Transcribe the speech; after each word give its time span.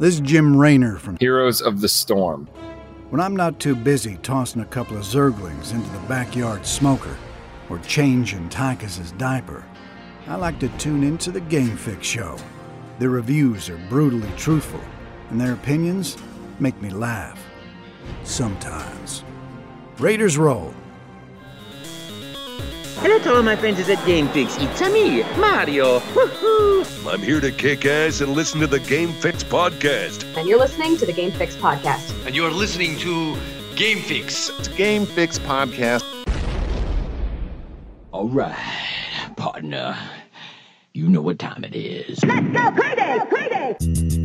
This 0.00 0.14
is 0.14 0.20
Jim 0.22 0.56
Raynor 0.56 0.96
from 0.96 1.18
Heroes 1.18 1.60
of 1.60 1.82
the 1.82 1.88
Storm. 1.90 2.46
When 3.10 3.20
I'm 3.20 3.36
not 3.36 3.60
too 3.60 3.74
busy 3.74 4.16
tossing 4.22 4.62
a 4.62 4.64
couple 4.64 4.96
of 4.96 5.02
zerglings 5.02 5.74
into 5.74 5.90
the 5.90 6.08
backyard 6.08 6.64
smoker 6.64 7.14
or 7.68 7.80
changing 7.80 8.48
Tychus's 8.48 9.12
diaper, 9.12 9.62
I 10.26 10.36
like 10.36 10.58
to 10.60 10.68
tune 10.78 11.02
into 11.02 11.30
the 11.30 11.42
Game 11.42 11.76
Fix 11.76 12.06
show. 12.06 12.38
Their 12.98 13.10
reviews 13.10 13.68
are 13.68 13.76
brutally 13.90 14.30
truthful, 14.38 14.80
and 15.28 15.38
their 15.38 15.52
opinions 15.52 16.16
make 16.60 16.80
me 16.80 16.88
laugh. 16.88 17.38
Sometimes. 18.24 19.22
Raiders 19.98 20.38
roll. 20.38 20.72
Hello 23.02 23.18
to 23.18 23.34
all 23.34 23.42
my 23.42 23.56
friends 23.56 23.80
at 23.88 24.04
Game 24.04 24.28
Fix. 24.28 24.58
It's 24.58 24.80
me, 24.92 25.22
Mario. 25.38 26.00
Woohoo! 26.00 27.10
I'm 27.10 27.22
here 27.22 27.40
to 27.40 27.50
kick 27.50 27.86
ass 27.86 28.20
and 28.20 28.34
listen 28.34 28.60
to 28.60 28.66
the 28.66 28.78
Game 28.80 29.12
Fix 29.14 29.42
podcast. 29.42 30.24
And 30.36 30.46
you're 30.46 30.58
listening 30.58 30.98
to 30.98 31.06
the 31.06 31.12
Game 31.14 31.30
Fix 31.30 31.56
podcast. 31.56 32.26
And 32.26 32.36
you're 32.36 32.50
listening 32.50 32.98
to 32.98 33.38
Game 33.74 34.00
Fix. 34.00 34.50
It's 34.58 34.68
Game 34.68 35.06
Fix 35.06 35.38
podcast. 35.38 36.04
All 38.12 38.28
right, 38.28 38.54
partner. 39.38 39.96
You 40.92 41.08
know 41.08 41.22
what 41.22 41.38
time 41.38 41.64
it 41.64 41.74
is. 41.74 42.22
Let's 42.22 42.48
go 42.48 42.70
crazy! 42.72 43.20
Crazy! 43.30 44.19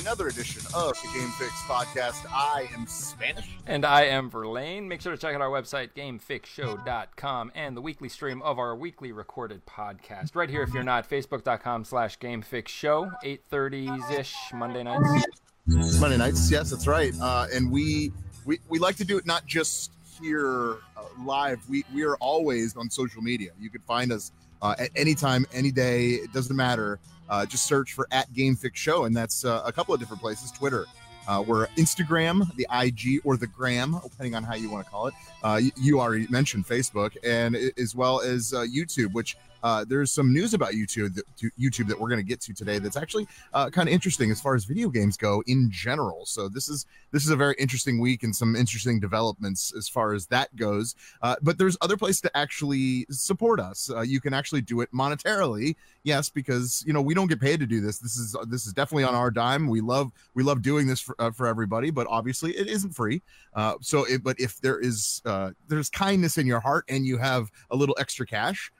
Another 0.00 0.28
edition 0.28 0.62
of 0.74 0.94
the 1.02 1.08
Game 1.12 1.28
Fix 1.38 1.52
podcast. 1.62 2.24
I 2.32 2.68
am 2.74 2.86
Spanish. 2.86 3.58
And 3.66 3.84
I 3.84 4.04
am 4.04 4.30
Verlaine. 4.30 4.88
Make 4.88 5.02
sure 5.02 5.12
to 5.12 5.18
check 5.18 5.34
out 5.34 5.42
our 5.42 5.50
website, 5.50 5.90
gamefixshow.com, 5.94 7.52
and 7.54 7.76
the 7.76 7.82
weekly 7.82 8.08
stream 8.08 8.40
of 8.40 8.58
our 8.58 8.74
weekly 8.74 9.12
recorded 9.12 9.66
podcast. 9.66 10.34
Right 10.34 10.48
here, 10.48 10.62
if 10.62 10.72
you're 10.72 10.82
not, 10.82 11.08
facebook.com 11.08 11.84
slash 11.84 12.18
gamefixshow, 12.18 13.12
8.30s-ish, 13.22 14.34
Monday 14.54 14.84
nights. 14.84 15.26
Monday 15.66 16.16
nights, 16.16 16.50
yes, 16.50 16.70
that's 16.70 16.86
right. 16.86 17.12
Uh, 17.20 17.46
and 17.52 17.70
we, 17.70 18.10
we 18.46 18.58
we 18.70 18.78
like 18.78 18.96
to 18.96 19.04
do 19.04 19.18
it 19.18 19.26
not 19.26 19.44
just 19.46 19.92
here 20.22 20.78
uh, 20.96 21.02
live. 21.24 21.60
We 21.68 21.84
we 21.94 22.04
are 22.04 22.16
always 22.16 22.74
on 22.74 22.88
social 22.88 23.20
media. 23.20 23.50
You 23.60 23.68
can 23.68 23.82
find 23.82 24.12
us 24.12 24.32
uh, 24.62 24.74
at 24.78 24.90
any 24.96 25.14
time, 25.14 25.46
any 25.52 25.70
day. 25.70 26.12
It 26.12 26.32
doesn't 26.32 26.56
matter. 26.56 26.98
Uh, 27.30 27.46
just 27.46 27.64
search 27.64 27.92
for 27.92 28.08
at 28.10 28.32
Game 28.32 28.56
Fix 28.56 28.78
Show, 28.78 29.04
and 29.04 29.16
that's 29.16 29.44
uh, 29.44 29.62
a 29.64 29.72
couple 29.72 29.94
of 29.94 30.00
different 30.00 30.20
places. 30.20 30.50
Twitter, 30.50 30.86
uh, 31.28 31.42
we're 31.46 31.68
Instagram, 31.76 32.52
the 32.56 32.66
IG, 32.72 33.20
or 33.24 33.36
the 33.36 33.46
Gram, 33.46 33.98
depending 34.02 34.34
on 34.34 34.42
how 34.42 34.54
you 34.54 34.68
want 34.68 34.84
to 34.84 34.90
call 34.90 35.06
it. 35.06 35.14
Uh, 35.44 35.60
you, 35.62 35.70
you 35.76 36.00
already 36.00 36.26
mentioned 36.28 36.66
Facebook, 36.66 37.16
and 37.22 37.56
as 37.78 37.94
well 37.94 38.20
as 38.20 38.52
uh, 38.52 38.62
YouTube, 38.62 39.12
which 39.12 39.36
uh, 39.62 39.84
there's 39.86 40.10
some 40.10 40.32
news 40.32 40.54
about 40.54 40.72
YouTube 40.72 41.20
YouTube 41.58 41.88
that 41.88 41.98
we're 41.98 42.08
going 42.08 42.20
to 42.20 42.26
get 42.26 42.40
to 42.42 42.52
today. 42.52 42.78
That's 42.78 42.96
actually 42.96 43.26
uh, 43.52 43.70
kind 43.70 43.88
of 43.88 43.92
interesting 43.92 44.30
as 44.30 44.40
far 44.40 44.54
as 44.54 44.64
video 44.64 44.88
games 44.88 45.16
go 45.16 45.42
in 45.46 45.70
general. 45.70 46.26
So 46.26 46.48
this 46.48 46.68
is 46.68 46.86
this 47.10 47.24
is 47.24 47.30
a 47.30 47.36
very 47.36 47.54
interesting 47.58 48.00
week 48.00 48.22
and 48.22 48.34
some 48.34 48.56
interesting 48.56 49.00
developments 49.00 49.72
as 49.76 49.88
far 49.88 50.12
as 50.12 50.26
that 50.26 50.54
goes. 50.56 50.94
Uh, 51.22 51.36
but 51.42 51.58
there's 51.58 51.76
other 51.80 51.96
places 51.96 52.20
to 52.22 52.36
actually 52.36 53.06
support 53.10 53.60
us. 53.60 53.90
Uh, 53.90 54.02
you 54.02 54.20
can 54.20 54.34
actually 54.34 54.60
do 54.60 54.80
it 54.80 54.90
monetarily, 54.92 55.76
yes, 56.04 56.28
because 56.28 56.84
you 56.86 56.92
know 56.92 57.02
we 57.02 57.14
don't 57.14 57.28
get 57.28 57.40
paid 57.40 57.60
to 57.60 57.66
do 57.66 57.80
this. 57.80 57.98
This 57.98 58.16
is 58.16 58.36
this 58.48 58.66
is 58.66 58.72
definitely 58.72 59.04
on 59.04 59.14
our 59.14 59.30
dime. 59.30 59.68
We 59.68 59.80
love 59.80 60.12
we 60.34 60.42
love 60.42 60.62
doing 60.62 60.86
this 60.86 61.00
for, 61.00 61.14
uh, 61.18 61.30
for 61.30 61.46
everybody, 61.46 61.90
but 61.90 62.06
obviously 62.08 62.52
it 62.52 62.66
isn't 62.66 62.94
free. 62.94 63.22
Uh, 63.54 63.74
so, 63.80 64.04
it, 64.04 64.22
but 64.22 64.38
if 64.38 64.60
there 64.60 64.78
is 64.78 65.22
uh, 65.24 65.50
there's 65.68 65.90
kindness 65.90 66.38
in 66.38 66.46
your 66.46 66.60
heart 66.60 66.84
and 66.88 67.04
you 67.06 67.18
have 67.18 67.50
a 67.70 67.76
little 67.76 67.96
extra 67.98 68.26
cash 68.26 68.72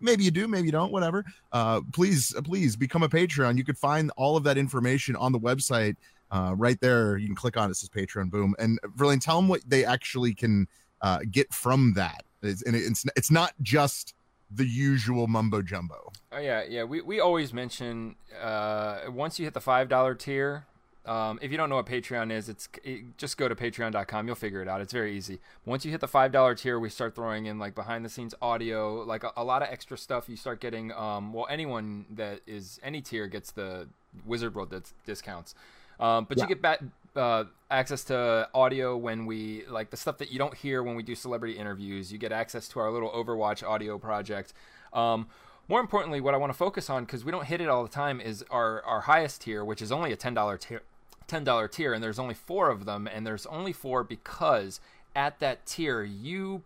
maybe 0.00 0.24
you 0.24 0.30
do 0.30 0.48
maybe 0.48 0.66
you 0.66 0.72
don't 0.72 0.92
whatever. 0.92 1.24
Uh 1.52 1.80
please 1.92 2.34
please 2.44 2.76
become 2.76 3.02
a 3.02 3.08
patreon. 3.08 3.56
You 3.56 3.64
could 3.64 3.78
find 3.78 4.10
all 4.16 4.36
of 4.36 4.44
that 4.44 4.58
information 4.58 5.16
on 5.16 5.32
the 5.32 5.40
website 5.40 5.96
uh 6.30 6.54
right 6.56 6.80
there. 6.80 7.16
You 7.16 7.26
can 7.26 7.36
click 7.36 7.56
on 7.56 7.70
it, 7.70 7.76
says 7.76 7.88
patreon 7.88 8.30
boom. 8.30 8.54
And 8.58 8.78
Verlaine, 8.96 9.20
tell 9.20 9.36
them 9.36 9.48
what 9.48 9.60
they 9.66 9.84
actually 9.84 10.34
can 10.34 10.66
uh 11.00 11.20
get 11.30 11.52
from 11.52 11.94
that. 11.94 12.24
It's, 12.42 12.62
and 12.62 12.76
it's 12.76 13.04
it's 13.16 13.30
not 13.30 13.52
just 13.62 14.14
the 14.50 14.66
usual 14.66 15.26
mumbo 15.26 15.62
jumbo. 15.62 16.12
Oh, 16.32 16.38
yeah, 16.38 16.62
yeah. 16.68 16.84
We, 16.84 17.00
we 17.00 17.20
always 17.20 17.52
mention 17.52 18.16
uh, 18.40 19.00
once 19.08 19.38
you 19.38 19.44
hit 19.44 19.54
the 19.54 19.60
$5 19.60 20.18
tier, 20.18 20.66
um, 21.06 21.38
if 21.42 21.50
you 21.50 21.56
don't 21.56 21.68
know 21.68 21.76
what 21.76 21.86
Patreon 21.86 22.32
is, 22.32 22.48
it's 22.48 22.68
it, 22.82 23.16
just 23.18 23.36
go 23.36 23.46
to 23.48 23.54
patreon.com. 23.54 24.26
You'll 24.26 24.36
figure 24.36 24.62
it 24.62 24.68
out. 24.68 24.80
It's 24.80 24.92
very 24.92 25.16
easy. 25.16 25.38
Once 25.66 25.84
you 25.84 25.90
hit 25.90 26.00
the 26.00 26.08
five 26.08 26.32
dollar 26.32 26.54
tier, 26.54 26.78
we 26.78 26.88
start 26.88 27.14
throwing 27.14 27.46
in 27.46 27.58
like 27.58 27.74
behind 27.74 28.04
the 28.04 28.08
scenes 28.08 28.34
audio, 28.40 29.02
like 29.02 29.22
a, 29.24 29.32
a 29.36 29.44
lot 29.44 29.62
of 29.62 29.68
extra 29.70 29.98
stuff. 29.98 30.28
You 30.28 30.36
start 30.36 30.60
getting 30.60 30.92
um, 30.92 31.32
well, 31.32 31.46
anyone 31.50 32.06
that 32.10 32.40
is 32.46 32.80
any 32.82 33.00
tier 33.02 33.26
gets 33.26 33.50
the 33.50 33.88
Wizard 34.24 34.54
World 34.54 34.70
dis- 34.70 34.94
discounts, 35.04 35.54
um, 36.00 36.24
but 36.28 36.38
Yeah. 36.38 36.44
you 36.44 36.48
get 36.48 36.62
back 36.62 36.80
uh, 37.16 37.44
access 37.70 38.02
to 38.04 38.48
audio 38.54 38.96
when 38.96 39.26
we 39.26 39.64
like 39.68 39.90
the 39.90 39.96
stuff 39.96 40.18
that 40.18 40.32
you 40.32 40.38
don't 40.38 40.54
hear 40.54 40.82
when 40.82 40.96
we 40.96 41.02
do 41.02 41.14
celebrity 41.14 41.58
interviews. 41.58 42.12
You 42.12 42.18
get 42.18 42.32
access 42.32 42.66
to 42.68 42.80
our 42.80 42.90
little 42.90 43.10
Overwatch 43.10 43.62
audio 43.62 43.98
project. 43.98 44.52
Um, 44.92 45.26
more 45.68 45.80
importantly, 45.80 46.20
what 46.20 46.34
I 46.34 46.36
want 46.36 46.52
to 46.52 46.56
focus 46.58 46.90
on 46.90 47.04
because 47.04 47.24
we 47.24 47.32
don't 47.32 47.46
hit 47.46 47.60
it 47.60 47.68
all 47.68 47.82
the 47.82 47.88
time 47.88 48.20
is 48.20 48.44
our 48.50 48.82
our 48.84 49.02
highest 49.02 49.42
tier, 49.42 49.64
which 49.64 49.80
is 49.82 49.92
only 49.92 50.12
a 50.12 50.16
ten 50.16 50.34
dollar 50.34 50.56
tier. 50.58 50.82
$10 51.28 51.70
tier 51.70 51.92
and 51.92 52.02
there's 52.02 52.18
only 52.18 52.34
four 52.34 52.70
of 52.70 52.84
them 52.84 53.06
and 53.12 53.26
there's 53.26 53.46
only 53.46 53.72
four 53.72 54.04
because 54.04 54.80
at 55.16 55.38
that 55.40 55.64
tier 55.66 56.02
you 56.02 56.62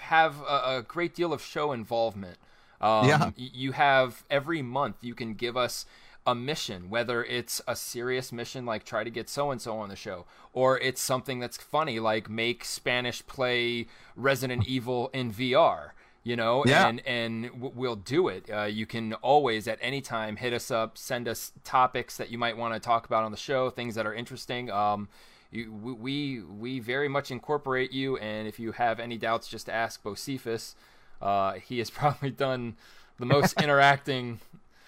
have 0.00 0.40
a, 0.42 0.76
a 0.78 0.84
great 0.86 1.14
deal 1.14 1.32
of 1.32 1.42
show 1.42 1.72
involvement 1.72 2.36
um, 2.80 3.08
Yeah. 3.08 3.30
you 3.36 3.72
have 3.72 4.24
every 4.30 4.62
month 4.62 4.96
you 5.02 5.14
can 5.14 5.34
give 5.34 5.56
us 5.56 5.86
a 6.26 6.34
mission 6.34 6.88
whether 6.88 7.24
it's 7.24 7.60
a 7.66 7.74
serious 7.74 8.30
mission 8.32 8.64
like 8.64 8.84
try 8.84 9.02
to 9.02 9.10
get 9.10 9.28
so 9.28 9.50
and 9.50 9.60
so 9.60 9.76
on 9.78 9.88
the 9.88 9.96
show 9.96 10.24
or 10.52 10.78
it's 10.78 11.00
something 11.00 11.40
that's 11.40 11.56
funny 11.56 11.98
like 11.98 12.30
make 12.30 12.64
spanish 12.64 13.26
play 13.26 13.86
resident 14.14 14.66
evil 14.68 15.10
in 15.12 15.32
vr 15.32 15.90
you 16.24 16.36
know 16.36 16.62
Yeah. 16.66 16.86
and 16.88 17.00
and 17.06 17.50
we'll 17.74 17.96
do 17.96 18.28
it. 18.28 18.48
Uh, 18.50 18.62
you 18.64 18.86
can 18.86 19.14
always 19.14 19.66
at 19.66 19.78
any 19.82 20.00
time 20.00 20.36
hit 20.36 20.52
us 20.52 20.70
up 20.70 20.96
send 20.96 21.26
us 21.28 21.52
topics 21.64 22.16
that 22.16 22.30
you 22.30 22.38
might 22.38 22.56
want 22.56 22.74
to 22.74 22.80
talk 22.80 23.06
about 23.06 23.24
on 23.24 23.30
the 23.32 23.36
show 23.36 23.70
things 23.70 23.94
that 23.96 24.06
are 24.06 24.14
interesting. 24.14 24.70
Um, 24.70 25.08
you, 25.50 25.70
we- 25.72 26.40
we 26.40 26.78
very 26.80 27.08
much 27.08 27.30
incorporate 27.30 27.92
you 27.92 28.16
and 28.18 28.48
if 28.48 28.58
you 28.58 28.72
have 28.72 28.98
any 29.00 29.18
doubts 29.18 29.48
just 29.48 29.68
ask 29.68 30.02
Bocephus. 30.02 30.74
Uh, 31.20 31.54
he 31.54 31.78
has 31.78 31.90
probably 32.00 32.30
done 32.30 32.76
the 33.18 33.26
most 33.26 33.60
interacting 33.62 34.40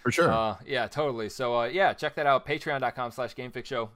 for 0.02 0.10
sure. 0.12 0.30
uh, 0.32 0.56
yeah 0.66 0.86
totally. 0.86 1.28
So 1.28 1.58
uh, 1.58 1.64
yeah 1.66 1.92
check 1.94 2.14
that 2.14 2.26
out 2.26 2.46
patreon.com 2.46 3.10
slash 3.10 3.34
gamefix 3.34 3.66
show. 3.66 3.90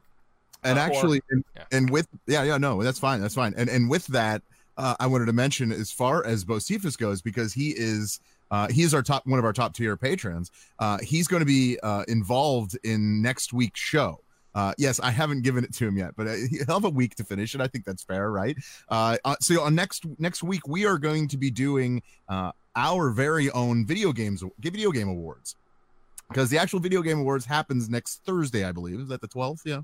And 0.65 0.77
uh, 0.79 0.83
actually 0.83 1.23
and, 1.31 1.45
yeah. 1.57 1.65
and 1.71 1.89
with 1.89 2.09
yeah 2.27 2.43
yeah 2.43 2.59
no 2.59 2.83
that's 2.83 2.99
fine 2.99 3.21
that's 3.21 3.35
fine. 3.37 3.55
And 3.57 3.71
and 3.71 3.89
with 3.89 4.07
that 4.09 4.43
uh, 4.79 4.95
i 5.01 5.07
wanted 5.07 5.27
to 5.27 5.33
mention 5.33 5.71
as 5.71 5.93
far 5.93 6.25
as 6.25 6.45
bocephus 6.45 6.97
goes 6.97 7.21
because 7.21 7.53
he 7.53 7.71
is 7.77 8.21
uh, 8.51 8.67
he 8.69 8.83
is 8.83 8.95
our 8.95 9.03
top 9.03 9.27
one 9.27 9.39
of 9.39 9.45
our 9.45 9.53
top 9.53 9.75
tier 9.75 9.97
patrons 9.97 10.51
uh, 10.79 10.99
he's 11.03 11.29
going 11.29 11.41
to 11.41 11.47
be 11.47 11.79
uh, 11.83 12.05
involved 12.09 12.79
in 12.85 13.21
next 13.21 13.53
week's 13.53 13.81
show 13.81 14.19
uh, 14.55 14.73
yes, 14.77 14.99
I 14.99 15.13
haven't 15.13 15.43
given 15.43 15.63
it 15.63 15.73
to 15.75 15.87
him 15.87 15.97
yet, 15.97 16.15
but 16.17 16.27
uh, 16.27 16.35
he'll 16.51 16.75
have 16.75 16.85
a 16.85 16.91
week 16.91 17.15
to 17.17 17.25
finish 17.25 17.55
it. 17.55 17.61
I 17.61 17.69
think 17.69 17.85
that's 17.85 18.03
fair, 18.03 18.33
right? 18.33 18.57
Uh, 18.89 19.17
so 19.41 19.63
on 19.63 19.77
next 19.77 20.05
next 20.19 20.43
week, 20.43 20.67
we 20.67 20.85
are 20.85 20.99
going 20.99 21.29
to 21.29 21.37
be 21.37 21.49
doing 21.51 22.03
our 22.75 23.11
very 23.11 23.51
own 23.53 23.87
video 23.87 24.13
games 24.13 24.43
video 24.59 24.91
game 24.91 25.09
awards 25.09 25.55
because 26.29 26.51
the 26.51 26.59
actual 26.59 26.81
video 26.81 27.03
game 27.03 27.21
awards 27.21 27.45
happens 27.45 27.89
next 27.89 28.25
Thursday, 28.25 28.65
I 28.65 28.73
believe. 28.73 28.99
Is 28.99 29.09
that 29.09 29.21
the 29.21 29.29
twelfth? 29.29 29.63
Yeah. 29.65 29.83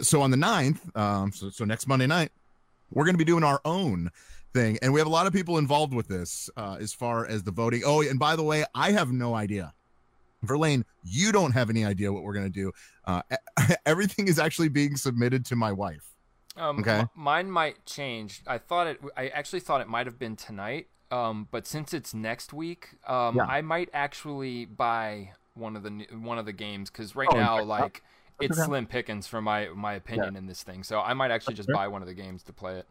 So 0.00 0.22
on 0.22 0.30
the 0.30 0.38
9th, 0.38 0.96
um, 0.96 1.30
so, 1.32 1.50
so 1.50 1.66
next 1.66 1.86
Monday 1.86 2.06
night, 2.06 2.30
we're 2.90 3.04
going 3.04 3.14
to 3.14 3.18
be 3.18 3.24
doing 3.24 3.44
our 3.44 3.60
own 3.64 4.10
thing. 4.54 4.78
And 4.82 4.92
we 4.92 5.00
have 5.00 5.06
a 5.06 5.10
lot 5.10 5.26
of 5.26 5.32
people 5.32 5.58
involved 5.58 5.92
with 5.94 6.08
this 6.08 6.48
uh, 6.56 6.76
as 6.80 6.92
far 6.92 7.26
as 7.26 7.42
the 7.42 7.50
voting. 7.50 7.82
Oh, 7.84 8.00
and 8.02 8.18
by 8.18 8.36
the 8.36 8.42
way, 8.42 8.64
I 8.74 8.92
have 8.92 9.12
no 9.12 9.34
idea. 9.34 9.74
Verlaine, 10.42 10.84
you 11.02 11.32
don't 11.32 11.52
have 11.52 11.68
any 11.68 11.84
idea 11.84 12.12
what 12.12 12.22
we're 12.22 12.32
going 12.34 12.46
to 12.46 12.50
do. 12.50 12.72
Uh, 13.04 13.22
everything 13.86 14.28
is 14.28 14.38
actually 14.38 14.68
being 14.68 14.96
submitted 14.96 15.44
to 15.46 15.56
my 15.56 15.72
wife. 15.72 16.14
Um, 16.56 16.78
Okay. 16.80 17.00
m- 17.00 17.08
mine 17.14 17.50
might 17.50 17.84
change. 17.86 18.42
I 18.46 18.58
thought 18.58 18.86
it. 18.86 19.00
I 19.16 19.28
actually 19.28 19.60
thought 19.60 19.80
it 19.80 19.88
might 19.88 20.06
have 20.06 20.18
been 20.18 20.36
tonight. 20.36 20.88
Um, 21.10 21.48
but 21.50 21.66
since 21.66 21.94
it's 21.94 22.12
next 22.14 22.52
week, 22.52 22.96
um, 23.06 23.36
Yeah. 23.36 23.44
I 23.44 23.62
might 23.62 23.88
actually 23.92 24.64
buy 24.66 25.32
one 25.54 25.74
of 25.74 25.82
the 25.82 26.06
one 26.12 26.38
of 26.38 26.46
the 26.46 26.52
games 26.52 26.90
because 26.90 27.16
right 27.16 27.28
Oh, 27.32 27.36
now, 27.36 27.62
like, 27.62 28.02
it's 28.40 28.64
slim 28.64 28.86
pickings 28.86 29.26
for 29.26 29.40
my 29.40 29.68
my 29.74 29.94
opinion 29.94 30.36
in 30.36 30.46
this 30.46 30.62
thing. 30.62 30.82
So 30.82 31.00
I 31.00 31.14
might 31.14 31.30
actually 31.30 31.54
just 31.54 31.68
buy 31.68 31.88
one 31.88 32.02
of 32.02 32.08
the 32.08 32.14
games 32.14 32.42
to 32.44 32.52
play 32.52 32.78
it. 32.78 32.86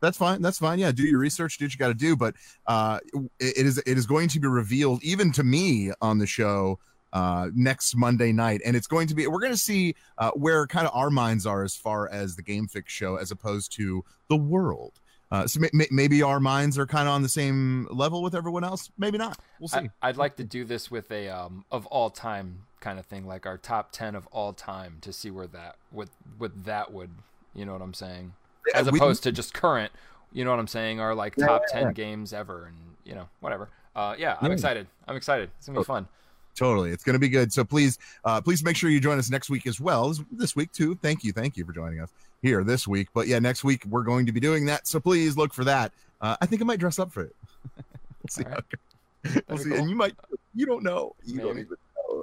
That's 0.00 0.16
fine. 0.16 0.42
That's 0.42 0.58
fine. 0.58 0.78
Yeah, 0.78 0.92
do 0.92 1.02
your 1.02 1.18
research, 1.18 1.58
do 1.58 1.64
what 1.64 1.72
you 1.72 1.78
got 1.78 1.88
to 1.88 1.94
do. 1.94 2.14
But 2.14 2.34
uh, 2.66 3.00
it, 3.40 3.58
it 3.58 3.66
is 3.66 3.78
it 3.78 3.98
is 3.98 4.06
going 4.06 4.28
to 4.28 4.40
be 4.40 4.48
revealed 4.48 5.02
even 5.02 5.32
to 5.32 5.44
me 5.44 5.92
on 6.00 6.18
the 6.18 6.26
show 6.26 6.78
uh, 7.12 7.48
next 7.54 7.96
Monday 7.96 8.32
night, 8.32 8.60
and 8.64 8.76
it's 8.76 8.86
going 8.86 9.08
to 9.08 9.14
be 9.14 9.26
we're 9.26 9.40
going 9.40 9.52
to 9.52 9.58
see 9.58 9.94
uh, 10.18 10.30
where 10.32 10.66
kind 10.66 10.86
of 10.86 10.94
our 10.94 11.10
minds 11.10 11.46
are 11.46 11.62
as 11.62 11.74
far 11.74 12.08
as 12.10 12.36
the 12.36 12.42
Game 12.42 12.68
Fix 12.68 12.92
show 12.92 13.16
as 13.16 13.30
opposed 13.30 13.72
to 13.72 14.04
the 14.28 14.36
world. 14.36 15.00
Uh, 15.30 15.46
so 15.46 15.60
may- 15.60 15.70
may- 15.74 15.88
maybe 15.90 16.22
our 16.22 16.40
minds 16.40 16.78
are 16.78 16.86
kind 16.86 17.06
of 17.06 17.14
on 17.14 17.22
the 17.22 17.28
same 17.28 17.86
level 17.90 18.22
with 18.22 18.34
everyone 18.34 18.64
else. 18.64 18.90
Maybe 18.96 19.18
not. 19.18 19.38
We'll 19.60 19.68
see. 19.68 19.90
I, 20.00 20.08
would 20.08 20.16
like 20.16 20.36
to 20.36 20.44
do 20.44 20.64
this 20.64 20.90
with 20.90 21.10
a 21.10 21.28
um, 21.28 21.64
of 21.70 21.84
all 21.86 22.08
time 22.08 22.62
kind 22.80 22.98
of 22.98 23.06
thing, 23.06 23.26
like 23.26 23.46
our 23.46 23.58
top 23.58 23.92
ten 23.92 24.14
of 24.14 24.26
all 24.28 24.52
time, 24.52 24.98
to 25.02 25.12
see 25.12 25.30
where 25.30 25.46
that 25.48 25.76
what 25.90 26.08
what 26.38 26.64
that 26.64 26.92
would, 26.92 27.10
you 27.54 27.64
know 27.64 27.72
what 27.72 27.82
I'm 27.82 27.94
saying, 27.94 28.32
as 28.74 28.90
we- 28.90 28.98
opposed 28.98 29.22
to 29.24 29.32
just 29.32 29.54
current, 29.54 29.92
you 30.32 30.44
know 30.44 30.50
what 30.50 30.58
I'm 30.60 30.66
saying, 30.68 31.00
or 31.00 31.14
like 31.14 31.36
top 31.36 31.62
yeah, 31.68 31.72
ten 31.80 31.82
yeah. 31.88 31.92
games 31.92 32.32
ever, 32.32 32.66
and 32.66 32.76
you 33.04 33.14
know 33.14 33.28
whatever. 33.40 33.68
Uh, 33.96 34.14
yeah, 34.18 34.36
I'm 34.40 34.48
Yeah. 34.48 34.54
excited. 34.54 34.86
I'm 35.08 35.16
excited. 35.16 35.50
It's 35.58 35.66
gonna 35.66 35.80
be 35.80 35.84
fun. 35.84 36.06
totally 36.54 36.90
it's 36.90 37.04
going 37.04 37.14
to 37.14 37.20
be 37.20 37.28
good 37.28 37.52
so 37.52 37.62
please 37.64 37.98
uh 38.24 38.40
please 38.40 38.64
make 38.64 38.74
sure 38.74 38.90
you 38.90 38.98
join 38.98 39.16
us 39.16 39.30
next 39.30 39.48
week 39.48 39.64
as 39.64 39.80
well 39.80 40.08
this, 40.08 40.20
this 40.32 40.56
week 40.56 40.72
too 40.72 40.96
thank 41.02 41.22
you 41.22 41.30
thank 41.30 41.56
you 41.56 41.64
for 41.64 41.72
joining 41.72 42.00
us 42.00 42.10
here 42.42 42.64
this 42.64 42.88
week 42.88 43.06
but 43.14 43.28
yeah 43.28 43.38
next 43.38 43.62
week 43.62 43.84
we're 43.88 44.02
going 44.02 44.26
to 44.26 44.32
be 44.32 44.40
doing 44.40 44.66
that 44.66 44.84
so 44.84 44.98
please 44.98 45.36
look 45.36 45.54
for 45.54 45.62
that 45.62 45.92
uh 46.20 46.36
i 46.40 46.46
think 46.46 46.60
i 46.60 46.64
might 46.64 46.80
dress 46.80 46.98
up 46.98 47.12
for 47.12 47.22
it 47.22 47.36
we'll 47.76 47.84
see, 48.28 48.42
right. 48.42 48.50
how 48.54 48.58
it 48.58 48.64
goes. 48.70 49.42
We'll 49.48 49.58
see. 49.58 49.70
cool. 49.70 49.78
and 49.78 49.88
you 49.90 49.94
might 49.94 50.16
you 50.52 50.66
don't 50.66 50.82
know 50.82 51.14
you 51.24 51.38
don't 51.40 51.60
even 51.60 51.76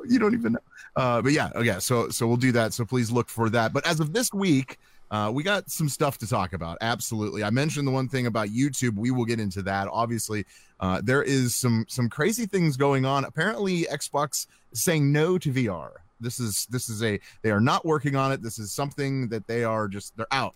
you 0.10 0.20
don't 0.20 0.34
even 0.34 0.54
know 0.54 0.60
uh 0.96 1.22
but 1.22 1.32
yeah 1.32 1.50
okay 1.56 1.78
so 1.80 2.10
so 2.10 2.28
we'll 2.28 2.38
do 2.38 2.52
that 2.52 2.74
so 2.74 2.86
please 2.86 3.12
look 3.12 3.30
for 3.30 3.50
that 3.50 3.74
but 3.74 3.86
as 3.86 4.00
of 4.00 4.14
this 4.14 4.34
week 4.34 4.78
uh, 5.12 5.32
we 5.32 5.44
got 5.44 5.70
some 5.70 5.88
stuff 5.88 6.18
to 6.18 6.28
talk 6.28 6.54
about. 6.54 6.78
Absolutely. 6.82 7.44
I 7.44 7.50
mentioned 7.50 7.88
the 7.88 7.92
one 7.92 8.10
thing 8.10 8.26
about 8.26 8.50
YouTube. 8.50 8.96
We 8.96 9.12
will 9.12 9.26
get 9.26 9.40
into 9.40 9.62
that. 9.64 9.88
Obviously, 9.92 10.46
uh, 10.80 11.02
there 11.04 11.24
is 11.24 11.56
some 11.56 11.86
some 11.88 12.10
crazy 12.10 12.46
things 12.46 12.76
going 12.76 13.06
on. 13.06 13.24
Apparently, 13.24 13.84
Xbox 13.84 14.48
saying 14.74 15.12
no 15.12 15.38
to 15.38 15.52
VR. 15.52 15.92
This 16.20 16.40
is 16.40 16.66
this 16.70 16.90
is 16.90 17.04
a 17.04 17.20
they 17.44 17.52
are 17.52 17.62
not 17.62 17.86
working 17.86 18.16
on 18.16 18.32
it. 18.32 18.42
This 18.42 18.58
is 18.58 18.72
something 18.72 19.28
that 19.30 19.46
they 19.48 19.64
are 19.64 19.88
just 19.88 20.16
they're 20.18 20.28
out. 20.32 20.56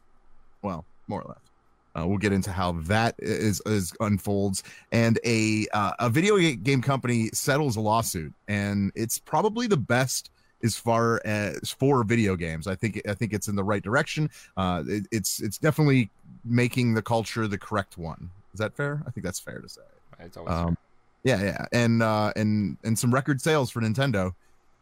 Well, 0.62 0.84
more 1.08 1.22
or 1.22 1.30
less. 1.30 1.49
Uh, 1.96 2.06
we'll 2.08 2.18
get 2.18 2.32
into 2.32 2.52
how 2.52 2.74
that 2.74 3.16
is, 3.20 3.62
is 3.66 3.94
unfolds. 4.00 4.64
And 4.92 5.20
a 5.26 5.68
uh, 5.74 5.94
a 6.00 6.10
video 6.10 6.38
game 6.56 6.82
company 6.82 7.30
settles 7.34 7.76
a 7.76 7.82
lawsuit, 7.82 8.34
and 8.48 8.92
it's 8.96 9.18
probably 9.18 9.68
the 9.68 9.78
best 9.78 10.32
as 10.64 10.76
far 10.76 11.22
as 11.26 11.72
for 11.72 12.04
video 12.04 12.36
games. 12.36 12.68
I 12.68 12.76
think 12.76 13.02
I 13.08 13.14
think 13.14 13.34
it's 13.34 13.48
in 13.48 13.56
the 13.56 13.64
right 13.64 13.82
direction. 13.82 14.30
Uh, 14.58 14.84
it, 14.88 15.08
it's 15.12 15.42
it's 15.42 15.58
definitely 15.58 16.10
making 16.46 16.94
the 16.94 17.02
culture 17.02 17.48
the 17.48 17.58
correct 17.58 17.98
one. 17.98 18.30
Is 18.54 18.60
that 18.60 18.76
fair? 18.76 19.04
I 19.08 19.12
think 19.12 19.26
that's 19.26 19.40
fair 19.40 19.60
to 19.60 19.70
say. 19.70 19.82
It's 20.20 20.38
always 20.38 20.54
Um, 20.54 20.78
yeah, 21.24 21.42
yeah, 21.42 21.66
and 21.72 22.02
uh, 22.02 22.34
and 22.36 22.78
and 22.84 22.98
some 22.98 23.14
record 23.14 23.42
sales 23.42 23.70
for 23.70 23.82
Nintendo. 23.82 24.34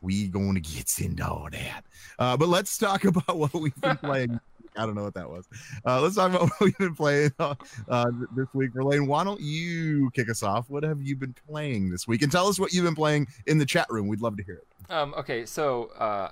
We 0.01 0.27
going 0.27 0.53
to 0.53 0.61
get 0.61 0.99
into 0.99 1.27
all 1.27 1.47
that. 1.51 1.83
Uh, 2.19 2.37
but 2.37 2.47
let's 2.49 2.77
talk 2.77 3.03
about 3.05 3.37
what 3.37 3.53
we've 3.53 3.79
been 3.81 3.97
playing. 4.03 4.39
I 4.77 4.85
don't 4.85 4.95
know 4.95 5.03
what 5.03 5.13
that 5.15 5.29
was. 5.29 5.47
Uh, 5.85 6.01
let's 6.01 6.15
talk 6.15 6.29
about 6.29 6.41
what 6.49 6.59
we've 6.61 6.77
been 6.77 6.95
playing 6.95 7.31
uh, 7.39 7.55
uh, 7.89 8.05
this 8.35 8.47
week. 8.53 8.71
Verlaine, 8.73 9.07
why 9.07 9.23
don't 9.23 9.41
you 9.41 10.09
kick 10.11 10.29
us 10.29 10.43
off? 10.43 10.69
What 10.69 10.83
have 10.83 11.01
you 11.01 11.15
been 11.15 11.35
playing 11.49 11.89
this 11.89 12.07
week? 12.07 12.21
And 12.21 12.31
tell 12.31 12.47
us 12.47 12.59
what 12.59 12.73
you've 12.73 12.85
been 12.85 12.95
playing 12.95 13.27
in 13.45 13.57
the 13.57 13.65
chat 13.65 13.87
room. 13.89 14.07
We'd 14.07 14.21
love 14.21 14.37
to 14.37 14.43
hear 14.43 14.55
it. 14.55 14.91
Um, 14.91 15.13
okay, 15.17 15.45
so 15.45 15.85
uh, 15.97 16.29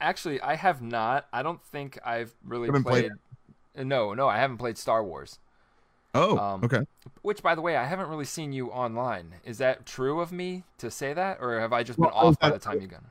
actually, 0.00 0.40
I 0.40 0.54
have 0.54 0.80
not. 0.82 1.26
I 1.32 1.42
don't 1.42 1.62
think 1.62 1.98
I've 2.04 2.34
really 2.44 2.70
played 2.70 2.84
played. 2.84 3.12
No, 3.86 4.14
no, 4.14 4.28
I 4.28 4.38
haven't 4.38 4.58
played 4.58 4.78
Star 4.78 5.04
Wars. 5.04 5.38
Oh, 6.14 6.38
Um, 6.38 6.64
okay. 6.64 6.80
Which, 7.22 7.42
by 7.42 7.54
the 7.54 7.60
way, 7.60 7.76
I 7.76 7.84
haven't 7.84 8.08
really 8.08 8.24
seen 8.24 8.52
you 8.52 8.68
online. 8.68 9.34
Is 9.44 9.58
that 9.58 9.86
true 9.86 10.20
of 10.20 10.32
me 10.32 10.64
to 10.78 10.90
say 10.90 11.12
that, 11.12 11.38
or 11.40 11.60
have 11.60 11.72
I 11.72 11.82
just 11.82 11.98
been 11.98 12.06
Well, 12.06 12.28
off 12.28 12.38
by 12.38 12.50
the 12.50 12.58
time 12.58 12.80
you 12.80 12.86
got? 12.86 13.02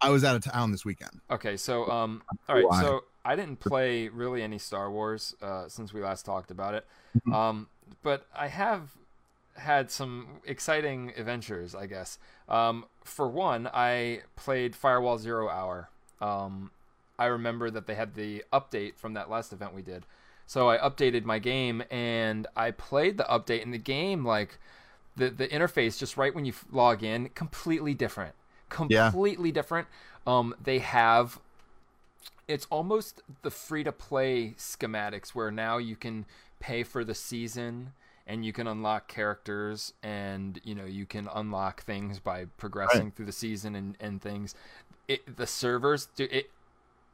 I 0.00 0.10
was 0.10 0.24
out 0.24 0.36
of 0.36 0.42
town 0.42 0.72
this 0.72 0.84
weekend. 0.84 1.20
Okay, 1.30 1.56
so 1.56 1.90
um, 1.90 2.22
all 2.48 2.56
right, 2.56 2.64
so 2.80 3.04
I 3.26 3.36
didn't 3.36 3.60
play 3.60 4.08
really 4.08 4.42
any 4.42 4.58
Star 4.58 4.90
Wars 4.90 5.34
uh, 5.42 5.68
since 5.68 5.92
we 5.92 6.02
last 6.02 6.24
talked 6.24 6.50
about 6.50 6.74
it, 6.74 6.86
Mm-hmm. 7.18 7.34
um, 7.34 7.68
but 8.02 8.26
I 8.34 8.48
have 8.48 8.90
had 9.56 9.90
some 9.90 10.28
exciting 10.44 11.12
adventures, 11.16 11.74
I 11.74 11.86
guess. 11.86 12.18
Um, 12.48 12.86
for 13.04 13.28
one, 13.28 13.68
I 13.72 14.22
played 14.36 14.76
Firewall 14.76 15.18
Zero 15.18 15.48
Hour. 15.48 15.88
Um, 16.20 16.70
I 17.18 17.26
remember 17.26 17.70
that 17.70 17.86
they 17.86 17.94
had 17.94 18.14
the 18.14 18.44
update 18.52 18.96
from 18.96 19.14
that 19.14 19.30
last 19.30 19.52
event 19.52 19.74
we 19.74 19.82
did, 19.82 20.04
so 20.46 20.68
I 20.68 20.78
updated 20.78 21.24
my 21.24 21.38
game 21.38 21.82
and 21.90 22.46
I 22.56 22.70
played 22.70 23.18
the 23.18 23.24
update, 23.24 23.62
and 23.62 23.72
the 23.74 23.78
game 23.78 24.24
like 24.24 24.58
the 25.16 25.30
the 25.30 25.48
interface 25.48 25.98
just 25.98 26.16
right 26.16 26.34
when 26.34 26.44
you 26.44 26.52
log 26.70 27.02
in 27.02 27.28
completely 27.30 27.94
different 27.94 28.34
Yeah. 28.88 29.14
completely 29.14 29.52
different 29.52 29.86
um 30.26 30.54
they 30.62 30.80
have 30.80 31.38
it's 32.48 32.66
almost 32.70 33.22
the 33.42 33.50
free 33.50 33.84
to 33.84 33.92
play 33.92 34.54
schematics 34.56 35.30
where 35.30 35.50
now 35.50 35.78
you 35.78 35.96
can 35.96 36.24
pay 36.60 36.82
for 36.82 37.04
the 37.04 37.14
season 37.14 37.92
and 38.26 38.44
you 38.44 38.52
can 38.52 38.66
unlock 38.66 39.08
characters 39.08 39.92
and 40.02 40.60
you 40.64 40.74
know 40.74 40.84
you 40.84 41.06
can 41.06 41.28
unlock 41.34 41.82
things 41.82 42.18
by 42.18 42.44
progressing 42.56 43.10
through 43.10 43.26
the 43.26 43.32
season 43.32 43.74
and, 43.74 43.96
and 44.00 44.20
things. 44.20 44.54
It, 45.08 45.36
the 45.36 45.46
servers 45.46 46.08
do 46.16 46.26
it 46.30 46.50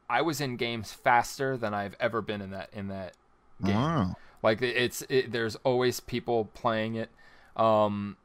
i 0.09 0.21
was 0.21 0.41
in 0.41 0.57
games 0.57 0.91
faster 0.91 1.55
than 1.55 1.73
i've 1.75 1.95
ever 1.99 2.21
been 2.21 2.41
in 2.41 2.49
that 2.49 2.69
in 2.73 2.87
that 2.87 3.13
game. 3.63 3.75
Wow. 3.75 4.15
like 4.41 4.61
it's 4.61 5.03
it, 5.09 5.31
there's 5.31 5.55
always 5.57 5.99
people 5.99 6.49
playing 6.53 6.95
it. 6.95 7.09
Um 7.55 8.17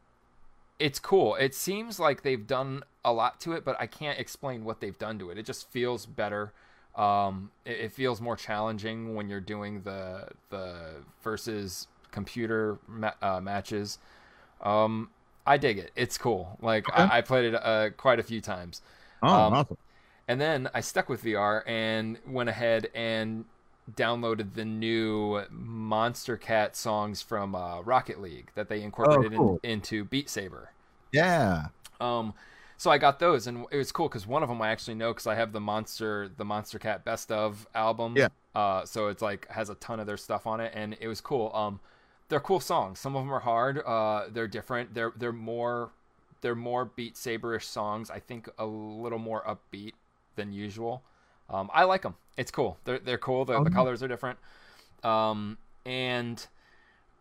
it's 0.79 1.01
cool. 1.01 1.35
It 1.35 1.55
seems 1.55 1.99
like 1.99 2.23
they've 2.23 2.47
done 2.47 2.85
a 3.05 3.13
lot 3.13 3.41
to 3.41 3.53
it 3.53 3.65
but 3.65 3.77
i 3.79 3.87
can't 3.87 4.19
explain 4.19 4.65
what 4.65 4.81
they've 4.81 4.99
done 4.99 5.19
to 5.19 5.31
it. 5.31 5.39
It 5.39 5.47
just 5.47 5.71
feels 5.71 6.07
better 6.07 6.53
um 6.99 7.51
it, 7.65 7.79
it 7.81 7.93
feels 7.93 8.21
more 8.21 8.37
challenging 8.37 9.15
when 9.15 9.29
you're 9.29 9.41
doing 9.41 9.81
the 9.83 10.29
the 10.51 10.75
versus 11.23 11.87
computer 12.11 12.79
ma- 12.89 13.13
uh, 13.23 13.41
matches 13.41 13.99
um 14.63 15.09
i 15.47 15.57
dig 15.57 15.79
it 15.79 15.93
it's 15.95 16.19
cool 16.19 16.59
like 16.61 16.85
I, 16.93 17.19
I 17.19 17.21
played 17.21 17.45
it 17.47 17.55
uh, 17.55 17.91
quite 17.97 18.19
a 18.19 18.23
few 18.23 18.41
times 18.41 18.83
Oh, 19.23 19.29
Um, 19.29 19.53
awesome. 19.55 19.77
and 20.29 20.41
then 20.41 20.69
I 20.75 20.81
stuck 20.81 21.09
with 21.09 21.23
VR 21.25 21.63
and 21.67 22.19
went 22.27 22.49
ahead 22.49 22.89
and 22.95 23.45
downloaded 23.97 24.55
the 24.55 24.65
new 24.65 25.43
Monstercat 25.53 26.77
songs 26.77 27.21
from 27.23 27.55
uh, 27.55 27.81
Rocket 27.81 28.21
League 28.21 28.51
that 28.55 28.69
they 28.69 28.83
incorporated 28.83 29.33
in- 29.33 29.39
cool. 29.39 29.61
into 29.65 30.05
Beat 30.05 30.31
Saber. 30.31 30.71
Yeah. 31.13 31.67
Um, 32.01 32.35
so 32.79 32.93
I 32.93 32.99
got 32.99 33.19
those, 33.19 33.49
and 33.49 33.67
it 33.73 33.77
was 33.77 33.91
cool 33.91 34.09
because 34.09 34.25
one 34.25 34.45
of 34.45 34.49
them 34.49 34.63
I 34.63 34.69
actually 34.69 34.95
know 34.95 35.13
because 35.13 35.27
I 35.27 35.35
have 35.35 35.53
the 35.53 35.61
Monster 35.61 36.31
the 36.35 36.45
Monstercat 36.45 37.05
Best 37.05 37.31
of 37.33 37.67
album. 37.75 38.17
Yeah. 38.17 38.29
Uh, 38.55 38.87
so 38.87 39.09
it's 39.09 39.21
like 39.21 39.49
has 39.51 39.69
a 39.69 39.75
ton 39.75 39.99
of 39.99 40.07
their 40.07 40.17
stuff 40.17 40.47
on 40.47 40.61
it, 40.61 40.73
and 40.75 40.97
it 41.01 41.09
was 41.09 41.21
cool. 41.21 41.51
Um, 41.53 41.81
they're 42.29 42.39
cool 42.39 42.61
songs. 42.61 43.01
Some 43.01 43.17
of 43.17 43.25
them 43.25 43.35
are 43.35 43.41
hard. 43.41 43.83
Uh, 43.85 44.27
they're 44.31 44.47
different. 44.47 44.95
They're 44.95 45.13
they're 45.17 45.33
more 45.33 45.91
they're 46.41 46.55
more 46.55 46.85
Beat 46.85 47.17
Saber-ish 47.17 47.67
songs. 47.67 48.11
I 48.11 48.21
think 48.21 48.49
a 48.59 48.65
little 48.65 49.19
more 49.19 49.43
upbeat 49.43 49.95
than 50.37 50.53
usual. 50.53 51.03
Um, 51.51 51.69
I 51.75 51.83
like 51.83 52.03
them. 52.03 52.15
It's 52.37 52.53
cool. 52.53 52.79
They're 52.85 53.01
they're 53.01 53.19
cool. 53.19 53.45
The, 53.45 53.61
the 53.65 53.71
colors 53.71 54.05
are 54.05 54.09
different. 54.09 54.39
Um, 55.03 55.59
and 55.85 56.47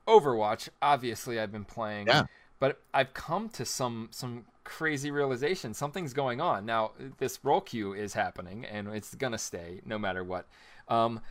Overwatch, 0.08 0.70
obviously, 0.84 1.40
I've 1.40 1.52
been 1.52 1.66
playing. 1.66 2.08
Yeah. 2.08 2.26
But 2.60 2.80
I've 2.94 3.14
come 3.16 3.50
to 3.50 3.66
some 3.66 4.10
some 4.12 4.46
crazy 4.68 5.10
realization. 5.10 5.74
Something's 5.74 6.14
going 6.14 6.42
on 6.42 6.66
now. 6.66 6.92
This 7.18 7.40
role 7.44 7.62
queue 7.62 7.94
is 7.94 8.14
happening, 8.14 8.66
and 8.66 8.90
it's 8.90 9.16
gonna 9.16 9.38
stay 9.38 9.82
no 9.86 9.98
matter 9.98 10.24
what. 10.24 10.46
Um, 10.88 11.22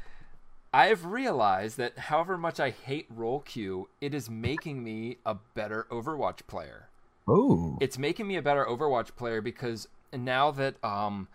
I've 0.72 1.04
realized 1.04 1.76
that 1.76 1.98
however 1.98 2.36
much 2.36 2.58
I 2.58 2.70
hate 2.70 3.06
role 3.08 3.40
queue, 3.40 3.88
it 4.00 4.14
is 4.14 4.28
making 4.28 4.82
me 4.82 5.18
a 5.24 5.36
better 5.54 5.86
Overwatch 5.90 6.46
player 6.46 6.88
Oh. 7.28 7.76
it's 7.80 7.98
making 7.98 8.28
me 8.28 8.36
a 8.36 8.42
better 8.42 8.64
Overwatch 8.64 9.16
player 9.16 9.40
because 9.40 9.88
now 10.12 10.50
that 10.52 10.82
um 10.84 11.28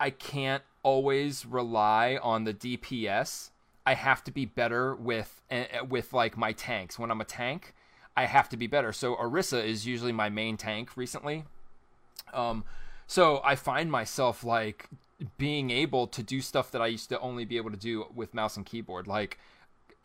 I 0.00 0.10
can't 0.10 0.62
always 0.82 1.44
rely 1.46 2.18
on 2.22 2.44
the 2.44 2.54
DPS, 2.54 3.50
I 3.86 3.94
have 3.94 4.22
to 4.24 4.30
be 4.30 4.44
better 4.46 4.94
with 4.94 5.40
uh, 5.50 5.84
with 5.88 6.12
like 6.12 6.36
my 6.36 6.52
tanks. 6.52 6.98
When 6.98 7.10
I'm 7.10 7.20
a 7.20 7.24
tank, 7.24 7.74
I 8.18 8.26
have 8.26 8.48
to 8.48 8.56
be 8.56 8.66
better. 8.66 8.92
So 8.92 9.14
Orisa 9.16 9.64
is 9.64 9.86
usually 9.86 10.12
my 10.12 10.28
main 10.28 10.56
tank 10.56 10.96
recently. 10.96 11.44
Um 12.32 12.64
so 13.06 13.40
I 13.44 13.54
find 13.54 13.90
myself 13.90 14.44
like 14.44 14.88
being 15.36 15.70
able 15.70 16.06
to 16.08 16.22
do 16.22 16.40
stuff 16.40 16.70
that 16.72 16.82
I 16.82 16.88
used 16.88 17.08
to 17.08 17.20
only 17.20 17.44
be 17.44 17.56
able 17.56 17.70
to 17.70 17.76
do 17.76 18.06
with 18.14 18.34
mouse 18.34 18.56
and 18.56 18.66
keyboard 18.66 19.06
like 19.06 19.38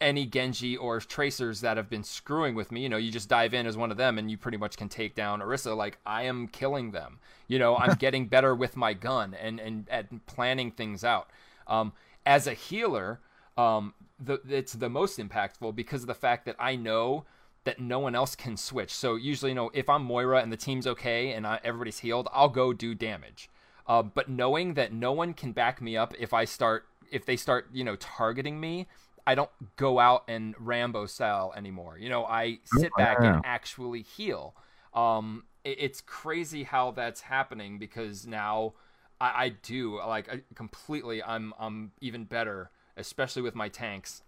any 0.02 0.26
Genji 0.26 0.76
or 0.76 1.00
tracers 1.00 1.62
that 1.62 1.78
have 1.78 1.90
been 1.90 2.04
screwing 2.04 2.56
with 2.56 2.72
me, 2.72 2.82
you 2.82 2.90
know, 2.90 2.98
you 2.98 3.12
just 3.12 3.30
dive 3.30 3.54
in 3.54 3.66
as 3.66 3.78
one 3.78 3.90
of 3.90 3.98
them 3.98 4.18
and 4.18 4.30
you 4.30 4.38
pretty 4.38 4.58
much 4.58 4.76
can 4.76 4.90
take 4.90 5.16
down 5.16 5.40
Orisa. 5.40 5.76
Like 5.76 5.98
I 6.06 6.24
am 6.24 6.48
killing 6.48 6.92
them. 6.92 7.20
You 7.48 7.58
know, 7.58 7.78
I'm 7.78 7.96
getting 8.06 8.28
better 8.28 8.54
with 8.54 8.76
my 8.76 8.94
gun 8.94 9.34
and 9.34 9.60
and 9.60 9.88
at 9.90 10.26
planning 10.28 10.72
things 10.72 11.04
out. 11.04 11.30
Um, 11.68 11.94
as 12.26 12.48
a 12.48 12.54
healer, 12.54 13.20
um, 13.58 13.94
the, 14.20 14.40
it's 14.50 14.74
the 14.74 14.90
most 14.90 15.20
impactful 15.20 15.76
because 15.76 16.02
of 16.02 16.08
the 16.08 16.14
fact 16.28 16.46
that 16.46 16.56
I 16.60 16.76
know 16.76 17.26
that 17.66 17.80
no 17.80 18.00
one 18.00 18.16
else 18.16 18.36
can 18.36 18.58
switch. 18.58 18.92
So 18.92 19.16
usually, 19.16 19.52
you 19.52 19.56
know, 19.56 19.72
if 19.74 19.90
I'm 19.90 20.04
Moira 20.04 20.42
and 20.42 20.52
the 20.52 20.58
team's 20.58 20.88
okay 20.88 21.32
and 21.32 21.48
I, 21.48 21.60
everybody's 21.64 22.00
healed, 22.00 22.28
I'll 22.34 22.50
go 22.50 22.74
do 22.74 22.94
damage. 22.94 23.50
Uh, 23.88 24.04
but 24.04 24.30
knowing 24.30 24.76
that 24.76 24.94
no 24.94 25.12
one 25.12 25.34
can 25.34 25.52
back 25.52 25.82
me 25.82 25.98
up 25.98 26.14
if 26.18 26.34
I 26.34 26.46
start, 26.46 26.86
if 27.12 27.26
they 27.26 27.36
start, 27.36 27.68
you 27.74 27.84
know, 27.84 27.96
targeting 27.98 28.60
me, 28.60 28.88
I 29.26 29.36
don't 29.36 29.50
go 29.78 30.00
out 30.00 30.24
and 30.28 30.56
Rambo 30.60 31.06
style 31.06 31.54
anymore. 31.56 31.98
You 31.98 32.10
know, 32.10 32.26
I 32.26 32.60
sit 32.66 32.92
back 32.98 33.18
and 33.22 33.42
actually 33.46 34.02
heal. 34.02 34.56
Um, 34.94 35.46
it, 35.64 35.78
it's 35.80 36.02
crazy 36.02 36.64
how 36.64 36.92
that's 36.92 37.22
happening 37.22 37.78
because 37.78 38.28
now 38.28 38.74
I, 39.22 39.46
I 39.46 39.50
do 39.50 39.98
like 39.98 40.30
I, 40.30 40.42
completely. 40.56 41.24
I'm 41.24 41.54
I'm 41.58 41.92
even 42.02 42.26
better, 42.26 42.72
especially 42.98 43.42
with 43.42 43.56
my 43.56 43.70
tanks, 43.70 44.24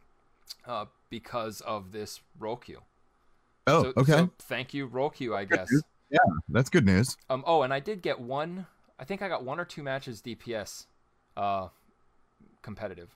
uh, 0.66 0.86
because 1.10 1.60
of 1.62 1.92
this 1.92 2.22
role 2.40 2.58
queue. 2.58 2.82
Oh, 3.68 3.84
So- 3.84 3.94
okay. 3.98 4.12
so 4.12 4.30
thank 4.40 4.74
you, 4.74 4.86
role 4.86 5.10
queue. 5.10 5.36
I 5.36 5.46
guess. 5.46 5.70
yeah, 6.10 6.20
that's 6.50 6.70
good 6.70 6.86
news. 6.86 7.16
Um. 7.30 7.44
Oh, 7.48 7.64
and 7.64 7.74
I 7.74 7.80
did 7.80 8.02
get 8.02 8.20
one. 8.20 8.68
I 9.00 9.04
think 9.06 9.22
I 9.22 9.28
got 9.28 9.44
one 9.44 9.60
or 9.60 9.66
two 9.66 9.84
matches 9.84 10.22
DPS, 10.22 10.86
uh, 11.36 11.68
competitive. 12.62 13.16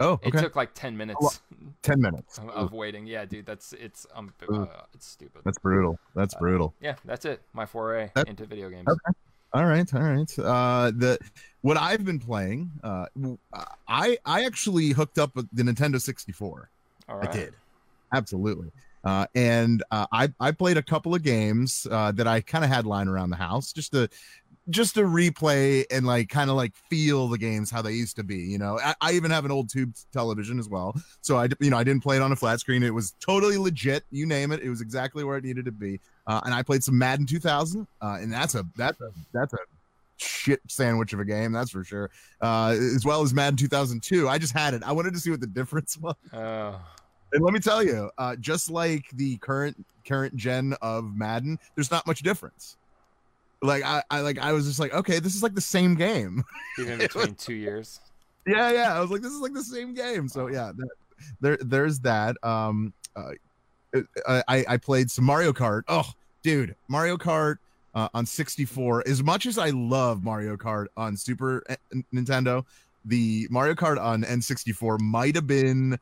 Oh, 0.00 0.14
okay. 0.14 0.30
It 0.30 0.40
took 0.40 0.56
like 0.56 0.70
ten 0.74 0.96
minutes 0.96 1.40
Ten 1.82 2.00
minutes. 2.00 2.38
of, 2.38 2.48
of 2.50 2.72
waiting. 2.72 3.06
Yeah, 3.06 3.24
dude, 3.24 3.46
that's 3.46 3.72
it's 3.74 4.06
um 4.14 4.32
uh, 4.52 4.66
it's 4.94 5.06
stupid. 5.06 5.42
That's 5.44 5.58
brutal. 5.58 5.98
That's 6.14 6.34
brutal. 6.34 6.74
Yeah, 6.80 6.96
that's 7.04 7.24
it. 7.24 7.42
My 7.52 7.66
foray 7.66 8.10
That- 8.14 8.28
into 8.28 8.46
video 8.46 8.68
games. 8.68 8.88
Okay. 8.88 9.18
All 9.54 9.66
right, 9.66 9.92
all 9.94 10.00
right. 10.00 10.38
Uh, 10.38 10.90
the 10.96 11.18
what 11.60 11.76
I've 11.76 12.04
been 12.06 12.18
playing, 12.18 12.70
uh, 12.82 13.04
I 13.86 14.16
I 14.24 14.44
actually 14.46 14.88
hooked 14.90 15.18
up 15.18 15.36
with 15.36 15.46
the 15.52 15.62
Nintendo 15.62 16.00
64. 16.00 16.70
All 17.08 17.20
I 17.20 17.26
did, 17.30 17.54
absolutely. 18.14 18.72
Uh, 19.04 19.26
and 19.34 19.82
uh, 19.90 20.06
I 20.12 20.32
I 20.38 20.52
played 20.52 20.76
a 20.76 20.82
couple 20.82 21.14
of 21.14 21.22
games 21.22 21.86
uh, 21.90 22.12
that 22.12 22.26
I 22.26 22.40
kind 22.40 22.64
of 22.64 22.70
had 22.70 22.86
lying 22.86 23.08
around 23.08 23.30
the 23.30 23.36
house 23.36 23.72
just 23.72 23.92
to 23.92 24.08
just 24.70 24.94
to 24.94 25.02
replay 25.02 25.84
and 25.90 26.06
like 26.06 26.28
kind 26.28 26.48
of 26.48 26.56
like 26.56 26.74
feel 26.88 27.26
the 27.28 27.38
games 27.38 27.70
how 27.70 27.82
they 27.82 27.92
used 27.92 28.14
to 28.16 28.22
be. 28.22 28.36
You 28.36 28.58
know, 28.58 28.78
I, 28.78 28.94
I 29.00 29.12
even 29.12 29.30
have 29.30 29.44
an 29.44 29.50
old 29.50 29.68
tube 29.68 29.94
television 30.12 30.58
as 30.58 30.68
well, 30.68 30.94
so 31.20 31.36
i 31.36 31.48
you 31.60 31.70
know 31.70 31.78
I 31.78 31.84
didn't 31.84 32.02
play 32.02 32.16
it 32.16 32.22
on 32.22 32.32
a 32.32 32.36
flat 32.36 32.60
screen. 32.60 32.82
It 32.82 32.94
was 32.94 33.14
totally 33.20 33.58
legit. 33.58 34.04
You 34.10 34.26
name 34.26 34.52
it, 34.52 34.60
it 34.60 34.70
was 34.70 34.80
exactly 34.80 35.24
where 35.24 35.36
it 35.36 35.44
needed 35.44 35.64
to 35.64 35.72
be. 35.72 36.00
Uh, 36.26 36.40
and 36.44 36.54
I 36.54 36.62
played 36.62 36.84
some 36.84 36.96
Madden 36.96 37.26
2000, 37.26 37.86
uh, 38.00 38.18
and 38.20 38.32
that's 38.32 38.54
a 38.54 38.64
that's 38.76 39.00
a 39.00 39.10
that's 39.32 39.52
a 39.52 39.58
shit 40.22 40.60
sandwich 40.68 41.12
of 41.12 41.20
a 41.20 41.24
game, 41.24 41.52
that's 41.52 41.70
for 41.70 41.84
sure. 41.84 42.10
Uh, 42.40 42.76
as 42.94 43.04
well 43.04 43.22
as 43.22 43.34
Madden 43.34 43.56
2002. 43.56 44.28
I 44.28 44.38
just 44.38 44.52
had 44.52 44.74
it. 44.74 44.82
I 44.84 44.92
wanted 44.92 45.14
to 45.14 45.20
see 45.20 45.30
what 45.30 45.40
the 45.40 45.46
difference 45.48 45.98
was. 45.98 46.14
Oh, 46.32 46.80
And 47.32 47.42
let 47.42 47.52
me 47.54 47.60
tell 47.60 47.82
you, 47.82 48.10
uh, 48.18 48.36
just 48.36 48.70
like 48.70 49.04
the 49.14 49.36
current 49.38 49.84
current 50.06 50.36
gen 50.36 50.74
of 50.82 51.16
Madden, 51.16 51.58
there's 51.74 51.90
not 51.90 52.06
much 52.06 52.22
difference. 52.22 52.76
Like 53.62 53.84
I, 53.84 54.02
I 54.10 54.20
like 54.20 54.38
I 54.38 54.52
was 54.52 54.66
just 54.66 54.78
like, 54.80 54.92
okay, 54.92 55.18
this 55.18 55.34
is 55.34 55.42
like 55.42 55.54
the 55.54 55.60
same 55.60 55.94
game. 55.94 56.44
even 56.78 56.98
between 56.98 57.34
two 57.34 57.54
years. 57.54 58.00
yeah, 58.46 58.72
yeah. 58.72 58.96
I 58.96 59.00
was 59.00 59.10
like, 59.10 59.22
this 59.22 59.32
is 59.32 59.40
like 59.40 59.54
the 59.54 59.64
same 59.64 59.94
game. 59.94 60.28
So 60.28 60.48
yeah, 60.48 60.72
that, 60.76 60.88
there 61.40 61.58
there's 61.60 62.00
that. 62.00 62.36
Um, 62.42 62.92
uh, 63.16 63.30
I 64.26 64.64
I 64.68 64.76
played 64.76 65.10
some 65.10 65.24
Mario 65.24 65.52
Kart. 65.52 65.82
Oh, 65.88 66.10
dude, 66.42 66.74
Mario 66.88 67.16
Kart 67.16 67.56
uh, 67.94 68.08
on 68.14 68.26
64. 68.26 69.06
As 69.06 69.22
much 69.22 69.46
as 69.46 69.58
I 69.58 69.70
love 69.70 70.24
Mario 70.24 70.56
Kart 70.56 70.86
on 70.96 71.16
Super 71.16 71.62
N- 71.92 72.04
Nintendo, 72.14 72.64
the 73.04 73.46
Mario 73.50 73.74
Kart 73.74 74.00
on 74.00 74.22
N64 74.22 75.00
might 75.00 75.34
have 75.34 75.46
been 75.46 75.98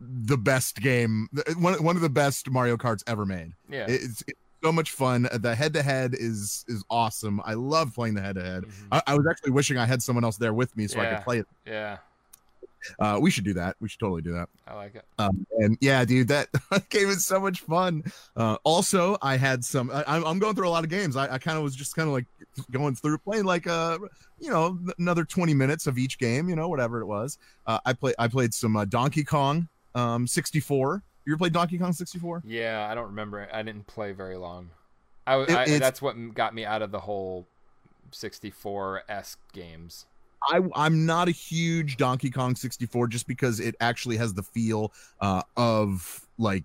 the 0.00 0.38
best 0.38 0.80
game, 0.80 1.28
one 1.58 1.82
one 1.82 1.96
of 1.96 2.02
the 2.02 2.08
best 2.08 2.50
Mario 2.50 2.76
Karts 2.76 3.02
ever 3.06 3.26
made. 3.26 3.52
Yeah. 3.68 3.86
It's, 3.88 4.22
it's 4.26 4.40
so 4.62 4.72
much 4.72 4.90
fun. 4.92 5.28
The 5.32 5.54
head 5.54 5.74
to 5.74 5.82
head 5.82 6.14
is 6.14 6.64
is 6.68 6.84
awesome. 6.90 7.40
I 7.44 7.54
love 7.54 7.94
playing 7.94 8.14
the 8.14 8.22
head 8.22 8.36
to 8.36 8.42
head. 8.42 8.64
I 8.90 9.14
was 9.14 9.26
actually 9.30 9.52
wishing 9.52 9.78
I 9.78 9.86
had 9.86 10.02
someone 10.02 10.24
else 10.24 10.36
there 10.36 10.54
with 10.54 10.76
me 10.76 10.86
so 10.86 11.00
I 11.00 11.06
could 11.06 11.24
play 11.24 11.38
it. 11.38 11.46
Yeah. 11.66 11.98
Uh, 12.98 13.18
we 13.20 13.30
should 13.30 13.44
do 13.44 13.52
that. 13.54 13.76
We 13.80 13.88
should 13.88 14.00
totally 14.00 14.22
do 14.22 14.32
that. 14.32 14.48
I 14.66 14.74
like 14.74 14.94
it. 14.94 15.04
Um, 15.18 15.46
and 15.58 15.76
yeah, 15.80 16.04
dude, 16.04 16.28
that 16.28 16.48
game 16.88 17.08
is 17.08 17.26
so 17.26 17.40
much 17.40 17.60
fun. 17.60 18.04
Uh, 18.36 18.56
also, 18.64 19.18
I 19.20 19.36
had 19.36 19.64
some. 19.64 19.90
I, 19.90 20.04
I'm 20.06 20.24
I'm 20.24 20.38
going 20.38 20.54
through 20.54 20.68
a 20.68 20.70
lot 20.70 20.84
of 20.84 20.90
games. 20.90 21.16
I, 21.16 21.34
I 21.34 21.38
kind 21.38 21.58
of 21.58 21.62
was 21.62 21.76
just 21.76 21.94
kind 21.94 22.08
of 22.08 22.14
like 22.14 22.26
going 22.70 22.94
through 22.94 23.18
playing 23.18 23.44
like 23.44 23.66
uh 23.66 23.98
you 24.40 24.50
know 24.50 24.78
another 24.98 25.24
20 25.24 25.54
minutes 25.54 25.86
of 25.86 25.98
each 25.98 26.18
game. 26.18 26.48
You 26.48 26.56
know 26.56 26.68
whatever 26.68 27.00
it 27.00 27.06
was. 27.06 27.38
Uh, 27.66 27.78
I 27.84 27.92
play 27.92 28.14
I 28.18 28.28
played 28.28 28.54
some 28.54 28.76
uh, 28.76 28.84
Donkey 28.86 29.24
Kong 29.24 29.68
um 29.94 30.26
64. 30.26 31.02
You 31.26 31.32
ever 31.34 31.38
played 31.38 31.52
Donkey 31.52 31.78
Kong 31.78 31.92
64? 31.92 32.42
Yeah, 32.44 32.88
I 32.90 32.94
don't 32.94 33.06
remember. 33.08 33.48
I 33.52 33.62
didn't 33.62 33.86
play 33.86 34.12
very 34.12 34.36
long. 34.36 34.70
I, 35.26 35.40
It- 35.42 35.50
I- 35.50 35.78
that's 35.78 36.00
what 36.02 36.14
got 36.34 36.54
me 36.54 36.64
out 36.64 36.82
of 36.82 36.90
the 36.90 37.00
whole 37.00 37.46
64 38.10 39.02
esque 39.08 39.38
games. 39.52 40.06
I 40.50 40.62
I'm 40.74 41.04
not 41.04 41.28
a 41.28 41.32
huge 41.32 41.98
Donkey 41.98 42.30
Kong 42.30 42.56
64 42.56 43.08
just 43.08 43.26
because 43.26 43.60
it 43.60 43.74
actually 43.80 44.16
has 44.16 44.32
the 44.32 44.42
feel 44.42 44.92
uh 45.20 45.42
of 45.56 46.26
like 46.38 46.64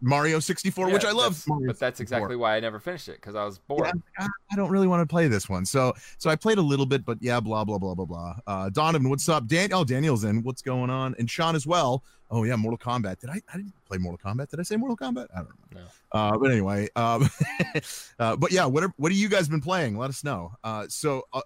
Mario 0.00 0.40
64, 0.40 0.90
which 0.90 1.04
I 1.04 1.12
love. 1.12 1.42
Mario 1.46 1.68
but 1.68 1.78
that's 1.78 1.98
64. 1.98 2.18
exactly 2.18 2.36
why 2.36 2.56
I 2.56 2.60
never 2.60 2.80
finished 2.80 3.08
it 3.08 3.16
because 3.16 3.36
I 3.36 3.44
was 3.44 3.58
bored. 3.58 3.90
Yeah, 4.18 4.26
I 4.50 4.56
don't 4.56 4.70
really 4.70 4.88
want 4.88 5.08
to 5.08 5.10
play 5.10 5.28
this 5.28 5.48
one. 5.48 5.64
So 5.64 5.94
so 6.18 6.28
I 6.28 6.36
played 6.36 6.58
a 6.58 6.62
little 6.62 6.86
bit, 6.86 7.04
but 7.04 7.18
yeah, 7.20 7.38
blah 7.40 7.64
blah 7.64 7.78
blah 7.78 7.94
blah 7.94 8.04
blah. 8.04 8.34
Uh, 8.46 8.68
Donovan, 8.70 9.08
what's 9.08 9.28
up? 9.28 9.46
Dan, 9.46 9.72
oh 9.72 9.84
Daniel's 9.84 10.24
in. 10.24 10.42
What's 10.42 10.60
going 10.60 10.90
on? 10.90 11.14
And 11.18 11.30
Sean 11.30 11.54
as 11.54 11.66
well. 11.66 12.02
Oh 12.30 12.44
yeah, 12.44 12.56
Mortal 12.56 12.78
Kombat. 12.78 13.20
Did 13.20 13.30
I? 13.30 13.40
I 13.52 13.58
didn't 13.58 13.74
play 13.86 13.98
Mortal 13.98 14.18
Kombat. 14.18 14.50
Did 14.50 14.58
I 14.58 14.64
say 14.64 14.76
Mortal 14.76 14.96
Kombat? 14.96 15.28
I 15.34 15.38
don't 15.38 15.48
know. 15.74 15.80
No. 15.80 16.18
Uh, 16.18 16.38
but 16.38 16.50
anyway, 16.50 16.88
um, 16.96 17.30
uh, 18.18 18.36
but 18.36 18.50
yeah, 18.50 18.64
what 18.64 18.82
are, 18.82 18.92
what 18.96 19.12
have 19.12 19.18
you 19.18 19.28
guys 19.28 19.48
been 19.48 19.60
playing? 19.60 19.96
Let 19.96 20.10
us 20.10 20.24
know. 20.24 20.52
Uh, 20.64 20.86
so 20.88 21.24
uh, 21.32 21.42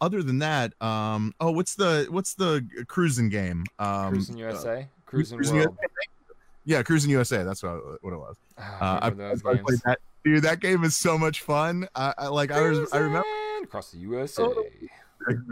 other 0.00 0.22
than 0.22 0.38
that, 0.40 0.72
um, 0.82 1.34
oh, 1.40 1.50
what's 1.52 1.74
the 1.74 2.06
what's 2.10 2.34
the 2.34 2.66
cruising 2.88 3.28
game? 3.28 3.64
Um, 3.78 4.10
Cruising 4.10 4.36
uh, 4.36 4.48
USA, 4.48 4.88
Cruising 5.06 5.38
Cruis'n 5.38 5.52
World. 5.52 5.78
USA? 5.80 5.86
Yeah, 6.64 6.82
Cruis'n 6.82 7.08
USA. 7.08 7.42
That's 7.42 7.62
what, 7.62 8.02
what 8.02 8.12
it 8.12 8.18
was. 8.18 8.36
Ah, 8.58 8.96
Uh, 8.96 9.00
I, 9.02 9.06
I 9.06 9.34
played 9.36 9.80
that. 9.84 9.98
Dude, 10.24 10.44
that 10.44 10.60
game 10.60 10.84
is 10.84 10.96
so 10.96 11.18
much 11.18 11.42
fun. 11.42 11.88
I, 11.94 12.14
I 12.16 12.26
like. 12.28 12.52
I 12.52 12.60
was. 12.60 12.92
I 12.92 12.98
remember. 12.98 13.26
Across 13.64 13.92
the 13.92 13.98
USA. 13.98 14.46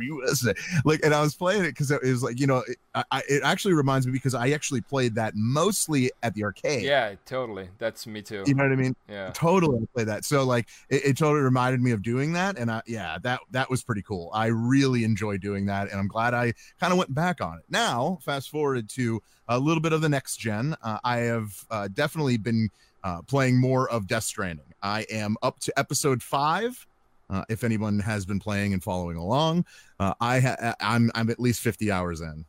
USA. 0.00 0.54
Like, 0.84 1.00
and 1.04 1.14
I 1.14 1.20
was 1.20 1.34
playing 1.34 1.64
it 1.64 1.70
because 1.70 1.90
it 1.90 2.02
was 2.02 2.22
like, 2.22 2.40
you 2.40 2.46
know, 2.46 2.62
it, 2.66 2.76
I, 2.94 3.22
it 3.28 3.42
actually 3.44 3.74
reminds 3.74 4.06
me 4.06 4.12
because 4.12 4.34
I 4.34 4.50
actually 4.50 4.80
played 4.80 5.14
that 5.14 5.34
mostly 5.36 6.10
at 6.22 6.34
the 6.34 6.44
arcade. 6.44 6.82
Yeah, 6.82 7.14
totally. 7.26 7.68
That's 7.78 8.06
me 8.06 8.22
too. 8.22 8.44
You 8.46 8.54
know 8.54 8.64
what 8.64 8.72
I 8.72 8.76
mean? 8.76 8.96
Yeah. 9.08 9.30
Totally 9.32 9.86
play 9.94 10.04
that. 10.04 10.24
So 10.24 10.44
like, 10.44 10.68
it, 10.88 11.04
it 11.04 11.16
totally 11.16 11.42
reminded 11.42 11.80
me 11.80 11.92
of 11.92 12.02
doing 12.02 12.32
that, 12.32 12.58
and 12.58 12.70
I, 12.70 12.82
yeah, 12.86 13.18
that 13.22 13.40
that 13.52 13.70
was 13.70 13.82
pretty 13.82 14.02
cool. 14.02 14.30
I 14.32 14.46
really 14.46 15.04
enjoy 15.04 15.38
doing 15.38 15.66
that, 15.66 15.90
and 15.90 15.98
I'm 15.98 16.08
glad 16.08 16.34
I 16.34 16.52
kind 16.80 16.92
of 16.92 16.98
went 16.98 17.14
back 17.14 17.40
on 17.40 17.58
it. 17.58 17.64
Now, 17.68 18.18
fast 18.22 18.50
forward 18.50 18.88
to 18.90 19.22
a 19.48 19.58
little 19.58 19.80
bit 19.80 19.92
of 19.92 20.00
the 20.00 20.08
next 20.08 20.36
gen. 20.36 20.76
Uh, 20.82 20.98
I 21.04 21.18
have 21.18 21.52
uh, 21.70 21.88
definitely 21.88 22.36
been 22.36 22.70
uh, 23.02 23.22
playing 23.22 23.60
more 23.60 23.88
of 23.90 24.06
Death 24.06 24.24
Stranding. 24.24 24.72
I 24.82 25.06
am 25.10 25.36
up 25.42 25.58
to 25.60 25.78
episode 25.78 26.22
five. 26.22 26.86
Uh, 27.30 27.44
if 27.48 27.62
anyone 27.62 28.00
has 28.00 28.26
been 28.26 28.40
playing 28.40 28.72
and 28.72 28.82
following 28.82 29.16
along, 29.16 29.64
uh, 30.00 30.14
I 30.20 30.40
ha- 30.40 30.74
I'm 30.80 31.10
I'm 31.14 31.30
at 31.30 31.38
least 31.38 31.60
50 31.60 31.90
hours 31.90 32.20
in. 32.20 32.44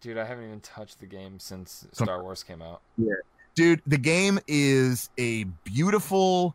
Dude, 0.00 0.18
I 0.18 0.24
haven't 0.24 0.44
even 0.44 0.60
touched 0.60 1.00
the 1.00 1.06
game 1.06 1.38
since 1.38 1.86
Star 1.92 2.22
Wars 2.22 2.42
came 2.42 2.62
out. 2.62 2.82
Yeah. 2.98 3.14
dude 3.54 3.82
the 3.86 3.98
game 3.98 4.38
is 4.46 5.10
a 5.18 5.44
beautiful 5.64 6.54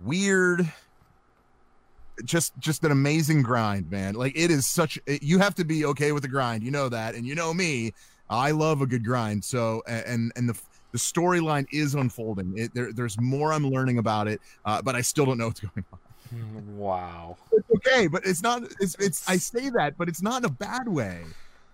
weird 0.00 0.70
just 2.24 2.52
just 2.58 2.84
an 2.84 2.92
amazing 2.92 3.42
grind 3.42 3.90
man. 3.90 4.14
Like 4.14 4.32
it 4.36 4.50
is 4.50 4.66
such 4.66 4.98
you 5.06 5.38
have 5.38 5.54
to 5.56 5.64
be 5.64 5.84
okay 5.86 6.12
with 6.12 6.22
the 6.22 6.28
grind. 6.28 6.62
You 6.62 6.70
know 6.70 6.88
that 6.88 7.14
and 7.14 7.26
you 7.26 7.34
know 7.34 7.52
me. 7.52 7.92
I 8.30 8.52
love 8.52 8.80
a 8.80 8.86
good 8.86 9.04
grind. 9.04 9.44
So 9.44 9.82
and 9.86 10.32
and 10.36 10.48
the 10.48 10.58
the 10.92 10.98
storyline 10.98 11.66
is 11.72 11.94
unfolding. 11.94 12.54
It, 12.56 12.72
there, 12.72 12.92
there's 12.92 13.20
more 13.20 13.52
i'm 13.52 13.66
learning 13.66 13.98
about 13.98 14.28
it 14.28 14.40
uh, 14.64 14.80
but 14.80 14.94
i 14.94 15.00
still 15.00 15.26
don't 15.26 15.38
know 15.38 15.48
what's 15.48 15.60
going 15.74 15.84
on 15.92 15.98
Wow. 16.76 17.36
it's 17.52 17.70
okay 17.76 18.06
but 18.06 18.22
it's 18.26 18.42
not 18.42 18.62
it's 18.80 18.96
it's 18.98 19.28
i 19.28 19.36
say 19.36 19.70
that 19.70 19.96
but 19.96 20.08
it's 20.08 20.22
not 20.22 20.38
in 20.42 20.44
a 20.46 20.52
bad 20.52 20.88
way 20.88 21.22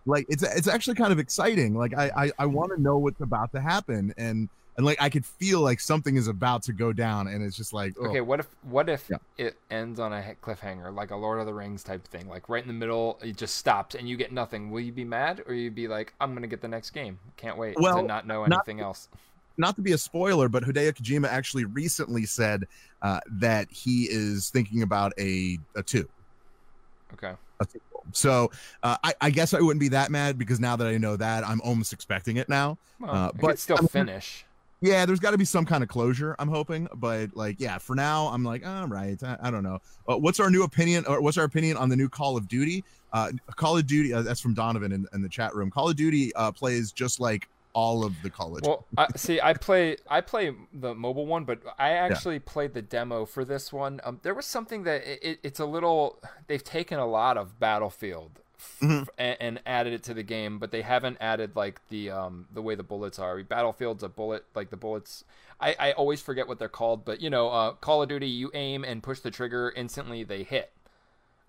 like 0.07 0.26
it's 0.29 0.43
it's 0.43 0.69
actually 0.69 0.95
kind 0.97 1.12
of 1.12 1.19
exciting 1.19 1.75
like 1.75 1.95
i 1.97 2.11
i, 2.17 2.33
I 2.40 2.47
want 2.47 2.73
to 2.75 2.81
know 2.81 2.99
what's 2.99 3.21
about 3.21 3.52
to 3.52 3.61
happen 3.61 4.12
and 4.17 4.49
and 4.76 4.87
like 4.87 5.00
i 5.00 5.09
could 5.09 5.26
feel 5.26 5.61
like 5.61 5.81
something 5.81 6.17
is 6.17 6.29
about 6.29 6.62
to 6.64 6.73
go 6.73 6.93
down 6.93 7.29
and 7.29 7.43
it's 7.43 7.57
just 7.57 7.73
like 7.73 7.95
oh, 8.00 8.07
Okay, 8.09 8.21
what 8.21 8.40
if 8.40 8.47
what 8.62 8.88
if 8.88 9.07
Yeah. 9.11 9.17
it 9.38 9.57
ends 9.71 9.99
on 10.00 10.12
a 10.12 10.35
cliffhanger, 10.43 10.95
like 10.95 11.11
a 11.11 11.17
Lord 11.17 11.38
of 11.40 11.47
the 11.47 11.52
Rings 11.55 11.83
type 11.83 12.07
thing, 12.07 12.29
like 12.29 12.49
right 12.49 12.62
in 12.62 12.69
the 12.69 12.75
middle, 12.75 13.19
it 13.23 13.37
just 13.37 13.57
stops 13.57 13.95
and 13.95 14.09
you 14.09 14.17
get 14.17 14.33
nothing? 14.33 14.71
Will 14.71 14.81
you 14.81 14.93
be 14.93 15.05
mad, 15.05 15.43
or 15.47 15.55
you 15.55 15.71
be 15.71 15.87
like, 15.88 16.14
I'm 16.21 16.33
gonna 16.35 16.47
get 16.47 16.62
the 16.62 16.69
next 16.69 16.90
game? 16.90 17.19
Can't 17.37 17.59
wait 17.59 17.76
Well, 17.79 17.97
to 17.97 18.02
not 18.02 18.26
know 18.26 18.45
not- 18.47 18.67
anything 18.67 18.81
else. 18.81 19.09
not 19.59 19.75
to 19.76 19.83
be 19.83 19.93
a 19.93 19.99
spoiler 19.99 20.49
but 20.49 20.62
hideo 20.62 20.93
kojima 20.95 21.29
actually 21.29 21.64
recently 21.67 22.25
said 22.25 22.67
uh, 23.02 23.21
that 23.33 23.71
he 23.71 24.04
is 24.11 24.50
thinking 24.50 24.83
about 24.83 25.12
a 25.19 25.59
a 25.76 25.83
two 25.83 26.09
Okay. 27.14 27.33
a 27.61 27.66
so 28.12 28.50
uh, 28.83 28.97
I, 29.04 29.14
I 29.21 29.30
guess 29.30 29.52
i 29.52 29.61
wouldn't 29.61 29.80
be 29.80 29.88
that 29.90 30.11
mad 30.11 30.38
because 30.38 30.59
now 30.59 30.75
that 30.76 30.87
i 30.87 30.97
know 30.97 31.16
that 31.16 31.47
i'm 31.47 31.61
almost 31.61 31.92
expecting 31.92 32.37
it 32.38 32.49
now 32.49 32.78
Well, 32.99 33.11
Uh, 33.14 33.33
but 33.40 33.59
still 33.59 33.76
I'm- 33.76 33.88
finish. 33.88 34.45
yeah, 34.80 35.04
there's 35.04 35.21
got 35.21 35.33
to 35.33 35.38
be 35.38 35.45
some 35.45 35.66
kind 35.66 35.83
of 35.83 35.90
closure. 35.90 36.35
I'm 36.38 36.49
hoping, 36.49 36.88
but 36.97 37.37
like, 37.37 37.61
yeah, 37.61 37.76
for 37.76 37.95
now, 37.95 38.28
I'm 38.28 38.42
like, 38.42 38.66
all 38.66 38.87
right, 38.88 39.23
I, 39.23 39.37
I 39.42 39.50
don't 39.50 39.62
know. 39.62 39.78
Uh, 40.09 40.16
what's 40.16 40.40
our 40.40 40.49
new 40.50 40.62
opinion, 40.62 41.04
or 41.07 41.21
what's 41.21 41.37
our 41.37 41.45
opinion 41.45 41.76
on 41.76 41.90
the 41.90 41.97
new 41.97 42.09
Call 42.09 42.35
of 42.38 42.49
Duty? 42.49 42.83
Uh, 43.12 43.30
Call 43.57 43.76
of 43.76 43.87
Duty. 43.87 44.14
Uh, 44.14 44.23
that's 44.23 44.40
from 44.40 44.54
Donovan 44.54 44.90
in, 44.92 45.07
in 45.12 45.21
the 45.21 45.28
chat 45.28 45.54
room. 45.54 45.71
Call 45.71 45.90
of 45.90 45.97
Duty 45.97 46.35
uh, 46.35 46.50
plays 46.50 46.92
just 46.92 47.21
like 47.21 47.47
all 47.72 48.04
of 48.04 48.20
the 48.22 48.30
college. 48.30 48.64
Well, 48.66 48.86
I, 48.96 49.06
see, 49.16 49.40
I 49.40 49.54
play 49.54 49.96
I 50.08 50.20
play 50.20 50.52
the 50.72 50.94
mobile 50.94 51.26
one, 51.26 51.44
but 51.44 51.60
I 51.78 51.92
actually 51.92 52.36
yeah. 52.36 52.42
played 52.46 52.74
the 52.74 52.82
demo 52.82 53.24
for 53.24 53.44
this 53.44 53.72
one. 53.72 54.00
Um, 54.04 54.20
there 54.22 54.34
was 54.34 54.46
something 54.46 54.84
that 54.84 55.02
it, 55.06 55.40
it's 55.42 55.60
a 55.60 55.66
little. 55.66 56.22
They've 56.46 56.62
taken 56.62 56.98
a 56.98 57.06
lot 57.06 57.36
of 57.36 57.58
Battlefield 57.58 58.40
mm-hmm. 58.80 59.04
and, 59.18 59.36
and, 59.40 59.60
added 59.66 59.92
it 59.92 60.02
to 60.04 60.14
the 60.14 60.22
game, 60.22 60.58
but 60.58 60.70
they 60.70 60.82
haven't 60.82 61.18
added 61.20 61.56
like 61.56 61.80
the 61.88 62.10
um 62.10 62.46
the 62.52 62.62
way 62.62 62.74
the 62.74 62.82
bullets 62.82 63.18
are. 63.18 63.42
Battlefield's 63.42 64.02
a 64.02 64.08
bullet 64.08 64.44
like 64.54 64.70
the 64.70 64.76
bullets. 64.76 65.24
I, 65.60 65.76
I 65.78 65.92
always 65.92 66.22
forget 66.22 66.48
what 66.48 66.58
they're 66.58 66.68
called, 66.68 67.04
but 67.04 67.20
you 67.20 67.28
know, 67.28 67.50
uh, 67.50 67.72
Call 67.72 68.02
of 68.02 68.08
Duty, 68.08 68.28
you 68.28 68.50
aim 68.54 68.82
and 68.82 69.02
push 69.02 69.20
the 69.20 69.30
trigger 69.30 69.72
instantly, 69.76 70.24
they 70.24 70.42
hit, 70.42 70.72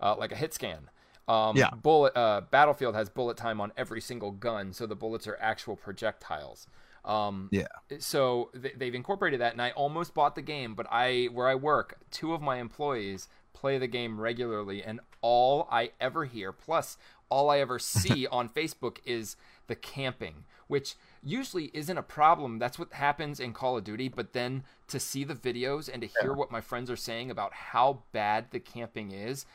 uh, 0.00 0.16
like 0.16 0.32
a 0.32 0.36
hit 0.36 0.52
scan. 0.52 0.90
Um, 1.28 1.56
yeah. 1.56 1.70
Bullet 1.70 2.16
uh, 2.16 2.42
Battlefield 2.50 2.94
has 2.94 3.08
bullet 3.08 3.36
time 3.36 3.60
on 3.60 3.72
every 3.76 4.00
single 4.00 4.32
gun, 4.32 4.72
so 4.72 4.86
the 4.86 4.96
bullets 4.96 5.26
are 5.26 5.38
actual 5.40 5.76
projectiles. 5.76 6.66
Um, 7.04 7.48
yeah. 7.50 7.66
So 7.98 8.50
th- 8.60 8.74
they've 8.76 8.94
incorporated 8.94 9.40
that, 9.40 9.52
and 9.52 9.62
I 9.62 9.70
almost 9.70 10.14
bought 10.14 10.34
the 10.34 10.42
game, 10.42 10.74
but 10.74 10.86
I 10.90 11.28
where 11.32 11.48
I 11.48 11.54
work, 11.54 11.98
two 12.10 12.32
of 12.32 12.40
my 12.40 12.58
employees 12.58 13.28
play 13.52 13.78
the 13.78 13.86
game 13.86 14.20
regularly, 14.20 14.82
and 14.82 15.00
all 15.20 15.68
I 15.70 15.92
ever 16.00 16.24
hear, 16.24 16.52
plus 16.52 16.96
all 17.28 17.50
I 17.50 17.58
ever 17.58 17.78
see 17.78 18.26
on 18.26 18.48
Facebook, 18.48 18.98
is 19.04 19.36
the 19.66 19.74
camping, 19.76 20.44
which 20.66 20.96
usually 21.22 21.70
isn't 21.72 21.98
a 21.98 22.02
problem. 22.02 22.58
That's 22.58 22.78
what 22.78 22.92
happens 22.92 23.40
in 23.40 23.52
Call 23.52 23.76
of 23.76 23.84
Duty. 23.84 24.08
But 24.08 24.32
then 24.32 24.64
to 24.88 25.00
see 25.00 25.24
the 25.24 25.34
videos 25.34 25.88
and 25.92 26.02
to 26.02 26.08
hear 26.20 26.32
what 26.32 26.50
my 26.50 26.60
friends 26.60 26.90
are 26.90 26.96
saying 26.96 27.30
about 27.30 27.52
how 27.52 28.02
bad 28.12 28.50
the 28.50 28.60
camping 28.60 29.12
is, 29.12 29.46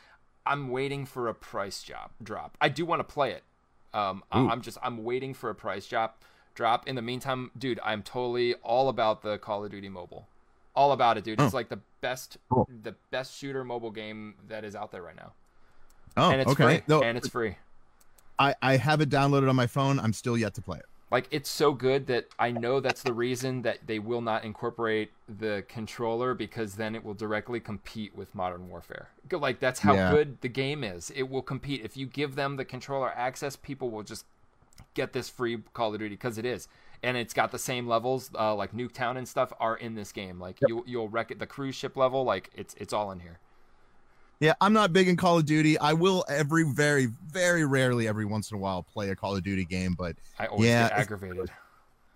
I'm 0.48 0.70
waiting 0.70 1.04
for 1.04 1.28
a 1.28 1.34
price 1.34 1.82
job 1.82 2.10
drop. 2.22 2.56
I 2.60 2.70
do 2.70 2.86
want 2.86 3.00
to 3.00 3.04
play 3.04 3.32
it. 3.32 3.44
Um, 3.92 4.24
I'm 4.32 4.62
just 4.62 4.78
I'm 4.82 5.04
waiting 5.04 5.34
for 5.34 5.50
a 5.50 5.54
price 5.54 5.86
drop. 5.86 6.24
Drop. 6.54 6.88
In 6.88 6.96
the 6.96 7.02
meantime, 7.02 7.52
dude, 7.56 7.78
I'm 7.84 8.02
totally 8.02 8.54
all 8.54 8.88
about 8.88 9.22
the 9.22 9.38
Call 9.38 9.64
of 9.64 9.70
Duty 9.70 9.88
mobile. 9.88 10.26
All 10.74 10.92
about 10.92 11.18
it, 11.18 11.24
dude. 11.24 11.40
It's 11.40 11.54
like 11.54 11.68
the 11.68 11.80
best 12.00 12.38
cool. 12.50 12.68
the 12.82 12.94
best 13.10 13.36
shooter 13.36 13.62
mobile 13.62 13.90
game 13.90 14.34
that 14.48 14.64
is 14.64 14.74
out 14.74 14.90
there 14.90 15.02
right 15.02 15.16
now. 15.16 15.32
Oh, 16.16 16.30
and 16.30 16.40
it's 16.40 16.50
okay. 16.52 16.78
Free. 16.78 16.82
No, 16.88 17.02
and 17.02 17.16
it's 17.18 17.28
free. 17.28 17.56
I 18.38 18.54
I 18.62 18.76
have 18.76 19.00
it 19.00 19.08
downloaded 19.08 19.48
on 19.48 19.56
my 19.56 19.66
phone. 19.66 20.00
I'm 20.00 20.12
still 20.12 20.36
yet 20.36 20.54
to 20.54 20.62
play 20.62 20.78
it. 20.78 20.86
Like 21.10 21.26
it's 21.30 21.48
so 21.48 21.72
good 21.72 22.06
that 22.08 22.28
I 22.38 22.50
know 22.50 22.80
that's 22.80 23.02
the 23.02 23.14
reason 23.14 23.62
that 23.62 23.86
they 23.86 23.98
will 23.98 24.20
not 24.20 24.44
incorporate 24.44 25.10
the 25.38 25.64
controller 25.66 26.34
because 26.34 26.74
then 26.74 26.94
it 26.94 27.02
will 27.02 27.14
directly 27.14 27.60
compete 27.60 28.14
with 28.14 28.34
Modern 28.34 28.68
Warfare. 28.68 29.08
Like 29.30 29.58
that's 29.58 29.80
how 29.80 29.94
yeah. 29.94 30.10
good 30.10 30.40
the 30.42 30.48
game 30.48 30.84
is. 30.84 31.10
It 31.16 31.30
will 31.30 31.42
compete 31.42 31.82
if 31.82 31.96
you 31.96 32.06
give 32.06 32.34
them 32.34 32.56
the 32.56 32.64
controller 32.64 33.10
access. 33.10 33.56
People 33.56 33.90
will 33.90 34.02
just 34.02 34.26
get 34.92 35.12
this 35.12 35.28
free 35.30 35.58
Call 35.72 35.94
of 35.94 36.00
Duty 36.00 36.14
because 36.14 36.36
it 36.36 36.44
is, 36.44 36.68
and 37.02 37.16
it's 37.16 37.32
got 37.32 37.52
the 37.52 37.58
same 37.58 37.86
levels 37.86 38.30
uh, 38.38 38.54
like 38.54 38.72
Nuketown 38.72 39.16
and 39.16 39.26
stuff 39.26 39.50
are 39.58 39.76
in 39.76 39.94
this 39.94 40.12
game. 40.12 40.38
Like 40.38 40.60
yep. 40.60 40.68
you 40.68 40.84
you'll 40.86 41.08
wreck 41.08 41.30
it. 41.30 41.38
The 41.38 41.46
cruise 41.46 41.74
ship 41.74 41.96
level, 41.96 42.24
like 42.24 42.50
it's 42.54 42.74
it's 42.74 42.92
all 42.92 43.10
in 43.12 43.20
here. 43.20 43.38
Yeah, 44.40 44.54
I'm 44.60 44.72
not 44.72 44.92
big 44.92 45.08
in 45.08 45.16
Call 45.16 45.38
of 45.38 45.46
Duty. 45.46 45.78
I 45.78 45.92
will 45.92 46.24
every 46.28 46.64
very, 46.64 47.06
very 47.06 47.64
rarely, 47.64 48.06
every 48.06 48.24
once 48.24 48.50
in 48.50 48.56
a 48.56 48.60
while, 48.60 48.84
play 48.84 49.10
a 49.10 49.16
Call 49.16 49.36
of 49.36 49.42
Duty 49.42 49.64
game. 49.64 49.94
But 49.98 50.14
I 50.38 50.46
always 50.46 50.68
yeah, 50.68 50.88
get 50.88 50.98
aggravated. 50.98 51.50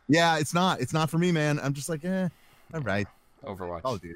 Yeah, 0.08 0.38
it's 0.38 0.54
not. 0.54 0.80
It's 0.80 0.92
not 0.92 1.10
for 1.10 1.18
me, 1.18 1.32
man. 1.32 1.58
I'm 1.60 1.72
just 1.72 1.88
like, 1.88 2.04
eh, 2.04 2.28
all 2.72 2.80
right. 2.80 3.08
Overwatch. 3.44 3.82
Call 3.82 3.94
of 3.94 4.02
Duty. 4.02 4.14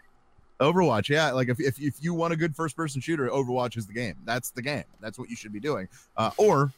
Overwatch, 0.61 1.09
yeah. 1.09 1.33
Like 1.33 1.49
if, 1.49 1.61
if, 1.61 1.81
if 1.81 2.03
you 2.03 2.15
want 2.15 2.33
a 2.33 2.37
good 2.37 2.55
first 2.55 2.77
person 2.77 3.01
shooter, 3.01 3.29
Overwatch 3.29 3.77
is 3.77 3.87
the 3.87 3.93
game. 3.93 4.15
That's 4.25 4.51
the 4.51 4.63
game. 4.63 4.85
That's 5.01 5.19
what 5.19 5.29
you 5.29 5.37
should 5.37 5.53
be 5.53 5.61
doing. 5.61 5.89
Uh, 6.17 6.31
or 6.39 6.73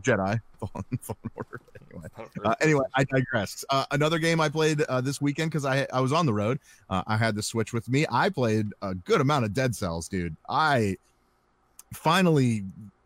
Jedi 0.00 0.40
Fallen, 0.58 0.98
Fallen 1.00 1.30
Order. 1.34 1.60
Anyway, 1.90 2.08
uh, 2.44 2.54
anyway, 2.60 2.84
I 2.94 3.04
digress. 3.04 3.64
Uh, 3.70 3.84
another 3.90 4.18
game 4.18 4.40
I 4.40 4.48
played 4.48 4.82
uh, 4.82 5.00
this 5.00 5.20
weekend 5.20 5.50
because 5.50 5.64
I 5.64 5.86
I 5.92 6.00
was 6.00 6.12
on 6.12 6.26
the 6.26 6.34
road. 6.34 6.58
Uh, 6.90 7.02
I 7.06 7.16
had 7.16 7.34
the 7.36 7.42
Switch 7.42 7.72
with 7.72 7.88
me. 7.88 8.06
I 8.10 8.28
played 8.28 8.68
a 8.82 8.94
good 8.94 9.20
amount 9.20 9.44
of 9.44 9.54
Dead 9.54 9.74
Cells, 9.74 10.08
dude. 10.08 10.36
I 10.48 10.96
finally 11.92 12.64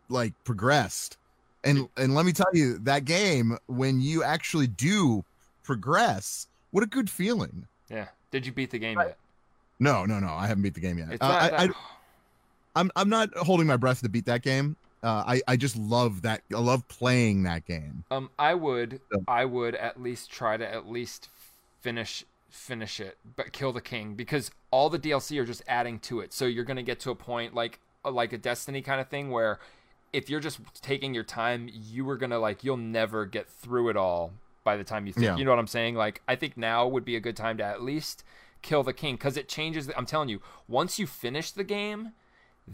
like 0.09 0.33
progressed, 0.43 1.17
and 1.63 1.87
and 1.97 2.15
let 2.15 2.25
me 2.25 2.31
tell 2.31 2.51
you 2.53 2.79
that 2.79 3.05
game 3.05 3.57
when 3.67 4.01
you 4.01 4.23
actually 4.23 4.67
do 4.67 5.23
progress, 5.63 6.47
what 6.71 6.83
a 6.83 6.87
good 6.87 7.09
feeling. 7.09 7.67
Yeah. 7.89 8.07
Did 8.31 8.45
you 8.45 8.51
beat 8.51 8.71
the 8.71 8.79
game 8.79 8.97
yet? 8.99 9.17
No, 9.79 10.05
no, 10.05 10.19
no. 10.19 10.33
I 10.33 10.47
haven't 10.47 10.63
beat 10.63 10.73
the 10.73 10.79
game 10.79 10.97
yet. 10.97 11.21
Uh, 11.21 11.25
I, 11.25 11.63
I, 11.63 11.69
I'm 12.75 12.91
I'm 12.95 13.09
not 13.09 13.35
holding 13.37 13.67
my 13.67 13.77
breath 13.77 14.01
to 14.01 14.09
beat 14.09 14.25
that 14.25 14.41
game 14.41 14.75
uh, 15.03 15.23
I 15.25 15.41
I 15.47 15.55
just 15.55 15.77
love 15.77 16.23
that. 16.23 16.43
I 16.53 16.59
love 16.59 16.87
playing 16.87 17.43
that 17.43 17.65
game. 17.65 18.03
Um, 18.11 18.29
I 18.37 18.53
would 18.53 19.01
so. 19.11 19.23
I 19.27 19.45
would 19.45 19.75
at 19.75 20.01
least 20.01 20.31
try 20.31 20.57
to 20.57 20.67
at 20.67 20.89
least 20.89 21.29
finish 21.81 22.25
finish 22.49 22.99
it, 22.99 23.17
but 23.35 23.53
kill 23.53 23.71
the 23.71 23.81
king 23.81 24.15
because 24.15 24.51
all 24.71 24.89
the 24.89 24.99
DLC 24.99 25.39
are 25.39 25.45
just 25.45 25.61
adding 25.67 25.99
to 25.99 26.19
it. 26.19 26.33
So 26.33 26.45
you're 26.45 26.65
gonna 26.65 26.83
get 26.83 26.99
to 27.01 27.11
a 27.11 27.15
point 27.15 27.53
like 27.53 27.79
uh, 28.03 28.11
like 28.11 28.33
a 28.33 28.37
Destiny 28.37 28.81
kind 28.81 28.99
of 28.99 29.07
thing 29.07 29.29
where 29.31 29.59
if 30.11 30.29
you're 30.29 30.39
just 30.39 30.59
taking 30.81 31.13
your 31.13 31.23
time, 31.23 31.69
you 31.71 32.07
are 32.09 32.17
gonna 32.17 32.39
like 32.39 32.63
you'll 32.63 32.77
never 32.77 33.25
get 33.25 33.47
through 33.47 33.89
it 33.89 33.97
all 33.97 34.33
by 34.63 34.75
the 34.75 34.83
time 34.83 35.07
you 35.07 35.13
think. 35.13 35.25
Yeah. 35.25 35.37
You 35.37 35.45
know 35.45 35.51
what 35.51 35.59
I'm 35.59 35.67
saying? 35.67 35.95
Like 35.95 36.21
I 36.27 36.35
think 36.35 36.57
now 36.57 36.87
would 36.87 37.05
be 37.05 37.15
a 37.15 37.21
good 37.21 37.37
time 37.37 37.57
to 37.57 37.63
at 37.63 37.81
least 37.81 38.23
kill 38.61 38.83
the 38.83 38.93
king 38.93 39.15
because 39.15 39.37
it 39.37 39.47
changes. 39.47 39.87
The, 39.87 39.97
I'm 39.97 40.05
telling 40.05 40.27
you, 40.27 40.41
once 40.67 40.99
you 40.99 41.07
finish 41.07 41.51
the 41.51 41.63
game 41.63 42.11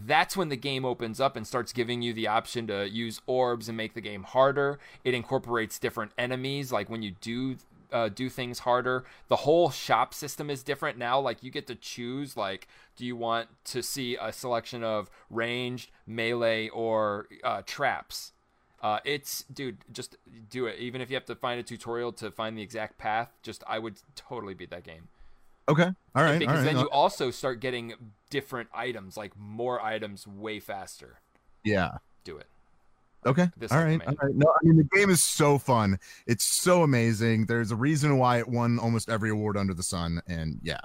that's 0.05 0.35
when 0.35 0.49
the 0.49 0.55
game 0.55 0.85
opens 0.85 1.19
up 1.19 1.35
and 1.35 1.45
starts 1.45 1.71
giving 1.71 2.01
you 2.01 2.13
the 2.13 2.27
option 2.27 2.67
to 2.67 2.89
use 2.89 3.21
orbs 3.27 3.69
and 3.69 3.77
make 3.77 3.93
the 3.93 4.01
game 4.01 4.23
harder. 4.23 4.79
It 5.03 5.13
incorporates 5.13 5.79
different 5.79 6.11
enemies, 6.17 6.71
like 6.71 6.89
when 6.89 7.01
you 7.01 7.11
do 7.21 7.57
uh, 7.91 8.09
do 8.09 8.29
things 8.29 8.59
harder. 8.59 9.05
The 9.29 9.37
whole 9.37 9.69
shop 9.69 10.13
system 10.13 10.49
is 10.49 10.63
different 10.63 10.97
now. 10.97 11.19
Like 11.19 11.43
you 11.43 11.51
get 11.51 11.67
to 11.67 11.75
choose, 11.75 12.35
like, 12.35 12.67
do 12.95 13.05
you 13.05 13.15
want 13.15 13.47
to 13.65 13.81
see 13.81 14.17
a 14.19 14.33
selection 14.33 14.83
of 14.83 15.09
ranged, 15.29 15.91
melee, 16.05 16.69
or 16.69 17.27
uh, 17.43 17.61
traps? 17.65 18.33
Uh, 18.81 18.99
it's 19.05 19.43
dude, 19.43 19.77
just 19.91 20.17
do 20.49 20.65
it. 20.65 20.77
Even 20.79 21.01
if 21.01 21.09
you 21.09 21.15
have 21.15 21.25
to 21.25 21.35
find 21.35 21.59
a 21.59 21.63
tutorial 21.63 22.11
to 22.13 22.29
find 22.31 22.57
the 22.57 22.61
exact 22.61 22.97
path, 22.97 23.29
just 23.41 23.63
I 23.65 23.79
would 23.79 23.95
totally 24.15 24.53
beat 24.53 24.69
that 24.71 24.83
game. 24.83 25.07
Okay. 25.67 25.89
All 26.15 26.23
right. 26.23 26.39
Because 26.39 26.59
all 26.59 26.63
right. 26.63 26.73
then 26.73 26.79
you 26.79 26.89
also 26.89 27.31
start 27.31 27.59
getting 27.59 27.93
different 28.29 28.69
items, 28.73 29.17
like 29.17 29.31
more 29.37 29.81
items 29.81 30.27
way 30.27 30.59
faster. 30.59 31.19
Yeah. 31.63 31.97
Do 32.23 32.37
it. 32.37 32.47
Okay. 33.25 33.49
This 33.57 33.71
all 33.71 33.83
right. 33.83 33.99
All 34.05 34.13
right. 34.21 34.35
No, 34.35 34.49
I 34.49 34.65
mean 34.65 34.77
the 34.77 34.97
game 34.97 35.09
is 35.09 35.23
so 35.23 35.57
fun. 35.57 35.97
It's 36.27 36.43
so 36.43 36.83
amazing. 36.83 37.47
There's 37.47 37.71
a 37.71 37.75
reason 37.75 38.17
why 38.17 38.37
it 38.37 38.47
won 38.47 38.77
almost 38.77 39.09
every 39.09 39.31
award 39.31 39.57
under 39.57 39.73
the 39.73 39.83
sun, 39.83 40.21
and 40.27 40.59
yeah, 40.61 40.79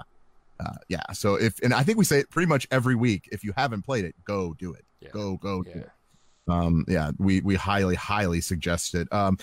uh, 0.59 0.73
yeah. 0.89 1.03
So 1.13 1.35
if 1.35 1.59
and 1.61 1.71
I 1.71 1.83
think 1.83 1.99
we 1.99 2.05
say 2.05 2.19
it 2.19 2.31
pretty 2.31 2.47
much 2.47 2.67
every 2.71 2.95
week. 2.95 3.29
If 3.31 3.43
you 3.43 3.53
haven't 3.55 3.83
played 3.83 4.05
it, 4.05 4.15
go 4.23 4.55
do 4.57 4.73
it. 4.73 4.83
Yeah. 5.01 5.09
Go 5.13 5.37
go 5.37 5.63
yeah. 5.67 5.73
do 5.73 5.79
it. 5.79 5.89
Um, 6.47 6.85
yeah, 6.87 7.11
we 7.19 7.41
we 7.41 7.53
highly 7.53 7.95
highly 7.95 8.41
suggest 8.41 8.95
it. 8.95 9.11
Um, 9.13 9.37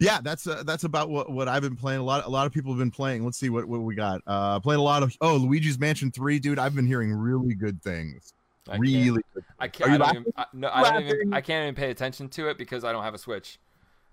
yeah, 0.00 0.20
that's 0.22 0.46
uh, 0.46 0.62
that's 0.64 0.84
about 0.84 1.10
what, 1.10 1.30
what 1.30 1.48
I've 1.48 1.62
been 1.62 1.76
playing. 1.76 2.00
A 2.00 2.04
lot 2.04 2.24
a 2.24 2.28
lot 2.28 2.46
of 2.46 2.52
people 2.52 2.72
have 2.72 2.78
been 2.78 2.90
playing. 2.90 3.24
Let's 3.24 3.38
see 3.38 3.50
what, 3.50 3.66
what 3.66 3.80
we 3.80 3.94
got. 3.94 4.22
Uh, 4.26 4.60
playing 4.60 4.80
a 4.80 4.82
lot 4.82 5.02
of 5.02 5.16
oh 5.20 5.36
Luigi's 5.36 5.78
Mansion 5.78 6.10
Three, 6.10 6.38
dude. 6.38 6.58
I've 6.58 6.74
been 6.74 6.86
hearing 6.86 7.12
really 7.12 7.54
good 7.54 7.82
things. 7.82 8.32
I 8.68 8.76
really 8.76 9.22
can't, 9.22 9.34
good. 9.34 9.44
I 9.58 9.68
can't. 9.68 9.90
I, 9.90 9.96
don't 9.98 10.10
even, 10.10 10.32
I, 10.36 10.44
no, 10.52 10.70
I 10.72 10.90
don't 10.90 11.02
even. 11.02 11.34
I 11.34 11.40
can't 11.40 11.64
even 11.64 11.74
pay 11.74 11.90
attention 11.90 12.28
to 12.30 12.48
it 12.48 12.58
because 12.58 12.84
I 12.84 12.92
don't 12.92 13.02
have 13.02 13.14
a 13.14 13.18
Switch. 13.18 13.58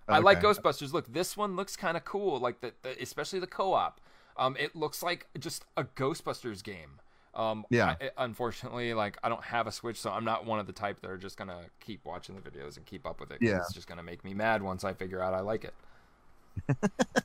Okay. 0.08 0.18
I 0.18 0.20
like 0.20 0.42
Ghostbusters. 0.42 0.94
Look, 0.94 1.12
this 1.12 1.36
one 1.36 1.56
looks 1.56 1.76
kind 1.76 1.98
of 1.98 2.06
cool. 2.06 2.40
Like 2.40 2.62
the, 2.62 2.74
the 2.84 3.02
especially 3.02 3.40
the 3.40 3.48
co-op. 3.48 4.00
Um, 4.38 4.56
it 4.60 4.76
looks 4.76 5.02
like 5.02 5.28
just 5.40 5.66
a 5.78 5.84
Ghostbusters 5.84 6.64
game. 6.64 7.00
Um, 7.36 7.66
yeah. 7.70 7.96
I, 8.00 8.12
unfortunately, 8.18 8.94
like 8.94 9.18
I 9.24 9.30
don't 9.30 9.44
have 9.44 9.68
a 9.68 9.72
Switch, 9.72 10.00
so 10.00 10.10
I'm 10.10 10.24
not 10.24 10.46
one 10.46 10.60
of 10.60 10.68
the 10.68 10.74
type 10.74 11.02
that 11.02 11.12
are 11.12 11.18
just 11.18 11.38
gonna 11.38 11.62
keep 11.80 12.06
watching 12.06 12.36
the 12.36 12.42
videos 12.42 12.78
and 12.78 12.86
keep 12.86 13.06
up 13.06 13.20
with 13.20 13.32
it. 13.32 13.40
Yeah. 13.42 13.58
It's 13.58 13.74
just 13.74 13.88
gonna 13.88 14.04
make 14.04 14.24
me 14.24 14.34
mad 14.34 14.62
once 14.62 14.84
I 14.84 14.94
figure 14.94 15.22
out 15.22 15.34
I 15.34 15.42
like 15.42 15.66
it. 15.66 15.74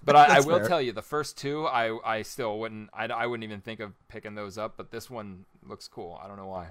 but 0.04 0.16
I, 0.16 0.38
I 0.38 0.40
will 0.40 0.58
fair. 0.58 0.68
tell 0.68 0.82
you, 0.82 0.90
the 0.90 1.02
first 1.02 1.38
two, 1.38 1.66
I 1.66 1.96
I 2.04 2.22
still 2.22 2.58
wouldn't, 2.58 2.90
I, 2.92 3.06
I 3.06 3.26
wouldn't 3.26 3.44
even 3.44 3.60
think 3.60 3.78
of 3.78 3.92
picking 4.08 4.34
those 4.34 4.58
up. 4.58 4.74
But 4.76 4.90
this 4.90 5.08
one 5.08 5.44
looks 5.64 5.86
cool. 5.86 6.20
I 6.22 6.26
don't 6.26 6.36
know 6.36 6.48
why. 6.48 6.68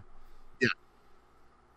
Yeah. 0.61 0.67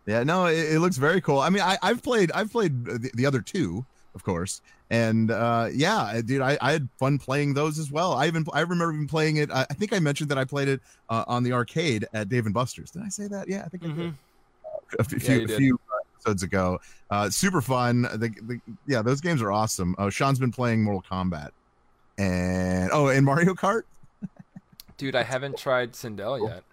Yeah. 0.05 0.23
No, 0.23 0.47
it, 0.47 0.73
it 0.73 0.79
looks 0.79 0.97
very 0.97 1.21
cool. 1.21 1.39
I 1.39 1.49
mean, 1.49 1.61
I 1.61 1.77
I've 1.81 2.03
played 2.03 2.31
I've 2.33 2.51
played 2.51 2.83
the, 2.83 3.11
the 3.13 3.25
other 3.25 3.39
two 3.39 3.85
of 4.15 4.23
course. 4.23 4.61
And 4.89 5.31
uh, 5.31 5.69
yeah, 5.73 6.21
dude, 6.23 6.41
I, 6.41 6.57
I 6.61 6.71
had 6.71 6.87
fun 6.99 7.17
playing 7.17 7.53
those 7.53 7.79
as 7.79 7.91
well. 7.91 8.13
I 8.13 8.27
even 8.27 8.45
I 8.53 8.61
remember 8.61 8.93
even 8.93 9.07
playing 9.07 9.37
it. 9.37 9.49
I, 9.51 9.61
I 9.69 9.73
think 9.73 9.93
I 9.93 9.99
mentioned 9.99 10.29
that 10.29 10.37
I 10.37 10.45
played 10.45 10.67
it 10.67 10.81
uh, 11.09 11.23
on 11.27 11.43
the 11.43 11.53
arcade 11.53 12.05
at 12.13 12.29
Dave 12.29 12.45
and 12.45 12.53
Buster's. 12.53 12.91
Did 12.91 13.01
I 13.03 13.09
say 13.09 13.27
that? 13.27 13.47
Yeah, 13.47 13.63
I 13.65 13.69
think 13.69 13.83
mm-hmm. 13.83 14.01
I 14.01 14.03
did. 14.03 14.13
Uh, 14.13 14.97
a 14.99 15.03
few, 15.03 15.35
yeah, 15.39 15.43
a 15.45 15.57
few 15.57 15.79
episodes 16.15 16.43
ago. 16.43 16.79
Uh, 17.09 17.29
super 17.29 17.61
fun. 17.61 18.03
The, 18.03 18.29
the, 18.43 18.59
yeah, 18.85 19.01
those 19.01 19.21
games 19.21 19.41
are 19.41 19.51
awesome. 19.51 19.95
Uh, 19.97 20.09
Sean's 20.09 20.37
been 20.39 20.51
playing 20.51 20.83
Mortal 20.83 21.03
Kombat. 21.09 21.49
and 22.17 22.89
oh, 22.91 23.07
and 23.07 23.25
Mario 23.25 23.53
Kart. 23.53 23.83
Dude, 24.97 25.15
I 25.15 25.23
haven't 25.23 25.57
tried 25.57 25.93
Sindel 25.93 26.47
yet. 26.47 26.63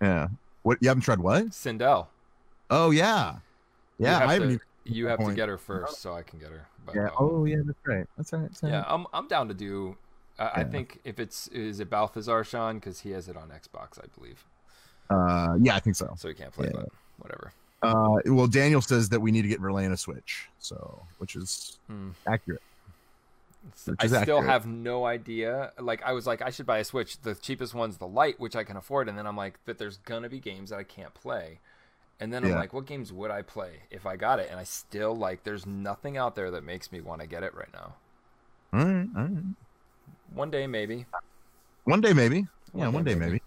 Yeah. 0.00 0.28
What 0.62 0.78
you 0.80 0.88
haven't 0.88 1.02
tried? 1.02 1.20
What? 1.20 1.46
Sindel. 1.46 2.06
Oh 2.70 2.90
yeah, 2.90 3.36
yeah. 3.98 4.18
have 4.18 4.28
I 4.28 4.32
haven't. 4.34 4.48
to, 4.48 4.54
even- 4.54 4.66
you 4.88 5.06
have 5.08 5.18
to 5.24 5.34
get 5.34 5.48
her 5.48 5.58
first, 5.58 6.00
so 6.00 6.14
I 6.14 6.22
can 6.22 6.38
get 6.38 6.50
her. 6.50 6.66
But, 6.84 6.94
yeah. 6.94 7.06
um, 7.06 7.12
Oh 7.18 7.44
yeah, 7.44 7.56
that's 7.64 7.78
right. 7.86 8.06
That's 8.16 8.32
right. 8.32 8.42
That's 8.42 8.62
right. 8.62 8.72
yeah, 8.72 8.84
I'm 8.86 9.06
I'm 9.12 9.28
down 9.28 9.48
to 9.48 9.54
do. 9.54 9.96
I 10.38 10.60
I 10.60 10.64
think 10.64 11.00
if 11.04 11.18
it's 11.18 11.48
is 11.48 11.80
it 11.80 11.90
Balthazar 11.90 12.44
Sean 12.44 12.76
because 12.76 13.00
he 13.00 13.10
has 13.10 13.28
it 13.28 13.36
on 13.36 13.48
Xbox, 13.50 13.98
I 14.02 14.06
believe, 14.18 14.44
Uh, 15.10 15.56
yeah, 15.60 15.74
I 15.76 15.80
think 15.80 15.96
so. 15.96 16.14
so 16.16 16.28
he 16.28 16.34
can't 16.34 16.52
play. 16.52 16.66
Yeah. 16.72 16.80
But 16.82 16.88
whatever. 17.18 17.52
Uh, 17.82 18.16
well, 18.26 18.46
Daniel 18.46 18.80
says 18.80 19.08
that 19.10 19.20
we 19.20 19.30
need 19.30 19.42
to 19.42 19.48
get 19.48 19.60
Verlaine 19.60 19.92
a 19.92 19.96
Switch, 19.96 20.48
so 20.58 21.02
which 21.18 21.36
is 21.36 21.78
Hmm. 21.88 22.10
accurate. 22.26 22.62
Which 23.84 23.96
I 24.00 24.06
still 24.06 24.18
accurate. 24.20 24.44
have 24.44 24.66
no 24.66 25.04
idea. 25.06 25.72
Like 25.80 26.02
I 26.04 26.12
was 26.12 26.26
like, 26.26 26.40
I 26.40 26.50
should 26.50 26.66
buy 26.66 26.78
a 26.78 26.84
Switch. 26.84 27.20
The 27.20 27.34
cheapest 27.34 27.74
one's 27.74 27.96
the 27.98 28.06
light, 28.06 28.38
which 28.38 28.54
I 28.56 28.62
can 28.64 28.76
afford, 28.76 29.08
and 29.08 29.18
then 29.18 29.26
I'm 29.26 29.36
like, 29.36 29.58
that 29.66 29.78
there's 29.78 29.96
gonna 29.98 30.28
be 30.28 30.38
games 30.38 30.70
that 30.70 30.78
I 30.78 30.84
can't 30.84 31.12
play. 31.14 31.58
And 32.18 32.32
then 32.32 32.44
I'm 32.44 32.52
like, 32.52 32.72
what 32.72 32.86
games 32.86 33.12
would 33.12 33.30
I 33.30 33.42
play 33.42 33.82
if 33.90 34.06
I 34.06 34.16
got 34.16 34.38
it? 34.40 34.48
And 34.50 34.58
I 34.58 34.64
still 34.64 35.14
like, 35.14 35.44
there's 35.44 35.66
nothing 35.66 36.16
out 36.16 36.34
there 36.34 36.50
that 36.52 36.64
makes 36.64 36.90
me 36.90 37.00
want 37.02 37.20
to 37.20 37.26
get 37.26 37.42
it 37.42 37.54
right 37.54 37.68
now. 37.74 37.94
All 38.72 38.84
right, 38.86 39.06
all 39.16 39.22
right. 39.24 39.44
One 40.32 40.50
day 40.50 40.66
maybe. 40.66 41.04
One 41.84 42.00
day 42.00 42.12
maybe. 42.14 42.46
Yeah, 42.74 42.84
One 42.86 42.94
one 42.94 43.04
day 43.04 43.12
day 43.14 43.20
maybe. 43.20 43.42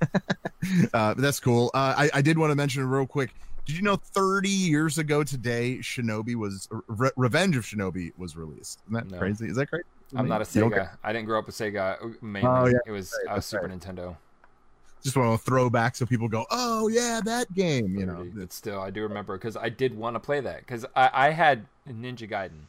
maybe. 0.00 0.88
uh, 0.94 1.14
that's 1.14 1.38
cool. 1.40 1.70
Uh, 1.72 1.94
I, 1.96 2.10
I 2.14 2.22
did 2.22 2.36
want 2.38 2.50
to 2.50 2.56
mention 2.56 2.84
real 2.88 3.06
quick. 3.06 3.30
Did 3.66 3.76
you 3.76 3.82
know 3.82 3.96
30 3.96 4.48
years 4.48 4.98
ago 4.98 5.22
today, 5.22 5.78
Shinobi 5.80 6.34
was 6.34 6.66
Re- 6.88 7.10
Revenge 7.16 7.56
of 7.56 7.64
Shinobi 7.64 8.10
was 8.18 8.36
released? 8.36 8.80
Isn't 8.86 8.94
that 8.94 9.10
No. 9.12 9.18
crazy? 9.18 9.46
Is 9.46 9.56
that 9.56 9.66
crazy? 9.68 9.84
I'm 10.16 10.26
not 10.28 10.40
a 10.40 10.44
Sega. 10.44 10.70
don't? 10.70 10.88
I 11.04 11.12
didn't 11.12 11.26
grow 11.26 11.38
up 11.38 11.46
with 11.46 11.54
Sega. 11.54 12.02
uh, 12.02 12.08
Mainly, 12.20 12.48
Oh, 12.50 12.66
yeah, 12.66 12.78
it 12.86 12.90
was 12.90 13.12
right, 13.24 13.32
I 13.32 13.36
was 13.36 13.46
Super 13.46 13.68
right. 13.68 13.78
Nintendo. 13.80 14.16
Just 15.02 15.16
want 15.16 15.38
to 15.38 15.44
throw 15.44 15.70
back 15.70 15.96
so 15.96 16.06
people 16.06 16.28
go, 16.28 16.46
"Oh 16.50 16.88
yeah, 16.88 17.20
that 17.24 17.52
game." 17.54 17.96
You 17.98 18.06
know, 18.06 18.26
but 18.34 18.42
it's 18.42 18.54
still, 18.56 18.80
I 18.80 18.90
do 18.90 19.02
remember 19.02 19.36
because 19.36 19.56
I 19.56 19.68
did 19.68 19.96
want 19.96 20.14
to 20.14 20.20
play 20.20 20.40
that 20.40 20.60
because 20.60 20.84
I, 20.94 21.10
I 21.12 21.30
had 21.30 21.66
Ninja 21.88 22.28
Gaiden, 22.30 22.66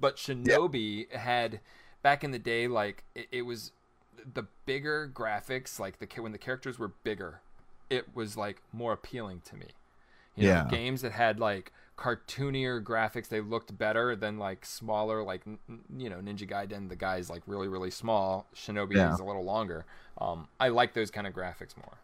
but 0.00 0.16
Shinobi 0.16 1.10
had 1.12 1.60
back 2.02 2.24
in 2.24 2.30
the 2.30 2.38
day 2.38 2.68
like 2.68 3.04
it, 3.14 3.28
it 3.30 3.42
was 3.42 3.72
the 4.34 4.44
bigger 4.66 5.10
graphics, 5.12 5.78
like 5.78 5.98
the 5.98 6.20
when 6.20 6.32
the 6.32 6.38
characters 6.38 6.78
were 6.78 6.92
bigger, 7.04 7.40
it 7.90 8.14
was 8.14 8.36
like 8.36 8.62
more 8.72 8.92
appealing 8.92 9.42
to 9.46 9.56
me. 9.56 9.66
You 10.36 10.44
know, 10.44 10.50
Yeah. 10.50 10.66
games 10.68 11.02
that 11.02 11.12
had 11.12 11.38
like 11.40 11.72
cartoonier 11.96 12.82
graphics, 12.82 13.28
they 13.28 13.40
looked 13.40 13.76
better 13.76 14.16
than 14.16 14.38
like 14.38 14.64
smaller, 14.64 15.22
like 15.22 15.42
you 15.96 16.08
know 16.10 16.16
Ninja 16.18 16.48
Gaiden. 16.48 16.88
The 16.88 16.96
guy's 16.96 17.30
like 17.30 17.42
really 17.46 17.68
really 17.68 17.90
small. 17.90 18.46
Shinobi 18.54 18.94
Yeah. 18.94 19.12
is 19.12 19.20
a 19.20 19.24
little 19.24 19.44
longer. 19.44 19.84
Um, 20.18 20.48
I 20.60 20.68
like 20.68 20.94
those 20.94 21.10
kind 21.10 21.26
of 21.26 21.32
graphics 21.34 21.76
more. 21.76 21.98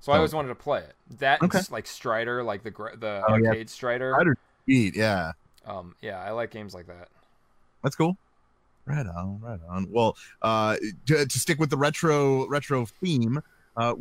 So 0.00 0.12
I 0.12 0.16
Oh. 0.16 0.18
always 0.18 0.34
wanted 0.34 0.48
to 0.48 0.54
play 0.54 0.80
it. 0.80 0.94
That 1.18 1.42
Okay. 1.42 1.60
like 1.70 1.86
Strider, 1.86 2.42
like 2.42 2.62
the 2.62 2.70
the 2.70 3.24
Oh, 3.28 3.36
yeah. 3.36 3.48
arcade 3.50 3.70
Strider. 3.70 4.12
Strider. 4.14 4.36
Sweet, 4.64 4.94
yeah, 4.96 5.32
Um, 5.64 5.94
yeah, 6.02 6.18
I 6.20 6.30
like 6.32 6.50
games 6.50 6.74
like 6.74 6.86
that. 6.86 7.08
that's 7.82 7.96
cool. 7.96 8.16
Right 8.84 9.06
on, 9.06 9.40
right 9.40 9.60
on. 9.68 9.86
Well, 9.90 10.16
uh, 10.42 10.76
to, 11.06 11.26
to 11.26 11.38
stick 11.38 11.58
with 11.58 11.70
the 11.70 11.76
retro 11.76 12.46
retro 12.48 12.86
theme, 12.86 13.42
uh, 13.76 13.94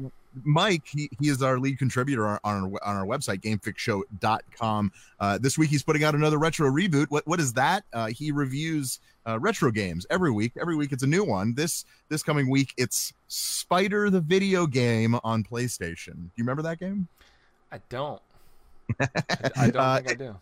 Mike, 0.43 0.84
he, 0.88 1.10
he 1.19 1.30
is 1.30 1.41
our 1.41 1.60
lead 1.60 1.78
contributor 1.80 2.28
on, 2.28 2.39
on, 2.43 2.56
our, 2.73 2.88
on 2.88 2.95
our 2.97 3.06
website, 3.06 3.41
gamefixshow.com. 3.41 4.91
Uh, 5.19 5.38
this 5.38 5.58
week 5.58 5.69
he's 5.69 5.84
putting 5.84 6.04
out 6.04 6.15
another 6.15 6.38
retro 6.38 6.69
reboot. 6.69 7.08
What 7.10 7.26
what 7.28 7.39
is 7.39 7.54
that? 7.54 7.84
Uh, 7.93 8.08
he 8.08 8.32
reviews 8.32 9.00
uh, 9.28 9.39
retro 9.39 9.71
games 9.71 10.06
every 10.10 10.32
week. 10.32 10.54
Every 10.60 10.76
week 10.76 10.91
it's 10.91 11.04
a 11.04 11.08
new 11.08 11.23
one. 11.23 11.54
This 11.56 11.86
this 12.10 12.23
coming 12.23 12.50
week 12.50 12.73
it's 12.78 13.13
Spider 13.28 14.10
the 14.10 14.21
video 14.21 14.67
game 14.67 15.17
on 15.23 15.43
PlayStation. 15.43 16.13
Do 16.13 16.32
you 16.36 16.43
remember 16.43 16.62
that 16.63 16.80
game? 16.80 17.08
I 17.71 17.80
don't. 17.89 18.21
I, 19.00 19.08
I 19.56 19.69
don't 19.69 19.76
Uh, 19.78 19.95
think 19.97 20.10
I 20.12 20.13
do. 20.13 20.36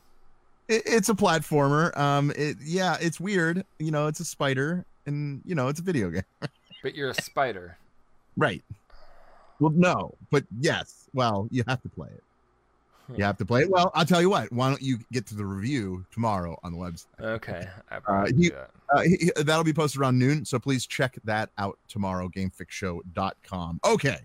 it, 0.67 0.84
it's 0.86 1.10
a 1.10 1.15
platformer. 1.15 1.95
Um, 1.97 2.31
it 2.36 2.58
yeah, 2.63 2.97
it's 3.01 3.19
weird. 3.19 3.65
You 3.79 3.91
know, 3.91 4.08
it's 4.08 4.19
a 4.19 4.25
spider, 4.25 4.86
and 5.05 5.41
you 5.45 5.55
know, 5.55 5.67
it's 5.69 5.79
a 5.79 5.84
video 5.84 6.10
game. 6.10 6.23
But 6.84 6.93
you're 6.93 7.10
a 7.10 7.15
spider. 7.19 7.79
Right. 8.38 8.63
Well, 9.59 9.71
no, 9.75 10.13
but 10.31 10.43
yes. 10.59 11.09
Well, 11.13 11.47
you 11.51 11.63
have 11.67 11.81
to 11.83 11.89
play 11.89 12.09
it. 12.09 12.23
You 13.15 13.23
have 13.23 13.37
to 13.37 13.45
play 13.45 13.61
it. 13.61 13.69
Well, 13.69 13.91
I'll 13.93 14.05
tell 14.05 14.19
you 14.19 14.31
what. 14.31 14.51
Why 14.51 14.67
don't 14.69 14.81
you 14.81 14.97
get 15.11 15.27
to 15.27 15.35
the 15.35 15.45
review 15.45 16.03
tomorrow 16.11 16.59
on 16.63 16.71
the 16.71 16.77
website? 16.79 17.05
Okay, 17.21 17.67
you- 18.35 18.49
that. 18.49 18.71
Uh, 18.89 19.01
he- 19.01 19.31
that'll 19.43 19.63
be 19.63 19.73
posted 19.73 20.01
around 20.01 20.17
noon, 20.17 20.43
so 20.43 20.57
please 20.59 20.85
check 20.87 21.17
that 21.23 21.49
out 21.59 21.77
tomorrow. 21.87 22.27
GameFixShow.com. 22.29 23.79
Okay, 23.85 24.17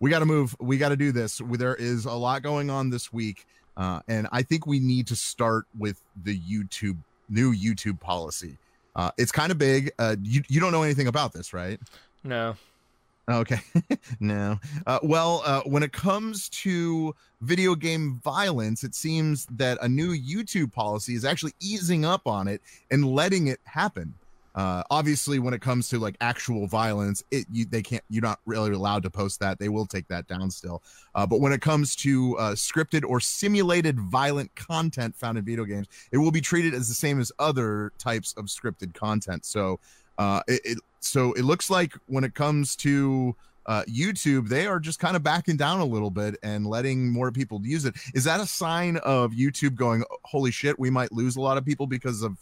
we 0.00 0.10
got 0.10 0.18
to 0.20 0.26
move. 0.26 0.54
We 0.60 0.78
got 0.78 0.90
to 0.90 0.96
do 0.96 1.10
this. 1.12 1.40
There 1.44 1.74
is 1.74 2.04
a 2.04 2.12
lot 2.12 2.42
going 2.42 2.70
on 2.70 2.90
this 2.90 3.12
week, 3.12 3.46
uh, 3.76 4.00
and 4.08 4.28
I 4.32 4.42
think 4.42 4.66
we 4.66 4.78
need 4.78 5.06
to 5.08 5.16
start 5.16 5.66
with 5.78 6.00
the 6.24 6.38
YouTube 6.38 6.96
new 7.30 7.52
YouTube 7.54 8.00
policy. 8.00 8.56
Uh, 8.96 9.10
it's 9.18 9.32
kind 9.32 9.52
of 9.52 9.58
big. 9.58 9.90
Uh, 9.98 10.16
you 10.22 10.42
you 10.48 10.60
don't 10.60 10.72
know 10.72 10.82
anything 10.82 11.06
about 11.06 11.32
this, 11.32 11.52
right? 11.52 11.80
No. 12.24 12.56
Okay. 13.28 13.60
no. 14.20 14.58
Uh, 14.86 14.98
well, 15.02 15.42
uh, 15.44 15.60
when 15.62 15.82
it 15.82 15.92
comes 15.92 16.48
to 16.48 17.14
video 17.42 17.74
game 17.74 18.20
violence, 18.24 18.84
it 18.84 18.94
seems 18.94 19.46
that 19.46 19.78
a 19.82 19.88
new 19.88 20.16
YouTube 20.16 20.72
policy 20.72 21.14
is 21.14 21.24
actually 21.24 21.52
easing 21.60 22.04
up 22.04 22.26
on 22.26 22.48
it 22.48 22.62
and 22.90 23.04
letting 23.04 23.48
it 23.48 23.60
happen. 23.64 24.14
Uh, 24.54 24.82
obviously, 24.90 25.38
when 25.38 25.54
it 25.54 25.60
comes 25.60 25.88
to 25.88 25.98
like 25.98 26.16
actual 26.20 26.66
violence, 26.66 27.22
it 27.30 27.46
you 27.52 27.64
they 27.64 27.82
can't 27.82 28.02
you're 28.08 28.22
not 28.22 28.40
really 28.44 28.72
allowed 28.72 29.02
to 29.04 29.10
post 29.10 29.38
that. 29.38 29.58
They 29.58 29.68
will 29.68 29.86
take 29.86 30.08
that 30.08 30.26
down 30.26 30.50
still. 30.50 30.82
Uh, 31.14 31.26
but 31.26 31.40
when 31.40 31.52
it 31.52 31.60
comes 31.60 31.94
to 31.96 32.36
uh, 32.38 32.52
scripted 32.52 33.04
or 33.06 33.20
simulated 33.20 34.00
violent 34.00 34.52
content 34.56 35.14
found 35.14 35.38
in 35.38 35.44
video 35.44 35.64
games, 35.64 35.86
it 36.10 36.18
will 36.18 36.32
be 36.32 36.40
treated 36.40 36.74
as 36.74 36.88
the 36.88 36.94
same 36.94 37.20
as 37.20 37.30
other 37.38 37.92
types 37.98 38.34
of 38.36 38.46
scripted 38.46 38.94
content. 38.94 39.44
So 39.44 39.78
uh, 40.18 40.40
it, 40.46 40.60
it 40.64 40.78
so 41.00 41.32
it 41.34 41.42
looks 41.42 41.70
like 41.70 41.92
when 42.06 42.24
it 42.24 42.34
comes 42.34 42.76
to 42.76 43.34
uh, 43.66 43.82
YouTube, 43.84 44.48
they 44.48 44.66
are 44.66 44.80
just 44.80 44.98
kind 44.98 45.14
of 45.14 45.22
backing 45.22 45.56
down 45.56 45.80
a 45.80 45.84
little 45.84 46.10
bit 46.10 46.36
and 46.42 46.66
letting 46.66 47.10
more 47.10 47.30
people 47.30 47.60
use 47.62 47.84
it. 47.84 47.94
Is 48.14 48.24
that 48.24 48.40
a 48.40 48.46
sign 48.46 48.96
of 48.98 49.32
YouTube 49.32 49.74
going, 49.76 50.02
"Holy 50.24 50.50
shit, 50.50 50.78
we 50.78 50.90
might 50.90 51.12
lose 51.12 51.36
a 51.36 51.40
lot 51.40 51.56
of 51.58 51.64
people 51.64 51.86
because 51.86 52.22
of 52.22 52.36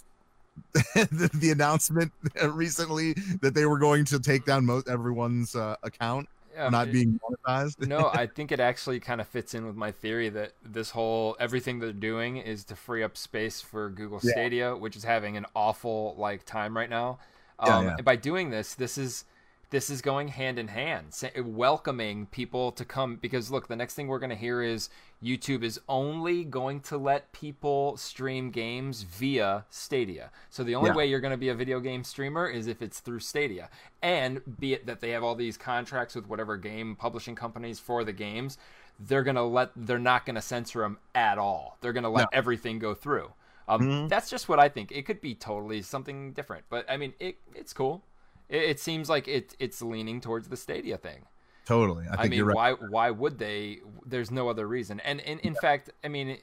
the, 0.73 1.29
the 1.35 1.51
announcement 1.51 2.12
recently 2.51 3.12
that 3.43 3.55
they 3.55 3.67
were 3.67 3.79
going 3.79 4.05
to 4.07 4.19
take 4.21 4.45
down 4.47 4.65
most 4.65 4.89
everyone's 4.89 5.55
uh, 5.55 5.77
account 5.83 6.29
Yeah, 6.55 6.69
not 6.71 6.89
it- 6.89 6.93
being 6.93 7.21
monetized?" 7.47 7.87
no, 7.87 8.09
I 8.15 8.27
think 8.35 8.53
it 8.53 8.61
actually 8.61 9.01
kind 9.01 9.21
of 9.21 9.27
fits 9.29 9.53
in 9.53 9.67
with 9.67 9.77
my 9.77 9.91
theory 9.93 10.29
that 10.31 10.53
this 10.65 10.91
whole 10.91 11.37
everything 11.41 11.81
they're 11.81 11.93
doing 11.93 12.37
is 12.39 12.65
to 12.67 12.77
free 12.77 13.03
up 13.03 13.17
space 13.17 13.61
for 13.61 13.91
Google 13.91 14.21
Yeah. 14.23 14.31
Stadia, 14.33 14.77
which 14.77 14.97
is 14.97 15.05
having 15.05 15.37
an 15.37 15.45
awful 15.55 16.15
like 16.17 16.47
time 16.47 16.75
right 16.77 16.89
now. 16.89 17.19
Yeah, 17.64 17.79
Um, 17.79 17.85
yeah. 17.87 17.95
And 17.97 18.05
by 18.05 18.16
doing 18.16 18.51
this, 18.51 18.75
this 18.75 18.99
is 18.99 19.25
this 19.71 19.90
is 19.90 20.01
going 20.01 20.29
hand 20.29 20.61
in 20.61 20.69
hand, 20.69 21.12
welcoming 21.45 22.27
people 22.27 22.71
to 22.71 22.85
come 22.85 23.16
because 23.16 23.51
look, 23.51 23.66
the 23.66 23.75
next 23.75 23.95
thing 23.95 24.07
we're 24.07 24.21
going 24.21 24.31
to 24.31 24.37
hear 24.37 24.62
is 24.62 24.88
YouTube 25.23 25.64
is 25.64 25.81
only 25.88 26.45
going 26.45 26.79
to 26.81 26.97
let 26.97 27.33
people 27.33 27.97
stream 27.97 28.51
games 28.53 29.03
via 29.03 29.64
Stadia. 29.69 30.31
So 30.51 30.62
the 30.62 30.77
only 30.77 30.90
Yeah. 30.90 30.97
way 30.97 31.07
you're 31.07 31.21
going 31.21 31.33
to 31.33 31.37
be 31.37 31.49
a 31.49 31.55
video 31.55 31.81
game 31.81 32.05
streamer 32.05 32.47
is 32.47 32.69
if 32.69 32.81
it's 32.81 33.01
through 33.01 33.21
Stadia. 33.21 33.69
And 34.01 34.40
be 34.61 34.73
it 34.73 34.87
that 34.87 35.01
they 35.01 35.11
have 35.11 35.25
all 35.25 35.35
these 35.35 35.57
contracts 35.57 36.14
with 36.14 36.29
whatever 36.29 36.57
game 36.57 36.95
publishing 36.95 37.35
companies 37.35 37.81
for 37.81 38.05
the 38.05 38.12
games, 38.12 38.59
they're 39.01 39.25
going 39.25 39.37
to 39.37 39.42
let 39.42 39.71
they're 39.75 39.99
not 39.99 40.25
going 40.27 40.37
to 40.37 40.42
censor 40.42 40.81
them 40.83 40.99
at 41.14 41.38
all. 41.38 41.77
They're 41.81 41.92
going 41.92 42.05
to 42.05 42.09
let 42.09 42.29
No. 42.33 42.38
everything 42.38 42.79
go 42.79 42.95
through. 42.95 43.33
Um, 43.68 43.81
Mhm. 43.83 44.09
That's 44.09 44.31
just 44.31 44.48
what 44.48 44.59
I 44.61 44.68
think. 44.68 44.92
It 44.92 45.07
could 45.07 45.20
be 45.20 45.35
totally 45.35 45.83
something 45.83 46.33
different, 46.33 46.64
but 46.70 46.88
I 46.90 46.96
mean, 46.96 47.14
it 47.18 47.37
it's 47.55 47.72
cool. 47.72 48.05
It, 48.48 48.62
it 48.62 48.81
seems 48.81 49.09
like 49.09 49.26
it 49.29 49.55
it's 49.59 49.83
leaning 49.83 50.20
towards 50.20 50.48
the 50.48 50.57
Stadia 50.57 50.96
thing. 50.98 51.26
Totally, 51.64 52.07
I 52.07 52.22
I, 52.22 52.29
mean, 52.29 52.44
right. 52.44 52.55
why 52.55 52.72
why 52.74 53.11
would 53.11 53.38
they? 53.38 53.81
There's 54.05 54.31
no 54.31 54.48
other 54.48 54.68
reason. 54.68 55.00
And 55.00 55.18
in, 55.20 55.40
in 55.40 55.57
fact, 55.57 55.90
I 56.05 56.09
mean, 56.09 56.38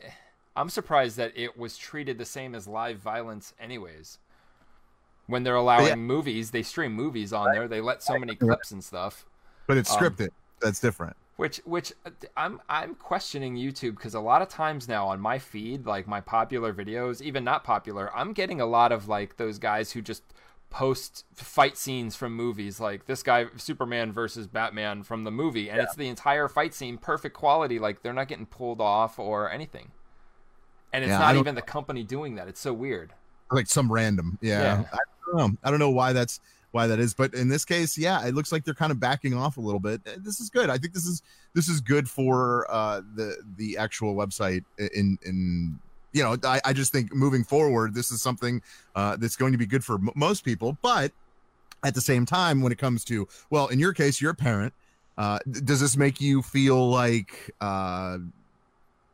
I'm 0.58 0.68
surprised 0.70 1.16
that 1.16 1.32
it 1.36 1.58
was 1.58 1.78
treated 1.78 2.18
the 2.18 2.26
same 2.26 2.54
as 2.54 2.68
live 2.68 2.98
violence, 3.00 3.54
anyways. 3.58 4.18
When 5.28 5.44
they're 5.44 5.56
allowing 5.56 5.88
Yeah. 5.88 5.96
movies, 5.96 6.52
they 6.52 6.62
stream 6.64 6.92
movies 6.92 7.32
on 7.32 7.54
there. 7.54 7.70
They 7.70 7.80
let 7.80 8.04
so 8.04 8.20
many 8.20 8.36
clips 8.36 8.72
and 8.72 8.84
stuff. 8.84 9.26
But 9.66 9.78
it's 9.78 9.90
um, 9.90 9.98
scripted. 10.00 10.30
That's 10.60 10.82
different. 10.82 11.16
Which 11.44 11.58
which 11.66 11.92
uh, 12.06 12.12
I'm 12.38 12.62
I'm 12.70 12.96
questioning 12.96 13.58
YouTube 13.58 13.98
because 13.98 14.14
a 14.14 14.22
lot 14.22 14.42
of 14.42 14.48
times 14.48 14.88
now 14.88 15.08
on 15.08 15.20
my 15.20 15.40
feed, 15.40 15.86
like 15.86 16.08
my 16.08 16.22
popular 16.22 16.74
videos, 16.74 17.22
even 17.22 17.44
not 17.44 17.66
popular, 17.66 18.10
I'm 18.16 18.32
getting 18.32 18.62
a 18.62 18.66
lot 18.66 18.94
of 18.94 19.10
like 19.10 19.36
those 19.36 19.60
guys 19.60 19.92
who 19.92 20.02
just 20.02 20.24
post 20.70 21.26
fight 21.34 21.76
scenes 21.76 22.16
from 22.16 22.34
movies, 22.34 22.80
like 22.80 23.08
this 23.08 23.22
guy 23.24 23.48
Superman 23.58 24.14
versus 24.14 24.48
Batman 24.48 25.04
from 25.04 25.26
the 25.26 25.32
movie, 25.32 25.70
and 25.70 25.82
it's 25.82 25.96
the 25.98 26.08
entire 26.08 26.48
fight 26.48 26.74
scene, 26.74 26.98
perfect 26.98 27.36
quality, 27.36 27.78
like 27.78 28.04
they're 28.04 28.14
not 28.14 28.30
getting 28.30 28.46
pulled 28.46 28.80
off 28.80 29.20
or 29.20 29.52
anything. 29.52 29.92
And 30.94 31.04
it's 31.04 31.12
Yeah, 31.12 31.20
not 31.20 31.36
even 31.36 31.56
the 31.56 31.62
company 31.62 32.06
doing 32.06 32.36
that. 32.36 32.48
It's 32.48 32.62
so 32.62 32.72
weird. 32.72 33.12
like 33.52 33.68
some 33.68 33.92
random 33.92 34.38
yeah, 34.40 34.62
Yeah. 34.62 34.84
I, 34.94 34.98
don't 35.26 35.38
know. 35.38 35.58
I 35.62 35.70
don't 35.72 35.80
know 35.80 35.90
why 35.90 36.14
that's 36.14 36.40
why 36.74 36.88
that 36.88 37.00
is. 37.00 37.14
But 37.14 37.34
in 37.34 37.48
this 37.48 37.64
case, 37.64 37.98
yeah, 37.98 38.26
it 38.26 38.34
looks 38.34 38.52
like 38.52 38.66
they're 38.66 38.74
kind 38.74 38.92
of 38.92 39.00
backing 39.00 39.34
off 39.34 39.58
a 39.58 39.62
little 39.62 39.80
bit. 39.80 40.02
Uh, 40.06 40.12
This 40.18 40.40
is 40.40 40.50
good. 40.50 40.70
I 40.70 40.78
think 40.78 40.94
this 40.94 41.06
is 41.06 41.22
this 41.54 41.70
is 41.70 41.80
good 41.80 42.10
for 42.10 42.66
uh, 42.70 43.02
the 43.16 43.38
the 43.58 43.78
actual 43.78 44.16
website. 44.16 44.66
In 44.78 45.18
in 45.24 45.80
you 46.12 46.24
know, 46.24 46.36
I, 46.44 46.60
I 46.66 46.74
just 46.74 46.92
think 46.92 47.14
moving 47.14 47.44
forward, 47.44 47.94
this 47.94 48.12
is 48.12 48.22
something 48.22 48.62
uh, 48.96 49.16
that's 49.18 49.36
going 49.36 49.52
to 49.52 49.58
be 49.58 49.66
good 49.66 49.84
for 49.84 49.96
m- 49.96 50.12
most 50.16 50.44
people. 50.44 50.78
But 50.82 51.12
at 51.84 51.96
the 51.96 52.02
same 52.02 52.26
time, 52.26 52.62
when 52.62 52.72
it 52.72 52.78
comes 52.78 53.04
to 53.06 53.28
well, 53.50 53.68
in 53.68 53.80
your 53.80 53.94
case, 53.94 54.20
you're 54.20 54.32
a 54.32 54.36
parent. 54.36 54.74
Uh, 55.18 55.38
does 55.50 55.80
this 55.80 55.96
make 55.96 56.20
you 56.20 56.42
feel 56.42 56.90
like 56.90 57.52
uh, 57.62 58.18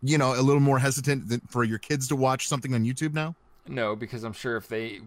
you 0.02 0.18
know 0.18 0.34
a 0.34 0.42
little 0.42 0.62
more 0.62 0.80
hesitant 0.80 1.44
for 1.52 1.66
your 1.66 1.78
kids 1.80 2.08
to 2.08 2.16
watch 2.16 2.48
something 2.48 2.74
on 2.74 2.86
YouTube 2.86 3.14
now? 3.14 3.36
No, 3.68 3.98
because 3.98 4.24
I'm 4.24 4.34
sure 4.34 4.56
if 4.56 4.68
they 4.70 5.02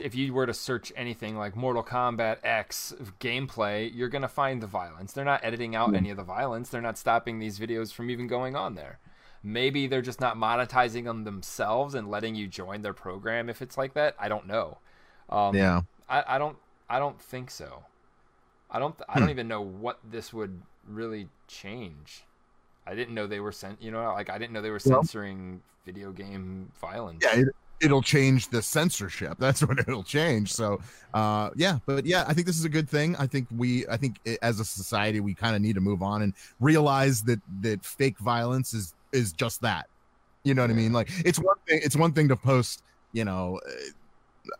if 0.00 0.14
you 0.14 0.32
were 0.32 0.46
to 0.46 0.54
search 0.54 0.92
anything 0.96 1.36
like 1.36 1.56
Mortal 1.56 1.82
Kombat 1.82 2.38
X 2.44 2.94
gameplay, 3.20 3.90
you're 3.94 4.08
going 4.08 4.22
to 4.22 4.28
find 4.28 4.62
the 4.62 4.66
violence. 4.66 5.12
They're 5.12 5.24
not 5.24 5.44
editing 5.44 5.74
out 5.74 5.94
any 5.94 6.10
of 6.10 6.16
the 6.16 6.22
violence. 6.22 6.68
They're 6.68 6.80
not 6.82 6.98
stopping 6.98 7.38
these 7.38 7.58
videos 7.58 7.92
from 7.92 8.10
even 8.10 8.26
going 8.26 8.54
on 8.54 8.74
there. 8.74 8.98
Maybe 9.42 9.86
they're 9.86 10.02
just 10.02 10.20
not 10.20 10.36
monetizing 10.36 11.04
them 11.04 11.24
themselves 11.24 11.94
and 11.94 12.10
letting 12.10 12.34
you 12.34 12.46
join 12.46 12.82
their 12.82 12.92
program 12.92 13.48
if 13.48 13.62
it's 13.62 13.78
like 13.78 13.94
that. 13.94 14.14
I 14.18 14.28
don't 14.28 14.46
know. 14.46 14.78
Um, 15.30 15.54
Yeah. 15.54 15.82
I, 16.08 16.24
I 16.26 16.38
don't. 16.38 16.56
I 16.90 16.98
don't 16.98 17.20
think 17.20 17.50
so. 17.50 17.84
I 18.70 18.78
don't. 18.78 18.94
I 19.08 19.18
don't 19.20 19.30
even 19.30 19.46
know 19.48 19.60
what 19.60 19.98
this 20.08 20.32
would 20.32 20.62
really 20.88 21.28
change. 21.46 22.24
I 22.86 22.94
didn't 22.94 23.14
know 23.14 23.26
they 23.26 23.40
were 23.40 23.52
sent. 23.52 23.80
You 23.82 23.90
know, 23.90 24.02
like 24.14 24.30
I 24.30 24.38
didn't 24.38 24.52
know 24.52 24.62
they 24.62 24.70
were 24.70 24.80
Well- 24.84 25.02
censoring 25.02 25.60
video 25.84 26.12
game 26.12 26.72
violence. 26.80 27.22
yeah 27.22 27.40
it, 27.40 27.48
it'll 27.80 28.02
change 28.02 28.48
the 28.48 28.60
censorship. 28.62 29.36
That's 29.38 29.62
what 29.62 29.78
it'll 29.78 30.02
change. 30.02 30.52
So 30.52 30.80
uh 31.14 31.50
yeah 31.56 31.78
but 31.86 32.04
yeah 32.04 32.22
i 32.28 32.34
think 32.34 32.46
this 32.46 32.58
is 32.58 32.64
a 32.64 32.68
good 32.68 32.88
thing. 32.88 33.16
I 33.16 33.26
think 33.26 33.46
we 33.56 33.86
i 33.88 33.96
think 33.96 34.16
i 34.26 34.36
as 34.42 34.60
a 34.60 34.64
society 34.64 35.20
we 35.20 35.32
kind 35.34 35.56
of 35.56 35.62
need 35.62 35.74
to 35.76 35.80
move 35.80 36.02
on 36.02 36.22
and 36.22 36.34
realize 36.60 37.22
that 37.22 37.40
that 37.62 37.84
fake 37.84 38.18
violence 38.18 38.74
is 38.74 38.94
is 39.12 39.32
just 39.32 39.60
that. 39.62 39.88
You 40.44 40.54
know 40.54 40.62
what 40.62 40.70
i 40.70 40.74
mean? 40.74 40.92
Like 40.92 41.08
it's 41.24 41.38
one 41.38 41.56
thing 41.66 41.80
it's 41.82 41.96
one 41.96 42.12
thing 42.12 42.28
to 42.28 42.36
post 42.36 42.82
you 43.12 43.24
know 43.24 43.58
uh, 43.66 43.70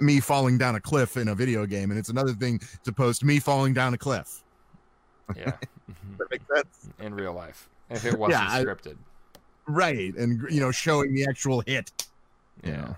me 0.00 0.20
falling 0.20 0.58
down 0.58 0.74
a 0.74 0.80
cliff 0.80 1.16
in 1.16 1.28
a 1.28 1.34
video 1.34 1.64
game 1.66 1.90
and 1.90 1.98
it's 1.98 2.08
another 2.10 2.32
thing 2.32 2.60
to 2.84 2.92
post 2.92 3.24
me 3.24 3.38
falling 3.38 3.72
down 3.74 3.94
a 3.94 3.98
cliff. 3.98 4.42
Yeah. 5.36 5.52
Mhm. 5.88 6.18
that 6.18 6.30
makes 6.30 6.44
sense. 6.54 6.90
In 7.00 7.14
real 7.14 7.32
life 7.32 7.66
if 7.88 8.04
it 8.04 8.18
wasn't 8.18 8.42
Yeah, 8.42 8.46
I- 8.56 8.62
scripted. 8.64 8.96
right 9.66 10.14
and 10.16 10.46
you 10.50 10.60
know 10.60 10.70
showing 10.70 11.14
the 11.14 11.24
actual 11.24 11.60
hit. 11.66 11.90
Yeah. 12.62 12.94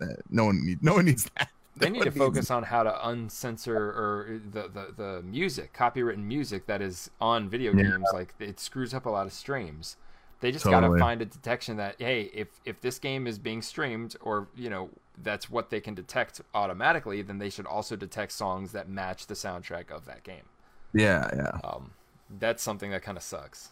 Uh, 0.00 0.06
no 0.30 0.44
one 0.46 0.64
need 0.64 0.82
no 0.82 0.94
one 0.94 1.04
needs 1.04 1.24
that 1.36 1.48
They 1.76 1.90
need 1.90 2.04
to 2.04 2.12
focus 2.12 2.52
on 2.52 2.62
how 2.62 2.84
to 2.84 2.92
uncensor 3.08 3.74
or 3.76 4.40
the, 4.52 4.68
the, 4.68 4.94
the 4.96 5.22
music, 5.22 5.72
copywritten 5.74 6.22
music 6.22 6.66
that 6.66 6.80
is 6.80 7.10
on 7.20 7.48
video 7.48 7.74
Yeah. 7.74 7.82
games. 7.82 8.06
Like 8.12 8.32
it 8.38 8.60
screws 8.60 8.94
up 8.94 9.06
a 9.06 9.10
lot 9.10 9.26
of 9.26 9.32
streams. 9.32 9.96
They 10.40 10.52
just 10.52 10.64
got 10.66 10.80
to 10.80 10.96
find 10.98 11.20
a 11.22 11.24
detection 11.24 11.76
that 11.78 11.96
hey, 11.98 12.30
if 12.32 12.48
if 12.64 12.80
this 12.80 12.98
game 13.00 13.26
is 13.26 13.38
being 13.40 13.60
streamed 13.62 14.14
or 14.20 14.46
you 14.54 14.70
know 14.70 14.90
that's 15.22 15.48
what 15.50 15.70
they 15.70 15.80
can 15.80 15.94
detect 15.94 16.40
automatically, 16.54 17.22
then 17.22 17.38
they 17.38 17.50
should 17.50 17.66
also 17.66 17.96
detect 17.96 18.30
songs 18.32 18.70
that 18.72 18.88
match 18.88 19.26
the 19.26 19.34
soundtrack 19.34 19.90
of 19.90 20.04
that 20.06 20.22
game. 20.22 20.44
yeah 20.92 21.28
yeah 21.34 21.58
Um, 21.68 21.90
that's 22.38 22.62
something 22.62 22.90
that 22.92 23.02
kind 23.02 23.16
of 23.16 23.22
sucks. 23.24 23.70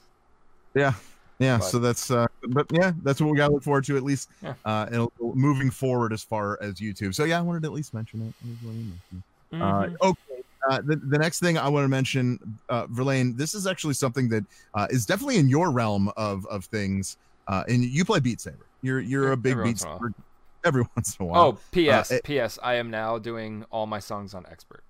Yeah. 0.75 0.95
Yeah. 1.43 1.59
But- 1.59 1.65
so 1.67 1.79
that's 1.79 2.11
uh 2.11 2.27
but 2.49 2.67
yeah, 2.73 2.93
that's 3.03 3.21
what 3.21 3.31
we 3.31 3.37
gotta 3.37 3.53
look 3.55 3.63
forward 3.63 3.85
to 3.85 3.97
at 3.97 4.03
least 4.03 4.29
Yeah. 4.43 4.55
uh 4.65 5.07
moving 5.21 5.71
forward 5.71 6.13
as 6.13 6.23
far 6.23 6.59
as 6.63 6.75
YouTube. 6.75 7.15
So 7.15 7.25
yeah, 7.25 7.39
I 7.39 7.43
wanted 7.43 7.63
to 7.63 7.69
at 7.69 7.73
least 7.73 7.93
mention 7.95 8.23
it. 8.23 8.35
I 8.45 8.53
just 8.53 8.65
wanted 8.65 8.79
to 8.79 8.85
mention 8.85 9.23
it. 9.51 9.57
Mhm. 9.57 9.95
Uh, 10.03 10.07
okay. 10.09 10.43
Uh, 10.71 10.81
the, 10.85 10.95
the 10.97 11.19
next 11.19 11.41
thing 11.41 11.59
I 11.59 11.69
want 11.69 11.83
to 11.85 11.89
mention, 11.89 12.39
uh, 12.69 12.87
Verlaine, 12.87 13.37
this 13.37 13.53
is 13.53 13.67
actually 13.67 13.95
something 13.95 14.29
that 14.29 14.45
uh, 14.75 14.87
is 14.91 15.05
definitely 15.05 15.39
in 15.39 15.49
your 15.49 15.71
realm 15.73 16.09
of 16.17 16.47
of 16.47 16.65
things. 16.67 17.17
Uh, 17.49 17.65
and 17.69 17.85
you 17.85 18.05
play 18.05 18.21
Beat 18.21 18.41
Saber. 18.41 18.65
You're 18.83 19.01
you're 19.01 19.33
a 19.33 19.37
big 19.37 19.57
Beat 19.57 19.83
in 19.83 19.89
a 19.89 19.91
while. 19.91 19.99
Saber. 19.99 20.13
Every 20.65 20.83
once 20.97 21.17
in 21.19 21.25
a 21.25 21.29
while. 21.29 21.43
Oh, 21.43 21.59
P.S. 21.73 22.13
Uh, 22.13 22.15
it- 22.15 22.25
P.S. 22.25 22.59
I 22.63 22.75
am 22.75 22.89
now 22.91 23.19
doing 23.19 23.65
all 23.73 23.87
my 23.87 23.99
songs 23.99 24.33
on 24.35 24.47
Expert. 24.51 24.85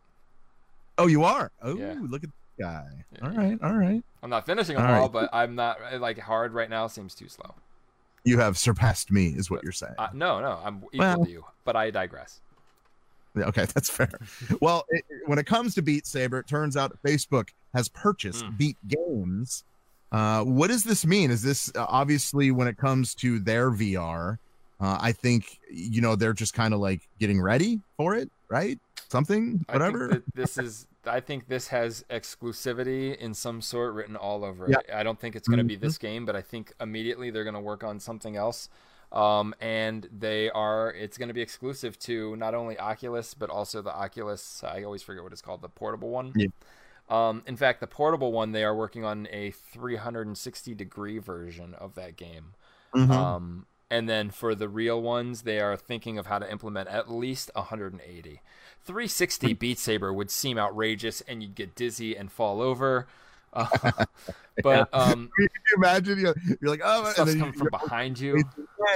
oh, 0.98 1.06
you 1.06 1.24
are. 1.24 1.50
Oh, 1.62 1.74
Yeah. 1.78 1.94
look 2.02 2.22
at 2.22 2.28
guy. 2.58 2.84
Yeah, 3.12 3.26
All 3.26 3.32
yeah. 3.32 3.38
right, 3.38 3.58
all 3.62 3.74
right. 3.74 4.02
I'm 4.22 4.30
not 4.30 4.46
finishing 4.46 4.76
them 4.76 4.86
All 4.86 4.94
all, 4.94 5.00
right. 5.02 5.12
but 5.12 5.30
I'm 5.32 5.54
not 5.54 5.78
like 6.00 6.18
hard 6.18 6.52
right 6.52 6.70
now. 6.70 6.86
Seems 6.86 7.14
too 7.14 7.28
slow. 7.28 7.54
You 8.24 8.38
have 8.38 8.56
surpassed 8.56 9.10
me, 9.10 9.28
is 9.28 9.50
what 9.50 9.62
you're 9.64 9.72
saying. 9.72 9.94
Uh, 9.98 10.08
no, 10.12 10.40
no, 10.40 10.60
I'm 10.64 10.76
equal 10.92 10.98
Well- 10.98 11.24
to 11.24 11.30
you, 11.30 11.44
but 11.64 11.74
I 11.76 11.90
digress. 11.90 12.40
Okay, 13.36 13.64
that's 13.74 13.88
fair. 13.90 14.10
well, 14.60 14.84
it, 14.90 15.04
when 15.26 15.38
it 15.38 15.46
comes 15.46 15.74
to 15.76 15.82
Beat 15.82 16.06
Saber, 16.06 16.38
it 16.38 16.46
turns 16.46 16.76
out 16.76 16.96
Facebook 17.02 17.48
has 17.74 17.88
purchased 17.88 18.44
Mm. 18.44 18.58
Beat 18.58 18.76
Games. 18.86 19.64
Uh, 20.12 20.44
what 20.44 20.68
does 20.68 20.84
this 20.84 21.06
mean? 21.06 21.30
Is 21.30 21.42
this 21.42 21.72
uh, 21.74 21.86
obviously 21.88 22.50
when 22.50 22.68
it 22.68 22.76
comes 22.76 23.14
to 23.16 23.38
their 23.38 23.70
VR? 23.70 24.36
Uh, 24.78 24.98
I 25.00 25.12
think 25.12 25.58
you 25.70 26.02
know 26.02 26.14
they're 26.16 26.34
just 26.34 26.52
kind 26.52 26.74
of 26.74 26.80
like 26.80 27.00
getting 27.18 27.40
ready 27.40 27.80
for 27.96 28.14
it, 28.14 28.30
right? 28.50 28.78
Something, 29.08 29.64
whatever. 29.70 30.08
I 30.08 30.10
think 30.12 30.24
that 30.26 30.34
this 30.34 30.58
is. 30.58 30.86
I 31.06 31.20
think 31.20 31.48
this 31.48 31.68
has 31.68 32.04
exclusivity 32.10 33.16
in 33.16 33.34
some 33.34 33.60
sort 33.60 33.94
written 33.94 34.16
all 34.16 34.44
over 34.44 34.68
Yeah. 34.70 34.78
it. 34.78 34.90
I 34.94 35.02
don't 35.02 35.18
think 35.18 35.34
it's 35.36 35.48
going 35.48 35.58
to 35.58 35.64
be 35.64 35.76
this 35.76 35.98
game, 35.98 36.24
but 36.24 36.36
I 36.36 36.42
think 36.42 36.72
immediately 36.80 37.30
they're 37.30 37.44
going 37.44 37.54
to 37.54 37.60
work 37.60 37.82
on 37.82 37.98
something 38.00 38.36
else. 38.36 38.68
Um, 39.10 39.54
and 39.60 40.08
they 40.10 40.48
are. 40.50 40.90
It's 40.92 41.18
going 41.18 41.28
to 41.28 41.34
be 41.34 41.42
exclusive 41.42 41.98
to 42.00 42.34
not 42.36 42.54
only 42.54 42.78
Oculus 42.78 43.34
but 43.34 43.50
also 43.50 43.82
the 43.82 43.92
Oculus. 43.94 44.64
I 44.64 44.84
always 44.84 45.02
forget 45.02 45.22
what 45.22 45.32
it's 45.32 45.42
called, 45.42 45.60
the 45.60 45.68
portable 45.68 46.08
one. 46.08 46.32
Yeah. 46.34 46.46
Um, 47.10 47.42
in 47.46 47.56
fact, 47.56 47.80
the 47.80 47.86
portable 47.86 48.32
one, 48.32 48.52
they 48.52 48.64
are 48.64 48.74
working 48.74 49.04
on 49.04 49.28
a 49.30 49.50
360 49.50 50.74
degree 50.74 51.18
version 51.18 51.74
of 51.74 51.94
that 51.96 52.16
game. 52.16 52.54
Mhm. 52.94 53.10
Um, 53.10 53.66
and 53.90 54.08
then 54.08 54.30
for 54.30 54.54
the 54.54 54.68
real 54.68 55.02
ones, 55.02 55.42
they 55.42 55.60
are 55.60 55.76
thinking 55.76 56.16
of 56.16 56.26
how 56.26 56.38
to 56.38 56.50
implement 56.50 56.88
at 56.88 57.10
least 57.10 57.50
180. 57.54 58.40
360 58.84 59.52
Beat 59.54 59.78
Saber 59.78 60.12
would 60.12 60.30
seem 60.30 60.58
outrageous, 60.58 61.20
and 61.22 61.42
you'd 61.42 61.54
get 61.54 61.74
dizzy 61.74 62.16
and 62.16 62.30
fall 62.30 62.60
over. 62.60 63.06
Uh, 63.54 63.66
but 64.62 64.88
um, 64.94 65.30
Can 65.38 65.48
you 65.70 65.76
imagine? 65.76 66.18
You're, 66.18 66.34
you're 66.62 66.70
like, 66.70 66.80
oh, 66.82 67.04
stuff's 67.12 67.34
coming 67.34 67.52
from 67.52 67.68
behind 67.68 68.18
you. 68.18 68.42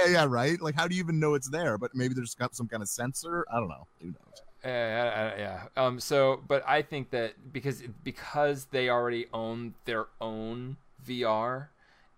yeah, 0.01 0.07
yeah, 0.09 0.25
right. 0.27 0.59
Like, 0.59 0.73
how 0.73 0.87
do 0.87 0.95
you 0.95 0.99
even 1.03 1.19
know 1.19 1.35
it's 1.35 1.47
there? 1.47 1.77
But 1.77 1.93
maybe 1.93 2.15
there's 2.15 2.33
got 2.33 2.55
some 2.55 2.67
kind 2.67 2.81
of 2.81 2.89
sensor. 2.89 3.45
I 3.53 3.59
don't 3.59 3.67
know. 3.67 3.85
Who 4.01 4.07
knows? 4.07 4.41
Yeah, 4.65 5.33
yeah, 5.37 5.37
yeah. 5.77 5.83
Um, 5.85 5.99
so, 5.99 6.41
but 6.47 6.63
I 6.67 6.81
think 6.81 7.11
that 7.11 7.53
because 7.53 7.83
because 8.03 8.65
they 8.71 8.89
already 8.89 9.27
own 9.31 9.75
their 9.85 10.07
own 10.19 10.77
VR, 11.05 11.67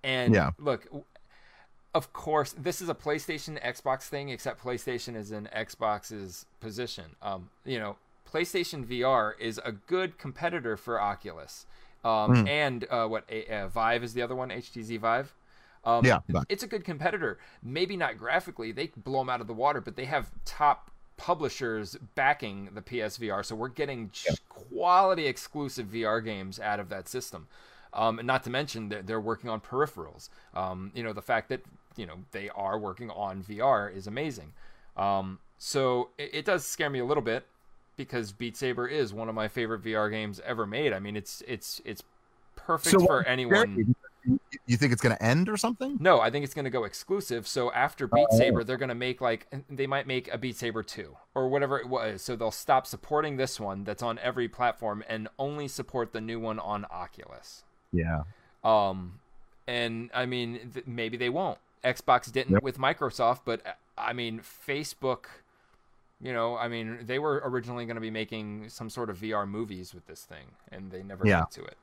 and 0.02 0.34
Yeah. 0.34 0.52
look, 0.58 0.88
of 1.94 2.14
course, 2.14 2.54
this 2.58 2.82
is 2.82 2.90
a 2.90 2.94
PlayStation 2.96 3.62
Xbox 3.64 4.04
thing, 4.04 4.30
except 4.30 4.64
PlayStation 4.64 5.16
is 5.16 5.32
in 5.32 5.48
Xbox's 5.56 6.46
position. 6.60 7.16
Um, 7.22 7.50
you 7.66 7.80
know, 7.80 7.96
PlayStation 8.32 8.86
VR 8.86 9.34
is 9.40 9.60
a 9.66 9.72
good 9.72 10.18
competitor 10.20 10.78
for 10.78 11.02
Oculus, 11.02 11.66
um, 12.04 12.46
Mm. 12.46 12.48
and 12.48 12.86
uh, 12.92 13.08
what 13.08 13.24
a, 13.30 13.48
uh, 13.48 13.68
Vive 13.70 14.04
is 14.04 14.14
the 14.14 14.22
other 14.22 14.36
one, 14.36 14.50
HTC 14.52 14.98
Vive. 15.00 15.34
Um, 15.84 16.06
Yeah, 16.06 16.20
but- 16.30 16.46
it's 16.50 16.62
a 16.64 16.68
good 16.68 16.84
competitor. 16.86 17.40
Maybe 17.64 17.98
not 17.98 18.18
graphically, 18.18 18.72
they 18.72 18.88
blow 18.96 19.20
them 19.22 19.30
out 19.30 19.42
of 19.42 19.48
the 19.48 19.54
water, 19.54 19.82
but 19.82 19.96
they 19.96 20.06
have 20.06 20.30
top 20.46 20.92
publishers 21.18 21.98
backing 22.16 22.70
the 22.74 22.82
PSVR, 22.82 23.44
so 23.44 23.56
we're 23.56 23.68
getting 23.68 24.10
j- 24.12 24.30
quality 24.48 25.26
exclusive 25.26 25.88
VR 25.88 26.22
games 26.24 26.60
out 26.60 26.80
of 26.80 26.90
that 26.90 27.08
system. 27.10 27.48
Um, 27.92 28.20
and 28.20 28.28
not 28.28 28.44
to 28.44 28.50
mention 28.52 28.90
that 28.90 29.08
they're 29.08 29.20
working 29.20 29.50
on 29.50 29.60
peripherals. 29.62 30.30
Um, 30.54 30.92
you 30.94 31.02
know, 31.04 31.12
the 31.12 31.24
fact 31.24 31.50
that 31.50 31.62
you 32.00 32.06
know 32.06 32.16
they 32.32 32.50
are 32.50 32.80
working 32.80 33.10
on 33.12 33.44
VR 33.44 33.94
is 33.94 34.08
amazing. 34.08 34.54
Um, 34.96 35.40
so 35.58 36.10
it, 36.18 36.30
it 36.34 36.46
does 36.46 36.66
scare 36.66 36.90
me 36.90 37.00
a 37.00 37.06
little 37.06 37.24
bit 37.24 37.46
because 37.98 38.32
Beat 38.32 38.56
Saber 38.56 38.88
is 38.88 39.14
one 39.14 39.28
of 39.28 39.36
my 39.36 39.50
favorite 39.50 39.84
VR 39.84 40.10
games 40.10 40.42
ever 40.46 40.66
made. 40.66 40.94
I 40.94 41.00
mean, 41.00 41.18
it's 41.18 41.44
it's 41.46 41.82
it's 41.84 42.02
perfect 42.56 43.00
So 43.00 43.06
for 43.06 43.24
anyone. 43.24 43.96
You, 44.68 44.78
think 44.78 44.92
it's 44.92 45.02
going 45.02 45.16
to 45.16 45.24
end 45.24 45.50
or 45.50 45.58
something? 45.58 45.98
No, 46.00 46.20
I 46.20 46.30
think 46.30 46.44
it's 46.44 46.54
going 46.54 46.66
to 46.66 46.72
go 46.72 46.84
exclusive. 46.84 47.48
So 47.48 47.72
after 47.72 48.06
Beat 48.06 48.28
Oh. 48.30 48.38
Saber, 48.38 48.64
they're 48.64 48.78
going 48.78 48.90
to 48.90 48.96
make 48.96 49.22
like 49.22 49.48
they 49.70 49.88
might 49.88 50.06
make 50.08 50.32
a 50.32 50.38
Beat 50.38 50.56
Saber 50.56 50.84
2 50.84 51.16
or 51.34 51.50
whatever 51.50 51.80
it 51.80 51.90
was. 51.90 52.22
So 52.22 52.36
they'll 52.36 52.52
stop 52.52 52.86
supporting 52.86 53.38
this 53.38 53.60
one 53.60 53.86
that's 53.86 54.04
on 54.04 54.20
every 54.20 54.48
platform 54.48 55.04
and 55.08 55.30
only 55.40 55.68
support 55.68 56.12
the 56.14 56.22
new 56.22 56.40
one 56.40 56.60
on 56.60 56.86
Oculus. 56.92 57.64
Yeah. 57.92 58.24
Um 58.64 59.20
and 59.68 60.10
I 60.14 60.26
mean 60.26 60.72
th- 60.74 60.86
maybe 60.86 61.18
they 61.18 61.30
won't. 61.30 61.58
Xbox 61.84 62.32
didn't 62.32 62.54
Yep. 62.54 62.64
with 62.64 62.78
Microsoft, 62.78 63.42
but 63.46 63.66
uh, 63.66 63.72
I 63.98 64.14
mean 64.14 64.40
Facebook 64.42 65.26
you 66.22 66.34
know, 66.34 66.58
I 66.58 66.68
mean, 66.68 67.00
they 67.06 67.18
were 67.18 67.42
originally 67.46 67.86
going 67.86 67.96
to 67.96 68.02
be 68.02 68.12
making 68.12 68.68
some 68.68 68.90
sort 68.90 69.10
of 69.10 69.18
VR 69.20 69.48
movies 69.48 69.94
with 69.94 70.06
this 70.06 70.26
thing, 70.26 70.48
and 70.70 70.92
they 70.92 71.02
never 71.02 71.26
Yeah. 71.26 71.40
got 71.40 71.52
to 71.52 71.64
it. 71.64 71.78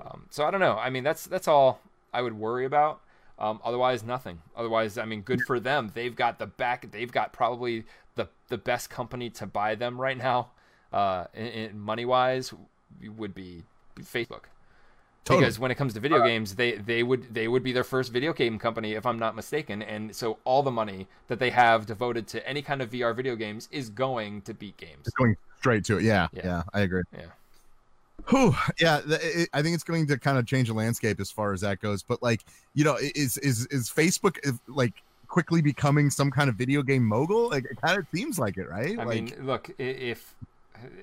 Um, 0.00 0.26
so 0.30 0.44
I 0.44 0.52
don't 0.52 0.60
know. 0.60 0.78
I 0.78 0.88
mean, 0.88 1.02
that's 1.02 1.26
that's 1.26 1.48
all 1.48 1.80
I 2.12 2.22
would 2.22 2.34
worry 2.38 2.64
about. 2.64 3.00
Um, 3.40 3.60
otherwise, 3.64 4.04
nothing. 4.04 4.40
Otherwise, 4.54 4.98
I 4.98 5.04
mean, 5.04 5.22
good 5.22 5.40
for 5.48 5.58
them. 5.58 5.90
They've 5.94 6.14
got 6.14 6.38
the 6.38 6.46
back. 6.46 6.92
They've 6.92 7.10
got 7.10 7.32
probably 7.32 7.84
the 8.14 8.28
the 8.46 8.56
best 8.58 8.88
company 8.88 9.30
to 9.30 9.46
buy 9.46 9.74
them 9.74 10.00
right 10.00 10.16
now. 10.16 10.50
uh, 10.92 11.24
money 11.74 12.04
wise, 12.04 12.54
would 13.16 13.34
be 13.34 13.64
Facebook. 13.98 14.42
Totally. 15.24 15.44
Because 15.44 15.58
when 15.60 15.70
it 15.70 15.76
comes 15.76 15.94
to 15.94 16.00
video 16.00 16.18
uh, 16.18 16.26
games, 16.26 16.56
they, 16.56 16.72
they 16.72 17.04
would 17.04 17.32
they 17.32 17.46
would 17.46 17.62
be 17.62 17.70
their 17.70 17.84
first 17.84 18.12
video 18.12 18.32
game 18.32 18.58
company, 18.58 18.94
if 18.94 19.06
I'm 19.06 19.18
not 19.18 19.36
mistaken. 19.36 19.80
And 19.82 20.14
so 20.14 20.38
all 20.44 20.64
the 20.64 20.70
money 20.70 21.06
that 21.28 21.38
they 21.38 21.50
have 21.50 21.86
devoted 21.86 22.26
to 22.28 22.48
any 22.48 22.60
kind 22.60 22.82
of 22.82 22.90
VR 22.90 23.14
video 23.14 23.36
games 23.36 23.68
is 23.70 23.88
going 23.88 24.42
to 24.42 24.54
beat 24.54 24.76
games. 24.78 25.06
It's 25.06 25.14
going 25.14 25.36
straight 25.58 25.84
to 25.84 25.98
it. 25.98 26.02
Yeah, 26.02 26.26
Yeah. 26.32 26.40
yeah, 26.44 26.62
I 26.74 26.80
agree. 26.80 27.02
Yeah. 27.12 27.26
Whew, 28.28 28.54
yeah, 28.80 29.00
it, 29.06 29.48
I 29.52 29.62
think 29.62 29.74
it's 29.74 29.84
going 29.84 30.06
to 30.08 30.18
kind 30.18 30.38
of 30.38 30.46
change 30.46 30.68
the 30.68 30.74
landscape 30.74 31.20
as 31.20 31.30
far 31.30 31.52
as 31.52 31.60
that 31.60 31.80
goes. 31.80 32.02
But 32.02 32.22
like, 32.22 32.40
you 32.74 32.84
know, 32.84 32.96
is 33.00 33.38
is 33.38 33.66
is 33.66 33.88
Facebook 33.88 34.38
like 34.66 34.92
quickly 35.28 35.62
becoming 35.62 36.10
some 36.10 36.30
kind 36.30 36.50
of 36.50 36.56
video 36.56 36.82
game 36.82 37.04
mogul? 37.04 37.48
Like, 37.50 37.64
it 37.64 37.80
kind 37.80 37.98
of 37.98 38.06
seems 38.14 38.38
like 38.38 38.58
it, 38.58 38.68
right? 38.68 38.98
I 38.98 39.04
like, 39.04 39.22
mean, 39.22 39.46
look, 39.46 39.70
if 39.78 40.34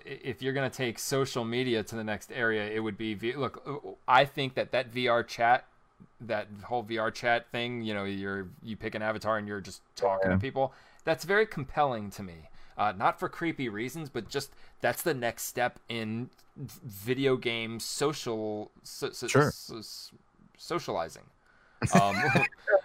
if 0.06 0.42
you're 0.42 0.54
gonna 0.54 0.70
take 0.70 1.00
social 1.00 1.44
media 1.46 1.84
to 1.84 1.96
the 1.96 2.04
next 2.04 2.32
area, 2.32 2.70
it 2.70 2.80
would 2.80 2.98
be 2.98 3.14
V- 3.14 3.36
look. 3.36 3.62
uh, 3.66 3.92
I 4.08 4.26
think 4.26 4.56
that 4.56 4.72
that 4.72 4.92
VR 4.92 5.26
chat, 5.26 5.66
that 6.22 6.48
whole 6.64 6.84
VR 6.84 7.14
chat 7.14 7.48
thing, 7.52 7.82
you 7.84 7.94
know, 7.94 8.04
you're 8.04 8.48
you 8.64 8.76
pick 8.78 8.96
an 8.96 9.02
avatar 9.02 9.38
and 9.38 9.48
you're 9.48 9.62
just 9.62 9.82
talking 9.96 10.32
to 10.32 10.38
people. 10.38 10.74
That's 11.06 11.24
very 11.24 11.46
compelling 11.46 12.10
to 12.12 12.24
me. 12.24 12.50
Uh, 12.78 12.94
not 12.96 13.20
for 13.20 13.28
creepy 13.28 13.68
reasons, 13.68 14.10
but 14.10 14.30
just 14.30 14.52
that's 14.82 15.02
the 15.02 15.14
next 15.14 15.44
step 15.44 15.80
in 15.90 16.30
video 16.56 17.36
game 17.38 17.80
social 17.80 18.72
so, 18.84 19.10
so, 19.12 19.28
Sure. 19.28 19.52
so- 19.52 19.82
socializing. 20.58 21.24
Um, 21.94 22.16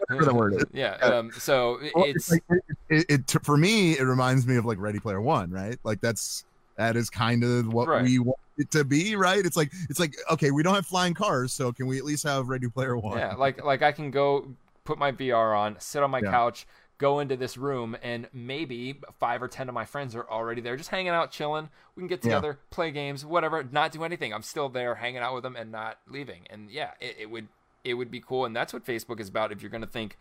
the 0.09 0.33
word 0.33 0.55
is. 0.55 0.65
yeah. 0.73 0.93
Um, 0.97 1.33
so 1.33 1.81
Well, 1.97 2.05
it's 2.05 2.31
like, 2.31 2.45
it, 2.49 2.65
it, 2.89 3.07
it 3.35 3.45
for 3.45 3.57
me 3.57 3.99
it 3.99 4.03
reminds 4.05 4.47
me 4.47 4.55
of 4.57 4.65
like 4.65 4.79
ready 4.79 5.01
player 5.01 5.21
one 5.21 5.51
right 5.51 5.77
like 5.83 6.01
that's 6.01 6.45
that 6.77 6.97
is 6.97 7.11
kind 7.11 7.45
of 7.45 7.73
what 7.73 7.89
Right. 7.89 8.03
we 8.03 8.19
want 8.19 8.39
it 8.57 8.71
to 8.71 8.85
be 8.85 9.17
right 9.17 9.45
it's 9.45 9.57
like 9.57 9.73
it's 9.91 9.99
like 9.99 10.15
okay 10.31 10.51
we 10.53 10.63
don't 10.63 10.75
have 10.75 10.87
flying 10.87 11.13
cars 11.15 11.53
so 11.53 11.73
can 11.73 11.87
we 11.87 11.99
at 11.99 12.05
least 12.05 12.23
have 12.25 12.49
ready 12.49 12.69
player 12.69 12.97
one 12.97 13.19
Yeah, 13.19 13.35
like 13.35 13.65
like 13.65 13.83
I 13.83 13.91
can 13.93 14.11
go 14.11 14.47
put 14.85 14.99
my 14.99 15.11
VR 15.13 15.59
on, 15.59 15.77
sit 15.81 16.03
on 16.03 16.11
my 16.11 16.21
Yeah. 16.21 16.31
couch, 16.31 16.67
go 16.99 17.19
into 17.19 17.37
this 17.37 17.57
room, 17.57 17.97
and 18.03 18.29
maybe 18.35 19.01
five 19.19 19.43
or 19.43 19.49
ten 19.49 19.69
of 19.69 19.75
my 19.75 19.85
friends 19.87 20.15
are 20.15 20.29
already 20.31 20.61
there, 20.61 20.77
just 20.77 20.91
hanging 20.91 21.09
out, 21.09 21.31
chilling. 21.31 21.71
We 21.97 22.03
can 22.03 22.07
get 22.07 22.19
Yeah. 22.19 22.35
together, 22.35 22.59
play 22.71 22.91
games, 22.91 23.25
whatever, 23.25 23.65
not 23.65 23.93
do 23.93 24.05
anything. 24.05 24.33
I'm 24.35 24.43
still 24.43 24.69
there, 24.69 24.97
hanging 24.97 25.23
out 25.23 25.35
with 25.35 25.43
them, 25.43 25.57
and 25.57 25.73
not 25.73 25.99
leaving. 26.07 26.47
And 26.51 26.71
yeah, 26.71 26.91
it, 27.01 27.17
it 27.21 27.31
would 27.31 27.49
it 27.83 27.95
would 27.95 28.11
be 28.11 28.21
cool, 28.21 28.45
and 28.45 28.55
that's 28.55 28.73
what 28.75 28.85
Facebook 28.85 29.19
is 29.21 29.29
about. 29.29 29.51
If 29.53 29.63
you're 29.63 29.71
going 29.71 29.81
to 29.81 29.87
think 29.87 30.17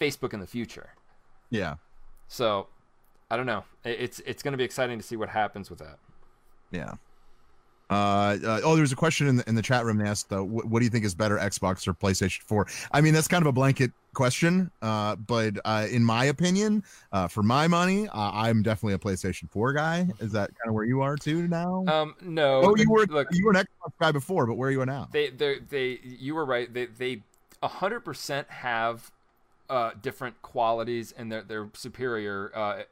Facebook 0.00 0.32
in 0.32 0.38
the 0.40 0.46
future, 0.46 0.90
yeah 1.50 1.74
so 2.28 2.68
I 3.30 3.36
don't 3.36 3.46
know. 3.46 3.64
It's 3.84 4.20
it's 4.20 4.42
going 4.42 4.52
to 4.52 4.58
be 4.58 4.64
exciting 4.64 4.98
to 4.98 5.04
see 5.04 5.16
what 5.16 5.28
happens 5.28 5.70
with 5.70 5.78
that. 5.80 5.98
yeah. 6.70 6.94
Uh, 7.90 8.38
uh 8.42 8.60
oh 8.64 8.76
there's 8.76 8.92
a 8.92 8.96
question 8.96 9.26
in 9.26 9.36
the, 9.36 9.46
in 9.46 9.54
the 9.54 9.60
chat 9.60 9.84
room 9.84 9.98
they 9.98 10.08
asked 10.08 10.32
uh, 10.32 10.42
what, 10.42 10.64
what 10.64 10.78
do 10.78 10.86
you 10.86 10.90
think 10.90 11.04
is 11.04 11.14
better 11.14 11.36
xbox 11.36 11.86
or 11.86 11.92
playstation 11.92 12.40
4 12.40 12.66
i 12.92 13.00
mean 13.02 13.12
that's 13.12 13.28
kind 13.28 13.42
of 13.42 13.46
a 13.46 13.52
blanket 13.52 13.92
question 14.14 14.70
uh 14.80 15.14
but 15.16 15.58
uh 15.66 15.86
in 15.90 16.02
my 16.02 16.24
opinion 16.24 16.82
uh 17.12 17.28
for 17.28 17.42
my 17.42 17.68
money 17.68 18.08
uh, 18.08 18.30
i'm 18.32 18.62
definitely 18.62 18.94
a 18.94 18.98
playstation 18.98 19.50
4 19.50 19.74
guy. 19.74 20.08
Is 20.18 20.32
that 20.32 20.48
kind 20.56 20.68
of 20.68 20.74
where 20.74 20.86
you 20.86 21.02
are 21.02 21.14
too 21.14 21.46
now? 21.46 21.84
Um, 21.86 22.14
no, 22.22 22.62
oh 22.62 22.74
you 22.74 22.90
were 22.90 23.04
look, 23.04 23.28
you 23.32 23.44
were 23.44 23.50
an 23.52 23.58
xbox 23.58 23.92
guy 24.00 24.12
before 24.12 24.46
but 24.46 24.54
where 24.54 24.70
are 24.70 24.72
you 24.72 24.84
now? 24.86 25.10
They 25.12 25.28
they 25.28 25.58
they 25.58 26.00
you 26.02 26.34
were 26.34 26.46
right. 26.46 26.72
They 26.72 26.86
they 26.86 27.20
100% 27.62 28.48
have 28.48 29.12
uh 29.68 29.90
different 30.00 30.40
qualities 30.40 31.12
and 31.16 31.30
they're 31.30 31.42
they're 31.42 31.68
superior 31.74 32.50
uh 32.54 32.82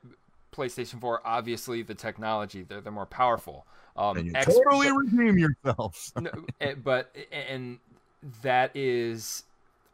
PlayStation 0.52 1.00
4 1.00 1.22
obviously 1.24 1.82
the 1.82 1.94
technology 1.94 2.62
they're 2.62 2.80
they're 2.80 2.92
more 2.92 3.06
powerful 3.06 3.66
um 3.96 4.16
and 4.18 4.26
you 4.26 4.32
X- 4.34 4.46
totally 4.46 4.88
but- 4.88 4.96
redeem 5.12 5.38
yourself 5.38 6.12
no, 6.20 6.30
eh, 6.60 6.74
but 6.74 7.14
and 7.32 7.78
that 8.42 8.70
is 8.74 9.44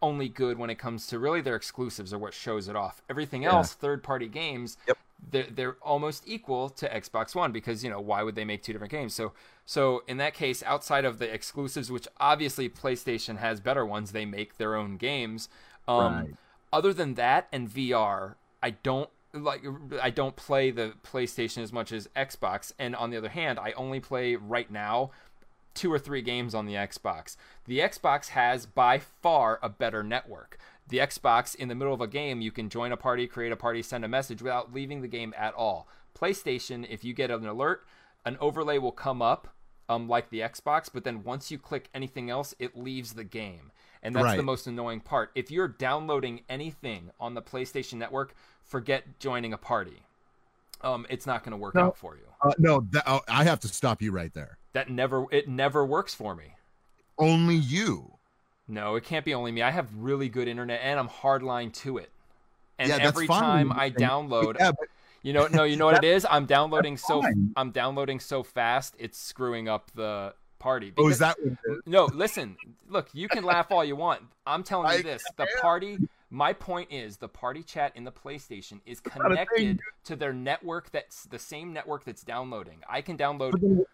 only 0.02 0.28
good 0.28 0.58
when 0.58 0.70
it 0.70 0.76
comes 0.78 1.06
to 1.08 1.18
really 1.18 1.40
their 1.40 1.56
exclusives 1.56 2.12
are 2.12 2.18
what 2.18 2.32
shows 2.32 2.68
it 2.68 2.76
off. 2.76 3.02
Everything 3.10 3.42
Yeah. 3.42 3.54
else, 3.54 3.72
third 3.74 4.04
party 4.04 4.28
games, 4.28 4.76
Yep. 4.86 4.98
they're, 5.32 5.46
they're 5.50 5.76
almost 5.82 6.22
equal 6.24 6.68
to 6.70 6.88
Xbox 6.88 7.34
One 7.34 7.50
because 7.50 7.82
you 7.82 7.90
know 7.90 7.98
why 8.00 8.22
would 8.22 8.36
they 8.36 8.44
make 8.44 8.62
two 8.62 8.72
different 8.72 8.92
games? 8.92 9.12
So 9.14 9.32
so 9.66 10.04
in 10.06 10.18
that 10.18 10.34
case, 10.34 10.62
outside 10.62 11.04
of 11.04 11.18
the 11.18 11.32
exclusives, 11.32 11.90
which 11.90 12.06
obviously 12.20 12.68
PlayStation 12.68 13.38
has 13.38 13.58
better 13.60 13.84
ones, 13.84 14.12
they 14.12 14.24
make 14.24 14.56
their 14.56 14.76
own 14.76 14.98
games. 14.98 15.48
Um, 15.88 16.14
Right. 16.14 16.34
Other 16.72 16.92
than 16.92 17.14
that 17.14 17.48
and 17.50 17.68
VR, 17.68 18.34
I 18.62 18.70
don't 18.70 19.10
like 19.32 19.64
I 20.02 20.10
don't 20.10 20.36
play 20.36 20.70
the 20.70 20.94
PlayStation 21.04 21.62
as 21.62 21.72
much 21.72 21.92
as 21.92 22.08
Xbox. 22.16 22.72
And 22.78 22.96
on 22.96 23.10
the 23.10 23.16
other 23.16 23.28
hand, 23.28 23.58
I 23.58 23.72
only 23.72 24.00
play 24.00 24.36
right 24.36 24.70
now 24.70 25.10
two 25.74 25.92
or 25.92 25.98
three 25.98 26.22
games 26.22 26.54
on 26.54 26.66
the 26.66 26.74
Xbox. 26.74 27.36
The 27.66 27.78
Xbox 27.78 28.28
has 28.28 28.66
by 28.66 28.98
far 28.98 29.58
a 29.62 29.68
better 29.68 30.02
network. 30.02 30.58
The 30.88 30.98
Xbox, 30.98 31.54
in 31.54 31.68
the 31.68 31.74
middle 31.74 31.94
of 31.94 32.00
a 32.00 32.06
game, 32.06 32.40
you 32.40 32.50
can 32.50 32.68
join 32.68 32.92
a 32.92 32.96
party, 32.96 33.26
create 33.26 33.52
a 33.52 33.56
party, 33.56 33.82
send 33.82 34.04
a 34.04 34.08
message 34.08 34.42
without 34.42 34.72
leaving 34.72 35.02
the 35.02 35.08
game 35.08 35.34
at 35.36 35.54
all. 35.54 35.86
PlayStation, 36.18 36.86
if 36.88 37.04
you 37.04 37.12
get 37.12 37.30
an 37.30 37.46
alert, 37.46 37.86
an 38.24 38.36
overlay 38.40 38.78
will 38.78 38.92
come 38.92 39.22
up, 39.22 39.54
um, 39.88 40.08
like 40.08 40.30
the 40.30 40.40
Xbox, 40.40 40.88
but 40.92 41.04
then 41.04 41.22
once 41.22 41.50
you 41.50 41.58
click 41.58 41.88
anything 41.94 42.30
else, 42.30 42.54
it 42.58 42.76
leaves 42.76 43.12
the 43.12 43.24
game. 43.24 43.70
And 44.02 44.14
that's 44.14 44.36
the 44.36 44.42
most 44.42 44.66
annoying 44.66 45.00
part. 45.00 45.30
If 45.34 45.50
you're 45.50 45.68
downloading 45.68 46.42
anything 46.48 47.10
on 47.18 47.34
the 47.34 47.42
PlayStation 47.42 47.94
Network, 47.94 48.34
forget 48.68 49.18
joining 49.18 49.52
a 49.52 49.59
party. 49.59 50.02
Um, 50.83 51.07
it's 51.11 51.26
not 51.26 51.42
going 51.42 51.50
to 51.52 51.57
work 51.57 51.74
No. 51.74 51.87
out 51.87 51.96
for 51.96 52.14
you. 52.14 52.22
Uh, 52.40 52.52
no, 52.59 52.87
that, 52.92 53.02
oh, 53.07 53.20
I 53.28 53.42
have 53.44 53.59
to 53.61 53.68
stop 53.68 54.00
you 54.00 54.12
right 54.12 54.33
there. 54.33 54.59
That 54.74 54.88
never 54.90 55.26
it 55.33 55.48
never 55.48 55.85
works 55.85 56.14
for 56.14 56.37
me. 56.37 56.54
Only 57.18 57.57
you. 57.57 58.12
No, 58.68 58.94
it 58.94 59.02
can't 59.02 59.24
be 59.24 59.35
only 59.35 59.50
me. 59.50 59.62
I 59.62 59.70
have 59.70 59.88
really 59.96 60.28
good 60.28 60.46
internet 60.46 60.81
and 60.85 61.00
I'm 61.00 61.09
hardline 61.09 61.72
to 61.83 61.98
it. 61.98 62.11
And 62.78 62.90
Yeah, 62.90 62.98
every 62.98 63.26
time 63.26 63.72
I 63.72 63.90
download, 63.90 64.57
Yeah, 64.61 64.70
but 64.78 64.88
you 65.22 65.33
know, 65.33 65.48
no, 65.48 65.64
you 65.64 65.76
know 65.76 65.87
what 65.87 65.96
it 65.96 66.04
is? 66.16 66.24
I'm 66.31 66.46
downloading 66.46 66.96
so. 66.96 67.24
I'm 67.57 67.70
downloading 67.72 68.20
so 68.20 68.44
fast 68.44 68.94
it's 69.00 69.18
screwing 69.18 69.68
up 69.68 69.90
the 69.96 70.35
party. 70.61 70.92
oh, 70.96 71.09
is 71.09 71.18
that 71.18 71.37
what 71.40 71.52
it 71.52 71.59
is? 71.72 71.78
No, 71.87 72.04
listen. 72.07 72.57
Look, 72.88 73.09
you 73.14 73.26
can 73.28 73.42
laugh 73.42 73.72
all 73.72 73.85
you 73.85 73.96
want. 73.96 74.22
I'm 74.46 74.62
telling 74.62 74.96
you 74.96 75.02
this: 75.02 75.24
the 75.37 75.48
party. 75.61 75.98
My 76.30 76.52
point 76.52 76.92
is, 76.92 77.16
the 77.16 77.28
party 77.28 77.62
chat 77.62 77.92
in 77.94 78.04
the 78.04 78.12
PlayStation 78.12 78.80
is 78.84 79.00
not 79.16 79.32
a 79.32 79.36
thing. 79.36 79.46
connected 79.46 79.80
to 80.04 80.16
their 80.16 80.32
network. 80.32 80.90
That's 80.90 81.24
the 81.24 81.38
same 81.38 81.72
network 81.72 82.04
that's 82.04 82.22
downloading. 82.22 82.80
I 82.88 83.00
can 83.00 83.16
download. 83.16 83.84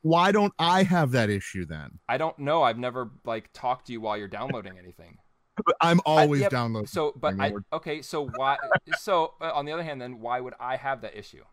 Why 0.00 0.32
don't 0.32 0.54
I 0.58 0.84
have 0.84 1.12
that 1.12 1.28
issue 1.30 1.66
then? 1.66 1.98
I 2.08 2.16
don't 2.16 2.38
know. 2.38 2.62
I've 2.62 2.78
never 2.78 3.10
like 3.24 3.50
talked 3.52 3.86
to 3.86 3.92
you 3.92 4.00
while 4.00 4.16
you're 4.16 4.28
downloading 4.28 4.78
anything. 4.78 5.18
But 5.64 5.76
I'm 5.80 6.00
always 6.06 6.40
yeah, 6.40 6.48
downloading. 6.48 6.86
So, 6.86 7.12
but 7.14 7.38
I 7.38 7.52
okay. 7.72 8.00
So 8.00 8.26
why? 8.36 8.56
So 8.98 9.34
uh, 9.40 9.52
on 9.52 9.66
the 9.66 9.72
other 9.72 9.82
hand, 9.82 10.00
then 10.00 10.18
why 10.18 10.40
would 10.40 10.54
I 10.58 10.76
have 10.76 11.02
that 11.02 11.16
issue? 11.16 11.44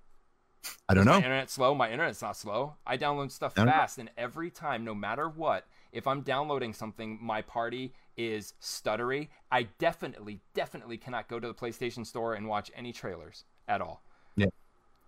I 0.88 0.94
don't 0.94 1.06
My 1.06 1.12
know. 1.12 1.18
internet's 1.18 1.54
slow. 1.54 1.76
My 1.76 1.92
internet's 1.92 2.22
not 2.22 2.38
slow. 2.38 2.76
I 2.86 2.98
download 2.98 3.32
stuff 3.32 3.54
I 3.56 3.62
don't 3.62 3.66
know. 3.68 3.72
fast, 3.74 3.98
and 3.98 4.10
every 4.18 4.50
time, 4.50 4.84
no 4.84 4.96
matter 4.96 5.28
what, 5.28 5.66
if 5.92 6.08
I'm 6.08 6.22
downloading 6.22 6.74
something, 6.74 7.20
my 7.22 7.42
party 7.42 7.94
is 8.18 8.54
stuttery. 8.62 9.30
I 9.52 9.64
definitely, 9.78 10.40
definitely 10.54 10.98
cannot 10.98 11.28
go 11.28 11.40
to 11.40 11.48
the 11.48 11.54
PlayStation 11.54 12.06
Store 12.06 12.34
and 12.34 12.48
watch 12.48 12.72
any 12.76 12.92
trailers 12.92 13.46
at 13.68 13.82
all. 13.82 14.04
Yeah. 14.36 14.48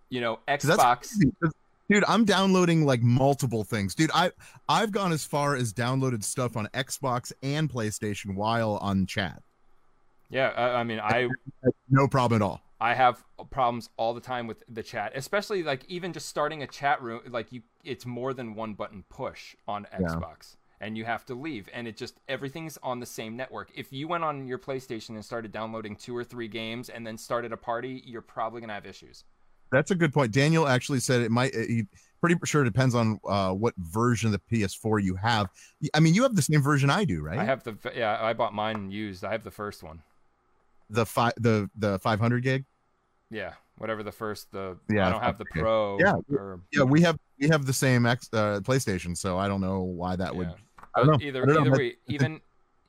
You 0.10 0.22
know, 0.22 0.40
Xbox. 0.48 1.10
Dude, 1.90 2.06
I'm 2.08 2.24
downloading 2.24 2.86
like 2.86 3.02
multiple 3.02 3.66
things. 3.66 3.96
Dude, 3.96 4.12
I 4.14 4.32
I've 4.70 4.92
gone 4.92 5.12
as 5.12 5.26
far 5.26 5.56
as 5.56 5.74
downloaded 5.74 6.24
stuff 6.24 6.56
on 6.56 6.68
Xbox 6.74 7.34
and 7.44 7.70
PlayStation 7.70 8.36
while 8.36 8.78
on 8.78 9.06
chat. 9.06 9.42
Yeah, 10.30 10.54
I, 10.56 10.80
I 10.80 10.84
mean, 10.86 11.02
I 11.02 11.28
No 11.90 12.08
problem 12.08 12.42
at 12.42 12.46
all. 12.46 12.62
I 12.80 12.96
have 12.96 13.24
problems 13.52 13.90
all 13.98 14.14
the 14.14 14.22
time 14.22 14.48
with 14.48 14.64
the 14.68 14.82
chat, 14.82 15.12
especially 15.14 15.62
like 15.62 15.86
even 15.88 16.14
just 16.14 16.28
starting 16.28 16.64
a 16.64 16.68
chat 16.68 17.02
room. 17.02 17.22
Like 17.30 17.52
you, 17.52 17.62
it's 17.84 18.06
more 18.06 18.34
than 18.34 18.56
one 18.56 18.74
button 18.74 19.04
push 19.10 19.56
on 19.68 19.86
Xbox, 19.94 20.56
and 20.82 20.98
you 20.98 21.06
have 21.06 21.26
to 21.28 21.36
leave, 21.36 21.70
and 21.74 21.88
it 21.88 21.96
just 21.96 22.20
everything's 22.28 22.78
on 22.84 23.00
the 23.00 23.06
same 23.06 23.38
network. 23.38 23.70
If 23.76 23.94
you 23.94 24.08
went 24.08 24.24
on 24.24 24.48
your 24.48 24.58
PlayStation 24.58 25.10
and 25.10 25.24
started 25.24 25.52
downloading 25.52 25.96
two 25.96 26.18
or 26.18 26.24
three 26.24 26.48
games 26.48 26.90
and 26.90 27.08
then 27.08 27.18
started 27.18 27.54
a 27.54 27.58
party, 27.58 28.04
you're 28.06 28.22
probably 28.22 28.60
gonna 28.62 28.74
have 28.74 28.86
issues. 28.86 29.24
That's 29.72 29.92
a 29.92 29.96
good 29.96 30.14
point. 30.14 30.34
Daniel 30.34 30.68
actually 30.68 31.00
said 31.00 31.22
it 31.22 31.32
might. 31.32 31.56
He 31.56 31.86
pretty 32.20 32.36
sure 32.46 32.62
it 32.62 32.66
depends 32.66 32.96
on 32.96 33.20
uh, 33.28 33.52
what 33.52 33.74
version 33.78 34.34
of 34.34 34.40
the 34.50 34.58
PS4 34.58 35.04
you 35.04 35.16
have. 35.16 35.50
I 35.94 36.00
mean, 36.00 36.14
you 36.14 36.24
have 36.24 36.36
the 36.36 36.42
same 36.42 36.62
version 36.62 36.90
I 36.90 37.04
do, 37.06 37.22
right? 37.22 37.40
I 37.40 37.44
have 37.46 37.64
the 37.64 37.78
yeah, 37.96 38.18
I 38.22 38.34
bought 38.34 38.54
mine 38.54 38.92
used. 38.92 39.24
I 39.24 39.32
have 39.32 39.44
the 39.44 39.52
first 39.52 39.84
one. 39.84 40.02
the 40.90 41.06
five 41.06 41.34
the 41.38 41.70
the 41.76 42.00
500 42.00 42.44
gig. 42.44 42.66
Yeah, 43.30 43.54
whatever 43.78 44.04
the 44.04 44.12
first 44.12 44.52
the 44.52 44.78
Yeah, 44.90 45.08
I 45.08 45.12
don't 45.12 45.24
have 45.24 45.38
the. 45.38 45.46
Pro. 45.46 45.98
Yeah, 46.00 46.16
or, 46.32 46.60
Yeah, 46.72 46.84
we 46.84 47.02
have 47.02 47.18
we 47.40 47.48
have 47.48 47.66
the 47.66 47.74
same 47.74 48.06
X 48.06 48.30
uh, 48.34 48.60
PlayStation, 48.62 49.18
so 49.18 49.38
I 49.38 49.48
don't 49.48 49.62
know 49.62 49.82
why 49.82 50.16
that 50.16 50.36
would. 50.36 50.54
Yeah. 50.96 51.02
I 51.02 51.06
don't 51.06 51.22
know. 51.22 51.28
Either 51.28 51.44
I 51.44 51.64
know. 51.64 51.72
way, 51.72 51.96
even 52.08 52.42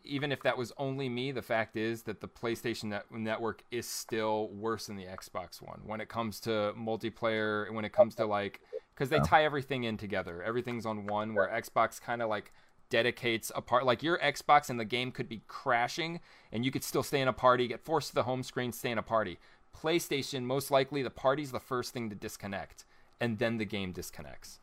even 0.04 0.32
if 0.32 0.42
that 0.42 0.58
was 0.58 0.72
only 0.76 1.08
me, 1.08 1.30
the 1.32 1.42
fact 1.42 1.76
is 1.76 2.02
that 2.02 2.20
the 2.20 2.28
PlayStation 2.28 2.84
net- 2.84 3.04
network 3.12 3.62
is 3.70 3.86
still 3.86 4.48
worse 4.48 4.86
than 4.86 4.96
the 4.96 5.04
Xbox 5.04 5.62
one 5.62 5.80
when 5.84 6.00
it 6.00 6.08
comes 6.08 6.40
to 6.40 6.74
multiplayer. 6.76 7.72
When 7.72 7.84
it 7.84 7.92
comes 7.92 8.14
to 8.16 8.26
like 8.26 8.60
because 8.94 9.08
they 9.08 9.20
tie 9.20 9.44
everything 9.44 9.84
in 9.84 9.96
together. 9.96 10.42
Everything's 10.42 10.86
on 10.86 11.06
one. 11.06 11.34
Where 11.34 11.48
Xbox 11.48 12.00
kind 12.00 12.22
of 12.22 12.28
like 12.28 12.52
dedicates 12.92 13.50
a 13.54 13.62
part. 13.62 13.86
Like 13.86 14.02
your 14.02 14.18
Xbox 14.18 14.68
and 14.68 14.78
the 14.78 14.84
game 14.84 15.10
could 15.12 15.28
be 15.28 15.42
crashing, 15.48 16.20
and 16.52 16.64
you 16.64 16.70
could 16.70 16.84
still 16.84 17.02
stay 17.02 17.20
in 17.20 17.28
a 17.28 17.32
party, 17.32 17.66
get 17.66 17.80
forced 17.80 18.10
to 18.10 18.14
the 18.14 18.24
home 18.24 18.42
screen, 18.42 18.70
stay 18.70 18.90
in 18.90 18.98
a 18.98 19.02
party. 19.02 19.38
PlayStation, 19.74 20.42
most 20.42 20.70
likely, 20.70 21.02
the 21.02 21.10
party's 21.10 21.50
the 21.50 21.58
first 21.58 21.94
thing 21.94 22.10
to 22.10 22.14
disconnect, 22.14 22.84
and 23.18 23.38
then 23.38 23.56
the 23.56 23.64
game 23.64 23.92
disconnects. 23.92 24.60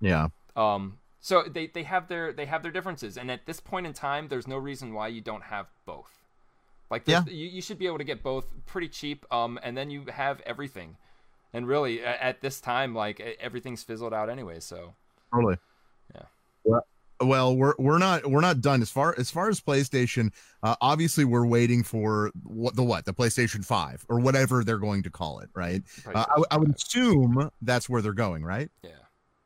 Yeah. 0.00 0.28
Um, 0.54 0.98
so 1.20 1.42
they, 1.44 1.66
they 1.66 1.82
have 1.82 2.08
their 2.08 2.32
they 2.32 2.46
have 2.46 2.62
their 2.62 2.72
differences, 2.72 3.16
and 3.16 3.30
at 3.30 3.46
this 3.46 3.60
point 3.60 3.86
in 3.86 3.92
time, 3.92 4.28
there's 4.28 4.46
no 4.48 4.56
reason 4.56 4.94
why 4.94 5.08
you 5.08 5.20
don't 5.20 5.44
have 5.44 5.66
both. 5.86 6.10
Like, 6.90 7.02
Yeah. 7.06 7.24
you, 7.26 7.46
you 7.46 7.62
should 7.62 7.78
be 7.78 7.86
able 7.86 7.98
to 7.98 8.04
get 8.04 8.22
both 8.22 8.46
pretty 8.66 8.88
cheap, 8.88 9.24
um, 9.32 9.58
and 9.62 9.76
then 9.76 9.90
you 9.90 10.06
have 10.12 10.40
everything. 10.40 10.96
And 11.52 11.66
really, 11.68 12.00
a- 12.00 12.22
at 12.22 12.40
this 12.40 12.60
time, 12.60 12.94
like 12.94 13.20
everything's 13.40 13.82
fizzled 13.82 14.12
out 14.14 14.28
anyway. 14.30 14.60
So 14.60 14.94
Totally. 15.32 15.56
Yeah. 16.14 16.22
Well, 16.64 16.86
well, 17.22 17.54
we're 17.56 17.74
we're 17.78 17.98
not 17.98 18.28
we're 18.28 18.40
not 18.40 18.60
done 18.60 18.80
as 18.82 18.90
far 18.90 19.14
as 19.18 19.30
far 19.30 19.48
as 19.50 19.60
PlayStation. 19.60 20.32
Uh, 20.62 20.74
obviously, 20.80 21.24
we're 21.24 21.44
waiting 21.46 21.82
for 21.82 22.30
what 22.44 22.74
the 22.76 22.82
what 22.82 23.04
the 23.04 23.12
PlayStation 23.12 23.64
Five 23.64 24.04
or 24.08 24.18
whatever 24.20 24.64
they're 24.64 24.78
going 24.78 25.02
to 25.02 25.10
call 25.10 25.40
it, 25.40 25.50
right? 25.54 25.82
Uh, 26.06 26.24
I, 26.28 26.42
I 26.52 26.56
would 26.56 26.74
assume 26.74 27.50
that's 27.62 27.88
where 27.90 28.00
they're 28.00 28.14
going, 28.14 28.42
right? 28.42 28.70
yeah, 28.82 28.90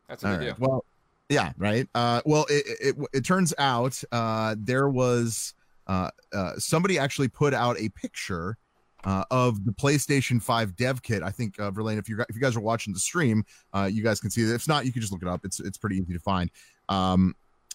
that's 0.09 0.23
what 0.23 0.33
All 0.35 0.39
they 0.39 0.47
right. 0.47 0.57
do. 0.57 0.65
Well, 0.65 0.85
yeah, 1.29 1.53
right. 1.57 1.89
Uh, 1.95 2.21
well, 2.25 2.47
it, 2.49 2.65
it 2.81 2.97
it 3.13 3.25
turns 3.25 3.55
out 3.59 4.03
uh, 4.13 4.55
there 4.59 4.89
was 4.89 5.55
uh, 5.87 6.11
uh, 6.33 6.53
somebody 6.59 6.99
actually 6.99 7.29
put 7.29 7.55
out 7.55 7.79
a 7.79 7.89
picture 7.91 8.57
uh, 9.05 9.25
of 9.31 9.65
the 9.65 9.73
PlayStation 9.73 10.43
5 10.43 10.77
dev 10.77 11.03
kit. 11.03 11.23
I 11.23 11.31
think 11.31 11.59
uh, 11.59 11.71
Verlaine, 11.71 11.99
if 11.99 12.09
you 12.09 12.21
if 12.29 12.35
you 12.35 12.41
guys 12.41 12.57
are 12.57 12.61
watching 12.61 12.93
the 12.93 12.99
stream, 12.99 13.45
uh, 13.73 13.89
you 13.91 14.03
guys 14.03 14.21
can 14.21 14.31
see 14.31 14.43
it. 14.43 14.51
If 14.51 14.67
not, 14.69 14.87
you 14.87 14.93
can 14.93 15.01
just 15.01 15.13
look 15.13 15.23
it 15.23 15.29
up. 15.29 15.45
It's 15.45 15.61
it's 15.61 15.79
pretty 15.79 15.97
easy 15.97 16.13
to 16.13 16.21
find. 16.21 16.51
Um, 16.89 17.35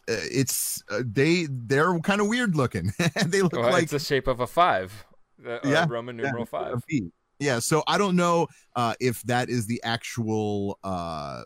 uh, 0.10 0.16
it's 0.32 0.84
uh, 0.90 1.04
they 1.06 1.48
they're 1.50 1.98
kind 2.00 2.22
of 2.22 2.28
weird 2.28 2.56
looking. 2.56 2.92
they 3.26 3.42
look 3.42 3.54
Well, 3.54 3.72
like 3.72 3.84
it's 3.84 3.92
the 3.92 4.00
shape 4.00 4.28
of 4.28 4.40
a 4.40 4.48
five, 4.48 5.06
the, 5.38 5.66
uh, 5.66 5.70
Yeah, 5.70 5.86
Roman 5.88 6.18
numeral 6.18 6.44
a 6.44 6.46
five. 6.46 6.84
Yeah, 7.40 7.60
so 7.60 7.84
I 7.88 7.98
don't 7.98 8.18
know 8.18 8.48
uh, 8.76 8.96
if 9.00 9.22
that 9.24 9.50
is 9.50 9.66
the 9.66 9.82
actual 9.84 10.78
uh, 10.84 11.44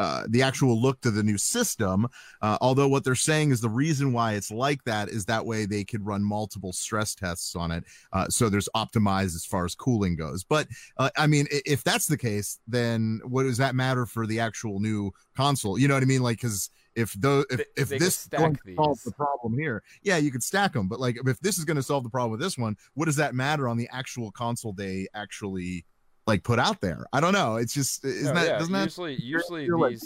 uh, 0.00 0.24
the 0.30 0.40
actual 0.40 0.80
look 0.80 0.98
to 1.02 1.10
the 1.10 1.22
new 1.22 1.36
system. 1.36 2.08
Uh, 2.40 2.56
although 2.62 2.88
what 2.88 3.04
they're 3.04 3.14
saying 3.14 3.50
is 3.50 3.60
the 3.60 3.68
reason 3.68 4.14
why 4.14 4.32
it's 4.32 4.50
like 4.50 4.82
that 4.84 5.10
is 5.10 5.26
that 5.26 5.44
way 5.44 5.66
they 5.66 5.84
could 5.84 6.06
run 6.06 6.24
multiple 6.24 6.72
stress 6.72 7.14
tests 7.14 7.54
on 7.54 7.70
it. 7.70 7.84
Uh, 8.14 8.26
so 8.28 8.48
there's 8.48 8.68
optimized 8.74 9.34
as 9.36 9.44
far 9.44 9.66
as 9.66 9.74
cooling 9.74 10.16
goes. 10.16 10.42
But 10.42 10.68
uh, 10.96 11.10
I 11.18 11.26
mean, 11.26 11.48
if 11.50 11.84
that's 11.84 12.06
the 12.06 12.16
case, 12.16 12.60
then 12.66 13.20
what 13.24 13.42
does 13.42 13.58
that 13.58 13.74
matter 13.74 14.06
for 14.06 14.26
the 14.26 14.40
actual 14.40 14.80
new 14.80 15.12
console? 15.36 15.78
You 15.78 15.86
know 15.86 15.94
what 15.94 16.02
I 16.02 16.06
mean? 16.06 16.22
Like, 16.22 16.38
because 16.38 16.70
if 16.94 17.12
the 17.20 17.44
if, 17.50 17.60
if 17.76 17.88
they 17.90 17.98
this 17.98 18.22
is 18.22 18.28
going 18.28 18.54
stack 18.54 18.64
to 18.64 18.74
solve 18.76 19.02
the 19.04 19.12
problem 19.12 19.58
here, 19.58 19.82
yeah, 20.02 20.16
you 20.16 20.30
could 20.30 20.42
stack 20.42 20.72
them. 20.72 20.88
But 20.88 20.98
like, 20.98 21.18
if 21.26 21.38
this 21.40 21.58
is 21.58 21.66
going 21.66 21.76
to 21.76 21.82
solve 21.82 22.04
the 22.04 22.10
problem 22.10 22.30
with 22.30 22.40
this 22.40 22.56
one, 22.56 22.74
what 22.94 23.04
does 23.04 23.16
that 23.16 23.34
matter 23.34 23.68
on 23.68 23.76
the 23.76 23.88
actual 23.92 24.30
console 24.30 24.72
they 24.72 25.08
actually 25.12 25.84
like 26.26 26.42
put 26.42 26.58
out 26.58 26.80
there? 26.80 27.06
I 27.12 27.20
don't 27.20 27.32
know. 27.32 27.56
It's 27.56 27.74
just 27.74 28.04
isn't 28.04 28.34
No, 28.34 28.40
that 28.40 28.46
yeah, 28.48 28.58
doesn't 28.58 28.72
that 28.72 28.84
usually 28.84 29.14
usually 29.14 29.68
like- 29.68 29.90
these 29.92 30.04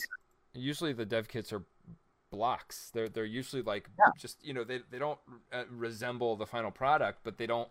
usually 0.54 0.92
the 0.92 1.04
dev 1.04 1.28
kits 1.28 1.52
are 1.52 1.62
blocks. 2.30 2.90
They're 2.92 3.08
they're 3.08 3.24
usually 3.24 3.62
like 3.62 3.88
Yeah. 3.98 4.06
just 4.18 4.44
you 4.44 4.52
know 4.54 4.64
they 4.64 4.80
they 4.90 4.98
don't 4.98 5.18
uh, 5.52 5.64
resemble 5.70 6.36
the 6.36 6.46
final 6.46 6.70
product, 6.70 7.20
but 7.24 7.38
they 7.38 7.46
don't. 7.46 7.68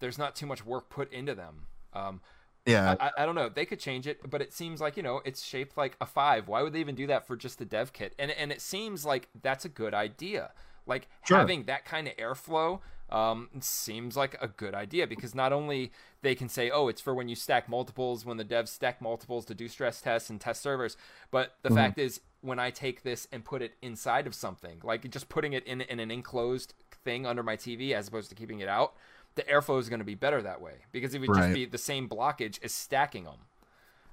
There's 0.00 0.18
not 0.18 0.34
too 0.34 0.46
much 0.46 0.64
work 0.64 0.88
put 0.90 1.12
into 1.12 1.34
them. 1.34 1.66
Um, 1.92 2.20
yeah 2.66 2.94
I, 3.00 3.10
I 3.18 3.26
don't 3.26 3.34
know. 3.34 3.48
They 3.48 3.66
could 3.66 3.80
change 3.80 4.06
it, 4.06 4.28
but 4.28 4.40
it 4.40 4.52
seems 4.52 4.80
like 4.80 4.96
you 4.96 5.02
know 5.02 5.20
it's 5.24 5.44
shaped 5.44 5.76
like 5.76 5.96
a 6.00 6.06
five. 6.06 6.48
Why 6.48 6.62
would 6.62 6.72
they 6.72 6.80
even 6.80 6.94
do 6.94 7.06
that 7.08 7.26
for 7.26 7.36
just 7.36 7.58
the 7.58 7.64
dev 7.64 7.92
kit? 7.92 8.14
And 8.18 8.30
and 8.32 8.50
it 8.52 8.60
seems 8.60 9.04
like 9.04 9.28
that's 9.42 9.64
a 9.64 9.68
good 9.68 9.94
idea. 9.94 10.52
Like 10.86 11.08
Sure. 11.26 11.38
having 11.38 11.64
that 11.64 11.84
kind 11.84 12.08
of 12.08 12.16
airflow 12.16 12.80
um, 13.12 13.50
seems 13.60 14.16
like 14.16 14.36
a 14.40 14.48
good 14.48 14.74
idea 14.74 15.06
because 15.06 15.34
not 15.34 15.52
only 15.52 15.92
they 16.22 16.34
can 16.34 16.48
say, 16.48 16.70
oh, 16.70 16.88
it's 16.88 17.00
for 17.00 17.14
when 17.14 17.28
you 17.28 17.34
stack 17.36 17.68
multiples, 17.68 18.24
when 18.24 18.38
the 18.38 18.44
devs 18.44 18.68
stack 18.68 19.02
multiples 19.02 19.44
to 19.44 19.54
do 19.54 19.68
stress 19.68 20.00
tests 20.00 20.30
and 20.30 20.40
test 20.40 20.62
servers, 20.62 20.96
but 21.30 21.54
the 21.62 21.68
fact 21.76 21.98
is 21.98 22.20
when 22.40 22.58
I 22.58 22.70
take 22.70 23.02
this 23.02 23.28
and 23.30 23.44
put 23.44 23.60
it 23.60 23.74
inside 23.82 24.26
of 24.26 24.34
something, 24.34 24.80
like 24.82 25.08
just 25.10 25.28
putting 25.28 25.52
it 25.52 25.64
in 25.66 25.82
in 25.82 26.00
an 26.00 26.10
enclosed 26.10 26.72
thing 27.04 27.26
under 27.26 27.42
my 27.42 27.56
TV 27.56 27.92
as 27.92 28.08
opposed 28.08 28.30
to 28.30 28.34
keeping 28.34 28.60
it 28.60 28.68
out, 28.68 28.94
the 29.34 29.42
airflow 29.42 29.78
is 29.78 29.90
going 29.90 30.00
to 30.00 30.06
be 30.06 30.14
better 30.14 30.40
that 30.40 30.62
way 30.62 30.84
because 30.90 31.14
it 31.14 31.20
would 31.20 31.34
just 31.34 31.54
be 31.54 31.66
the 31.66 31.78
same 31.78 32.08
blockage 32.08 32.62
as 32.64 32.72
stacking 32.72 33.24
them. 33.24 33.40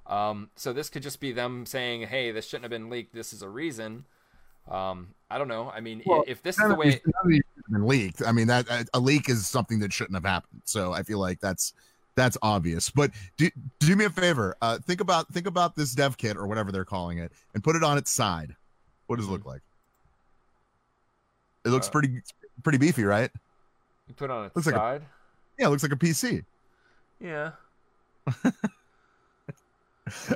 Um, 0.08 0.50
so 0.56 0.74
this 0.74 0.90
could 0.90 1.04
just 1.04 1.22
be 1.22 1.32
them 1.32 1.66
saying, 1.66 2.08
"Hey, 2.08 2.32
this 2.32 2.48
shouldn't 2.48 2.66
have 2.66 2.72
been 2.72 2.90
leaked. 2.90 3.14
This 3.14 3.32
is 3.32 3.42
a 3.42 3.48
reason." 3.50 4.06
Um, 4.70 5.08
I 5.32 5.38
don't 5.38 5.48
know. 5.48 5.70
I 5.70 5.80
mean, 5.80 6.02
Well, 6.06 6.24
if 6.28 6.42
this 6.44 6.58
is 6.60 6.68
the 6.68 6.76
way, 6.76 6.88
none 7.06 7.14
of 7.24 7.30
these 7.30 7.38
should 7.38 7.64
have 7.66 7.74
been 7.74 7.88
leaked. 7.88 8.22
I 8.26 8.32
mean 8.32 8.48
that 8.48 8.68
a- 8.94 9.00
leak 9.00 9.30
is 9.30 9.48
something 9.48 9.80
that 9.80 9.92
shouldn't 9.94 10.16
have 10.16 10.26
happened. 10.26 10.62
So 10.66 10.92
I 10.94 11.04
feel 11.04 11.20
like 11.20 11.40
that's 11.40 11.74
that's 12.16 12.38
obvious. 12.42 12.90
But 12.90 13.12
do, 13.38 13.50
do 13.80 13.96
me 13.96 14.06
a 14.06 14.10
favor. 14.10 14.56
Uh, 14.62 14.78
think 14.80 15.02
about 15.02 15.28
think 15.34 15.48
about 15.48 15.76
this 15.76 15.94
dev 15.94 16.18
kit 16.18 16.36
or 16.38 16.48
whatever 16.48 16.72
they're 16.72 16.86
calling 16.86 17.18
it, 17.20 17.32
and 17.54 17.64
put 17.64 17.76
it 17.76 17.84
on 17.84 17.98
its 17.98 18.12
side. 18.12 18.56
What 19.08 19.18
does 19.18 19.28
it 19.28 19.32
look 19.32 19.46
like? 19.46 19.62
It 21.66 21.70
looks 21.70 21.88
Uh, 21.88 21.92
pretty 21.92 22.22
pretty 22.64 22.78
beefy, 22.78 23.04
right? 23.04 23.32
you 24.08 24.14
put 24.16 24.26
it 24.26 24.32
on 24.32 24.46
its 24.48 24.56
looks 24.56 24.66
like 24.68 24.76
a- 24.76 25.02
Yeah, 25.60 25.68
it 25.68 25.70
looks 25.70 25.84
like 25.84 25.92
a 25.92 25.96
PC. 25.96 26.44
yeah. 27.20 27.52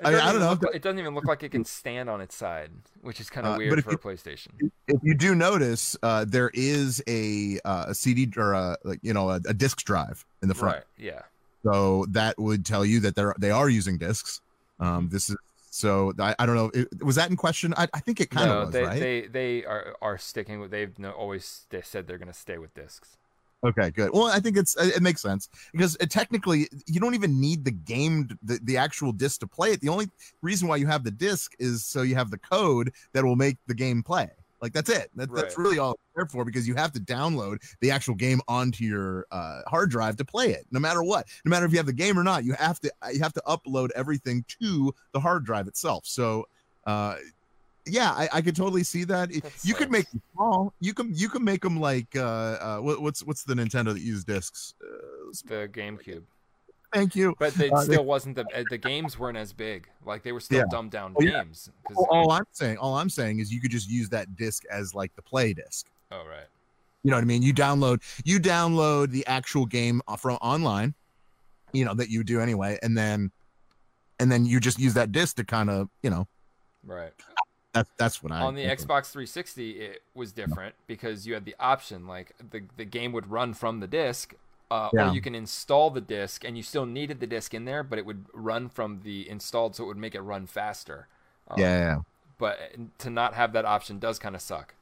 I, 0.04 0.14
It 0.14 0.22
I 0.22 0.32
don't 0.32 0.40
know. 0.42 0.58
look- 0.62 0.76
it 0.76 0.82
doesn't 0.82 1.00
even 1.00 1.16
look 1.16 1.26
like 1.26 1.44
it 1.44 1.52
can 1.52 1.66
stand 1.66 2.10
on 2.10 2.22
its 2.22 2.36
side, 2.36 2.72
which 3.02 3.20
is 3.20 3.30
kind 3.30 3.46
of 3.48 3.56
Uh, 3.56 3.58
weird 3.58 3.84
for 3.84 3.92
you- 3.92 3.96
a 3.96 4.00
PlayStation. 4.00 4.72
if 4.88 5.00
you 5.04 5.14
do 5.16 5.36
notice, 5.36 5.96
uh, 6.04 6.26
there 6.28 6.52
is 6.54 7.02
a 7.08 7.60
uh, 7.66 7.86
a 7.90 7.96
CD 7.96 8.32
or 8.38 8.54
a 8.54 8.78
like 8.84 9.00
you 9.04 9.14
know 9.14 9.30
a, 9.30 9.40
a 9.48 9.54
disk 9.54 9.84
drive 9.84 10.26
in 10.42 10.48
the 10.48 10.56
front. 10.56 10.76
Right? 10.78 10.84
Yeah. 10.98 11.22
So 11.64 12.06
that 12.10 12.38
would 12.38 12.66
tell 12.66 12.86
you 12.86 13.00
that 13.02 13.16
they're 13.16 13.36
they 13.38 13.52
are 13.52 13.70
using 13.70 13.98
discs. 13.98 14.42
Mm-hmm. 14.82 14.94
Um, 14.96 15.10
this 15.10 15.30
is 15.30 15.38
so 15.70 16.14
I, 16.20 16.36
I 16.38 16.46
don't 16.46 16.56
know. 16.56 16.70
It, 16.74 17.04
was 17.04 17.16
that 17.16 17.30
in 17.30 17.36
question? 17.36 17.74
I, 17.76 17.88
I 17.94 18.00
think 18.00 18.20
it 18.22 18.30
kind 18.30 18.50
of 18.50 18.56
no, 18.56 18.66
was, 18.66 18.74
they, 18.74 18.84
right? 18.84 19.00
they 19.00 19.22
they 19.28 19.66
are 19.66 19.96
are 20.02 20.18
sticking 20.18 20.60
with. 20.60 20.72
They've 20.72 20.98
no, 21.00 21.12
always 21.12 21.66
they 21.70 21.82
said 21.82 22.06
they're 22.08 22.18
going 22.20 22.28
to 22.32 22.34
stay 22.38 22.58
with 22.58 22.74
discs. 22.76 23.18
Okay, 23.64 23.92
good. 23.92 24.12
Well, 24.14 24.26
I 24.26 24.40
think 24.40 24.58
it's 24.58 24.76
it 24.76 25.02
makes 25.02 25.22
sense 25.22 25.48
because 25.72 25.96
it, 26.02 26.10
technically 26.10 26.68
you 26.86 27.00
don't 27.00 27.14
even 27.16 27.40
need 27.40 27.64
the 27.64 27.72
game 27.72 28.28
the, 28.44 28.60
the 28.64 28.78
actual 28.78 29.14
disc 29.14 29.40
to 29.40 29.48
play 29.48 29.72
it. 29.72 29.80
The 29.80 29.90
only 29.90 30.10
reason 30.42 30.68
why 30.68 30.76
you 30.76 30.88
have 30.88 31.04
the 31.04 31.12
disc 31.12 31.54
is 31.60 31.86
so 31.86 32.02
you 32.02 32.16
have 32.16 32.30
the 32.30 32.38
code 32.38 32.92
that 33.14 33.24
will 33.24 33.38
make 33.38 33.58
the 33.68 33.74
game 33.74 34.04
play. 34.04 34.30
Like 34.62 34.74
that's 34.74 34.90
it. 34.90 35.12
That, 35.16 35.34
That's 35.34 35.58
really 35.58 35.78
all 35.78 35.92
it's 35.92 36.02
there 36.16 36.26
for 36.26 36.46
because 36.46 36.68
you 36.68 36.76
have 36.76 36.94
to 36.94 37.00
download 37.00 37.58
the 37.82 37.92
actual 37.92 38.16
game 38.16 38.40
onto 38.48 38.86
your 38.86 39.26
uh, 39.32 39.62
hard 39.68 39.90
drive 39.90 40.16
to 40.18 40.26
play 40.26 40.52
it. 40.52 40.66
No 40.72 40.80
matter 40.80 41.04
what, 41.04 41.28
no 41.44 41.50
matter 41.50 41.66
if 41.66 41.72
you 41.72 41.78
have 41.78 41.86
the 41.86 41.94
game 41.94 42.18
or 42.18 42.24
not, 42.24 42.46
you 42.46 42.54
have 42.54 42.80
to 42.82 42.92
you 43.14 43.20
have 43.20 43.34
to 43.34 43.44
upload 43.48 43.90
everything 43.96 44.46
to 44.62 44.94
the 45.14 45.20
hard 45.20 45.46
drive 45.46 45.68
itself. 45.68 46.06
So. 46.06 46.48
uh 46.86 47.16
yeah, 47.86 48.12
I, 48.12 48.30
I 48.34 48.42
could 48.42 48.56
totally 48.56 48.84
see 48.84 49.04
that. 49.06 49.30
That 49.32 49.52
you 49.64 49.74
could 49.74 49.92
make 49.92 50.10
them 50.12 50.22
small. 50.34 50.74
You 50.80 50.94
can 50.94 51.14
you 51.14 51.30
can 51.30 51.44
make 51.44 51.62
them 51.62 51.80
like 51.80 52.08
uh, 52.16 52.22
uh 52.24 52.78
what, 52.80 53.02
what's 53.02 53.24
what's 53.24 53.44
the 53.44 53.54
Nintendo 53.54 53.94
that 53.94 54.02
use 54.02 54.24
discs? 54.24 54.74
Uh, 54.82 55.32
The 55.48 55.68
GameCube, 55.68 56.24
thank 56.94 57.16
you. 57.16 57.36
but 57.40 57.58
it 57.60 57.72
Uh, 57.74 57.80
they- 57.80 57.94
still 57.94 58.06
wasn't 58.06 58.36
the 58.36 58.46
uh, 58.56 58.64
the 58.70 58.78
games 58.78 59.18
weren't 59.20 59.38
as 59.38 59.52
big. 59.54 59.88
Like 60.06 60.24
they 60.24 60.32
were 60.32 60.40
still 60.40 60.60
Yeah. 60.60 60.66
dumbed 60.72 60.92
down 60.92 61.14
Oh, 61.18 61.22
yeah. 61.24 61.44
games. 61.44 61.70
'cause- 61.88 61.98
All, 61.98 62.08
all 62.12 62.32
I'm 62.32 62.46
saying, 62.52 62.78
all 62.78 62.96
I'm 62.96 63.10
saying 63.10 63.40
is 63.40 63.52
you 63.52 63.60
could 63.60 63.72
just 63.72 63.90
use 63.90 64.10
that 64.10 64.36
disc 64.36 64.64
as 64.72 64.94
like 64.96 65.14
the 65.16 65.22
play 65.22 65.54
disc. 65.54 65.88
oh 66.12 66.24
right. 66.28 66.48
You 67.06 67.12
know 67.12 67.18
what 67.18 67.24
I 67.24 67.26
mean? 67.26 67.42
You 67.42 67.54
download 67.54 68.02
you 68.24 68.40
download 68.40 69.10
the 69.12 69.26
actual 69.28 69.66
game 69.66 70.02
from 70.18 70.38
online, 70.42 70.94
you 71.74 71.84
know 71.84 71.94
that 71.96 72.10
you 72.10 72.24
do 72.24 72.40
anyway, 72.40 72.80
and 72.82 72.98
then 72.98 73.32
and 74.20 74.32
then 74.32 74.46
you 74.46 74.60
just 74.62 74.80
use 74.80 74.94
that 74.94 75.12
disc 75.12 75.36
to 75.36 75.44
kind 75.44 75.70
of 75.70 75.90
you 76.02 76.10
know 76.10 76.28
Right. 76.86 77.12
That's 77.74 77.90
that's 77.98 78.24
what 78.24 78.32
I 78.32 78.40
on 78.42 78.56
the. 78.56 78.64
Xbox 78.66 79.12
360, 79.12 79.72
it 79.72 80.02
was 80.16 80.32
different 80.32 80.76
because 80.88 81.26
you 81.28 81.34
had 81.34 81.46
the 81.46 81.56
option, 81.60 82.08
like 82.08 82.34
the 82.52 82.62
the 82.78 82.86
game 82.86 83.12
would 83.12 83.30
run 83.30 83.54
from 83.54 83.80
the 83.80 83.88
disc, 83.88 84.34
uh, 84.72 84.90
Yeah. 84.94 85.10
or 85.10 85.14
you 85.14 85.22
can 85.22 85.36
install 85.36 85.90
the 85.90 86.02
disc, 86.02 86.44
and 86.44 86.56
you 86.56 86.64
still 86.64 86.86
needed 86.86 87.20
the 87.20 87.28
disc 87.28 87.54
in 87.54 87.66
there, 87.66 87.84
but 87.84 88.00
it 88.00 88.06
would 88.06 88.26
run 88.34 88.70
from 88.70 89.02
the 89.04 89.28
installed, 89.30 89.76
so 89.76 89.84
it 89.84 89.88
would 89.88 89.98
make 89.98 90.16
it 90.16 90.22
run 90.22 90.46
faster. 90.48 91.08
Um, 91.50 91.60
Yeah, 91.60 91.78
yeah, 91.78 91.80
yeah. 91.86 91.98
But 92.38 92.58
to 93.00 93.10
not 93.10 93.34
have 93.34 93.54
that 93.54 93.66
option 93.66 94.00
does 94.00 94.20
kind 94.20 94.36
of 94.36 94.42
suck. 94.42 94.74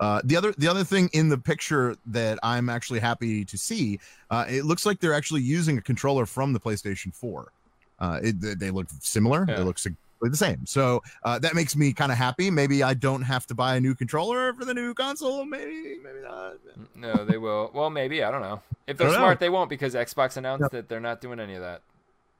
Uh, 0.00 0.20
the 0.22 0.36
other 0.36 0.52
the 0.56 0.68
other 0.68 0.84
thing 0.84 1.10
in 1.12 1.28
the 1.28 1.38
picture 1.38 1.96
that 2.06 2.38
I'm 2.42 2.68
actually 2.68 3.00
happy 3.00 3.44
to 3.44 3.58
see, 3.58 3.98
uh, 4.30 4.44
it 4.48 4.64
looks 4.64 4.86
like 4.86 5.00
they're 5.00 5.14
actually 5.14 5.42
using 5.42 5.76
a 5.76 5.82
controller 5.82 6.24
from 6.24 6.52
the 6.52 6.60
PlayStation 6.60 7.12
4. 7.12 7.50
Uh, 7.98 8.20
it, 8.22 8.40
they- 8.40 8.54
they 8.54 8.70
look 8.70 8.86
similar. 9.00 9.44
Yeah. 9.48 9.56
They 9.56 9.64
look 9.64 9.78
the 10.20 10.36
same. 10.36 10.66
So 10.66 11.02
uh, 11.22 11.38
that 11.38 11.54
makes 11.54 11.76
me 11.76 11.92
kind 11.92 12.10
of 12.10 12.18
happy. 12.18 12.50
Maybe 12.50 12.82
I 12.82 12.94
don't 12.94 13.22
have 13.22 13.46
to 13.46 13.54
buy 13.54 13.76
a 13.76 13.80
new 13.80 13.94
controller 13.94 14.52
for 14.54 14.64
the 14.64 14.74
new 14.74 14.94
console. 14.94 15.44
Maybe 15.44 15.98
maybe 16.02 16.20
not. 16.22 16.54
No, 16.94 17.24
they 17.24 17.38
will. 17.38 17.70
Well, 17.72 17.90
maybe 17.90 18.22
I 18.24 18.30
don't 18.30 18.42
know. 18.42 18.60
If 18.86 18.96
they're 18.96 19.06
don't 19.06 19.14
know. 19.14 19.20
smart, 19.20 19.40
they 19.40 19.48
won't 19.50 19.70
because 19.70 19.94
Xbox 19.94 20.36
announced 20.36 20.70
that 20.72 20.88
they're 20.88 20.98
not 21.00 21.20
doing 21.20 21.38
any 21.40 21.54
of 21.54 21.60
that. 21.62 21.82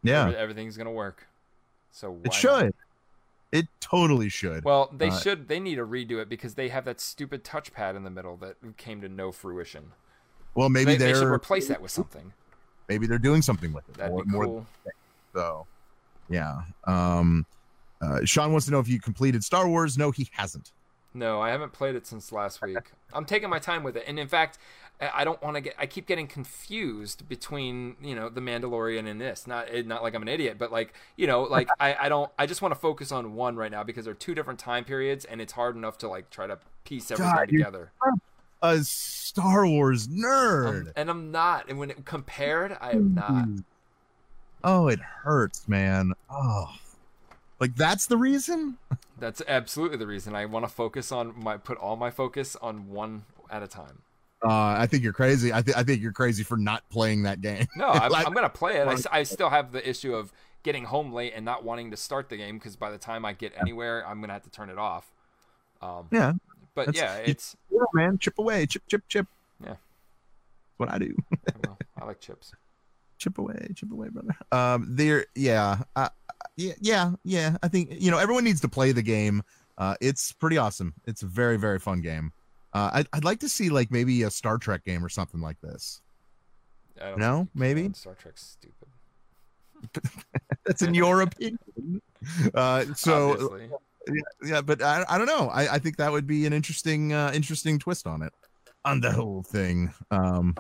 Yeah, 0.02 0.22
Every- 0.22 0.36
everything's 0.36 0.76
gonna 0.76 0.90
work. 0.92 1.26
So 1.92 2.10
why 2.10 2.18
it 2.20 2.24
not? 2.26 2.34
should. 2.34 2.74
It 3.50 3.66
totally 3.80 4.28
should. 4.28 4.62
Well, 4.64 4.90
they 4.92 5.08
Uh, 5.08 5.18
should. 5.18 5.48
They 5.48 5.58
need 5.58 5.76
to 5.76 5.86
redo 5.86 6.20
it 6.20 6.28
because 6.28 6.54
they 6.54 6.68
have 6.68 6.84
that 6.84 7.00
stupid 7.00 7.44
touchpad 7.44 7.96
in 7.96 8.02
the 8.04 8.10
middle 8.10 8.36
that 8.38 8.56
came 8.76 9.00
to 9.00 9.08
no 9.08 9.32
fruition. 9.32 9.92
well, 10.54 10.68
maybe 10.68 10.92
they, 10.92 10.96
they 10.98 11.04
they're 11.06 11.14
should 11.22 11.28
replace 11.32 11.68
that 11.68 11.80
with 11.80 11.90
something. 11.90 12.32
maybe 12.88 13.06
they're 13.06 13.18
doing 13.18 13.40
something 13.40 13.72
with 13.72 13.88
it. 13.88 13.94
That'd 13.96 14.12
more, 14.12 14.24
be 14.24 14.30
more 14.30 14.44
cool. 14.44 14.66
so. 15.34 15.66
Yeah. 16.28 16.60
Um, 16.84 17.46
uh, 18.00 18.24
Sean 18.24 18.52
wants 18.52 18.66
to 18.66 18.72
know 18.72 18.80
if 18.80 18.88
you 18.88 19.00
completed 19.00 19.44
Star 19.44 19.68
Wars. 19.68 19.98
No, 19.98 20.10
he 20.10 20.28
hasn't. 20.32 20.72
No, 21.14 21.40
I 21.40 21.50
haven't 21.50 21.72
played 21.72 21.94
it 21.94 22.06
since 22.06 22.32
last 22.32 22.62
week. 22.62 22.92
I'm 23.12 23.24
taking 23.24 23.48
my 23.48 23.58
time 23.58 23.82
with 23.82 23.96
it, 23.96 24.04
and 24.06 24.18
in 24.18 24.28
fact, 24.28 24.58
I 25.00 25.24
don't 25.24 25.40
want 25.42 25.56
to 25.56 25.60
get. 25.60 25.74
I 25.78 25.86
keep 25.86 26.06
getting 26.06 26.26
confused 26.26 27.28
between 27.28 27.96
you 28.02 28.14
know 28.14 28.28
the 28.28 28.40
Mandalorian 28.40 29.08
and 29.08 29.20
this. 29.20 29.46
Not 29.46 29.68
eh, 29.70 29.82
not 29.84 30.02
like 30.02 30.14
I'm 30.14 30.22
an 30.22 30.28
idiot, 30.28 30.56
but 30.58 30.72
like 30.72 30.92
you 31.16 31.26
know, 31.26 31.42
like 31.42 31.68
I 31.80 31.94
I 31.94 32.08
don't. 32.08 32.30
I 32.38 32.46
just 32.46 32.62
want 32.62 32.74
to 32.74 32.80
focus 32.80 33.12
on 33.12 33.34
one 33.34 33.56
right 33.56 33.70
now 33.70 33.84
because 33.84 34.04
they're 34.04 34.14
two 34.14 34.34
different 34.34 34.58
time 34.58 34.84
periods, 34.84 35.24
and 35.24 35.40
it's 35.40 35.52
hard 35.52 35.76
enough 35.76 35.98
to 35.98 36.08
like 36.08 36.30
try 36.30 36.46
to 36.46 36.58
piece 36.84 37.10
everything 37.10 37.34
God, 37.34 37.48
together. 37.48 37.92
A 38.60 38.78
Star 38.78 39.66
Wars 39.66 40.08
nerd. 40.08 40.68
Um, 40.68 40.92
and 40.96 41.10
I'm 41.10 41.30
not. 41.30 41.68
And 41.68 41.78
when 41.78 41.90
it 41.90 42.04
compared, 42.04 42.76
I 42.80 42.90
am 42.90 43.14
not. 43.14 43.46
Oh, 44.64 44.88
it 44.88 44.98
hurts, 44.98 45.68
man. 45.68 46.12
Oh, 46.28 46.74
like 47.60 47.74
that's 47.76 48.06
the 48.06 48.16
reason. 48.16 48.78
That's 49.18 49.42
absolutely 49.48 49.98
the 49.98 50.06
reason 50.06 50.34
I 50.34 50.46
want 50.46 50.64
to 50.64 50.68
focus 50.72 51.10
on 51.12 51.34
my 51.42 51.56
put 51.56 51.78
all 51.78 51.96
my 51.96 52.10
focus 52.10 52.56
on 52.56 52.88
one 52.88 53.24
at 53.50 53.62
a 53.62 53.66
time. 53.68 54.02
Uh, 54.44 54.50
I 54.78 54.86
think 54.86 55.02
you're 55.02 55.12
crazy. 55.12 55.52
I 55.52 55.62
think 55.62 55.76
I 55.76 55.82
think 55.82 56.00
you're 56.00 56.12
crazy 56.12 56.44
for 56.44 56.56
not 56.56 56.88
playing 56.90 57.24
that 57.24 57.40
game. 57.40 57.66
No, 57.76 57.88
I'm, 57.88 58.10
Like- 58.12 58.26
I'm 58.26 58.32
gonna 58.34 58.48
play 58.48 58.76
it. 58.76 59.06
I 59.10 59.22
still 59.24 59.50
have 59.50 59.72
the 59.72 59.88
issue 59.88 60.14
of 60.14 60.32
getting 60.62 60.84
home 60.84 61.12
late 61.12 61.32
and 61.34 61.44
not 61.44 61.64
wanting 61.64 61.90
to 61.90 61.96
start 61.96 62.28
the 62.28 62.36
game 62.36 62.58
because 62.58 62.76
by 62.76 62.90
the 62.90 62.98
time 62.98 63.24
I 63.24 63.32
get 63.32 63.52
anywhere, 63.60 64.06
I'm 64.06 64.20
gonna 64.20 64.32
have 64.34 64.42
to 64.44 64.50
turn 64.50 64.70
it 64.70 64.78
off. 64.78 65.10
Um, 65.82 66.06
Yeah, 66.12 66.32
but 66.74 66.86
that's- 66.86 66.96
yeah, 67.02 67.18
you- 67.18 67.30
it's 67.32 67.56
Yeah, 67.70 67.78
man, 67.94 68.18
chip 68.18 68.38
away, 68.38 68.66
chip, 68.66 68.82
chip, 68.88 69.02
chip. 69.08 69.26
Yeah. 69.60 69.70
That's 69.70 69.78
what 70.76 70.90
I 70.90 70.98
do. 70.98 71.16
well, 71.64 71.78
I 72.00 72.04
like 72.04 72.20
chips. 72.20 72.52
Chip 73.18 73.38
away, 73.38 73.68
chip 73.74 73.90
away, 73.92 74.08
brother. 74.08 74.36
Um, 74.52 74.86
there, 74.88 75.26
yeah, 75.34 75.82
uh, 75.96 76.08
yeah, 76.56 76.74
yeah, 76.80 77.12
yeah. 77.24 77.56
I 77.62 77.68
think 77.68 77.90
you 77.98 78.10
know 78.10 78.18
everyone 78.18 78.44
needs 78.44 78.60
to 78.62 78.68
play 78.68 78.92
the 78.92 79.02
game. 79.02 79.42
Uh, 79.76 79.94
it's 80.00 80.32
pretty 80.32 80.58
awesome. 80.58 80.92
It's 81.06 81.22
a 81.22 81.26
very, 81.26 81.56
very 81.56 81.78
fun 81.78 82.00
game. 82.00 82.32
Uh, 82.72 82.90
I'd, 82.94 83.06
I'd 83.12 83.24
like 83.24 83.40
to 83.40 83.48
see 83.48 83.70
like 83.70 83.90
maybe 83.90 84.22
a 84.24 84.30
Star 84.30 84.58
Trek 84.58 84.84
game 84.84 85.04
or 85.04 85.08
something 85.08 85.40
like 85.40 85.60
this. 85.60 86.00
I 87.00 87.10
don't 87.10 87.18
No, 87.18 87.48
maybe? 87.54 87.90
Star 87.94 88.14
Trek's 88.14 88.58
stupid. 88.58 88.88
That's 90.66 90.82
in 90.82 90.94
your 90.94 91.22
opinion. 91.22 91.58
Uh, 92.52 92.86
so 92.96 93.32
Obviously. 93.32 93.70
yeah, 94.44 94.60
but 94.60 94.82
I, 94.82 95.04
I 95.08 95.18
don't 95.18 95.28
know. 95.28 95.48
I, 95.50 95.74
I 95.74 95.78
think 95.78 95.96
that 95.98 96.10
would 96.10 96.26
be 96.26 96.46
an 96.46 96.52
interesting, 96.52 97.12
uh, 97.12 97.30
interesting 97.32 97.78
twist 97.78 98.06
on 98.06 98.22
it, 98.22 98.32
on 98.84 99.00
the 99.00 99.12
whole 99.12 99.44
thing. 99.44 99.94
Um, 100.10 100.56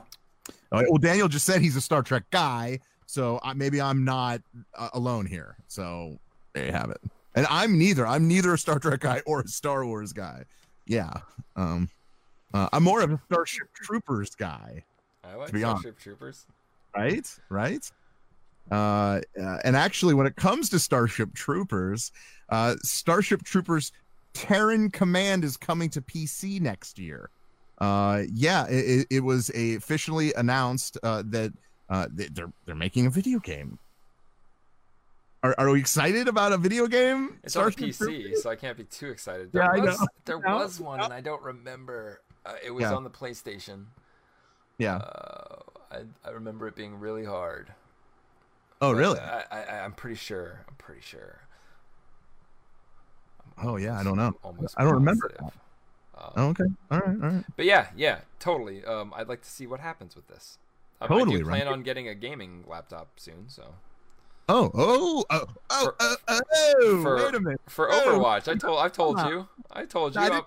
right, 0.72 0.86
well, 0.88 0.98
Daniel 0.98 1.28
just 1.28 1.46
said 1.46 1.60
he's 1.60 1.76
a 1.76 1.80
Star 1.80 2.02
Trek 2.02 2.24
guy, 2.30 2.80
so 3.06 3.40
I, 3.42 3.54
maybe 3.54 3.80
I'm 3.80 4.04
not 4.04 4.40
uh, 4.74 4.90
alone 4.92 5.26
here. 5.26 5.56
So 5.68 6.18
there 6.52 6.66
you 6.66 6.72
have 6.72 6.90
it. 6.90 7.00
And 7.34 7.46
I'm 7.50 7.78
neither. 7.78 8.06
I'm 8.06 8.26
neither 8.28 8.52
a 8.54 8.58
Star 8.58 8.78
Trek 8.78 9.00
guy 9.00 9.22
or 9.26 9.40
a 9.40 9.48
Star 9.48 9.86
Wars 9.86 10.12
guy. 10.12 10.44
Yeah. 10.86 11.12
Um, 11.56 11.88
uh, 12.52 12.68
I'm 12.72 12.82
more 12.82 13.00
of 13.02 13.12
a 13.12 13.20
Starship 13.26 13.68
Troopers 13.74 14.34
guy 14.34 14.84
I 15.24 15.34
like 15.34 15.52
be 15.52 15.64
honest. 15.64 15.82
Starship 15.82 15.98
Troopers. 15.98 16.46
right? 16.96 17.38
Right. 17.48 17.90
Uh, 18.70 19.20
uh, 19.40 19.58
and 19.64 19.76
actually, 19.76 20.14
when 20.14 20.26
it 20.26 20.36
comes 20.36 20.68
to 20.70 20.78
Starship 20.78 21.34
Troopers, 21.34 22.12
uh, 22.48 22.76
Starship 22.82 23.42
Troopers 23.42 23.92
Terran 24.34 24.90
Command 24.90 25.44
is 25.44 25.56
coming 25.56 25.90
to 25.90 26.02
PC 26.02 26.60
next 26.60 26.98
year. 26.98 27.30
Uh, 27.80 28.22
yeah, 28.32 28.66
it, 28.66 28.72
it- 29.00 29.06
it 29.10 29.20
was 29.20 29.50
a, 29.54 29.74
officially 29.76 30.32
announced 30.34 30.98
uh, 31.02 31.22
that 31.26 31.52
uh, 31.88 32.06
they- 32.12 32.26
they're 32.28 32.52
they're 32.66 32.74
making 32.74 33.06
a 33.06 33.10
video 33.10 33.38
game. 33.38 33.78
Are, 35.44 35.54
are 35.56 35.70
we 35.70 35.78
excited 35.78 36.26
about 36.26 36.50
a 36.52 36.58
video 36.58 36.88
game? 36.88 37.38
It's 37.44 37.54
on 37.54 37.70
PC, 37.70 37.96
Troopers? 37.98 38.42
so 38.42 38.50
I 38.50 38.56
can't 38.56 38.76
be 38.76 38.82
too 38.84 39.08
excited. 39.10 39.50
Yeah, 39.52 39.68
There 39.68 39.74
I 39.74 39.78
was, 39.78 40.00
know. 40.00 40.06
There 40.24 40.36
I 40.48 40.50
know. 40.50 40.56
was 40.58 40.80
one, 40.80 41.00
and 41.00 41.12
I 41.12 41.20
don't 41.20 41.40
remember. 41.42 42.20
Uh, 42.44 42.54
it 42.64 42.72
was 42.72 42.82
Yeah. 42.82 42.94
on 42.94 43.04
the 43.04 43.10
PlayStation. 43.10 43.84
Yeah. 44.78 44.96
Uh, 44.96 45.56
I, 45.92 45.98
I 46.24 46.30
remember 46.30 46.66
it 46.66 46.74
being 46.74 46.98
really 46.98 47.24
hard. 47.24 47.72
oh, 48.82 48.92
But 48.92 48.98
really? 48.98 49.20
I, 49.20 49.44
I, 49.52 49.78
I'm 49.84 49.92
pretty 49.92 50.16
sure. 50.16 50.64
I'm 50.68 50.74
pretty 50.74 51.02
sure. 51.02 51.38
Oh, 53.62 53.76
yeah. 53.76 53.98
I 53.98 54.02
don't 54.02 54.16
know. 54.16 54.32
Almost 54.42 54.74
I 54.76 54.82
don't 54.84 54.94
remember 54.94 55.28
positive. 55.38 55.60
Um, 56.18 56.32
Oh, 56.36 56.48
okay. 56.48 56.64
All 56.90 56.98
right. 56.98 57.08
All 57.22 57.30
right. 57.30 57.44
But 57.56 57.64
yeah, 57.66 57.88
yeah, 57.96 58.20
totally. 58.40 58.84
Um, 58.84 59.12
I'd 59.16 59.28
like 59.28 59.42
to 59.42 59.50
see 59.50 59.66
what 59.66 59.80
happens 59.80 60.16
with 60.16 60.26
this. 60.28 60.58
Totally, 61.00 61.36
I 61.36 61.38
do 61.38 61.44
plan 61.44 61.66
right. 61.66 61.72
on 61.72 61.82
getting 61.84 62.08
a 62.08 62.14
gaming 62.14 62.64
laptop 62.66 63.08
soon, 63.16 63.44
so 63.48 63.74
Oh, 64.48 64.70
oh, 64.74 65.24
oh, 65.30 65.44
oh, 65.70 65.84
For- 65.84 65.94
oh, 66.00 66.16
oh, 66.28 67.02
for- 67.02 67.16
wait 67.16 67.34
a 67.34 67.40
minute. 67.40 67.60
for 67.68 67.88
Oh, 67.92 68.18
Overwatch, 68.18 68.48
I 68.50 68.56
told 68.56 68.80
I've 68.80 68.92
told 68.92 69.18
you, 69.20 69.46
I 69.70 69.84
told 69.84 70.14
you. 70.16 70.20
I, 70.22 70.28
did, 70.30 70.42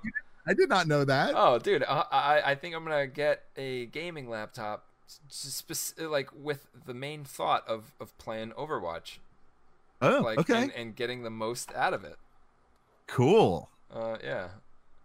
I 0.47 0.53
did 0.53 0.69
not 0.69 0.87
know 0.87 1.05
that. 1.05 1.33
Oh, 1.37 1.57
dude, 1.59 1.83
I, 1.83 2.03
I 2.11 2.51
I 2.51 2.55
think 2.55 2.75
I'm 2.75 2.83
gonna 2.83 3.07
get 3.07 3.43
a 3.55 3.85
gaming 3.85 4.27
laptop, 4.29 4.85
s- 5.07 5.19
spec- 5.63 6.01
like 6.09 6.29
with 6.35 6.67
the 6.85 6.93
main 6.95 7.23
thought 7.23 7.65
of 7.67 7.93
of 8.01 8.17
playing 8.17 8.51
Overwatch, 8.57 9.19
Oh, 10.01 10.19
like 10.21 10.39
okay. 10.39 10.63
and, 10.63 10.71
and 10.73 10.95
getting 10.95 11.21
the 11.23 11.29
most 11.29 11.71
out 11.75 11.93
of 11.93 12.03
it. 12.03 12.17
cool. 13.07 13.69
Uh, 13.93 14.17
yeah. 14.23 14.47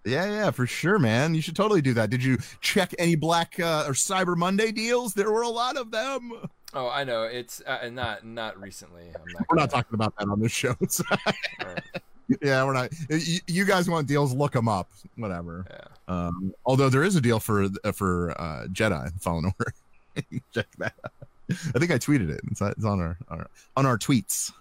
Yeah, 0.07 0.25
yeah, 0.27 0.51
for 0.53 0.67
sure, 0.67 0.99
man. 0.99 1.35
You 1.35 1.43
should 1.43 1.57
totally 1.57 1.83
do 1.83 1.93
that. 1.95 2.11
Did 2.11 2.23
you 2.23 2.39
check 2.61 2.95
any 2.99 3.17
Black 3.17 3.59
uh, 3.61 3.85
or 3.87 3.93
Cyber 3.93 4.37
Monday 4.37 4.71
deals? 4.73 5.15
There 5.15 5.31
were 5.33 5.43
a 5.43 5.49
lot 5.49 5.77
of 5.77 5.91
them. 5.91 6.33
Oh, 6.73 6.89
I 6.89 7.05
know. 7.05 7.25
It's 7.25 7.61
uh, 7.67 7.89
not 7.93 8.25
not 8.25 8.61
recently. 8.61 9.03
I'm 9.05 9.13
not. 9.13 9.41
We're 9.51 9.57
gonna- 9.57 9.61
not 9.63 9.71
talking 9.71 9.95
about 9.95 10.15
that 10.19 10.29
on 10.29 10.41
this 10.41 10.53
show. 10.53 10.75
so- 10.89 11.05
Alright, 11.61 11.83
yeah, 12.43 12.65
we're 12.65 12.73
not. 12.73 12.91
You, 13.11 13.41
you 13.47 13.65
guys 13.65 13.89
want 13.91 14.07
deals? 14.07 14.33
Look 14.35 14.53
them 14.53 14.69
up. 14.69 14.91
Whatever. 15.17 15.65
yeah. 15.71 15.85
Um, 16.09 16.55
although 16.65 16.89
there 16.89 17.03
is 17.03 17.17
a 17.17 17.21
deal 17.21 17.41
for 17.41 17.67
uh, 17.85 17.93
for 17.93 18.31
uh, 18.41 18.67
Jedi 18.73 19.11
Fallen 19.21 19.47
Order. 19.47 19.73
Check 20.55 20.67
that. 20.79 20.95
Out. 21.05 21.13
I 21.75 21.79
think 21.79 21.91
I 21.91 21.99
tweeted 21.99 22.31
it. 22.31 22.41
It's, 22.51 22.61
it's 22.61 22.85
on 22.85 23.01
our, 23.01 23.17
our 23.29 23.47
on 23.77 23.87
our 23.87 23.99
tweets. 23.99 24.53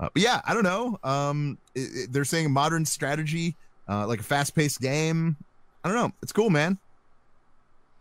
Uh, 0.00 0.08
but 0.12 0.22
yeah, 0.22 0.40
I 0.46 0.54
don't 0.54 0.62
know. 0.64 0.98
Um, 1.04 1.58
it, 1.74 1.80
it- 1.94 2.12
they're 2.12 2.24
saying 2.24 2.50
modern 2.50 2.84
strategy, 2.84 3.54
uh, 3.88 4.06
like 4.06 4.20
a 4.20 4.24
fast 4.24 4.54
paced 4.54 4.80
game. 4.80 5.36
I 5.82 5.88
don't 5.88 5.96
know. 5.96 6.12
It's 6.22 6.32
cool, 6.32 6.50
man. 6.50 6.78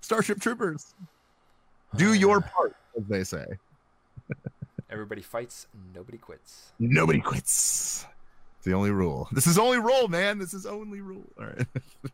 Starship 0.02 0.40
Troopers, 0.40 0.94
do 1.96 2.14
your 2.14 2.42
part, 2.42 2.76
as 2.98 3.06
they 3.08 3.24
say. 3.24 3.46
Everybody 4.90 5.22
fights, 5.22 5.68
nobody 5.96 6.18
quits. 6.18 6.72
Nobody 6.80 7.20
quits. 7.20 8.06
It's 8.58 8.66
the 8.66 8.74
only 8.74 8.92
rule. 8.92 9.28
This 9.32 9.48
is 9.48 9.58
only 9.58 9.80
rule, 9.80 10.08
man. 10.08 10.40
This 10.40 10.54
is 10.54 10.66
only 10.66 11.02
rule. 11.02 11.26
All 11.40 11.46
right. 11.46 11.68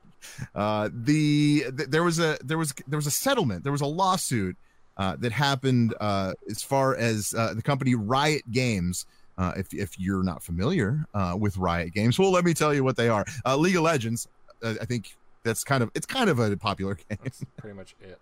Uh, 0.54 0.90
the 0.92 1.64
th- 1.76 1.90
there 1.90 2.04
was 2.04 2.20
a 2.20 2.38
there 2.44 2.58
was 2.58 2.74
there 2.88 2.98
was 2.98 3.08
a 3.08 3.12
settlement. 3.12 3.64
There 3.64 3.72
was 3.72 3.80
a 3.80 3.86
lawsuit 3.86 4.58
uh, 4.98 5.16
that 5.20 5.32
happened 5.32 5.94
uh, 6.00 6.34
as 6.50 6.62
far 6.62 6.96
as 6.96 7.34
uh, 7.36 7.54
the 7.54 7.62
company 7.62 7.96
Riot 7.96 8.44
Games. 8.52 9.06
Uh, 9.40 9.54
if 9.56 9.74
if 9.74 9.98
you're 9.98 10.22
not 10.22 10.44
familiar 10.44 11.06
uh, 11.14 11.36
with 11.40 11.58
Riot 11.58 11.94
Games, 11.94 12.20
well, 12.20 12.30
let 12.30 12.44
me 12.44 12.54
tell 12.54 12.74
you 12.74 12.84
what 12.84 12.98
they 12.98 13.08
are. 13.08 13.26
Uh, 13.46 13.56
League 13.56 13.78
of 13.78 13.84
Legends. 13.84 14.28
Uh, 14.62 14.74
I 14.82 14.86
think 14.86 15.16
that's 15.44 15.64
kind 15.64 15.82
of 15.82 15.90
it's 15.96 16.06
kind 16.06 16.30
of 16.30 16.40
a 16.40 16.56
popular 16.58 16.96
game. 17.10 17.18
That's 17.24 17.44
pretty 17.58 17.76
much 17.76 17.96
it. 18.02 18.20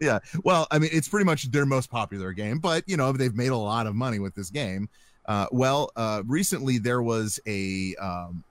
Yeah. 0.00 0.20
Well, 0.44 0.68
I 0.70 0.78
mean, 0.78 0.90
it's 0.92 1.08
pretty 1.08 1.24
much 1.24 1.50
their 1.50 1.66
most 1.66 1.90
popular 1.90 2.32
game, 2.32 2.60
but 2.60 2.84
you 2.86 2.96
know, 2.96 3.10
they've 3.10 3.34
made 3.34 3.48
a 3.48 3.56
lot 3.56 3.88
of 3.88 3.96
money 3.96 4.20
with 4.20 4.36
this 4.36 4.50
game. 4.50 4.88
Uh, 5.26 5.46
well, 5.50 5.90
uh, 5.96 6.22
recently 6.26 6.78
there 6.78 7.02
was 7.02 7.40
a 7.46 7.94
um, 7.96 8.44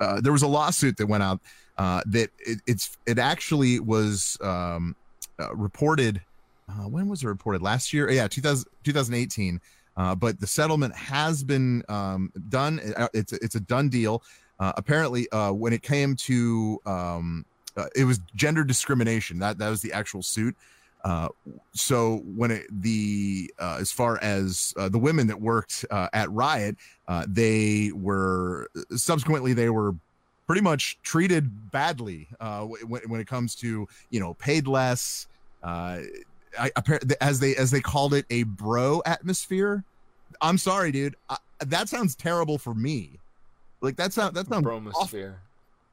uh, 0.00 0.20
there 0.20 0.32
was 0.32 0.42
a 0.42 0.48
lawsuit 0.48 0.96
that 0.96 1.06
went 1.06 1.22
out 1.22 1.40
uh, 1.78 2.02
that 2.06 2.30
it, 2.38 2.60
it's 2.66 2.96
it 3.06 3.18
actually 3.18 3.80
was 3.80 4.38
um, 4.40 4.96
uh, 5.38 5.54
reported. 5.54 6.20
Uh, 6.68 6.88
when 6.88 7.08
was 7.08 7.22
it 7.22 7.26
reported? 7.26 7.60
Last 7.60 7.92
year? 7.92 8.10
Yeah, 8.10 8.26
2000, 8.26 8.64
2018. 8.84 9.60
Uh, 9.96 10.14
but 10.14 10.40
the 10.40 10.46
settlement 10.46 10.94
has 10.94 11.44
been 11.44 11.82
um, 11.88 12.32
done. 12.48 12.80
Uh, 12.96 13.08
It's 13.14 13.32
it's 13.32 13.54
a 13.54 13.60
done 13.60 13.88
deal. 13.88 14.22
Uh, 14.58 14.72
apparently, 14.76 15.28
uh, 15.30 15.52
when 15.52 15.72
it 15.72 15.82
came 15.82 16.16
to 16.16 16.80
um, 16.86 17.44
uh, 17.76 17.86
it 17.94 18.04
was 18.04 18.20
gender 18.34 18.64
discrimination. 18.64 19.38
That 19.38 19.58
that 19.58 19.68
was 19.68 19.82
the 19.82 19.92
actual 19.92 20.22
suit. 20.22 20.56
So 21.74 22.22
when 22.24 22.50
it 22.50 22.66
the 22.82 23.52
as 23.60 23.92
far 23.92 24.18
as 24.22 24.72
the 24.76 24.98
women 24.98 25.26
that 25.26 25.40
worked 25.40 25.84
at 25.90 26.30
Riot, 26.30 26.76
they 27.28 27.92
were 27.94 28.68
subsequently 28.96 29.52
they 29.52 29.70
were 29.70 29.94
pretty 30.46 30.62
much 30.62 30.98
treated 31.02 31.70
badly 31.70 32.28
when, 32.40 33.02
when 33.08 33.20
it 33.20 33.26
comes 33.26 33.54
to 33.56 33.86
you 34.10 34.20
know 34.20 34.34
paid 34.34 34.66
less. 34.66 35.26
I, 36.58 36.70
appar- 36.70 37.12
as 37.20 37.40
they 37.40 37.54
as 37.56 37.70
they 37.70 37.80
called 37.80 38.14
it 38.14 38.26
a 38.30 38.42
bro 38.44 39.02
atmosphere. 39.06 39.84
I'm 40.40 40.58
sorry, 40.58 40.90
dude. 40.92 41.14
I, 41.28 41.36
that 41.60 41.88
sounds 41.88 42.14
terrible 42.14 42.58
for 42.58 42.74
me. 42.74 43.18
Like 43.80 43.96
that's 43.96 44.16
not 44.16 44.34
that's 44.34 44.48
not 44.50 44.62
Bromosphere. 44.62 45.34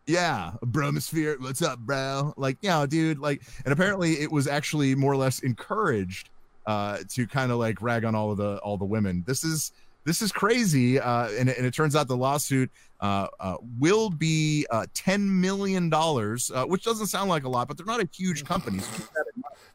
yeah, 0.08 0.54
bromosphere. 0.66 1.40
What's 1.40 1.62
up, 1.62 1.80
bro? 1.80 2.34
Like, 2.38 2.58
yeah, 2.62 2.86
dude. 2.86 3.20
Like, 3.20 3.42
and 3.66 3.72
apparently 3.74 4.14
it 4.14 4.32
was 4.32 4.48
actually 4.48 4.96
more 4.96 5.12
or 5.14 5.18
less 5.18 5.40
encouraged 5.40 6.30
uh, 6.66 7.00
to 7.10 7.28
kind 7.28 7.52
of 7.52 7.60
like 7.60 7.82
rag 7.82 8.04
on 8.06 8.16
all 8.16 8.32
of 8.32 8.38
the 8.38 8.58
all 8.60 8.78
the 8.78 8.86
women. 8.86 9.24
This 9.28 9.44
is 9.44 9.72
this 10.04 10.22
is 10.24 10.32
crazy, 10.32 11.00
uh, 11.00 11.30
and, 11.38 11.48
it- 11.50 11.58
and 11.58 11.66
it 11.66 11.74
turns 11.74 11.96
out 11.96 12.08
the 12.08 12.18
lawsuit 12.18 12.72
uh, 13.02 13.28
uh, 13.40 13.58
will 13.80 14.10
be 14.10 14.66
uh, 14.72 14.86
ten 14.94 15.40
million 15.42 15.90
dollars, 15.90 16.50
uh, 16.56 16.66
which 16.66 16.84
doesn't 16.84 17.08
sound 17.08 17.30
like 17.30 17.44
a 17.44 17.50
lot, 17.50 17.68
but 17.68 17.78
they're 17.78 17.86
not 17.86 18.02
a 18.02 18.10
huge 18.12 18.44
company. 18.46 18.80
So 18.80 19.04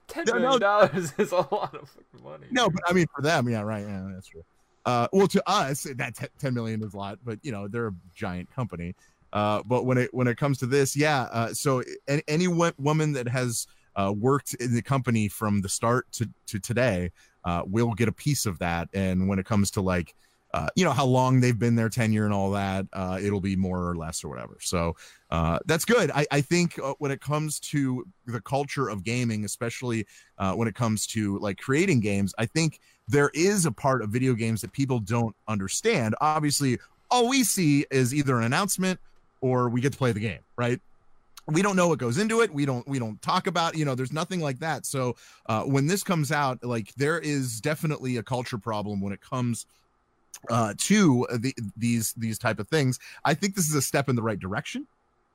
Ten 0.09 0.25
No, 0.27 0.33
million 0.35 0.51
no. 0.53 0.59
dollars 0.59 1.13
is 1.19 1.33
a 1.33 1.37
lot 1.37 1.75
of 1.75 1.89
fucking 1.89 2.23
money. 2.25 2.47
no, 2.51 2.69
but 2.71 2.83
I 2.87 2.93
mean 2.93 3.07
for 3.15 3.23
them, 3.23 3.49
yeah, 3.49 3.63
right, 3.63 3.85
yeah, 3.87 4.09
that's 4.15 4.29
true. 4.29 4.43
Uh, 4.85 5.09
well, 5.13 5.27
to 5.27 5.43
us, 5.51 5.83
that 5.97 6.15
te- 6.15 6.27
ten 6.39 6.55
million 6.55 6.83
is 6.85 6.95
a 6.95 6.97
lot, 6.97 7.19
but 7.25 7.39
you 7.43 7.51
know 7.53 7.67
they're 7.69 7.89
a 7.89 7.95
giant 8.15 8.51
company. 8.55 8.95
Uh, 9.33 9.63
but 9.67 9.85
when 9.85 9.99
it 9.99 10.15
when 10.15 10.29
it 10.29 10.37
comes 10.37 10.59
to 10.59 10.67
this, 10.67 10.97
yeah. 10.97 11.23
Uh, 11.33 11.53
so 11.53 11.83
any, 12.07 12.23
any 12.29 12.49
wo- 12.49 12.71
woman 12.79 13.13
that 13.13 13.29
has 13.29 13.67
uh, 13.97 14.13
worked 14.17 14.55
in 14.55 14.73
the 14.75 14.83
company 14.83 15.27
from 15.29 15.61
the 15.61 15.69
start 15.69 16.07
to 16.13 16.29
to 16.47 16.61
today 16.61 17.11
uh, 17.45 17.63
will 17.67 17.93
get 17.95 18.07
a 18.09 18.13
piece 18.13 18.47
of 18.47 18.59
that. 18.61 18.89
And 18.95 19.29
when 19.29 19.39
it 19.41 19.45
comes 19.45 19.73
to 19.73 19.81
like, 19.81 20.15
uh, 20.57 20.69
you 20.75 20.87
know, 20.87 20.91
how 20.91 21.05
long 21.05 21.39
they've 21.39 21.59
been 21.59 21.77
there, 21.77 21.91
tenure 21.91 22.25
and 22.25 22.33
all 22.33 22.51
that, 22.51 22.87
uh, 22.95 23.19
it'll 23.23 23.43
be 23.43 23.57
more 23.57 23.91
or 23.91 23.95
less 23.95 24.25
or 24.25 24.29
whatever. 24.29 24.57
So 24.63 24.97
uh, 25.31 25.59
that's 25.67 25.85
good. 25.85 26.11
I, 26.13 26.27
I 26.31 26.41
think 26.41 26.79
uh, 26.79 26.95
when 26.99 27.11
it 27.11 27.21
comes 27.21 27.61
to 27.61 28.07
the 28.25 28.41
culture 28.41 28.89
of 28.89 29.05
gaming, 29.05 29.45
especially 29.45 30.07
uh, 30.39 30.55
when 30.55 30.67
it 30.67 30.75
comes 30.75 31.07
to 31.09 31.39
like 31.41 31.59
creating 31.59 32.01
games, 32.01 32.35
I 32.39 32.47
think 32.47 32.81
there 33.07 33.31
is 33.35 33.67
a 33.67 33.71
part 33.71 34.01
of 34.01 34.09
video 34.09 34.33
games 34.33 34.63
that 34.63 34.73
people 34.73 34.99
don't 34.99 35.37
understand. 35.47 36.15
Obviously, 36.23 36.79
all 37.11 37.29
we 37.29 37.45
see 37.45 37.85
is 37.91 38.15
either 38.15 38.39
an 38.39 38.45
announcement 38.45 38.99
or 39.43 39.69
we 39.69 39.83
get 39.83 39.93
to 39.93 39.99
play 39.99 40.13
the 40.13 40.21
game, 40.21 40.41
right? 40.57 40.81
We 41.49 41.61
don't 41.61 41.77
know 41.77 41.89
what 41.89 41.99
goes 41.99 42.17
into 42.17 42.41
it. 42.41 42.51
We 42.51 42.65
don't 42.65 42.89
we 42.89 42.99
don't 42.99 43.21
talk 43.21 43.47
about, 43.47 43.77
you 43.77 43.85
know, 43.85 43.95
there's 43.95 44.13
nothing 44.13 44.41
like 44.41 44.59
that. 44.61 44.87
So 44.87 45.17
when 45.67 45.87
this 45.87 46.03
comes 46.03 46.33
out, 46.33 46.65
like 46.65 46.95
there 46.95 47.19
is 47.19 47.61
definitely 47.61 48.17
a 48.17 48.23
culture 48.23 48.59
problem 48.59 49.03
when 49.03 49.13
it 49.13 49.21
comes 49.21 49.67
uh, 50.49 50.75
to 50.79 51.27
the, 51.39 51.55
these 51.77 52.13
these 52.15 52.39
type 52.39 52.59
of 52.59 52.69
things. 52.69 52.99
I 53.25 53.35
think 53.35 53.55
this 53.55 53.69
is 53.69 53.75
a 53.75 53.83
step 53.83 54.09
in 54.09 54.17
the 54.17 54.23
right 54.23 54.39
direction. 54.39 54.87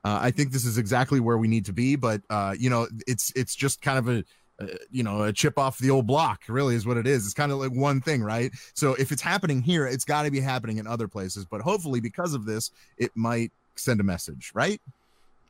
Uh, 0.03 0.19
I 0.21 0.31
think 0.31 0.51
this 0.51 0.65
is 0.65 0.77
exactly 0.77 1.19
where 1.19 1.37
we 1.37 1.47
need 1.47 1.65
to 1.65 1.73
be, 1.73 1.95
but 1.95 2.21
uh, 2.29 2.55
you 2.57 2.69
know, 2.69 2.87
it's 3.07 3.31
it's 3.35 3.55
just 3.55 3.81
kind 3.81 3.99
of 3.99 4.09
a 4.09 4.23
uh, 4.61 4.75
you 4.89 5.03
know 5.03 5.23
a 5.23 5.33
chip 5.33 5.59
off 5.59 5.77
the 5.77 5.89
old 5.91 6.07
block. 6.07 6.41
Really, 6.47 6.75
is 6.75 6.85
what 6.85 6.97
it 6.97 7.05
is. 7.05 7.25
It's 7.25 7.33
kind 7.33 7.51
of 7.51 7.59
like 7.59 7.71
one 7.71 8.01
thing, 8.01 8.23
right? 8.23 8.51
So 8.73 8.93
if 8.95 9.11
it's 9.11 9.21
happening 9.21 9.61
here, 9.61 9.85
it's 9.85 10.05
got 10.05 10.23
to 10.23 10.31
be 10.31 10.39
happening 10.39 10.77
in 10.77 10.87
other 10.87 11.07
places. 11.07 11.45
But 11.45 11.61
hopefully, 11.61 11.99
because 11.99 12.33
of 12.33 12.45
this, 12.45 12.71
it 12.97 13.11
might 13.15 13.51
send 13.75 13.99
a 13.99 14.03
message, 14.03 14.51
right? 14.55 14.81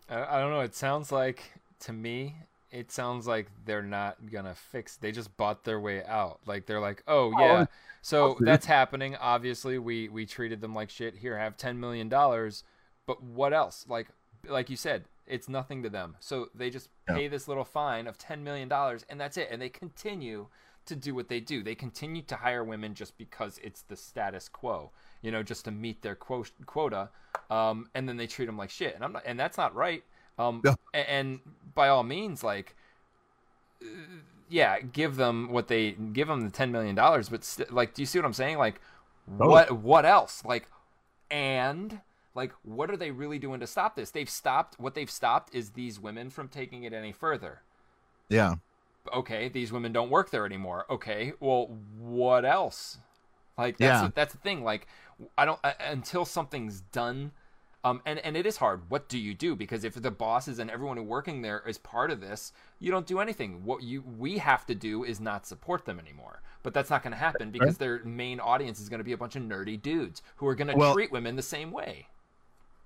I, 0.10 0.38
I 0.38 0.40
don't 0.40 0.52
know. 0.52 0.62
It 0.62 0.76
sounds 0.76 1.12
like 1.12 1.44
to 1.82 1.94
me, 1.94 2.36
it 2.72 2.92
sounds 2.92 3.28
like 3.28 3.48
they're 3.66 3.84
not 3.84 4.32
gonna 4.32 4.56
fix. 4.56 4.96
They 4.96 5.12
just 5.12 5.36
bought 5.38 5.64
their 5.64 5.80
way 5.80 6.04
out. 6.06 6.40
Like 6.46 6.66
they're 6.66 6.80
like, 6.80 7.04
oh 7.08 7.32
yeah, 7.38 7.66
so 8.02 8.38
that's 8.40 8.66
happening. 8.66 9.16
Obviously, 9.18 9.78
we 9.78 10.08
we 10.10 10.26
treated 10.26 10.62
them 10.62 10.74
like 10.74 10.90
shit. 10.90 11.16
Here, 11.18 11.38
have 11.38 11.58
ten 11.58 11.80
million 11.80 12.10
dollars. 12.10 12.64
But 13.06 13.22
what 13.22 13.54
else? 13.54 13.86
Like 13.88 14.08
like 14.48 14.70
you 14.70 14.78
said, 14.78 15.06
it's 15.28 15.50
nothing 15.50 15.84
to 15.84 15.90
them. 15.90 16.16
So 16.20 16.50
they 16.56 16.70
just 16.70 16.90
pay 17.08 17.28
this 17.28 17.48
little 17.48 17.66
fine 17.66 18.08
of 18.08 18.18
ten 18.18 18.44
million 18.44 18.70
dollars, 18.70 19.06
and 19.10 19.20
that's 19.20 19.38
it. 19.38 19.50
And 19.52 19.62
they 19.62 19.70
continue 19.70 20.48
to 20.86 20.96
do 20.96 21.14
what 21.14 21.28
they 21.28 21.40
do. 21.40 21.62
They 21.62 21.76
continue 21.76 22.22
to 22.24 22.36
hire 22.36 22.64
women 22.64 22.96
just 22.96 23.18
because 23.18 23.60
it's 23.64 23.82
the 23.84 23.96
status 23.96 24.48
quo. 24.50 24.92
You 25.22 25.32
know, 25.32 25.44
just 25.44 25.66
to 25.66 25.72
meet 25.72 26.02
their 26.02 26.16
quo- 26.16 26.46
quota. 26.66 27.10
Um, 27.50 27.90
and 27.94 28.08
then 28.08 28.18
they 28.18 28.28
treat 28.28 28.46
them 28.46 28.58
like 28.58 28.70
shit. 28.70 28.96
And 28.96 29.04
I'm 29.04 29.14
not, 29.14 29.24
and 29.26 29.40
that's 29.40 29.58
not 29.58 29.76
right. 29.76 30.04
Um, 30.38 30.62
Yeah. 30.66 30.76
and 30.94 31.40
by 31.76 31.88
all 31.90 32.04
means, 32.04 32.44
like, 32.44 32.76
yeah, 34.50 34.80
give 34.82 35.16
them 35.16 35.50
what 35.50 35.68
they 35.68 35.92
give 35.92 36.28
them 36.28 36.42
the 36.42 36.50
ten 36.50 36.72
million 36.72 36.96
dollars. 36.96 37.30
But 37.30 37.44
st- 37.44 37.72
like, 37.74 37.94
do 37.94 38.02
you 38.02 38.06
see 38.06 38.20
what 38.20 38.26
I'm 38.26 38.34
saying? 38.34 38.58
Like, 38.58 38.82
what 39.26 39.72
what 39.72 40.06
else? 40.06 40.44
Like, 40.46 40.68
and 41.30 42.02
like, 42.36 42.52
what 42.64 42.90
are 42.90 42.98
they 42.98 43.12
really 43.12 43.40
doing 43.40 43.60
to 43.60 43.68
stop 43.68 43.96
this? 43.96 44.12
They've 44.12 44.30
stopped. 44.30 44.80
What 44.80 44.94
they've 44.96 45.10
stopped 45.12 45.54
is 45.56 45.72
these 45.72 46.00
women 46.00 46.30
from 46.30 46.48
taking 46.48 46.84
it 46.84 46.94
any 46.94 47.12
further. 47.12 47.62
Yeah. 48.30 48.56
Okay, 49.14 49.50
these 49.50 49.72
women 49.72 49.92
don't 49.92 50.10
work 50.10 50.30
there 50.30 50.46
anymore. 50.46 50.86
Okay, 50.90 51.34
well, 51.40 51.68
what 51.98 52.46
else? 52.46 53.00
Like 53.58 53.78
that's 53.78 54.04
Yeah. 54.04 54.10
that's 54.14 54.34
the 54.34 54.40
thing. 54.40 54.64
Like 54.64 54.88
I 55.38 55.46
don't 55.46 55.60
uh, 55.64 55.74
until 55.80 56.26
something's 56.26 56.82
done. 56.82 57.32
Um, 57.84 58.02
and, 58.06 58.20
and 58.20 58.38
it 58.38 58.46
is 58.46 58.58
hard. 58.58 58.82
What 58.90 59.10
do 59.10 59.18
you 59.18 59.34
do? 59.34 59.56
Because 59.56 59.84
if 59.84 59.96
the 59.96 60.12
bosses 60.12 60.60
and 60.60 60.70
everyone 60.70 61.08
working 61.08 61.42
there 61.42 61.64
is 61.68 61.80
part 61.80 62.12
of 62.12 62.22
this, 62.22 62.54
you 62.80 62.92
don't 62.92 63.08
do 63.08 63.20
anything. 63.20 63.66
What 63.66 63.82
you 63.82 64.04
we 64.20 64.38
have 64.38 64.66
to 64.68 64.76
do 64.76 65.04
is 65.04 65.20
not 65.20 65.48
support 65.48 65.86
them 65.86 66.00
anymore. 66.00 66.42
But 66.64 66.76
that's 66.76 66.92
not 66.92 67.02
going 67.02 67.14
to 67.14 67.18
happen 67.18 67.50
because 67.50 67.80
their 67.80 68.04
main 68.04 68.40
audience 68.40 68.80
is 68.80 68.88
going 68.88 69.00
to 69.00 69.04
be 69.04 69.14
a 69.14 69.18
bunch 69.18 69.36
of 69.36 69.42
nerdy 69.42 69.82
dudes 69.82 70.22
who 70.36 70.46
are 70.48 70.54
going 70.54 70.68
to 70.68 70.76
Well- 70.76 70.94
treat 70.94 71.12
women 71.12 71.36
the 71.36 71.42
same 71.42 71.72
way. 71.72 72.08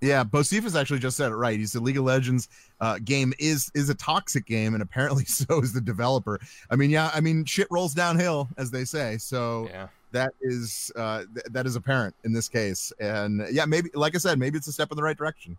Yeah, 0.01 0.23
Bocephus 0.25 0.79
actually 0.79 0.99
just 0.99 1.17
said 1.17 1.31
it 1.31 1.35
right. 1.35 1.57
He 1.57 1.65
said 1.65 1.81
League 1.81 1.97
of 1.97 2.03
Legends 2.03 2.47
uh, 2.79 2.99
game 3.03 3.33
is 3.39 3.71
is 3.73 3.89
a 3.89 3.95
toxic 3.95 4.45
game, 4.45 4.73
and 4.73 4.83
apparently 4.83 5.25
so 5.25 5.61
is 5.61 5.73
the 5.73 5.81
developer. 5.81 6.39
I 6.69 6.75
mean, 6.75 6.89
yeah, 6.89 7.09
I 7.13 7.21
mean, 7.21 7.45
shit 7.45 7.67
rolls 7.71 7.93
downhill, 7.93 8.49
as 8.57 8.71
they 8.71 8.85
say. 8.85 9.17
So 9.17 9.67
Yeah. 9.69 9.87
That 10.15 10.33
is 10.41 10.91
uh, 10.95 11.23
th- 11.33 11.45
that 11.51 11.65
is 11.65 11.75
apparent 11.75 12.15
in 12.23 12.33
this 12.33 12.49
case, 12.49 12.91
and 12.99 13.45
yeah, 13.51 13.65
maybe 13.65 13.89
like 13.93 14.15
I 14.15 14.17
said, 14.17 14.39
maybe 14.39 14.57
it's 14.57 14.67
a 14.67 14.71
step 14.73 14.91
in 14.91 14.95
the 14.97 15.03
right 15.03 15.17
direction. 15.17 15.55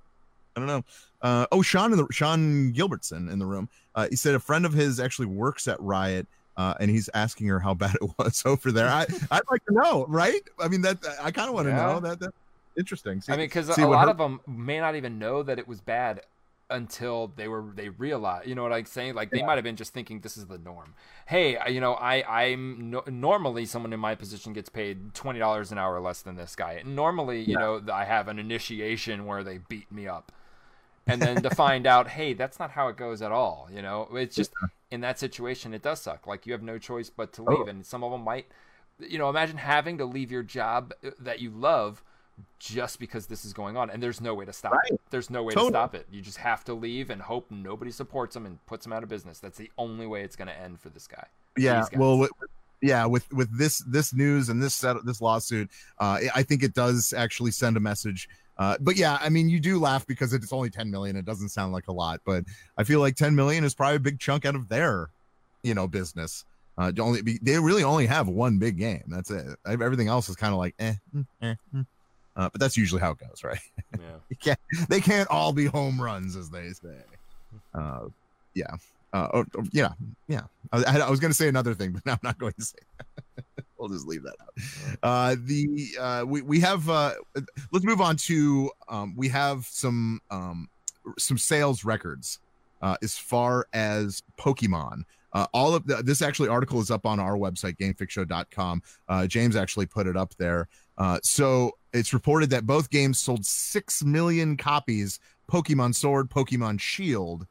I 0.57 0.61
don't 0.61 0.66
know. 0.66 0.84
Uh, 1.22 1.46
oh, 1.52 1.62
Sean 1.62 1.92
in 1.92 1.98
the 1.98 2.07
Sean 2.11 2.72
Gilbertson 2.72 3.30
in 3.30 3.38
the 3.38 3.46
room. 3.46 3.68
Uh, 3.94 4.09
he 4.11 4.16
said 4.16 4.34
a 4.34 4.40
friend 4.40 4.66
of 4.66 4.72
his 4.72 4.98
actually 5.00 5.26
works 5.26 5.68
at 5.68 5.80
Riot. 5.80 6.26
Uh, 6.59 6.72
and 6.80 6.90
he's 6.90 7.11
asking 7.12 7.46
her 7.48 7.61
how 7.61 7.74
bad 7.84 7.94
it 8.00 8.11
was 8.18 8.42
over 8.46 8.72
there. 8.72 8.88
I 8.88 9.02
I'd 9.30 9.42
like 9.50 9.62
to 9.66 9.74
know, 9.74 10.07
right? 10.09 10.40
I 10.59 10.68
mean, 10.68 10.80
that 10.80 10.96
I 11.20 11.30
kind 11.30 11.48
of 11.50 11.54
want 11.54 11.66
to 11.66 11.70
Yeah. 11.72 11.86
know 11.92 12.00
that. 12.00 12.18
that 12.20 12.32
interesting. 12.78 13.20
See- 13.20 13.30
I 13.30 13.36
mean, 13.36 13.44
because 13.44 13.68
a 13.76 13.86
lot 13.86 14.04
her- 14.07 14.11
of 14.12 14.16
them 14.16 14.40
may 14.46 14.80
not 14.80 14.96
even 14.96 15.18
know 15.18 15.42
that 15.42 15.59
it 15.59 15.68
was 15.68 15.82
bad 15.82 16.22
until 16.68 17.32
they 17.36 17.46
were 17.48 17.64
they 17.74 17.88
realized 17.90 18.48
You 18.48 18.54
know 18.54 18.62
what 18.62 18.72
I'm 18.72 18.84
saying? 18.86 19.14
Like 19.14 19.30
they 19.30 19.42
might 19.42 19.54
have 19.54 19.64
been 19.64 19.76
just 19.76 19.92
thinking 19.94 20.20
this 20.20 20.36
is 20.36 20.46
the 20.46 20.58
norm. 20.58 20.94
Hey, 21.26 21.56
you 21.72 21.80
know, 21.80 21.94
I 21.94 22.44
I'm 22.44 22.90
no, 22.90 23.02
normally 23.06 23.66
someone 23.66 23.92
in 23.92 24.00
my 24.00 24.14
position 24.14 24.52
gets 24.52 24.68
paid 24.68 25.14
twenty 25.14 25.38
dollars 25.38 25.70
an 25.72 25.78
hour 25.78 26.00
less 26.00 26.22
than 26.22 26.36
this 26.36 26.56
guy. 26.56 26.82
Normally, 26.84 27.42
you 27.42 27.56
know, 27.56 27.82
I 27.92 28.04
have 28.04 28.28
an 28.28 28.38
initiation 28.38 29.26
where 29.26 29.44
they 29.44 29.58
beat 29.58 29.90
me 29.92 30.08
up. 30.08 30.32
And 31.08 31.22
then 31.22 31.40
to 31.42 31.50
find 31.50 31.86
out, 31.94 32.08
hey, 32.08 32.32
that's 32.34 32.58
not 32.58 32.72
how 32.72 32.88
it 32.88 32.96
goes 32.96 33.22
at 33.22 33.30
all. 33.30 33.68
You 33.72 33.80
know, 33.82 34.08
it's 34.14 34.34
just 34.34 34.50
in 34.90 35.00
that 35.02 35.18
situation, 35.20 35.72
it 35.72 35.82
does 35.82 36.00
suck. 36.00 36.26
Like 36.26 36.46
you 36.46 36.52
have 36.52 36.62
no 36.62 36.78
choice 36.78 37.10
but 37.10 37.32
to 37.34 37.42
leave, 37.44 37.60
Oh. 37.66 37.66
and 37.68 37.86
some 37.86 38.02
of 38.02 38.10
them 38.10 38.22
might, 38.24 38.46
you 38.98 39.18
know, 39.18 39.28
imagine 39.30 39.58
having 39.58 39.98
to 39.98 40.04
leave 40.04 40.32
your 40.32 40.42
job 40.42 40.92
uh, 41.04 41.10
that 41.20 41.40
you 41.40 41.50
love 41.50 42.02
just 42.59 42.99
because 42.99 43.26
this 43.26 43.45
is 43.45 43.53
going 43.53 43.76
on, 43.76 43.91
and 43.91 44.03
there's 44.03 44.20
no 44.20 44.34
way 44.34 44.45
to 44.45 44.53
stop 44.53 44.74
it. 44.89 45.01
There's 45.11 45.30
no 45.30 45.43
way 45.43 45.53
Totally. 45.53 45.70
to 45.70 45.74
stop 45.74 45.95
it. 45.95 46.07
You 46.11 46.20
just 46.20 46.39
have 46.39 46.64
to 46.64 46.74
leave 46.74 47.11
and 47.11 47.20
hope 47.22 47.51
nobody 47.51 47.91
supports 47.91 48.34
him 48.37 48.47
and 48.47 48.64
puts 48.66 48.84
him 48.84 48.93
out 48.93 49.03
of 49.03 49.09
business. 49.09 49.39
That's 49.39 49.59
the 49.59 49.70
only 49.78 50.07
way 50.07 50.22
it's 50.22 50.37
going 50.37 50.49
to 50.49 50.59
end 50.59 50.80
for 50.80 50.89
this 50.89 51.07
guy. 51.07 51.26
yeah 51.57 51.84
well 51.97 52.18
with, 52.18 52.30
yeah 52.82 53.07
with 53.07 53.30
with 53.32 53.57
this 53.57 53.78
this 53.89 54.12
news 54.14 54.49
and 54.49 54.62
this 54.62 54.74
set 54.74 54.97
this 55.05 55.20
lawsuit 55.20 55.70
uh 55.99 56.18
i 56.34 56.43
think 56.43 56.62
it 56.62 56.74
does 56.74 57.12
actually 57.16 57.51
send 57.51 57.76
a 57.76 57.80
message 57.80 58.28
uh 58.59 58.76
but 58.80 58.97
yeah 58.97 59.18
i 59.22 59.28
mean 59.28 59.49
you 59.49 59.59
do 59.59 59.78
laugh 59.78 60.07
because 60.07 60.32
it's 60.32 60.53
only 60.53 60.68
10 60.70 60.91
million 60.91 61.16
it 61.16 61.24
doesn't 61.24 61.49
sound 61.49 61.72
like 61.72 61.89
a 61.89 61.93
lot 61.93 62.20
but 62.26 62.45
i 62.76 62.84
feel 62.84 63.01
like 63.01 63.16
10 63.16 63.34
million 63.34 63.64
is 63.64 63.74
probably 63.74 63.97
a 63.97 64.01
big 64.01 64.18
chunk 64.18 64.45
out 64.45 64.55
of 64.55 64.68
their 64.68 65.09
you 65.62 65.74
know 65.74 65.87
business 65.87 66.45
uh 66.78 66.93
only 67.01 67.22
be, 67.22 67.39
they 67.41 67.59
really 67.59 67.82
only 67.82 68.07
have 68.07 68.28
one 68.28 68.59
big 68.59 68.76
game 68.76 69.05
that's 69.09 69.30
it 69.30 69.47
everything 69.66 70.09
else 70.09 70.28
is 70.28 70.37
kind 70.37 70.53
of 70.53 70.59
like 70.59 70.74
eh, 70.78 70.95
mm, 71.14 71.26
eh, 71.41 71.55
mm. 71.74 71.87
Uh, 72.37 72.51
but 72.53 72.61
that's 72.61 72.76
usually 72.76 73.01
how 73.01 73.12
it 73.12 73.18
goes 73.18 73.43
right? 73.43 73.59
Yeah. 73.99 74.37
can't 74.41 74.59
they 74.89 75.01
can't 75.01 75.28
all 75.30 75.53
be 75.53 75.64
home 75.66 76.01
runs 76.01 76.37
as 76.37 76.51
they 76.51 76.70
say. 76.70 76.97
Uh 77.74 78.09
yeah. 78.55 78.74
Uh 79.12 79.28
oh, 79.32 79.45
oh, 79.57 79.64
yeah 79.72 79.93
yeah. 80.28 80.43
I, 80.72 80.84
I 80.84 80.99
I 80.99 81.11
was 81.11 81.20
going 81.20 81.30
to 81.30 81.37
say 81.37 81.49
another 81.49 81.72
thing 81.74 81.93
but 81.95 82.05
now 82.05 82.12
i'm 82.12 82.18
not 82.22 82.39
going 82.39 82.53
to 82.55 82.64
say 82.64 82.78
we'll 83.78 83.89
just 83.89 84.07
leave 84.07 84.22
that 84.24 84.34
out. 84.41 84.99
Uh 85.03 85.37
the 85.39 85.89
uh 85.99 86.24
we, 86.26 86.43
we 86.43 86.61
have 86.61 86.89
uh 86.91 87.14
let's 87.72 87.84
move 87.84 88.01
on 88.01 88.16
to 88.16 88.70
um 88.89 89.14
we 89.16 89.28
have 89.28 89.64
some 89.66 90.20
um 90.30 90.68
some 91.18 91.39
sales 91.39 91.84
records 91.84 92.41
uh 92.82 92.97
as 93.03 93.16
far 93.16 93.66
as 93.72 94.22
pokemon. 94.39 95.03
Uh, 95.32 95.47
all 95.53 95.74
of 95.74 95.87
the, 95.87 95.97
this 95.97 96.22
actually 96.22 96.49
article 96.49 96.80
is 96.80 96.91
up 96.91 97.05
on 97.05 97.20
our 97.20 97.37
website 97.37 97.76
gamefixshow.com 97.76 98.82
uh, 99.09 99.26
james 99.26 99.55
actually 99.55 99.84
put 99.84 100.07
it 100.07 100.16
up 100.16 100.34
there 100.39 100.66
uh, 100.99 101.18
so 101.22 101.72
it's 101.92 102.12
reported 102.12 102.51
that 102.51 102.66
both 102.66 102.90
games 102.90 103.18
sold 103.18 103.44
6 103.44 104.05
million 104.05 104.57
copies 104.57 105.18
pokemon 105.51 105.94
sword 105.94 106.28
pokemon 106.30 106.80
shield 106.80 107.47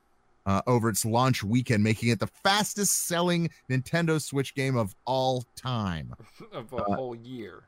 uh, 0.46 0.62
over 0.68 0.90
its 0.90 1.06
launch 1.06 1.44
weekend 1.44 1.84
making 1.84 2.10
it 2.10 2.20
the 2.20 2.28
fastest 2.44 3.06
selling 3.08 3.50
nintendo 3.70 4.22
switch 4.22 4.54
game 4.56 4.76
of 4.78 4.94
all 5.06 5.44
time 5.56 6.14
of 6.52 6.72
a 6.74 6.78
Uh, 6.78 6.96
whole 6.96 7.16
year. 7.16 7.64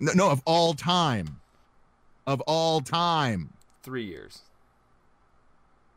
no, 0.00 0.12
no 0.14 0.30
of 0.30 0.42
all 0.44 0.74
time 0.74 1.40
of 2.26 2.40
all 2.42 2.80
time. 2.80 3.50
Three 3.82 4.04
years. 4.04 4.42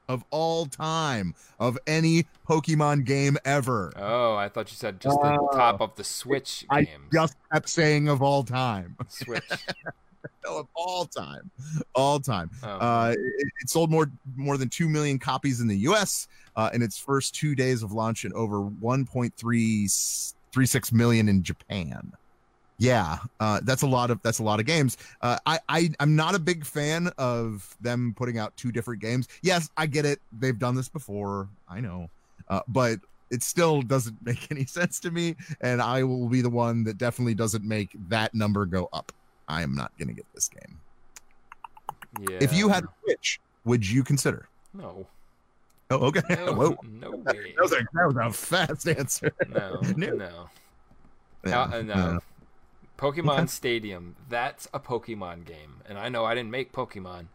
Of 0.10 0.26
all 0.32 0.66
time 0.66 1.34
of 1.60 1.78
any 1.88 2.26
Pokemon 2.48 3.06
game 3.06 3.38
ever. 3.46 3.94
Oh, 3.96 4.36
I 4.36 4.50
thought 4.50 4.70
you 4.70 4.76
said 4.76 5.00
just 5.00 5.18
the 5.22 5.50
top 5.54 5.80
of 5.80 5.96
the 5.96 6.04
Switch 6.04 6.66
I 6.70 6.84
games. 6.84 7.06
just 7.14 7.38
kept 7.52 7.70
saying 7.70 8.10
of 8.10 8.22
all 8.22 8.44
time. 8.44 8.98
Switch. 9.08 9.46
no, 10.46 10.58
of 10.58 10.68
all 10.76 11.06
time. 11.06 11.50
All 11.96 12.20
time. 12.20 12.50
Oh. 12.64 12.68
Uh, 12.68 13.16
it, 13.18 13.48
it 13.62 13.70
sold 13.70 13.90
more 13.90 14.12
more 14.36 14.58
than 14.58 14.68
two 14.68 14.90
million 14.90 15.20
copies 15.20 15.62
in 15.62 15.70
the 15.70 15.78
U.S. 15.78 16.28
Uh, 16.56 16.70
in 16.74 16.82
its 16.82 16.98
first 16.98 17.34
two 17.34 17.56
days 17.56 17.82
of 17.82 17.94
launch, 17.94 18.26
and 18.26 18.34
over 18.34 18.60
1.36 18.62 20.92
million 20.92 21.30
in 21.30 21.44
Japan. 21.44 22.12
Yeah, 22.80 23.18
uh, 23.40 23.62
that's 23.64 23.84
a 23.84 23.88
lot 23.88 24.10
of 24.12 24.22
that's 24.24 24.40
a 24.40 24.44
lot 24.44 24.60
of 24.60 24.66
games. 24.66 24.98
Uh, 25.22 25.38
I, 25.46 25.60
I 25.70 25.90
I'm 26.00 26.16
not 26.16 26.36
a 26.36 26.40
big 26.40 26.66
fan 26.66 27.12
of 27.18 27.76
them 27.82 28.14
putting 28.18 28.38
out 28.40 28.56
two 28.58 28.72
different 28.72 29.02
games. 29.02 29.28
Yes, 29.42 29.70
I 29.78 29.86
get 29.86 30.06
it. 30.06 30.20
They've 30.40 30.58
done 30.58 30.76
this 30.76 30.90
before. 30.90 31.48
I 31.70 31.80
know, 31.80 32.10
uh, 32.50 32.62
but 32.68 33.00
it 33.30 33.44
still 33.44 33.82
doesn't 33.84 34.18
make 34.26 34.48
any 34.52 34.66
sense 34.66 35.00
to 35.02 35.12
me. 35.12 35.36
And 35.62 35.82
I 35.82 36.04
will 36.04 36.28
be 36.28 36.42
the 36.42 36.50
one 36.50 36.84
that 36.86 36.98
definitely 36.98 37.36
doesn't 37.36 37.64
make 37.64 37.92
that 38.10 38.34
number 38.34 38.66
go 38.66 38.90
up. 38.92 39.12
I 39.48 39.62
am 39.62 39.76
not 39.76 39.92
going 39.98 40.08
to 40.10 40.14
get 40.14 40.26
this 40.34 40.50
game. 40.50 40.80
yeah. 42.30 42.38
If 42.42 42.54
you 42.54 42.70
had 42.70 42.86
a 42.86 42.88
Switch, 43.04 43.40
would 43.66 43.88
you 43.88 44.04
consider? 44.04 44.48
no, 44.74 45.06
Oh, 45.92 45.98
okay. 46.08 46.22
no, 46.30 46.54
Whoa. 46.54 46.78
no 46.84 47.12
way. 47.12 47.54
That 47.56 47.62
was, 47.62 47.72
a, 47.74 47.76
that 47.94 48.08
was 48.08 48.16
a 48.18 48.32
fast 48.32 48.88
answer. 48.98 49.32
No, 49.48 49.80
No. 49.96 50.16
no. 50.16 50.50
Yeah, 51.46 51.62
Uh, 51.64 51.82
no. 51.82 52.20
Pokemon 52.98 53.50
Stadium. 53.50 54.16
That's 54.30 54.68
a 54.74 54.80
Pokemon 54.80 55.46
game. 55.46 55.82
And 55.88 55.98
I 55.98 56.10
know 56.10 56.26
I 56.26 56.36
didn't 56.36 56.52
make 56.52 56.72
Pokemon, 56.72 57.28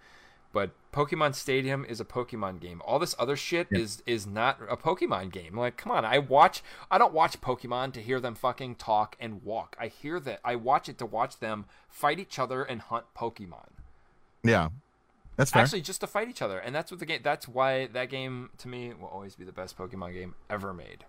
but 0.53 0.71
Pokemon 0.93 1.35
Stadium 1.35 1.85
is 1.85 2.01
a 2.01 2.05
Pokemon 2.05 2.61
game. 2.61 2.81
All 2.87 2.99
this 2.99 3.15
other 3.19 3.37
shit 3.37 3.67
Yeah. 3.71 3.81
is 3.81 4.03
is 4.07 4.27
not 4.27 4.59
a 4.69 4.77
Pokemon 4.77 5.31
game. 5.33 5.57
Like, 5.59 5.77
come 5.77 5.93
on, 5.93 6.05
I 6.05 6.19
watch 6.19 6.63
I 6.91 6.97
don't 6.99 7.13
watch 7.13 7.41
Pokemon 7.41 7.93
to 7.95 8.01
hear 8.03 8.21
them 8.21 8.35
fucking 8.35 8.77
talk 8.77 9.17
and 9.21 9.43
walk. 9.45 9.77
I 9.79 9.89
hear 9.89 10.19
that 10.21 10.41
I 10.45 10.57
watch 10.57 10.89
it 10.89 10.99
to 10.99 11.07
watch 11.07 11.39
them 11.39 11.67
fight 11.89 12.19
each 12.19 12.39
other 12.39 12.63
and 12.63 12.81
hunt 12.81 13.05
Pokemon. 13.17 13.69
Yeah, 14.43 14.69
that's 15.37 15.51
fair. 15.51 15.63
Actually, 15.63 15.83
just 15.83 16.01
to 16.01 16.07
fight 16.07 16.29
each 16.29 16.41
other. 16.41 16.59
And 16.59 16.75
that's 16.75 16.91
what 16.91 17.01
the 17.01 17.07
game 17.07 17.21
that's 17.23 17.47
why 17.49 17.87
that 17.89 18.09
game 18.09 18.51
to 18.59 18.69
me 18.69 18.95
will 18.95 19.09
always 19.09 19.35
be 19.35 19.45
the 19.45 19.53
best 19.53 19.77
Pokemon 19.77 20.15
game 20.15 20.35
ever 20.49 20.73
made. 20.73 21.05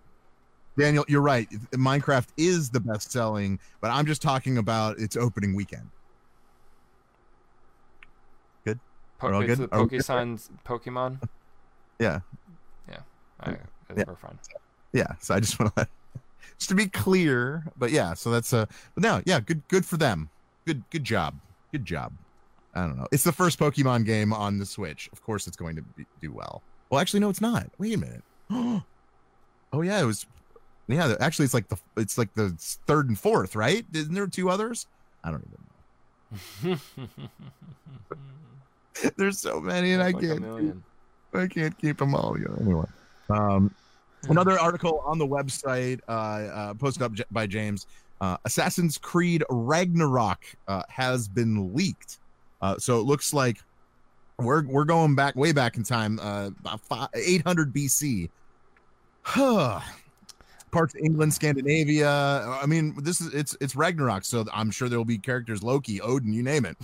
Daniel, 0.77 1.05
you're 1.07 1.21
right. 1.21 1.49
Minecraft 1.71 2.27
is 2.37 2.69
the 2.69 2.79
best 2.79 3.11
selling, 3.11 3.59
but 3.81 3.91
I'm 3.91 4.05
just 4.05 4.21
talking 4.21 4.57
about 4.57 4.99
its 4.99 5.17
opening 5.17 5.55
weekend. 5.55 5.89
Good. 8.65 8.79
Po- 9.19 9.33
all 9.33 9.43
good? 9.43 9.57
the 9.57 9.75
Are 9.75 9.85
good? 9.85 10.01
Pokemon. 10.65 11.21
Yeah. 11.99 12.21
Yeah. 12.89 12.99
I, 13.41 13.57
Yeah. 13.97 14.05
We're 14.07 14.15
fine. 14.15 14.39
Yeah. 14.93 15.15
So 15.19 15.35
I 15.35 15.41
just 15.41 15.59
want 15.59 15.75
to 15.75 15.85
just 16.57 16.69
to 16.69 16.75
be 16.75 16.87
clear, 16.87 17.65
but 17.77 17.91
yeah. 17.91 18.13
So 18.13 18.31
that's 18.31 18.53
uh 18.53 18.67
But 18.95 19.03
now, 19.03 19.21
yeah, 19.25 19.41
good. 19.41 19.67
Good 19.67 19.85
for 19.85 19.97
them. 19.97 20.29
Good. 20.65 20.83
Good 20.91 21.03
job. 21.03 21.35
Good 21.73 21.83
job. 21.83 22.13
I 22.73 22.81
don't 22.81 22.97
know. 22.97 23.07
It's 23.11 23.25
the 23.25 23.33
first 23.33 23.59
Pokemon 23.59 24.05
game 24.05 24.31
on 24.31 24.59
the 24.59 24.65
Switch. 24.65 25.09
Of 25.11 25.21
course, 25.23 25.45
it's 25.45 25.57
going 25.57 25.75
to 25.75 25.81
be, 25.81 26.05
do 26.21 26.31
well. 26.31 26.61
Well, 26.89 27.01
actually, 27.01 27.19
no, 27.19 27.29
it's 27.29 27.41
not. 27.41 27.67
Wait 27.79 27.93
a 27.93 27.97
minute. 27.97 28.23
oh 28.51 29.81
yeah, 29.81 30.01
it 30.01 30.05
was. 30.05 30.25
Yeah, 30.89 31.13
actually, 31.19 31.45
it's 31.45 31.53
like 31.53 31.67
the 31.67 31.77
it's 31.97 32.17
like 32.17 32.33
the 32.33 32.49
third 32.87 33.09
and 33.09 33.17
fourth, 33.17 33.55
right? 33.55 33.85
Isn't 33.93 34.13
there 34.13 34.25
two 34.25 34.49
others? 34.49 34.87
I 35.23 35.29
don't 35.29 35.45
even 36.63 36.71
know. 36.71 36.77
There's 39.15 39.39
so 39.39 39.61
many, 39.61 39.93
and 39.93 40.01
I 40.01 40.09
Like 40.11 40.21
can't. 40.21 40.83
I 41.33 41.47
can't 41.47 41.77
keep 41.77 41.99
them 41.99 42.15
all. 42.15 42.35
Yeah, 42.39 42.47
anyway. 42.59 42.87
Um, 43.29 43.73
another 44.29 44.59
article 44.59 45.03
on 45.05 45.19
the 45.19 45.27
website 45.27 45.99
uh, 46.09 46.11
uh, 46.11 46.73
posted 46.73 47.03
up 47.03 47.13
by 47.29 47.45
James. 47.45 47.85
Uh, 48.19 48.37
Assassin's 48.45 48.97
Creed 48.97 49.43
Ragnarok 49.51 50.43
uh, 50.67 50.81
has 50.89 51.27
been 51.27 51.71
leaked. 51.73 52.17
Uh, 52.63 52.77
so 52.79 52.99
it 52.99 53.03
looks 53.03 53.31
like 53.31 53.59
we're 54.39 54.65
we're 54.65 54.85
going 54.85 55.13
back 55.13 55.35
way 55.35 55.51
back 55.51 55.77
in 55.77 55.83
time, 55.83 56.19
uh, 56.19 56.47
about 56.47 56.81
fi 56.81 57.07
800 57.13 57.71
BC. 57.71 58.29
Parts 60.71 60.93
of 60.95 61.01
England, 61.01 61.33
Scandinavia. 61.33 62.09
I 62.09 62.65
mean, 62.65 62.95
this 63.03 63.21
is 63.21 63.33
it's 63.33 63.55
it's 63.61 63.75
Ragnarok, 63.75 64.23
so 64.25 64.45
I'm 64.53 64.71
sure 64.71 64.89
there 64.89 64.99
will 64.99 65.05
be 65.05 65.17
characters 65.17 65.63
Loki, 65.63 66.01
Odin, 66.01 66.33
you 66.33 66.43
name 66.43 66.65
it, 66.65 66.77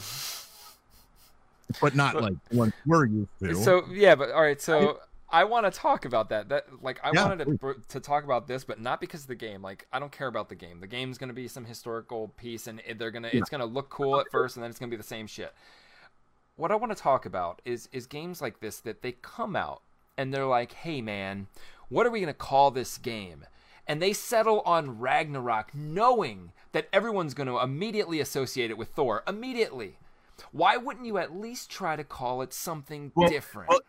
but 1.81 1.95
not 1.95 2.15
like 2.15 2.33
ones 2.51 2.73
we're 2.85 3.05
used 3.05 3.29
to. 3.43 3.55
So 3.55 3.83
yeah, 3.91 4.15
but 4.15 4.31
all 4.31 4.41
right. 4.41 4.59
So 4.61 4.99
I 5.29 5.43
want 5.43 5.65
to 5.65 5.71
talk 5.71 6.05
about 6.05 6.29
that. 6.29 6.49
That 6.49 6.67
like 6.81 6.99
I 7.03 7.11
Yeah, 7.13 7.23
wanted 7.23 7.45
to 7.45 7.57
please. 7.57 7.85
to 7.89 7.99
talk 7.99 8.23
about 8.23 8.47
this, 8.47 8.63
but 8.63 8.79
not 8.79 9.01
because 9.01 9.21
of 9.21 9.27
the 9.27 9.35
game. 9.35 9.61
Like 9.61 9.87
I 9.91 9.99
don't 9.99 10.11
care 10.11 10.27
about 10.27 10.49
the 10.49 10.55
game. 10.55 10.79
The 10.79 10.87
game's 10.87 11.17
gonna 11.17 11.33
be 11.33 11.47
some 11.47 11.65
historical 11.65 12.29
piece, 12.37 12.67
and 12.67 12.81
it- 12.87 12.99
they're 12.99 13.11
gonna 13.11 13.29
it's 13.31 13.49
gonna 13.49 13.65
look 13.65 13.89
cool 13.89 14.19
at 14.19 14.31
first, 14.31 14.55
and 14.55 14.63
then 14.63 14.69
it's 14.69 14.79
gonna 14.79 14.89
be 14.89 14.95
the 14.97 15.03
same 15.03 15.27
shit. 15.27 15.53
What 16.55 16.71
I 16.71 16.75
want 16.75 16.95
to 16.95 17.01
talk 17.01 17.25
about 17.25 17.61
is 17.65 17.89
is 17.91 18.05
games 18.07 18.41
like 18.41 18.59
this 18.61 18.79
that 18.81 19.01
they 19.01 19.13
come 19.13 19.55
out 19.55 19.81
and 20.17 20.33
they're 20.33 20.45
like, 20.45 20.71
hey 20.71 21.01
man, 21.01 21.47
what 21.89 22.05
are 22.05 22.11
we 22.11 22.21
gonna 22.21 22.33
call 22.33 22.71
this 22.71 22.97
game? 22.97 23.45
And 23.87 24.01
they 24.01 24.13
settle 24.13 24.61
on 24.61 24.99
Ragnarok, 24.99 25.73
knowing 25.75 26.51
that 26.71 26.87
everyone's 26.91 27.33
going 27.33 27.47
to 27.47 27.59
immediately 27.59 28.19
associate 28.19 28.71
it 28.71 28.77
with 28.77 28.89
Thor. 28.89 29.23
Immediately. 29.27 29.97
Why 30.51 30.75
wouldn't 30.77 31.05
you 31.05 31.17
at 31.17 31.35
least 31.35 31.69
try 31.69 31.95
to 31.95 32.03
call 32.03 32.41
it 32.41 32.51
something 32.53 33.11
Well- 33.15 33.29
different? 33.29 33.69
well, 33.69 33.79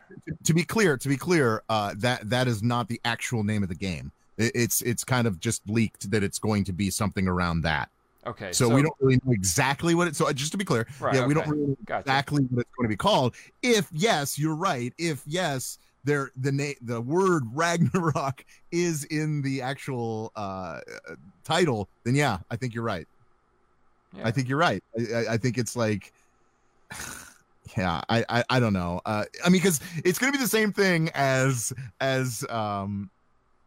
to- 0.44 0.54
be 0.54 0.62
clear, 0.64 0.96
to 0.96 1.08
be 1.08 1.16
clear, 1.16 1.62
uh, 1.68 1.94
that 1.98 2.28
that 2.30 2.46
is 2.46 2.62
not 2.62 2.88
the 2.88 3.00
actual 3.04 3.42
name 3.42 3.62
of 3.62 3.68
the 3.68 3.74
game. 3.74 4.12
It's 4.38 4.82
it's 4.82 5.02
kind 5.02 5.26
of 5.26 5.40
just 5.40 5.62
leaked 5.68 6.10
that 6.10 6.22
it's 6.22 6.38
going 6.38 6.64
to 6.64 6.72
be 6.72 6.90
something 6.90 7.26
around 7.26 7.62
that. 7.62 7.88
okay, 8.26 8.52
So, 8.52 8.68
we 8.68 8.82
don't 8.82 8.94
really 9.00 9.18
know 9.24 9.32
exactly 9.32 9.94
what 9.94 10.08
it. 10.08 10.14
So 10.16 10.28
uh, 10.28 10.32
just 10.32 10.52
to 10.52 10.58
be 10.58 10.64
clear, 10.64 10.86
Right, 11.00 11.14
yeah, 11.14 11.26
we 11.26 11.32
don't 11.34 11.48
really 11.48 11.66
know 11.68 11.76
Gotcha. 11.86 12.00
exactly 12.00 12.42
what 12.44 12.60
it's 12.62 12.70
going 12.76 12.84
to 12.84 12.88
be 12.88 12.96
called. 12.96 13.34
If 13.62 13.88
yes, 13.92 14.38
you're 14.38 14.54
right. 14.56 14.92
If 14.98 15.22
yes, 15.26 15.78
there 16.06 16.30
the 16.36 16.52
name 16.52 16.76
the 16.80 17.00
word 17.00 17.42
Ragnarok 17.52 18.44
is 18.72 19.04
in 19.04 19.42
the 19.42 19.60
actual 19.60 20.32
uh, 20.36 20.80
title, 21.44 21.88
then 22.04 22.14
yeah, 22.14 22.38
I 22.50 22.56
think 22.56 22.74
you're 22.74 22.84
right. 22.84 23.06
Yeah. 24.16 24.22
I 24.26 24.30
think 24.30 24.48
you're 24.48 24.58
right. 24.58 24.82
I, 24.98 25.24
I, 25.30 25.36
think 25.36 25.58
it's 25.58 25.76
like, 25.76 26.12
yeah, 27.76 28.00
I, 28.08 28.24
I, 28.28 28.44
I 28.48 28.60
don't 28.60 28.72
know. 28.72 29.02
Uh, 29.04 29.24
I 29.44 29.48
mean, 29.50 29.60
because 29.60 29.80
it's 30.04 30.18
going 30.18 30.32
to 30.32 30.38
be 30.38 30.42
the 30.42 30.48
same 30.48 30.72
thing 30.72 31.10
as 31.14 31.72
as 32.00 32.46
um, 32.48 33.10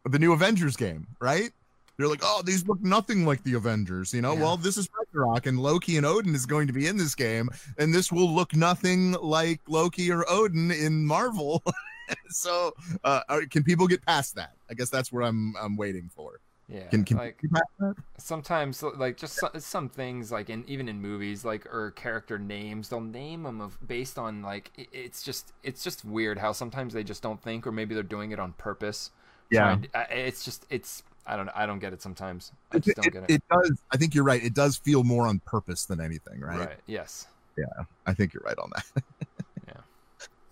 the 0.06 0.18
new 0.18 0.34
Avengers 0.34 0.76
game, 0.76 1.06
right? 1.20 1.52
They're 1.98 2.08
like, 2.08 2.22
oh, 2.24 2.42
these 2.46 2.66
look 2.66 2.82
nothing 2.82 3.26
like 3.26 3.44
the 3.44 3.56
Avengers, 3.56 4.14
you 4.14 4.22
know. 4.22 4.34
Yeah. 4.34 4.42
Well, 4.42 4.58
this 4.58 4.78
is 4.78 4.88
Ragnarok, 4.98 5.46
and 5.46 5.60
Loki 5.60 5.98
and 5.98 6.06
Odin 6.06 6.34
is 6.34 6.46
going 6.46 6.66
to 6.68 6.74
be 6.74 6.88
in 6.88 6.96
this 6.96 7.14
game, 7.14 7.50
and 7.78 7.94
this 7.94 8.10
will 8.10 8.34
look 8.34 8.56
nothing 8.56 9.12
like 9.22 9.60
Loki 9.68 10.10
or 10.10 10.24
Odin 10.30 10.72
in 10.72 11.06
Marvel. 11.06 11.62
so, 12.30 12.74
uh, 13.04 13.22
can 13.50 13.64
people 13.64 13.88
get 13.88 14.06
past 14.06 14.36
that? 14.36 14.54
I 14.70 14.74
guess 14.74 14.90
that's 14.90 15.12
where 15.12 15.24
I'm 15.24 15.56
I'm 15.60 15.76
waiting 15.78 16.10
for. 16.16 16.40
yeah, 16.68 16.88
Can 16.88 17.04
can 17.06 17.18
like 17.18 17.42
get 17.42 17.52
past 17.52 17.64
that? 17.80 17.96
sometimes 18.18 18.84
like 18.84 19.18
just 19.18 19.34
some, 19.36 19.50
some 19.60 19.90
things 19.90 20.32
like 20.32 20.50
in 20.50 20.64
even 20.68 20.88
in 20.88 21.02
movies 21.02 21.44
like 21.44 21.66
or 21.74 21.92
character 21.92 22.38
names 22.38 22.90
they'll 22.90 23.02
name 23.02 23.44
them 23.44 23.60
of 23.62 23.78
based 23.88 24.20
on 24.20 24.42
like 24.44 24.72
it, 24.78 24.88
it's 24.94 25.24
just 25.24 25.52
it's 25.64 25.84
just 25.84 26.06
weird 26.06 26.38
how 26.38 26.52
sometimes 26.52 26.94
they 26.94 27.04
just 27.04 27.24
don't 27.24 27.42
think 27.42 27.66
or 27.66 27.72
maybe 27.72 27.94
they're 27.96 28.04
doing 28.04 28.32
it 28.32 28.40
on 28.40 28.54
purpose 28.54 29.10
Yeah. 29.50 29.78
I- 29.96 30.04
it's 30.14 30.46
just 30.46 30.66
it's 30.70 31.02
i 31.26 31.36
don't 31.36 31.50
i 31.56 31.66
don't 31.66 31.80
get 31.80 31.92
it 31.94 32.02
sometimes 32.04 32.52
i 32.72 32.78
just 32.80 32.96
don't 32.98 33.06
it- 33.08 33.14
get 33.14 33.24
it, 33.24 33.32
it 33.32 33.44
does. 33.52 33.72
I 33.92 33.98
think 33.98 34.14
you're 34.14 34.24
right. 34.24 34.44
It 34.44 34.54
does 34.54 34.78
feel 34.78 35.04
more 35.04 35.26
on 35.28 35.40
purpose 35.40 35.86
than 35.86 36.00
anything, 36.00 36.40
right? 36.42 36.60
right 36.60 36.80
yes 36.86 37.26
Yeah, 37.58 37.66
I 38.06 38.14
think 38.14 38.34
you're 38.34 38.44
right 38.46 38.58
on 38.60 38.70
that. 38.76 39.04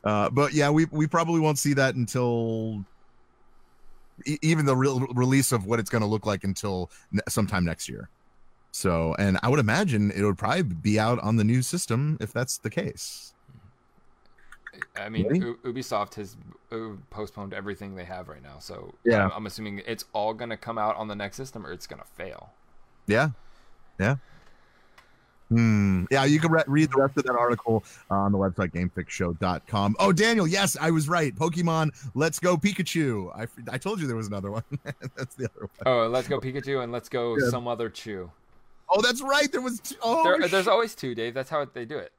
Yeah. 0.07 0.13
Uh, 0.13 0.29
but 0.29 0.53
yeah, 0.53 0.69
we 0.69 0.85
we 0.85 1.07
probably 1.07 1.39
won't 1.39 1.59
see 1.59 1.73
that 1.73 1.95
until 1.95 2.83
e- 4.25 4.37
even 4.41 4.65
the 4.65 4.75
real 4.75 5.01
release 5.07 5.51
of 5.51 5.65
what 5.65 5.79
it's 5.79 5.89
going 5.89 6.01
to 6.01 6.07
look 6.07 6.25
like 6.25 6.43
until 6.43 6.89
ne- 7.11 7.21
sometime 7.27 7.65
next 7.65 7.89
year. 7.89 8.09
So, 8.71 9.15
and 9.17 9.39
I 9.43 9.49
would 9.49 9.59
imagine 9.59 10.11
it 10.11 10.23
would 10.23 10.37
probably 10.37 10.63
be 10.63 10.99
out 10.99 11.19
on 11.19 11.35
the 11.37 11.43
new 11.43 11.61
system 11.61 12.17
if 12.21 12.31
that's 12.31 12.57
the 12.59 12.69
case. 12.69 13.33
i 14.95 15.09
mean 15.09 15.25
Really? 15.27 15.39
U- 15.39 15.59
ubisoft 15.63 16.13
has 16.15 16.37
uh, 16.71 16.89
postponed 17.09 17.53
everything 17.53 17.95
they 17.95 18.03
have 18.05 18.27
right 18.27 18.43
now 18.43 18.59
so 18.59 18.93
Yeah. 19.03 19.25
I'm, 19.25 19.31
I'm 19.31 19.45
assuming 19.47 19.81
it's 19.87 20.05
all 20.13 20.33
going 20.35 20.51
to 20.51 20.57
come 20.57 20.77
out 20.77 20.95
on 20.97 21.07
the 21.07 21.15
next 21.15 21.37
system 21.37 21.65
or 21.65 21.71
it's 21.71 21.87
going 21.87 22.01
to 22.01 22.07
fail 22.07 22.51
Yeah, 23.07 23.29
yeah. 23.99 24.17
Hmm. 25.49 26.03
Yeah, 26.11 26.25
you 26.25 26.39
can 26.41 26.51
re- 26.51 26.63
read 26.67 26.91
the 26.91 26.97
rest 26.99 27.17
of 27.17 27.23
that 27.23 27.35
article 27.35 27.83
on 28.09 28.33
the 28.33 28.37
website 28.37 28.73
gamefixshow.com. 28.73 29.95
Oh, 29.99 30.11
Daniel, 30.11 30.45
yes, 30.45 30.75
I 30.79 30.91
was 30.91 31.07
right. 31.07 31.33
Pokemon 31.33 31.91
Let's 32.15 32.37
Go 32.39 32.57
Pikachu. 32.57 33.31
I, 33.33 33.47
I 33.71 33.77
told 33.77 34.01
you 34.01 34.07
there 34.07 34.15
was 34.17 34.27
another 34.27 34.51
one. 34.57 34.63
that's 35.15 35.35
the 35.35 35.45
other 35.45 35.61
one. 35.61 35.69
oh 35.85 36.07
let's 36.07 36.27
go 36.27 36.39
pikachu 36.39 36.83
and 36.83 36.91
let's 36.91 37.07
go 37.09 37.37
Yeah. 37.37 37.49
some 37.49 37.67
other 37.67 37.89
chew 37.89 38.29
Oh, 38.89 39.01
that's 39.01 39.21
right. 39.21 39.51
There 39.51 39.61
was. 39.61 39.79
T- 39.81 39.95
oh, 40.01 40.23
there, 40.23 40.47
there's 40.47 40.67
always 40.67 40.95
two 40.95 41.13
dave 41.15 41.33
that's 41.33 41.49
how 41.49 41.63
they 41.65 41.85
do 41.85 41.97
it 41.97 42.11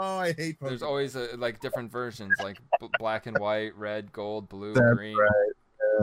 Oh, 0.00 0.18
I 0.18 0.32
hate 0.32 0.58
Pokemon. 0.58 0.68
There's 0.70 0.82
always 0.82 1.14
a, 1.14 1.28
like 1.36 1.60
different 1.60 1.92
versions, 1.92 2.32
like 2.42 2.58
b- 2.80 2.88
black 2.98 3.26
and 3.26 3.38
white, 3.38 3.76
red, 3.76 4.12
gold, 4.12 4.48
blue, 4.48 4.74
That's 4.74 4.94
green, 4.96 5.16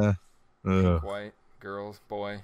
Uh, 0.02 0.14
ugh. 0.66 1.04
white, 1.04 1.34
girls, 1.60 2.00
boy. 2.08 2.42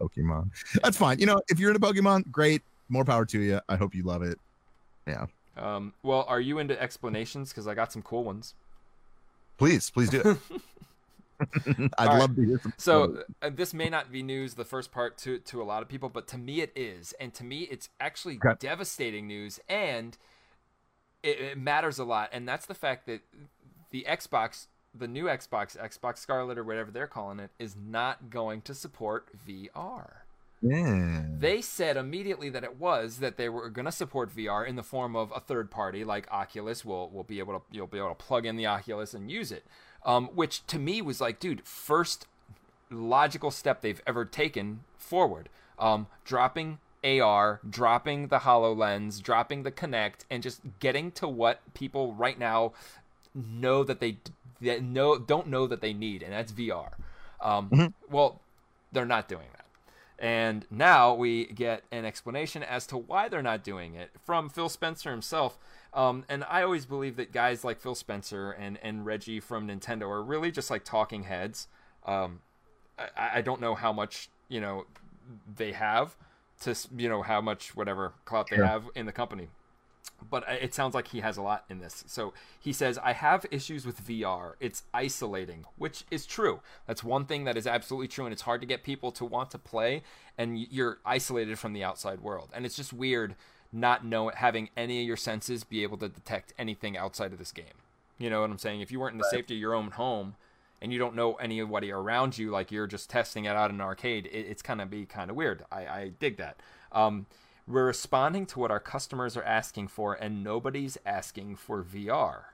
Pokemon. 0.00 0.50
That's 0.82 0.96
fine. 0.96 1.18
You 1.18 1.26
know, 1.26 1.40
if 1.48 1.58
you're 1.58 1.70
into 1.70 1.84
Pokemon, 1.86 2.30
great. 2.30 2.62
More 2.88 3.04
power 3.04 3.24
to 3.26 3.40
you. 3.40 3.60
I 3.68 3.76
hope 3.76 3.94
you 3.94 4.02
love 4.02 4.22
it. 4.22 4.38
Yeah. 5.06 5.26
Um, 5.56 5.94
well, 6.02 6.24
are 6.28 6.40
you 6.40 6.58
into 6.58 6.80
explanations? 6.80 7.50
Because 7.50 7.66
I 7.66 7.74
got 7.74 7.92
some 7.92 8.02
cool 8.02 8.24
ones. 8.24 8.54
Please, 9.58 9.90
please 9.90 10.10
do 10.10 10.20
it. 10.20 10.36
I'd 11.98 12.08
All 12.08 12.14
right. 12.14 12.20
love 12.20 12.36
to 12.36 12.44
hear 12.44 12.58
some. 12.62 12.72
So 12.78 13.18
uh, 13.42 13.50
this 13.52 13.74
may 13.74 13.88
not 13.88 14.10
be 14.12 14.22
news, 14.22 14.54
the 14.54 14.64
first 14.64 14.92
part 14.92 15.18
to 15.18 15.38
to 15.38 15.62
a 15.62 15.64
lot 15.64 15.82
of 15.82 15.88
people, 15.88 16.08
but 16.08 16.26
to 16.28 16.38
me 16.38 16.60
it 16.60 16.72
is, 16.76 17.12
and 17.20 17.34
to 17.34 17.44
me 17.44 17.62
it's 17.62 17.88
actually 18.00 18.38
Okay. 18.44 18.56
devastating 18.60 19.26
news, 19.26 19.60
and 19.68 20.16
it, 21.22 21.40
it 21.40 21.58
matters 21.58 21.98
a 21.98 22.04
lot, 22.04 22.30
and 22.32 22.48
that's 22.48 22.66
the 22.66 22.74
fact 22.74 23.06
that 23.06 23.22
the 23.90 24.06
Xbox, 24.08 24.66
the 24.96 25.08
new 25.08 25.24
Xbox, 25.24 25.76
Xbox 25.76 26.18
Scarlett 26.18 26.58
or 26.58 26.64
whatever 26.64 26.90
they're 26.90 27.06
calling 27.06 27.40
it, 27.40 27.50
is 27.58 27.76
not 27.76 28.30
going 28.30 28.62
to 28.62 28.74
support 28.74 29.28
VR. 29.46 30.10
yeah. 30.62 31.24
They 31.38 31.60
said 31.60 31.96
immediately 31.96 32.48
that 32.50 32.64
it 32.64 32.78
was 32.78 33.18
that 33.18 33.36
they 33.36 33.48
were 33.48 33.68
going 33.68 33.84
to 33.84 33.92
support 33.92 34.34
VR 34.34 34.66
in 34.66 34.76
the 34.76 34.82
form 34.82 35.14
of 35.16 35.32
a 35.34 35.40
third 35.40 35.70
party 35.70 36.04
like 36.04 36.30
Oculus 36.32 36.84
will 36.84 37.10
will 37.10 37.24
be 37.24 37.38
able 37.38 37.58
to 37.58 37.62
you'll 37.70 37.86
be 37.86 37.98
able 37.98 38.08
to 38.10 38.14
plug 38.14 38.46
in 38.46 38.56
the 38.56 38.66
Oculus 38.66 39.14
and 39.14 39.30
use 39.30 39.52
it. 39.52 39.64
Um, 40.04 40.28
which 40.34 40.66
to 40.66 40.78
me 40.78 41.00
was 41.02 41.20
like, 41.20 41.40
dude, 41.40 41.66
first 41.66 42.26
logical 42.90 43.50
step 43.50 43.80
they've 43.80 44.02
ever 44.06 44.24
taken 44.24 44.80
forward. 44.98 45.48
Um, 45.78 46.06
dropping 46.24 46.78
AR, 47.02 47.60
dropping 47.68 48.28
the 48.28 48.40
HoloLens, 48.40 49.22
dropping 49.22 49.62
the 49.62 49.72
Kinect, 49.72 50.24
and 50.30 50.42
just 50.42 50.60
getting 50.78 51.10
to 51.12 51.28
what 51.28 51.60
people 51.74 52.14
right 52.14 52.38
now 52.38 52.72
know 53.34 53.82
that 53.84 54.00
they 54.00 54.18
that 54.64 54.82
know 54.82 55.18
don't 55.18 55.46
know 55.46 55.66
that 55.66 55.80
they 55.80 55.92
need, 55.92 56.22
and 56.22 56.32
that's 56.32 56.52
VR. 56.52 56.92
Um, 57.40 57.68
Well, 58.10 58.40
they're 58.92 59.06
not 59.06 59.28
doing 59.28 59.46
that. 59.52 59.64
And 60.18 60.64
now 60.70 61.12
we 61.12 61.46
get 61.46 61.82
an 61.90 62.04
explanation 62.04 62.62
as 62.62 62.86
to 62.86 62.96
why 62.96 63.28
they're 63.28 63.42
not 63.42 63.64
doing 63.64 63.94
it 63.94 64.10
from 64.24 64.48
Phil 64.48 64.68
Spencer 64.68 65.10
himself. 65.10 65.58
Um, 65.92 66.24
and 66.28 66.44
I 66.48 66.62
always 66.62 66.86
believe 66.86 67.16
that 67.16 67.32
guys 67.32 67.64
like 67.64 67.80
Phil 67.80 67.94
Spencer 67.94 68.52
and, 68.52 68.78
and 68.82 69.04
Reggie 69.04 69.40
from 69.40 69.68
Nintendo 69.68 70.02
are 70.02 70.22
really 70.22 70.50
just 70.50 70.70
like 70.70 70.84
talking 70.84 71.24
heads. 71.24 71.68
Um, 72.06 72.40
I, 72.98 73.38
I 73.38 73.40
don't 73.42 73.60
know 73.60 73.74
how 73.74 73.92
much, 73.92 74.28
you 74.48 74.60
know, 74.60 74.86
they 75.56 75.72
have 75.72 76.16
to, 76.60 76.76
you 76.96 77.08
know, 77.08 77.22
how 77.22 77.40
much 77.40 77.74
whatever 77.74 78.12
clout 78.24 78.48
they 78.50 78.56
have 78.64 78.84
in 78.94 79.06
the 79.06 79.12
company 79.12 79.48
but 80.30 80.44
it 80.48 80.74
sounds 80.74 80.94
like 80.94 81.08
he 81.08 81.20
has 81.20 81.36
a 81.36 81.42
lot 81.42 81.64
in 81.68 81.78
this. 81.78 82.04
So 82.06 82.32
he 82.58 82.72
says, 82.72 82.98
I 83.02 83.12
have 83.12 83.46
issues 83.50 83.86
with 83.86 84.06
VR. 84.06 84.54
It's 84.60 84.84
isolating, 84.92 85.64
which 85.76 86.04
is 86.10 86.26
true. 86.26 86.60
That's 86.86 87.04
one 87.04 87.24
thing 87.24 87.44
that 87.44 87.56
is 87.56 87.66
absolutely 87.66 88.08
true, 88.08 88.24
and 88.24 88.32
it's 88.32 88.42
hard 88.42 88.60
to 88.60 88.66
get 88.66 88.82
people 88.82 89.12
to 89.12 89.24
want 89.24 89.50
to 89.52 89.58
play, 89.58 90.02
and 90.38 90.58
you're 90.58 90.98
isolated 91.04 91.58
from 91.58 91.72
the 91.72 91.84
outside 91.84 92.20
world. 92.20 92.50
And 92.54 92.64
it's 92.64 92.76
just 92.76 92.92
weird 92.92 93.34
not 93.72 94.04
know 94.04 94.30
having 94.34 94.70
any 94.76 95.00
of 95.00 95.06
your 95.06 95.16
senses 95.16 95.64
be 95.64 95.82
able 95.82 95.98
to 95.98 96.08
detect 96.08 96.52
anything 96.58 96.96
outside 96.96 97.32
of 97.32 97.38
this 97.38 97.52
game. 97.52 97.64
You 98.18 98.30
know 98.30 98.40
what 98.40 98.50
I'm 98.50 98.58
saying? 98.58 98.80
If 98.80 98.92
you 98.92 99.00
weren't 99.00 99.14
in 99.14 99.18
the 99.18 99.28
safety 99.30 99.54
of 99.54 99.60
your 99.60 99.74
own 99.74 99.90
home 99.90 100.36
and 100.80 100.92
you 100.92 100.98
don't 100.98 101.16
know 101.16 101.34
anybody 101.34 101.90
around 101.90 102.38
you, 102.38 102.50
like 102.50 102.70
you're 102.70 102.86
just 102.86 103.10
testing 103.10 103.46
it 103.46 103.56
out 103.56 103.70
in 103.70 103.76
an 103.76 103.82
arcade, 103.82 104.26
it, 104.26 104.46
it's 104.46 104.62
kind 104.62 104.80
of 104.80 104.90
be 104.90 105.04
kind 105.04 105.30
of 105.30 105.36
weird. 105.36 105.64
I, 105.72 105.80
I 105.80 106.12
dig 106.20 106.36
that. 106.36 106.56
Um, 106.92 107.26
we're 107.66 107.86
responding 107.86 108.46
to 108.46 108.58
what 108.58 108.70
our 108.70 108.80
customers 108.80 109.36
are 109.36 109.42
asking 109.42 109.88
for, 109.88 110.14
and 110.14 110.44
nobody's 110.44 110.98
asking 111.06 111.56
for 111.56 111.82
VR. 111.82 112.44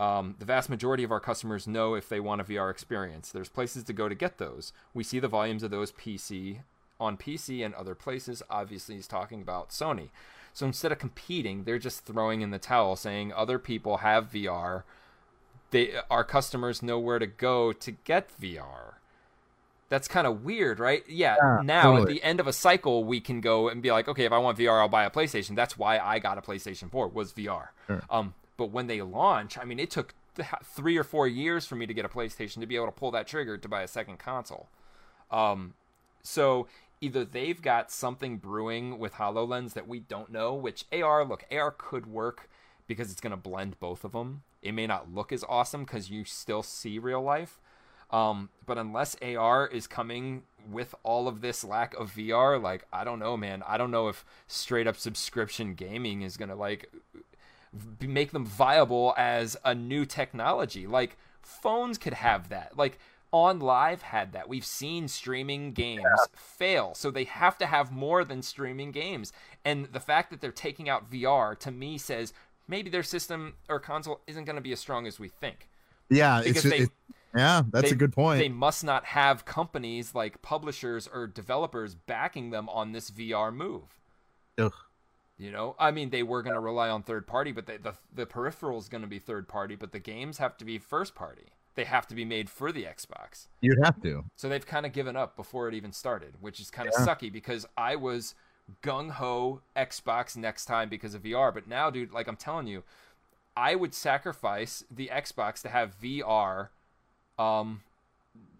Um, 0.00 0.34
the 0.38 0.46
vast 0.46 0.70
majority 0.70 1.04
of 1.04 1.12
our 1.12 1.20
customers 1.20 1.68
know 1.68 1.94
if 1.94 2.08
they 2.08 2.20
want 2.20 2.40
a 2.40 2.44
VR 2.44 2.70
experience. 2.70 3.30
There's 3.30 3.50
places 3.50 3.84
to 3.84 3.92
go 3.92 4.08
to 4.08 4.14
get 4.14 4.38
those. 4.38 4.72
We 4.94 5.04
see 5.04 5.20
the 5.20 5.28
volumes 5.28 5.62
of 5.62 5.70
those 5.70 5.92
PC 5.92 6.60
on 6.98 7.16
PC 7.16 7.64
and 7.64 7.74
other 7.74 7.94
places. 7.94 8.42
Obviously, 8.48 8.96
he's 8.96 9.06
talking 9.06 9.42
about 9.42 9.70
Sony. 9.70 10.08
So 10.52 10.66
instead 10.66 10.90
of 10.90 10.98
competing, 10.98 11.64
they're 11.64 11.78
just 11.78 12.04
throwing 12.04 12.40
in 12.40 12.50
the 12.50 12.58
towel, 12.58 12.96
saying 12.96 13.32
other 13.32 13.58
people 13.58 13.98
have 13.98 14.32
VR. 14.32 14.82
They, 15.70 15.92
our 16.10 16.24
customers 16.24 16.82
know 16.82 16.98
where 16.98 17.18
to 17.18 17.26
go 17.26 17.72
to 17.72 17.90
get 17.92 18.28
VR. 18.40 18.94
That's 19.90 20.06
kind 20.06 20.26
of 20.26 20.44
weird, 20.44 20.78
right? 20.78 21.02
Yeah. 21.08 21.36
Yeah, 21.42 21.60
now 21.64 21.96
at 21.96 22.06
the 22.06 22.22
end 22.22 22.38
of 22.38 22.46
a 22.46 22.52
cycle, 22.52 23.04
we 23.04 23.20
can 23.20 23.40
go 23.40 23.68
and 23.68 23.82
be 23.82 23.90
like, 23.90 24.06
okay, 24.08 24.24
if 24.24 24.32
I 24.32 24.38
want 24.38 24.56
VR, 24.56 24.80
I'll 24.80 24.88
buy 24.88 25.04
a 25.04 25.10
PlayStation. 25.10 25.56
That's 25.56 25.76
why 25.76 25.98
I 25.98 26.20
got 26.20 26.38
a 26.38 26.40
PlayStation 26.40 26.88
4 26.90 27.08
was 27.08 27.32
VR. 27.32 27.68
Sure. 27.88 28.02
Um, 28.08 28.34
but 28.56 28.70
when 28.70 28.86
they 28.86 29.02
launch, 29.02 29.58
I 29.58 29.64
mean, 29.64 29.80
it 29.80 29.90
took 29.90 30.14
th- 30.36 30.48
three 30.64 30.96
or 30.96 31.02
four 31.02 31.26
years 31.26 31.66
for 31.66 31.74
me 31.74 31.86
to 31.86 31.92
get 31.92 32.04
a 32.04 32.08
PlayStation 32.08 32.60
to 32.60 32.66
be 32.66 32.76
able 32.76 32.86
to 32.86 32.92
pull 32.92 33.10
that 33.10 33.26
trigger 33.26 33.58
to 33.58 33.68
buy 33.68 33.82
a 33.82 33.88
second 33.88 34.20
console. 34.20 34.68
Um, 35.28 35.74
so 36.22 36.68
either 37.00 37.24
they've 37.24 37.60
got 37.60 37.90
something 37.90 38.36
brewing 38.36 38.96
with 38.98 39.14
HoloLens 39.14 39.72
that 39.72 39.88
we 39.88 39.98
don't 39.98 40.30
know, 40.30 40.54
which 40.54 40.84
AR, 40.92 41.24
look, 41.24 41.44
AR 41.50 41.72
could 41.72 42.06
work 42.06 42.48
because 42.86 43.10
it's 43.10 43.20
going 43.20 43.32
to 43.32 43.36
blend 43.36 43.80
both 43.80 44.04
of 44.04 44.12
them. 44.12 44.42
It 44.62 44.72
may 44.72 44.86
not 44.86 45.12
look 45.12 45.32
as 45.32 45.44
awesome 45.48 45.84
because 45.84 46.10
you 46.10 46.24
still 46.24 46.62
see 46.62 46.98
real 46.98 47.22
life. 47.22 47.58
Um, 48.12 48.48
but 48.66 48.78
unless 48.78 49.16
AR 49.22 49.66
is 49.66 49.86
coming 49.86 50.42
with 50.70 50.94
all 51.02 51.26
of 51.28 51.40
this 51.40 51.64
lack 51.64 51.94
of 51.94 52.12
VR, 52.14 52.60
like, 52.60 52.86
I 52.92 53.04
don't 53.04 53.18
know, 53.18 53.36
man. 53.36 53.62
I 53.66 53.76
don't 53.78 53.90
know 53.90 54.08
if 54.08 54.24
straight 54.46 54.86
up 54.86 54.96
subscription 54.96 55.74
gaming 55.74 56.22
is 56.22 56.36
going 56.36 56.48
to, 56.50 56.54
like, 56.54 56.90
make 58.00 58.32
them 58.32 58.44
viable 58.44 59.14
as 59.16 59.56
a 59.64 59.74
new 59.74 60.04
technology. 60.04 60.86
Like 60.86 61.16
phones 61.42 61.98
could 61.98 62.14
have 62.14 62.48
that. 62.48 62.76
Like 62.76 62.98
OnLive 63.32 64.00
had 64.00 64.32
that. 64.32 64.48
We've 64.48 64.64
seen 64.64 65.06
streaming 65.06 65.72
games 65.72 66.02
fail. 66.34 66.94
So 66.94 67.10
they 67.10 67.24
have 67.24 67.56
to 67.58 67.66
have 67.66 67.92
more 67.92 68.24
than 68.24 68.42
streaming 68.42 68.90
games. 68.90 69.32
And 69.64 69.86
the 69.92 70.00
fact 70.00 70.30
that 70.30 70.40
they're 70.40 70.50
taking 70.50 70.88
out 70.88 71.10
VR 71.10 71.56
to 71.60 71.70
me 71.70 71.96
says 71.96 72.32
maybe 72.66 72.90
their 72.90 73.04
system 73.04 73.54
or 73.68 73.78
console 73.78 74.20
isn't 74.26 74.44
going 74.46 74.56
to 74.56 74.62
be 74.62 74.72
as 74.72 74.80
strong 74.80 75.06
as 75.06 75.20
we 75.20 75.28
think. 75.28 75.68
Yeah, 76.08 76.42
Because 76.44 76.64
they- 76.64 76.78
it- 76.80 76.90
yeah, 77.34 77.62
that's 77.70 77.88
they- 77.88 77.94
a 77.94 77.98
good 77.98 78.12
point. 78.12 78.38
They 78.40 78.48
must 78.48 78.82
not 78.84 79.04
have 79.06 79.44
companies 79.44 80.14
like 80.14 80.42
publishers 80.42 81.08
or 81.12 81.26
developers 81.26 81.94
backing 81.94 82.50
them 82.50 82.68
on 82.68 82.92
this 82.92 83.10
VR 83.10 83.54
move. 83.54 84.00
Ugh. 84.58 84.72
You 85.38 85.50
know, 85.50 85.74
I 85.78 85.90
mean, 85.90 86.10
they 86.10 86.22
were 86.22 86.42
going 86.42 86.54
to 86.54 86.60
rely 86.60 86.90
on 86.90 87.02
third 87.02 87.26
party, 87.26 87.50
but 87.52 87.64
they, 87.66 87.78
the 87.78 87.94
the 88.14 88.26
peripheral 88.26 88.78
is 88.78 88.88
going 88.90 89.00
to 89.02 89.08
be 89.08 89.18
third 89.18 89.48
party, 89.48 89.74
but 89.74 89.92
the 89.92 89.98
games 89.98 90.36
have 90.38 90.56
to 90.58 90.64
be 90.66 90.78
first 90.78 91.14
party. 91.14 91.46
They 91.76 91.84
have 91.84 92.06
to 92.08 92.14
be 92.14 92.24
made 92.26 92.50
for 92.50 92.72
the 92.72 92.82
Xbox. 92.82 93.46
You'd 93.62 93.82
have 93.82 94.02
to. 94.02 94.24
So 94.36 94.48
they've 94.50 94.66
kind 94.66 94.84
of 94.84 94.92
given 94.92 95.16
up 95.16 95.36
before 95.36 95.66
it 95.68 95.72
even 95.74 95.92
started, 95.92 96.34
which 96.40 96.60
is 96.60 96.70
kind 96.70 96.88
of 96.88 96.94
Yeah. 96.98 97.06
sucky 97.06 97.32
because 97.32 97.64
I 97.76 97.96
was 97.96 98.34
gung 98.82 99.12
ho 99.12 99.62
Xbox 99.74 100.36
next 100.36 100.66
time 100.66 100.88
because 100.90 101.14
of 101.14 101.22
VR, 101.22 101.54
but 101.54 101.66
now, 101.66 101.88
dude, 101.88 102.12
like 102.12 102.26
I'm 102.28 102.36
telling 102.36 102.66
you, 102.66 102.82
I 103.56 103.76
would 103.76 103.94
sacrifice 103.94 104.84
the 104.90 105.08
Xbox 105.12 105.62
to 105.62 105.68
have 105.70 105.98
VR, 105.98 106.68
um, 107.40 107.82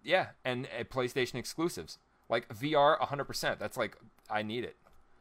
yeah, 0.03 0.27
and 0.43 0.67
uh, 0.67 0.83
PlayStation 0.83 1.35
exclusives 1.35 1.99
like 2.29 2.47
VR 2.49 2.99
100%. 2.99 3.59
That's 3.59 3.77
like 3.77 3.97
I 4.29 4.41
need 4.41 4.63
it. 4.63 4.75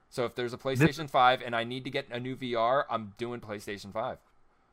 So 0.08 0.24
if 0.24 0.34
there's 0.34 0.52
a 0.52 0.58
PlayStation 0.58 1.08
5 1.08 1.42
and 1.44 1.54
I 1.54 1.64
need 1.64 1.84
to 1.84 1.90
get 1.90 2.06
a 2.10 2.18
new 2.18 2.34
VR, 2.36 2.84
I'm 2.90 3.12
doing 3.16 3.40
PlayStation 3.40 3.92
5. 3.92 4.18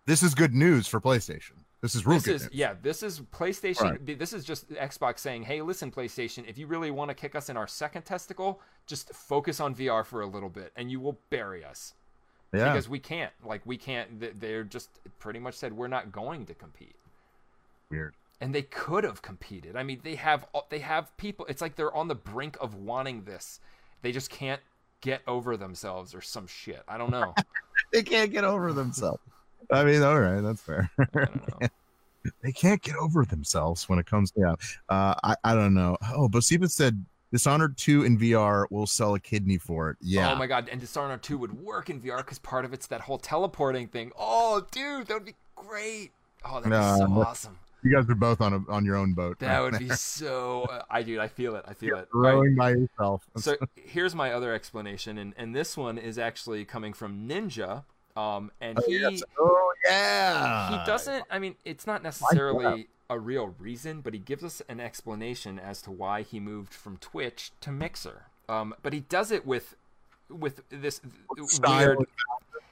This 0.06 0.24
is 0.24 0.34
good 0.34 0.56
news 0.56 0.88
for 0.88 1.00
PlayStation. 1.02 1.52
This 1.82 1.94
is 1.94 2.08
real 2.08 2.18
This 2.18 2.26
good 2.26 2.36
is 2.36 2.42
news. 2.44 2.54
yeah. 2.54 2.74
This 2.82 3.04
is 3.04 3.20
PlayStation. 3.20 3.82
Right. 3.82 4.20
This 4.20 4.34
is 4.34 4.44
just 4.44 4.70
Xbox 4.70 5.20
saying, 5.20 5.44
"Hey, 5.44 5.62
listen, 5.62 5.92
PlayStation. 5.92 6.44
If 6.48 6.58
you 6.58 6.66
really 6.66 6.90
want 6.90 7.10
to 7.10 7.14
kick 7.14 7.36
us 7.36 7.50
in 7.50 7.58
our 7.58 7.68
second 7.68 8.02
testicle, 8.04 8.60
just 8.88 9.14
focus 9.14 9.60
on 9.60 9.76
VR 9.76 10.04
for 10.04 10.22
a 10.22 10.26
little 10.26 10.50
bit, 10.50 10.72
and 10.76 10.90
you 10.90 11.00
will 11.00 11.20
bury 11.30 11.64
us 11.64 11.94
yeah. 12.52 12.72
because 12.72 12.90
we 12.90 12.98
can't. 12.98 13.32
Like 13.46 13.62
we 13.66 13.78
can't. 13.78 14.40
They're 14.40 14.64
just 14.64 14.90
pretty 15.20 15.40
much 15.40 15.54
said 15.54 15.74
we're 15.74 15.88
not 15.88 16.12
going 16.12 16.48
to 16.48 16.56
compete." 16.56 16.96
Weird. 17.92 18.16
And 18.40 18.54
they 18.54 18.62
could 18.62 19.04
have 19.04 19.22
competed. 19.22 19.76
I 19.76 19.84
mean, 19.84 20.02
they 20.04 20.16
have 20.16 20.46
they 20.70 20.80
have 20.80 21.16
people. 21.18 21.46
It's 21.48 21.62
like 21.62 21.76
they're 21.76 21.96
on 21.96 22.08
the 22.08 22.16
brink 22.16 22.58
of 22.62 22.76
wanting 22.76 23.24
this. 23.24 23.60
They 24.04 24.12
just 24.12 24.30
can't 24.30 24.62
get 25.02 25.22
over 25.28 25.58
themselves 25.58 26.14
or 26.14 26.22
some 26.22 26.46
shit. 26.48 26.84
I 26.88 26.98
don't 26.98 27.12
know. 27.12 27.34
They 27.94 28.04
can't 28.04 28.32
get 28.32 28.44
over 28.44 28.74
themselves. 28.74 29.22
I 29.72 29.86
mean, 29.86 30.02
all 30.02 30.20
right, 30.20 30.42
that's 30.42 30.60
fair. 30.62 30.90
I 31.00 31.06
don't 31.14 31.62
know. 31.62 31.68
they 32.44 32.52
can't 32.52 32.82
get 32.82 32.96
over 32.98 33.24
themselves 33.24 33.88
when 33.88 33.98
it 33.98 34.06
comes 34.06 34.32
to 34.32 34.40
yeah. 34.42 34.56
Uh, 34.90 35.14
I 35.24 35.36
I 35.44 35.56
don't 35.56 35.74
know. 35.74 35.96
Oh, 36.14 36.28
Bosiba 36.28 36.70
said 36.70 37.06
Dishonored 37.32 37.78
2 37.78 38.04
in 38.04 38.18
VR 38.18 38.66
will 38.72 38.88
sell 38.88 39.14
a 39.16 39.20
kidney 39.20 39.58
for 39.58 39.92
it. 39.92 39.98
Yeah. 40.02 40.34
Oh 40.34 40.36
my 40.36 40.48
god, 40.48 40.68
and 40.70 40.82
Dishonored 40.82 41.22
2 41.24 41.38
would 41.38 41.62
work 41.62 41.90
in 41.90 42.02
VR 42.02 42.18
because 42.18 42.40
part 42.40 42.66
of 42.66 42.74
it's 42.74 42.88
that 42.88 43.02
whole 43.02 43.20
teleporting 43.20 43.88
thing. 43.88 44.12
Oh, 44.18 44.66
dude, 44.72 45.08
that 45.08 45.14
would 45.14 45.26
be 45.26 45.36
great. 45.56 46.12
Oh, 46.44 46.56
that'd 46.60 46.70
be 46.70 46.76
Uh, 46.76 46.98
so 46.98 47.06
awesome. 47.22 47.58
You 47.84 47.94
guys 47.94 48.10
are 48.10 48.16
both 48.16 48.42
on 48.42 48.54
a, 48.54 48.72
on 48.72 48.86
your 48.86 48.96
own 48.96 49.14
boat. 49.14 49.40
That 49.40 49.62
would 49.62 49.78
be 49.78 49.90
so. 49.90 50.64
Uh, 50.64 50.84
I 50.90 51.04
do. 51.04 51.20
I 51.20 51.28
feel 51.28 51.56
it. 51.56 51.64
I 51.68 51.74
feel 51.74 51.98
it. 51.98 52.08
rowing 52.14 52.56
by 52.56 52.72
yourself. 52.72 53.26
So 53.38 53.56
here's 53.76 54.16
my 54.16 54.32
other 54.34 54.54
explanation, 54.54 55.18
and, 55.18 55.34
and 55.38 55.56
this 55.56 55.78
one 55.78 55.98
is 55.98 56.18
actually 56.18 56.66
coming 56.66 56.94
from 56.94 57.28
Ninja. 57.28 57.84
Um, 58.16 58.52
and 58.60 58.80
oh, 58.80 58.84
he 58.88 59.00
yes. 59.00 59.22
oh 59.38 59.74
yeah, 59.86 60.72
he 60.72 60.86
doesn't. 60.86 61.24
I 61.30 61.38
mean, 61.38 61.56
it's 61.66 61.86
not 61.86 62.02
necessarily 62.02 62.88
a 63.10 63.20
real 63.20 63.56
reason, 63.60 64.02
but 64.02 64.14
he 64.14 64.20
gives 64.20 64.44
us 64.44 64.62
an 64.68 64.80
explanation 64.80 65.60
as 65.60 65.82
to 65.84 65.92
why 65.92 66.24
he 66.24 66.40
moved 66.40 66.74
from 66.74 66.98
Twitch 66.98 67.52
to 67.62 67.72
Mixer. 67.72 68.24
Um, 68.50 68.74
but 68.82 68.92
he 68.92 69.02
does 69.02 69.32
it 69.32 69.46
with 69.46 69.76
with 70.30 70.62
this 70.70 71.00
Style. 71.46 71.78
weird. 71.78 72.08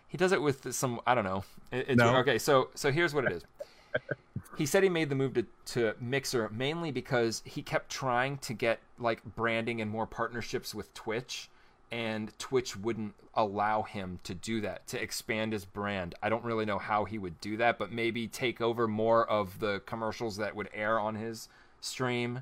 He 0.08 0.18
does 0.18 0.32
it 0.32 0.42
with 0.42 0.74
some. 0.74 1.00
I 1.06 1.14
don't 1.16 1.26
know. 1.26 1.44
It, 1.72 1.86
it's, 1.90 1.98
No. 1.98 2.16
Okay, 2.18 2.40
so 2.40 2.70
so 2.74 2.92
here's 2.92 3.14
what 3.14 3.26
it 3.26 3.34
is. 3.34 3.44
He 4.58 4.66
said 4.66 4.84
he 4.84 4.90
made 4.90 5.10
the 5.10 5.16
move 5.16 5.34
to, 5.34 5.46
to 5.66 5.96
Mixer 6.00 6.50
mainly 6.50 6.92
because 6.92 7.42
he 7.46 7.62
kept 7.62 7.90
trying 7.90 8.38
to 8.40 8.54
get 8.54 8.80
like 9.00 9.24
branding 9.36 9.82
and 9.82 9.90
more 9.90 10.08
partnerships 10.08 10.74
with 10.74 10.94
Twitch, 10.94 11.50
and 11.92 12.38
Twitch 12.40 12.76
wouldn't 12.76 13.14
allow 13.36 13.84
him 13.84 14.20
to 14.24 14.34
do 14.34 14.62
that 14.62 14.88
to 14.88 15.02
expand 15.02 15.54
his 15.54 15.66
brand. 15.66 16.16
I 16.22 16.30
don't 16.30 16.44
really 16.44 16.66
know 16.66 16.80
how 16.80 17.06
he 17.06 17.18
would 17.18 17.40
do 17.42 17.58
that, 17.58 17.78
but 17.78 17.92
maybe 17.92 18.28
take 18.28 18.62
over 18.62 18.88
more 18.88 19.30
of 19.30 19.60
the 19.60 19.82
commercials 19.86 20.38
that 20.38 20.56
would 20.56 20.70
air 20.74 21.00
on 21.00 21.16
his 21.16 21.50
stream, 21.82 22.42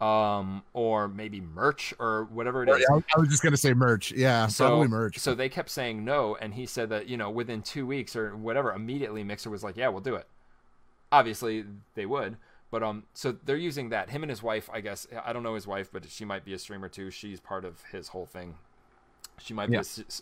um, 0.00 0.62
or 0.72 1.08
maybe 1.08 1.40
merch 1.40 1.92
or 1.98 2.24
whatever 2.32 2.62
it 2.62 2.70
is. 2.70 2.86
I, 2.90 3.20
was 3.20 3.28
just 3.28 3.42
gonna 3.42 3.56
say 3.56 3.74
merch. 3.74 4.12
Yeah, 4.12 4.46
So, 4.46 4.66
probably 4.66 4.88
merch. 4.88 5.18
so 5.18 5.34
they 5.34 5.48
kept 5.48 5.68
saying 5.68 6.04
no, 6.04 6.36
and 6.40 6.54
he 6.54 6.64
said 6.66 6.88
that 6.88 7.06
you 7.06 7.16
know 7.16 7.30
within 7.30 7.62
two 7.62 7.86
weeks 7.86 8.16
or 8.16 8.34
whatever, 8.36 8.72
immediately 8.72 9.22
Mixer 9.22 9.50
was 9.50 9.62
like, 9.62 9.76
"Yeah, 9.76 9.88
we'll 9.88 10.00
do 10.00 10.14
it." 10.14 10.26
Obviously, 11.12 11.64
they 11.94 12.06
would, 12.06 12.36
but 12.70 12.82
um, 12.82 13.04
so 13.14 13.32
they're 13.44 13.56
using 13.56 13.88
that. 13.90 14.10
Him 14.10 14.22
and 14.22 14.30
his 14.30 14.42
wife, 14.42 14.70
I 14.72 14.80
guess. 14.80 15.06
I 15.24 15.32
don't 15.32 15.42
know 15.42 15.54
his 15.54 15.66
wife, 15.66 15.90
but 15.92 16.08
she 16.08 16.24
might 16.24 16.44
be 16.44 16.54
a 16.54 16.58
streamer 16.58 16.88
too. 16.88 17.10
She's 17.10 17.40
part 17.40 17.64
of 17.64 17.82
his 17.90 18.08
whole 18.08 18.26
thing. 18.26 18.54
She 19.38 19.54
might 19.54 19.70
be 19.70 19.76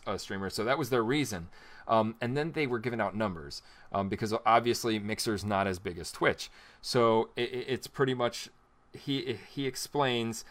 a, 0.07 0.13
a 0.15 0.19
streamer, 0.19 0.49
so 0.49 0.65
that 0.65 0.79
was 0.79 0.91
their 0.91 1.03
reason. 1.03 1.49
Um, 1.89 2.15
and 2.21 2.37
then 2.37 2.53
they 2.53 2.67
were 2.67 2.79
giving 2.79 3.01
out 3.01 3.17
numbers 3.17 3.63
um, 3.93 4.09
because 4.09 4.33
obviously 4.47 4.99
Mixer's 4.99 5.45
not 5.45 5.67
as 5.67 5.79
big 5.79 5.99
as 5.99 6.13
Twitch, 6.13 6.51
so 6.81 7.31
it, 7.37 7.53
it- 7.53 7.67
it's 7.69 7.87
pretty 7.87 8.15
much 8.15 8.49
he 8.93 9.39
he 9.51 9.67
explains 9.67 10.45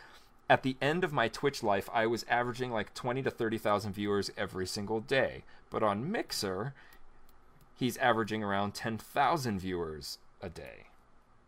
at 0.50 0.64
the 0.64 0.78
end 0.82 1.04
of 1.04 1.12
my 1.14 1.28
Twitch 1.28 1.64
life, 1.64 1.90
I 1.94 2.06
was 2.08 2.26
averaging 2.30 2.72
like 2.72 2.94
20 2.94 3.22
to 3.24 3.32
30,000 3.32 3.94
viewers 3.94 4.32
every 4.38 4.66
single 4.68 5.00
day. 5.02 5.44
But 5.70 5.84
on 5.84 6.10
Mixer, 6.12 6.74
he's 7.76 7.98
averaging 7.98 8.44
around 8.44 8.74
10,000 8.74 9.60
viewers 9.60 10.18
a 10.42 10.50
day. 10.50 10.86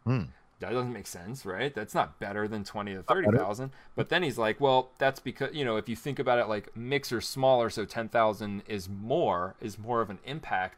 Hmm. 0.06 0.24
That 0.60 0.72
doesn't 0.72 0.92
make 0.92 1.08
sense, 1.08 1.46
right? 1.46 1.74
That's 1.74 1.94
not 1.96 2.20
better 2.20 2.46
than 2.48 2.66
20 2.66 2.94
to 2.96 3.04
30,000. 3.04 3.72
But 3.96 4.10
then 4.10 4.24
he's 4.24 4.38
like, 4.38 4.60
well, 4.60 4.90
that's 4.98 5.20
because, 5.22 5.56
you 5.56 5.64
know, 5.64 5.78
if 5.78 5.88
you 5.88 5.96
think 5.96 6.20
about 6.20 6.38
it 6.38 6.50
like 6.50 6.76
Mixer's 6.76 7.28
smaller, 7.30 7.70
so 7.70 7.86
10,000 7.86 8.64
is 8.68 8.90
more, 8.90 9.56
is 9.62 9.80
more 9.80 10.02
of 10.02 10.10
an 10.10 10.20
impact. 10.26 10.76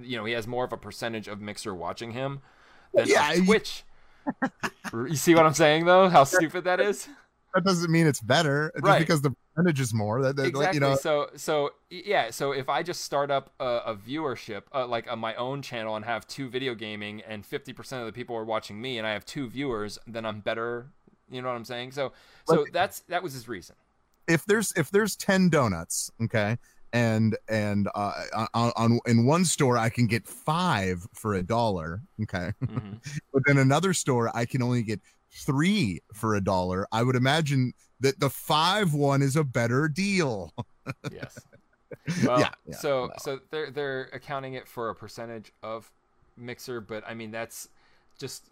You 0.00 0.16
know, 0.18 0.24
he 0.24 0.34
has 0.34 0.46
more 0.46 0.64
of 0.64 0.72
a 0.72 0.76
percentage 0.76 1.26
of 1.26 1.40
Mixer 1.40 1.74
watching 1.74 2.12
him 2.12 2.42
than 2.92 3.08
Yeah, 3.08 3.32
of 3.32 3.38
you- 3.38 3.44
Twitch. 3.46 3.82
you 4.92 5.16
see 5.16 5.34
what 5.34 5.44
I'm 5.46 5.54
saying, 5.54 5.84
though? 5.84 6.08
How 6.08 6.22
stupid 6.24 6.64
that 6.64 6.80
is? 6.80 7.08
That 7.54 7.64
doesn't 7.64 7.90
mean 7.90 8.06
it's 8.06 8.20
better 8.20 8.70
just 8.74 8.84
Right. 8.84 8.98
because 8.98 9.22
the 9.22 9.34
percentage 9.54 9.80
is 9.80 9.94
more. 9.94 10.22
That, 10.22 10.36
that 10.36 10.46
exactly. 10.46 10.76
you 10.76 10.80
know, 10.80 10.96
so 10.96 11.30
so 11.36 11.70
yeah. 11.90 12.30
So 12.30 12.52
if 12.52 12.68
I 12.68 12.82
just 12.82 13.02
start 13.02 13.30
up 13.30 13.52
a, 13.60 13.64
a 13.86 13.94
viewership, 13.96 14.62
uh, 14.74 14.86
like 14.86 15.10
on 15.10 15.18
my 15.18 15.34
own 15.36 15.62
channel, 15.62 15.96
and 15.96 16.04
have 16.04 16.26
two 16.26 16.48
video 16.48 16.74
gaming, 16.74 17.22
and 17.22 17.44
fifty 17.46 17.72
percent 17.72 18.00
of 18.00 18.06
the 18.06 18.12
people 18.12 18.34
are 18.36 18.44
watching 18.44 18.80
me, 18.80 18.98
and 18.98 19.06
I 19.06 19.12
have 19.12 19.24
two 19.24 19.48
viewers, 19.48 19.98
then 20.06 20.24
I'm 20.26 20.40
better. 20.40 20.86
You 21.30 21.40
know 21.42 21.48
what 21.48 21.54
I'm 21.54 21.64
saying? 21.64 21.92
So 21.92 22.12
so 22.46 22.64
But- 22.64 22.72
that's 22.72 23.00
that 23.08 23.22
was 23.22 23.32
his 23.32 23.48
reason. 23.48 23.76
if 24.28 24.44
there's 24.46 24.72
if 24.76 24.90
there's 24.90 25.16
10 25.16 25.50
donuts 25.50 26.10
okay 26.22 26.56
and 26.94 27.36
and 27.48 27.88
uh 27.94 28.12
on, 28.54 28.72
on 28.76 28.98
in 29.06 29.26
one 29.26 29.44
store 29.44 29.76
i 29.76 29.90
can 29.90 30.06
get 30.06 30.26
five 30.26 31.06
for 31.12 31.34
a 31.34 31.42
dollar 31.42 32.00
okay 32.22 32.52
Mhm. 32.64 33.00
but 33.34 33.42
in 33.48 33.58
another 33.58 33.92
store 33.92 34.30
i 34.34 34.46
can 34.46 34.62
only 34.62 34.82
get 34.82 34.98
three 35.34 36.00
for 36.12 36.34
a 36.34 36.40
dollar 36.40 36.86
i 36.92 37.02
would 37.02 37.16
imagine 37.16 37.72
that 38.00 38.18
the 38.20 38.30
five 38.30 38.94
one 38.94 39.20
is 39.22 39.36
a 39.36 39.44
better 39.44 39.88
deal 39.88 40.52
yes. 41.12 41.38
Well, 42.24 42.40
Yeah, 42.40 42.50
yeah, 42.66 42.76
so 42.76 43.06
no. 43.06 43.12
so 43.18 43.40
they're 43.50 43.70
they're 43.70 44.10
accounting 44.12 44.54
it 44.54 44.66
for 44.68 44.90
a 44.90 44.94
percentage 44.94 45.52
of 45.62 45.90
Mixer, 46.36 46.80
but 46.80 47.04
I 47.06 47.14
mean 47.14 47.30
that's 47.30 47.68
just 48.18 48.48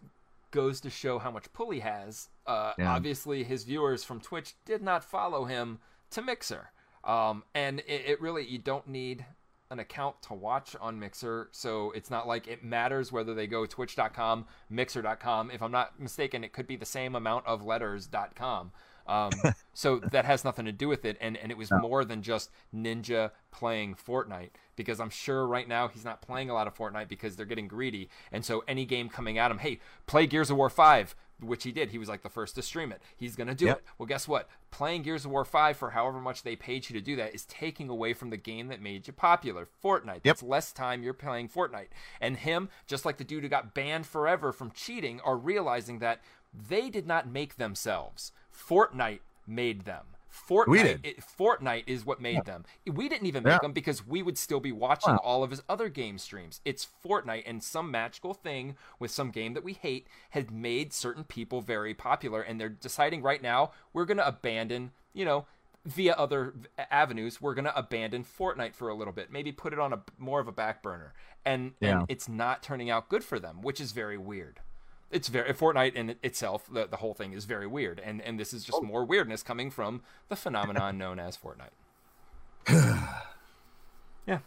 goes 0.52 0.80
to 0.82 0.90
show 0.90 1.18
how 1.18 1.30
much 1.30 1.52
pull 1.52 1.70
he 1.70 1.80
has. 1.80 2.28
Uh, 2.46 2.72
Yeah. 2.78 2.92
Obviously, 2.94 3.42
his 3.44 3.64
viewers 3.64 4.04
from 4.04 4.20
Twitch 4.20 4.54
did 4.64 4.80
not 4.82 5.02
follow 5.04 5.44
him 5.44 5.80
to 6.10 6.22
Mixer, 6.22 6.70
um, 7.04 7.42
and 7.54 7.80
it, 7.80 8.02
it 8.06 8.20
really 8.20 8.46
you 8.46 8.58
don't 8.58 8.86
need 8.86 9.26
an 9.72 9.80
account 9.80 10.20
to 10.22 10.34
watch 10.34 10.76
on 10.80 11.00
Mixer, 11.00 11.48
so 11.50 11.90
it's 11.92 12.10
not 12.10 12.28
like 12.28 12.46
it 12.46 12.62
matters 12.62 13.10
whether 13.10 13.34
they 13.34 13.46
go 13.46 13.64
Twitch.com, 13.64 14.44
Mixer.com. 14.68 15.50
If 15.50 15.62
I'm 15.62 15.72
not 15.72 15.98
mistaken, 15.98 16.44
it 16.44 16.52
could 16.52 16.66
be 16.66 16.76
the 16.76 16.84
same 16.84 17.16
amount 17.16 17.46
of 17.46 17.64
letters.com. 17.64 18.72
Um, 19.06 19.30
so 19.74 19.98
that 19.98 20.26
has 20.26 20.44
nothing 20.44 20.66
to 20.66 20.72
do 20.72 20.88
with 20.88 21.04
it, 21.04 21.16
and 21.20 21.36
and 21.36 21.50
it 21.50 21.56
was 21.56 21.70
more 21.72 22.04
than 22.04 22.22
just 22.22 22.50
Ninja 22.74 23.30
playing 23.50 23.96
Fortnite 23.96 24.50
because 24.76 25.00
I'm 25.00 25.10
sure 25.10 25.46
right 25.46 25.66
now 25.66 25.88
he's 25.88 26.04
not 26.04 26.22
playing 26.22 26.50
a 26.50 26.54
lot 26.54 26.66
of 26.66 26.74
Fortnite 26.74 27.08
because 27.08 27.34
they're 27.34 27.46
getting 27.46 27.66
greedy, 27.66 28.10
and 28.30 28.44
so 28.44 28.62
any 28.68 28.84
game 28.84 29.08
coming 29.08 29.38
at 29.38 29.50
him, 29.50 29.58
hey, 29.58 29.80
play 30.06 30.26
Gears 30.26 30.50
of 30.50 30.56
War 30.58 30.70
Five. 30.70 31.16
Which 31.42 31.64
he 31.64 31.72
did. 31.72 31.90
He 31.90 31.98
was 31.98 32.08
like 32.08 32.22
the 32.22 32.28
first 32.28 32.54
to 32.54 32.62
stream 32.62 32.92
it. 32.92 33.02
He's 33.16 33.34
gonna 33.36 33.54
do 33.54 33.66
Yep. 33.66 33.78
it. 33.78 33.84
Well, 33.98 34.06
guess 34.06 34.28
what? 34.28 34.48
Playing 34.70 35.02
Gears 35.02 35.24
of 35.24 35.32
War 35.32 35.44
5 35.44 35.76
for 35.76 35.90
however 35.90 36.20
much 36.20 36.42
they 36.44 36.54
paid 36.56 36.88
you 36.88 36.94
to 36.98 37.04
do 37.04 37.16
that 37.16 37.34
is 37.34 37.44
taking 37.44 37.88
away 37.88 38.14
from 38.14 38.30
the 38.30 38.36
game 38.36 38.68
that 38.68 38.80
made 38.80 39.06
you 39.06 39.12
popular, 39.12 39.68
Fortnite. 39.82 40.20
Yep. 40.22 40.22
That's 40.24 40.42
less 40.42 40.72
time 40.72 41.02
you're 41.02 41.12
playing 41.12 41.48
Fortnite. 41.48 41.88
And 42.20 42.36
him, 42.38 42.68
just 42.86 43.04
like 43.04 43.18
the 43.18 43.24
dude 43.24 43.42
who 43.42 43.48
got 43.48 43.74
banned 43.74 44.06
forever 44.06 44.52
from 44.52 44.70
cheating, 44.70 45.20
are 45.20 45.36
realizing 45.36 45.98
that 45.98 46.20
they 46.54 46.88
did 46.88 47.06
not 47.06 47.26
make 47.28 47.56
themselves. 47.56 48.32
Fortnite 48.54 49.20
made 49.46 49.82
them. 49.82 50.06
Fortnite, 50.32 50.66
We 50.68 50.82
did. 50.82 51.00
It, 51.04 51.20
Fortnite 51.20 51.84
is 51.86 52.06
what 52.06 52.20
made 52.20 52.44
them. 52.46 52.64
We 52.86 53.08
didn't 53.08 53.26
even 53.26 53.42
make 53.42 53.52
Yeah. 53.52 53.58
them 53.60 53.72
because 53.72 54.06
we 54.06 54.22
would 54.22 54.38
still 54.38 54.60
be 54.60 54.72
watching 54.72 55.14
all 55.16 55.42
of 55.44 55.50
his 55.50 55.62
other 55.68 55.88
game 55.88 56.16
streams. 56.18 56.60
It's 56.64 56.86
Fortnite 57.04 57.42
and 57.46 57.62
some 57.62 57.90
magical 57.90 58.32
thing 58.32 58.76
with 58.98 59.10
some 59.10 59.30
game 59.30 59.52
that 59.54 59.62
we 59.64 59.74
hate 59.74 60.06
had 60.30 60.50
made 60.50 60.92
certain 60.92 61.24
people 61.24 61.60
very 61.60 61.92
popular, 61.94 62.40
and 62.40 62.60
they're 62.60 62.68
deciding 62.70 63.22
right 63.22 63.42
now 63.42 63.72
we're 63.92 64.06
going 64.06 64.16
to 64.16 64.26
abandon, 64.26 64.92
you 65.12 65.24
know, 65.24 65.46
via 65.84 66.12
other 66.14 66.54
avenues, 66.90 67.40
we're 67.40 67.54
going 67.54 67.64
to 67.64 67.76
abandon 67.76 68.24
Fortnite 68.24 68.74
for 68.74 68.88
a 68.88 68.94
little 68.94 69.12
bit, 69.12 69.30
maybe 69.32 69.50
put 69.52 69.72
it 69.72 69.78
on 69.78 69.92
a 69.92 70.02
more 70.16 70.38
of 70.40 70.46
a 70.48 70.52
back 70.52 70.80
burner, 70.82 71.12
and 71.44 71.72
Yeah. 71.80 71.98
and 72.00 72.06
it's 72.08 72.28
not 72.28 72.62
turning 72.62 72.88
out 72.88 73.08
good 73.08 73.24
for 73.24 73.38
them, 73.40 73.60
which 73.62 73.80
is 73.80 73.92
very 73.92 74.16
weird. 74.16 74.60
It's 75.12 75.28
very 75.28 75.52
Fortnite 75.52 75.94
in 75.94 76.16
itself. 76.22 76.66
The, 76.72 76.86
the 76.86 76.96
whole 76.96 77.14
thing 77.14 77.32
is 77.32 77.44
very 77.44 77.66
weird, 77.66 78.00
and 78.00 78.20
and 78.22 78.40
this 78.40 78.52
is 78.52 78.64
just 78.64 78.78
oh. 78.80 78.84
more 78.84 79.04
weirdness 79.04 79.42
coming 79.42 79.70
from 79.70 80.02
the 80.28 80.36
phenomenon 80.36 80.98
known 80.98 81.18
as 81.18 81.36
Fortnite. 81.36 81.70
yeah, 84.26 84.38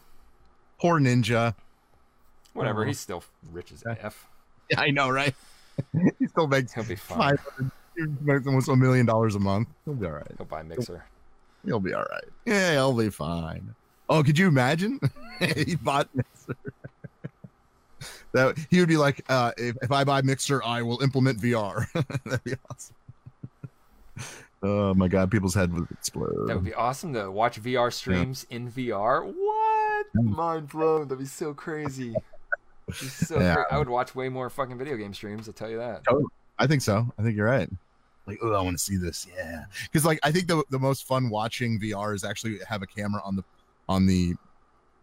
poor 0.80 1.00
ninja 1.00 1.56
whatever. 2.56 2.84
Oh. 2.84 2.88
He's 2.88 3.00
still 3.00 3.24
rich 3.52 3.72
as 3.72 3.84
f. 3.86 4.28
yeah, 4.72 4.80
i 4.80 4.90
know 4.90 5.10
right 5.10 5.36
he 6.20 6.28
still 6.28 6.48
makes 6.48 6.74
He'll 6.74 6.86
be 6.86 6.96
fine. 6.96 7.38
makes 8.22 8.48
almost 8.48 8.70
a 8.70 8.76
million 8.76 9.06
dollars 9.06 9.36
a 9.36 9.40
month 9.40 9.68
he'll 9.84 9.94
be 9.94 10.06
all 10.08 10.14
right 10.14 10.32
He'll 10.38 10.48
buy 10.48 10.64
Mixer. 10.64 11.06
He'll 11.66 11.80
be 11.80 11.94
all 11.94 12.06
right. 12.12 12.24
Yeah, 12.46 12.74
he'll 12.74 12.94
be 12.94 13.10
fine. 13.10 13.74
Oh, 14.08 14.22
could 14.22 14.38
you 14.38 14.48
imagine? 14.48 15.00
he 15.40 15.76
bought 15.76 16.08
Mixer. 16.14 16.56
That 18.36 18.58
he 18.70 18.80
would 18.80 18.90
be 18.90 18.98
like, 18.98 19.24
uh, 19.30 19.52
if, 19.58 19.76
if 19.82 19.92
I 19.92 20.04
buy 20.04 20.22
Mixer, 20.22 20.62
I 20.64 20.82
will 20.82 21.02
implement 21.02 21.40
VR. 21.40 21.86
That'd 22.26 22.44
be 22.44 22.54
awesome. 22.70 22.96
Oh 24.64 24.94
my 24.94 25.08
god, 25.08 25.30
people's 25.30 25.54
head 25.54 25.72
would 25.74 25.88
explode. 25.92 26.48
That 26.48 26.56
would 26.56 26.66
be 26.66 26.74
awesome 26.74 27.14
to 27.14 27.30
watch 27.30 27.62
VR 27.62 27.94
streams 27.94 28.46
in 28.50 28.72
VR. 28.72 29.24
What? 29.26 30.06
Mind 30.16 30.70
blown. 30.70 31.04
That'd 31.08 31.20
be 31.20 31.26
so 31.26 31.54
crazy. 31.54 32.16
Be 32.88 32.94
so 32.94 33.40
Yeah. 33.40 33.56
cra- 33.56 33.68
I 33.72 33.78
would 33.78 33.90
watch 33.90 34.16
way 34.16 34.30
more 34.30 34.50
fucking 34.50 34.78
video 34.78 34.98
game 34.98 35.14
streams. 35.14 35.48
I'll 35.48 35.54
tell 35.54 35.70
you 35.70 35.78
that. 35.78 36.04
I 36.58 36.68
think 36.68 36.82
so. 36.82 37.12
I 37.20 37.22
think 37.24 37.36
you're 37.36 37.46
right. 37.48 37.70
Like, 38.28 38.40
oh, 38.42 38.54
I 38.54 38.62
want 38.62 38.76
to 38.78 38.84
see 38.84 38.98
this. 38.98 39.28
Yeah, 39.38 39.66
because 39.84 40.04
like 40.06 40.20
I 40.24 40.32
think 40.32 40.48
the 40.48 40.64
the 40.72 40.80
most 40.80 41.06
fun 41.06 41.30
watching 41.30 41.80
VR 41.80 42.16
is 42.16 42.24
actually 42.24 42.58
have 42.68 42.82
a 42.82 42.88
camera 42.88 43.22
on 43.24 43.36
the 43.36 43.44
on 43.88 44.08
the 44.08 44.34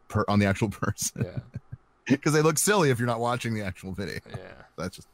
per, 0.09 0.25
on 0.27 0.41
the 0.41 0.47
actual 0.47 0.69
person 0.71 1.25
Yeah, 1.25 1.39
because 2.07 2.33
they 2.33 2.43
look 2.43 2.59
silly 2.59 2.91
if 2.91 2.99
you're 2.99 3.07
not 3.07 3.21
watching 3.21 3.55
the 3.55 3.63
actual 3.63 3.93
video. 3.93 4.19
yeah. 4.31 4.37
that's 4.77 4.97
just 4.97 5.09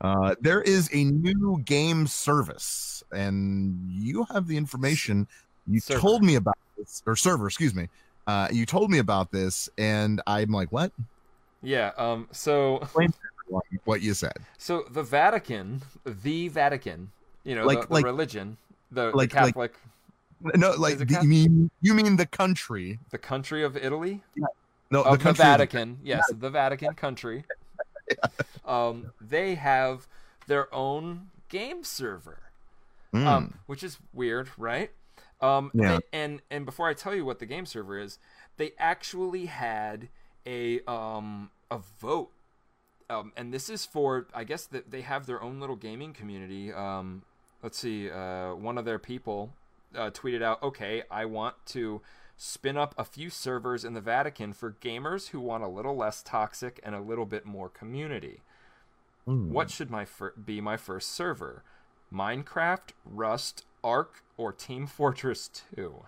uh 0.00 0.34
there 0.40 0.62
is 0.62 0.88
a 0.92 1.04
new 1.04 1.60
game 1.64 2.06
service 2.06 3.02
and 3.12 3.78
you 3.90 4.24
have 4.32 4.46
the 4.46 4.56
information 4.56 5.26
you 5.66 5.80
Server. 5.80 6.00
told 6.00 6.22
me 6.22 6.36
about 6.36 6.56
this 6.76 7.02
or 7.06 7.16
server 7.16 7.46
excuse 7.48 7.74
me 7.74 7.88
uh 8.28 8.46
you 8.52 8.64
told 8.64 8.90
me 8.90 8.98
about 8.98 9.32
this 9.32 9.68
and 9.78 10.20
i'm 10.26 10.50
like 10.52 10.70
what 10.70 10.92
Yeah. 11.62 11.90
Um. 11.98 12.28
So 12.30 12.80
what 13.84 14.00
you 14.02 14.14
said. 14.14 14.36
So 14.58 14.84
the 14.90 15.02
Vatican, 15.02 15.82
the 16.04 16.48
Vatican, 16.48 17.10
you 17.42 17.54
know, 17.56 17.64
Like- 17.66 17.80
the, 17.82 17.86
the 17.88 17.94
like- 17.94 18.04
religion, 18.04 18.56
the, 18.92 19.04
like- 19.06 19.12
the 19.12 19.16
like- 19.16 19.30
Catholic, 19.30 19.74
No, 20.54 20.72
like 20.78 20.98
the, 20.98 21.06
Catholic? 21.06 21.22
you 21.24 21.28
mean 21.28 21.70
you 21.80 21.94
mean 21.94 22.14
the 22.16 22.26
country? 22.26 23.00
the 23.10 23.18
country 23.18 23.64
of 23.64 23.76
Italy, 23.76 24.22
No, 24.90 25.02
the, 25.02 25.18
country. 25.18 25.42
Vatican. 25.44 25.98
Yes, 26.02 26.24
the 26.34 26.50
Vatican 26.50 26.94
country. 26.94 27.44
Um, 28.64 29.12
they 29.20 29.54
have 29.54 30.06
their 30.46 30.72
own 30.74 31.28
game 31.48 31.84
server. 31.84 32.40
Mm. 33.14 33.26
um, 33.26 33.54
which 33.66 33.82
is 33.82 33.98
weird, 34.12 34.50
right? 34.58 34.90
Um, 35.40 35.70
Yeah. 35.72 35.98
they- 35.98 36.18
and 36.18 36.42
and 36.50 36.66
before 36.66 36.88
I 36.88 36.94
tell 36.94 37.14
you 37.14 37.24
what 37.24 37.38
the 37.38 37.46
game 37.46 37.64
server 37.64 37.98
is, 37.98 38.18
they 38.58 38.72
actually 38.78 39.46
had 39.46 40.08
a 40.46 40.80
um 40.84 41.50
a 41.70 41.78
vote, 41.78 42.30
um, 43.08 43.32
and 43.36 43.52
this 43.54 43.70
is 43.70 43.86
for 43.86 44.26
I 44.34 44.44
guess 44.44 44.66
that 44.66 44.90
they 44.90 45.00
have 45.02 45.24
their 45.24 45.42
own 45.42 45.58
little 45.60 45.76
gaming 45.76 46.12
community. 46.12 46.70
Um, 46.72 47.22
let's 47.62 47.78
see, 47.78 48.10
uh, 48.10 48.54
one 48.54 48.76
of 48.76 48.84
their 48.84 48.98
people 48.98 49.54
uh, 49.94 50.10
tweeted 50.10 50.42
out, 50.42 50.62
"Okay, 50.62 51.02
I 51.10 51.24
want 51.24 51.54
to." 51.66 52.02
Spin 52.40 52.76
up 52.76 52.94
a 52.96 53.04
few 53.04 53.30
servers 53.30 53.84
in 53.84 53.94
the 53.94 54.00
Vatican 54.00 54.52
for 54.52 54.76
gamers 54.80 55.30
who 55.30 55.40
want 55.40 55.64
a 55.64 55.68
little 55.68 55.96
less 55.96 56.22
toxic 56.22 56.78
and 56.84 56.94
a 56.94 57.00
little 57.00 57.26
bit 57.26 57.44
more 57.44 57.68
community. 57.68 58.42
Mm. 59.26 59.48
What 59.48 59.72
should 59.72 59.90
my 59.90 60.04
fir- 60.04 60.32
be 60.32 60.60
my 60.60 60.76
first 60.76 61.10
server? 61.10 61.64
Minecraft, 62.14 62.90
Rust, 63.04 63.64
Ark, 63.82 64.22
or 64.36 64.52
Team 64.52 64.86
Fortress 64.98 65.50
2? 65.74 66.04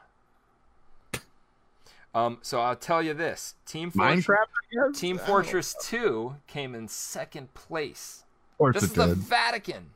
Um, 2.15 2.39
so 2.43 2.61
I'll 2.61 2.77
tell 2.77 3.03
you 3.03 3.13
this: 3.13 3.57
Team 3.67 3.91
Fortress, 3.91 4.27
Minecraft? 4.27 4.97
Team 4.97 5.19
Fortress 5.19 5.77
2 5.83 6.37
came 6.47 6.77
in 6.77 6.87
second 6.87 7.55
place. 7.55 8.25
Of 8.53 8.59
course 8.59 8.75
This 8.75 8.85
is 8.85 8.93
the. 8.93 9.15
Vatican. 9.15 9.91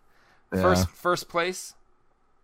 Yeah. 0.52 0.62
First, 0.62 0.88
first 0.90 1.28
place 1.28 1.74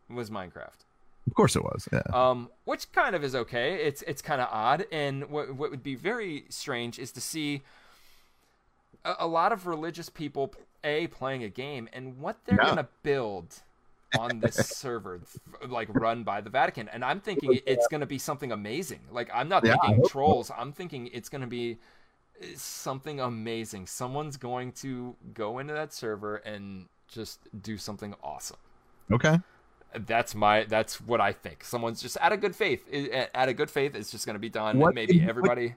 was 0.08 0.30
Minecraft. 0.30 0.84
Of 1.26 1.34
course 1.34 1.56
it 1.56 1.62
was. 1.62 1.88
Yeah. 1.92 2.02
um, 2.12 2.50
which 2.64 2.90
kind 2.92 3.14
of 3.14 3.22
is 3.22 3.34
okay. 3.34 3.74
It's 3.86 4.02
it's 4.02 4.22
kind 4.22 4.40
of 4.40 4.48
odd, 4.50 4.86
and 4.90 5.28
what 5.30 5.54
what 5.54 5.70
would 5.70 5.82
be 5.82 5.94
very 5.94 6.44
strange 6.48 6.98
is 6.98 7.12
to 7.12 7.20
see 7.20 7.62
a, 9.04 9.14
a 9.20 9.26
lot 9.26 9.52
of 9.52 9.66
religious 9.66 10.08
people 10.08 10.54
a 10.82 11.06
playing 11.08 11.44
a 11.44 11.48
game 11.48 11.88
and 11.92 12.18
what 12.18 12.44
they're 12.44 12.58
Yeah. 12.58 12.64
gonna 12.64 12.88
build 13.02 13.62
on 14.12 14.40
this 14.40 14.56
server, 14.56 15.20
like 15.68 15.88
run 15.90 16.24
by 16.24 16.40
the 16.40 16.50
Vatican. 16.50 16.88
And 16.88 17.04
I'm 17.04 17.20
thinking 17.20 17.60
it's 17.66 17.86
gonna 17.86 18.06
be 18.06 18.18
something 18.18 18.50
amazing. 18.52 19.00
Like 19.10 19.30
I'm 19.32 19.48
not 19.48 19.66
Yeah, 19.66 19.76
thinking 19.80 20.00
hope 20.00 20.12
so. 20.24 20.34
trolls. 20.34 20.50
I'm 20.56 20.72
thinking 20.72 21.08
it's 21.12 21.28
gonna 21.28 21.46
be 21.46 21.78
uh, 22.42 22.46
something 22.56 23.20
amazing. 23.20 23.86
Someone's 23.86 24.36
going 24.36 24.72
to 24.74 25.16
go 25.34 25.58
into 25.60 25.74
that 25.74 25.92
server 25.92 26.36
and 26.38 26.88
just 27.08 27.48
do 27.62 27.76
something 27.78 28.14
awesome 28.22 28.58
okay. 29.12 29.38
That's 30.06 30.34
my 30.34 30.64
that's 30.64 31.00
what 31.00 31.20
I 31.20 31.32
think. 31.32 31.64
Someone's 31.64 32.00
just 32.02 32.16
out 32.20 32.32
of 32.32 32.40
good 32.40 32.54
faith. 32.56 32.84
I- 32.92 33.28
Out 33.34 33.48
of 33.48 33.56
good 33.56 33.70
faith, 33.70 33.94
it's 33.94 34.10
just 34.10 34.26
going 34.26 34.34
to 34.34 34.40
be 34.40 34.48
done. 34.48 34.78
What 34.78 34.94
Maybe 34.94 35.20
everybody 35.22 35.74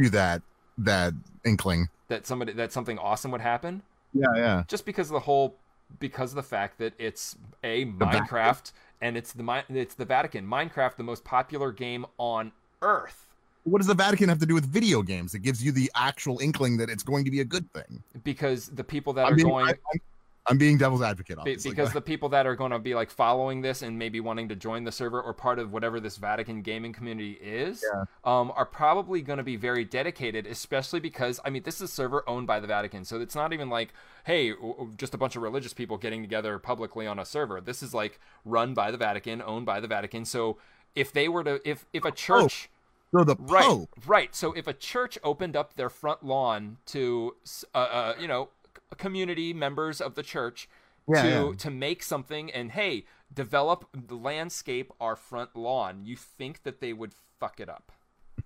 do 0.00 0.08
that 0.10 0.42
that 0.78 1.14
inkling. 1.44 1.88
that 2.08 2.26
somebody 2.26 2.52
that 2.52 2.72
something 2.72 2.98
awesome 2.98 3.30
would 3.30 3.40
happen 3.40 3.82
Yeah, 4.12 4.26
yeah. 4.36 4.62
just 4.68 4.84
because 4.84 5.08
of 5.08 5.14
the 5.14 5.20
whole 5.20 5.56
because 6.00 6.32
of 6.32 6.36
the 6.36 6.42
fact 6.42 6.78
that 6.78 6.92
it's 6.98 7.36
a 7.62 7.84
Vatican. 7.84 8.26
Minecraft 8.26 8.72
and 9.00 9.16
it's 9.16 9.32
the 9.32 9.64
it's 9.70 9.94
the 9.94 10.04
Vatican. 10.04 10.46
Minecraft, 10.46 10.96
the 10.96 11.02
most 11.04 11.24
popular 11.24 11.70
game 11.72 12.04
on 12.18 12.50
Earth, 12.82 13.26
What 13.64 13.78
does 13.78 13.86
the 13.86 13.94
Vatican 13.94 14.28
have 14.28 14.38
to 14.40 14.46
do 14.46 14.54
with 14.54 14.66
video 14.66 15.02
games? 15.02 15.34
It 15.34 15.40
gives 15.40 15.64
you 15.64 15.72
the 15.72 15.90
actual 15.94 16.38
inkling 16.40 16.76
that 16.78 16.90
it's 16.90 17.02
going 17.02 17.24
to 17.24 17.30
be 17.30 17.40
a 17.40 17.44
good 17.44 17.72
thing. 17.72 18.02
because 18.24 18.68
the 18.68 18.84
people 18.84 19.12
that 19.14 19.26
I'm 19.26 19.32
are 19.32 19.36
being, 19.36 19.48
going. 19.48 19.66
I, 19.66 19.70
am 19.70 20.00
I'm 20.48 20.58
being 20.58 20.78
devil's 20.78 21.02
advocate, 21.02 21.38
obviously. 21.38 21.70
because 21.70 21.92
the 21.92 22.00
people 22.00 22.28
that 22.30 22.46
are 22.46 22.54
going 22.54 22.70
to 22.70 22.78
be 22.78 22.94
like 22.94 23.10
following 23.10 23.62
this 23.62 23.82
and 23.82 23.98
maybe 23.98 24.20
wanting 24.20 24.48
to 24.48 24.56
join 24.56 24.84
the 24.84 24.92
server 24.92 25.20
or 25.20 25.32
part 25.34 25.58
of 25.58 25.72
whatever 25.72 25.98
this 25.98 26.16
Vatican 26.16 26.62
gaming 26.62 26.92
community 26.92 27.32
is, 27.32 27.84
Yeah. 27.92 28.04
um, 28.24 28.52
are 28.54 28.66
probably 28.66 29.22
going 29.22 29.38
to 29.38 29.42
be 29.42 29.56
very 29.56 29.84
dedicated. 29.84 30.46
Especially 30.46 31.00
because 31.00 31.40
I 31.44 31.50
mean, 31.50 31.62
this 31.64 31.76
is 31.76 31.82
a 31.82 31.88
server 31.88 32.22
owned 32.28 32.46
by 32.46 32.60
the 32.60 32.66
Vatican, 32.66 33.04
so 33.04 33.20
it's 33.20 33.34
not 33.34 33.52
even 33.52 33.68
like, 33.68 33.92
hey, 34.24 34.52
just 34.96 35.14
a 35.14 35.18
bunch 35.18 35.36
of 35.36 35.42
religious 35.42 35.72
people 35.72 35.98
getting 35.98 36.22
together 36.22 36.58
publicly 36.58 37.06
on 37.06 37.18
a 37.18 37.24
server. 37.24 37.60
This 37.60 37.82
is 37.82 37.92
like 37.92 38.20
run 38.44 38.74
by 38.74 38.90
the 38.90 38.98
Vatican, 38.98 39.42
owned 39.44 39.66
by 39.66 39.80
the 39.80 39.88
Vatican. 39.88 40.24
So 40.24 40.58
if 40.94 41.12
they 41.12 41.28
were 41.28 41.44
to, 41.44 41.60
if 41.68 41.86
if 41.92 42.04
a 42.04 42.12
church 42.12 42.70
so 43.14 43.24
the 43.24 43.36
Right, 43.38 43.64
Pope, 43.64 43.90
right. 44.06 44.34
So 44.34 44.52
if 44.52 44.66
a 44.66 44.72
church 44.72 45.18
opened 45.22 45.56
up 45.56 45.76
their 45.76 45.88
front 45.88 46.24
lawn 46.24 46.78
to, 46.86 47.36
uh, 47.74 47.78
uh, 47.78 48.14
you 48.18 48.26
know, 48.26 48.48
community 48.96 49.52
members 49.52 50.00
of 50.00 50.14
the 50.14 50.22
church 50.22 50.68
Yeah, 51.08 51.22
to 51.22 51.28
yeah. 51.28 51.52
to 51.58 51.70
make 51.70 52.02
something 52.02 52.50
and 52.52 52.72
hey, 52.72 53.04
develop 53.32 53.88
the 53.92 54.14
landscape 54.16 54.92
our 55.00 55.16
front 55.16 55.56
lawn, 55.56 56.04
you 56.04 56.16
think 56.16 56.62
that 56.62 56.80
they 56.80 56.92
would 56.92 57.12
fuck 57.40 57.60
it 57.60 57.68
up? 57.68 57.92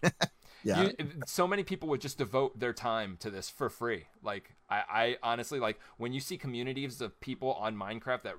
yeah, 0.64 0.82
You, 0.82 0.92
so 1.26 1.46
many 1.46 1.62
people 1.64 1.88
would 1.90 2.00
just 2.00 2.18
devote 2.18 2.58
their 2.58 2.72
time 2.72 3.16
to 3.20 3.30
this 3.30 3.50
for 3.50 3.68
free. 3.68 4.06
Like 4.22 4.54
I, 4.68 4.82
I 4.90 5.16
honestly 5.22 5.58
like 5.60 5.78
when 5.98 6.12
you 6.12 6.20
see 6.20 6.36
communities 6.38 7.00
of 7.00 7.18
people 7.20 7.52
on 7.54 7.76
Minecraft 7.76 8.22
that 8.22 8.36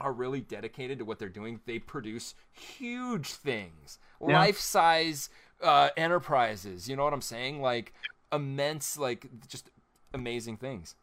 are 0.00 0.12
really 0.12 0.40
dedicated 0.40 0.98
to 0.98 1.04
what 1.04 1.18
they're 1.18 1.28
doing. 1.28 1.60
They 1.66 1.78
produce 1.78 2.34
huge 2.52 3.32
things, 3.32 3.98
Yeah. 4.20 4.38
life-size 4.38 5.28
uh, 5.60 5.88
enterprises. 5.96 6.88
You 6.88 6.94
know 6.96 7.02
what 7.04 7.12
I'm 7.12 7.20
saying? 7.20 7.60
Like 7.60 7.92
immense, 8.32 8.96
like 8.96 9.26
just 9.48 9.70
amazing 10.14 10.56
things. 10.58 10.94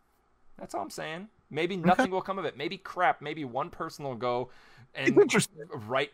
That's 0.57 0.73
all 0.73 0.81
I'm 0.81 0.89
saying. 0.89 1.27
Maybe 1.49 1.77
nothing 1.77 2.11
will 2.11 2.21
come 2.21 2.39
of 2.39 2.45
it. 2.45 2.57
Maybe 2.57 2.77
crap. 2.77 3.21
Maybe 3.21 3.45
one 3.45 3.69
person 3.69 4.05
will 4.05 4.15
go 4.15 4.49
and 4.95 5.17
write 5.87 6.11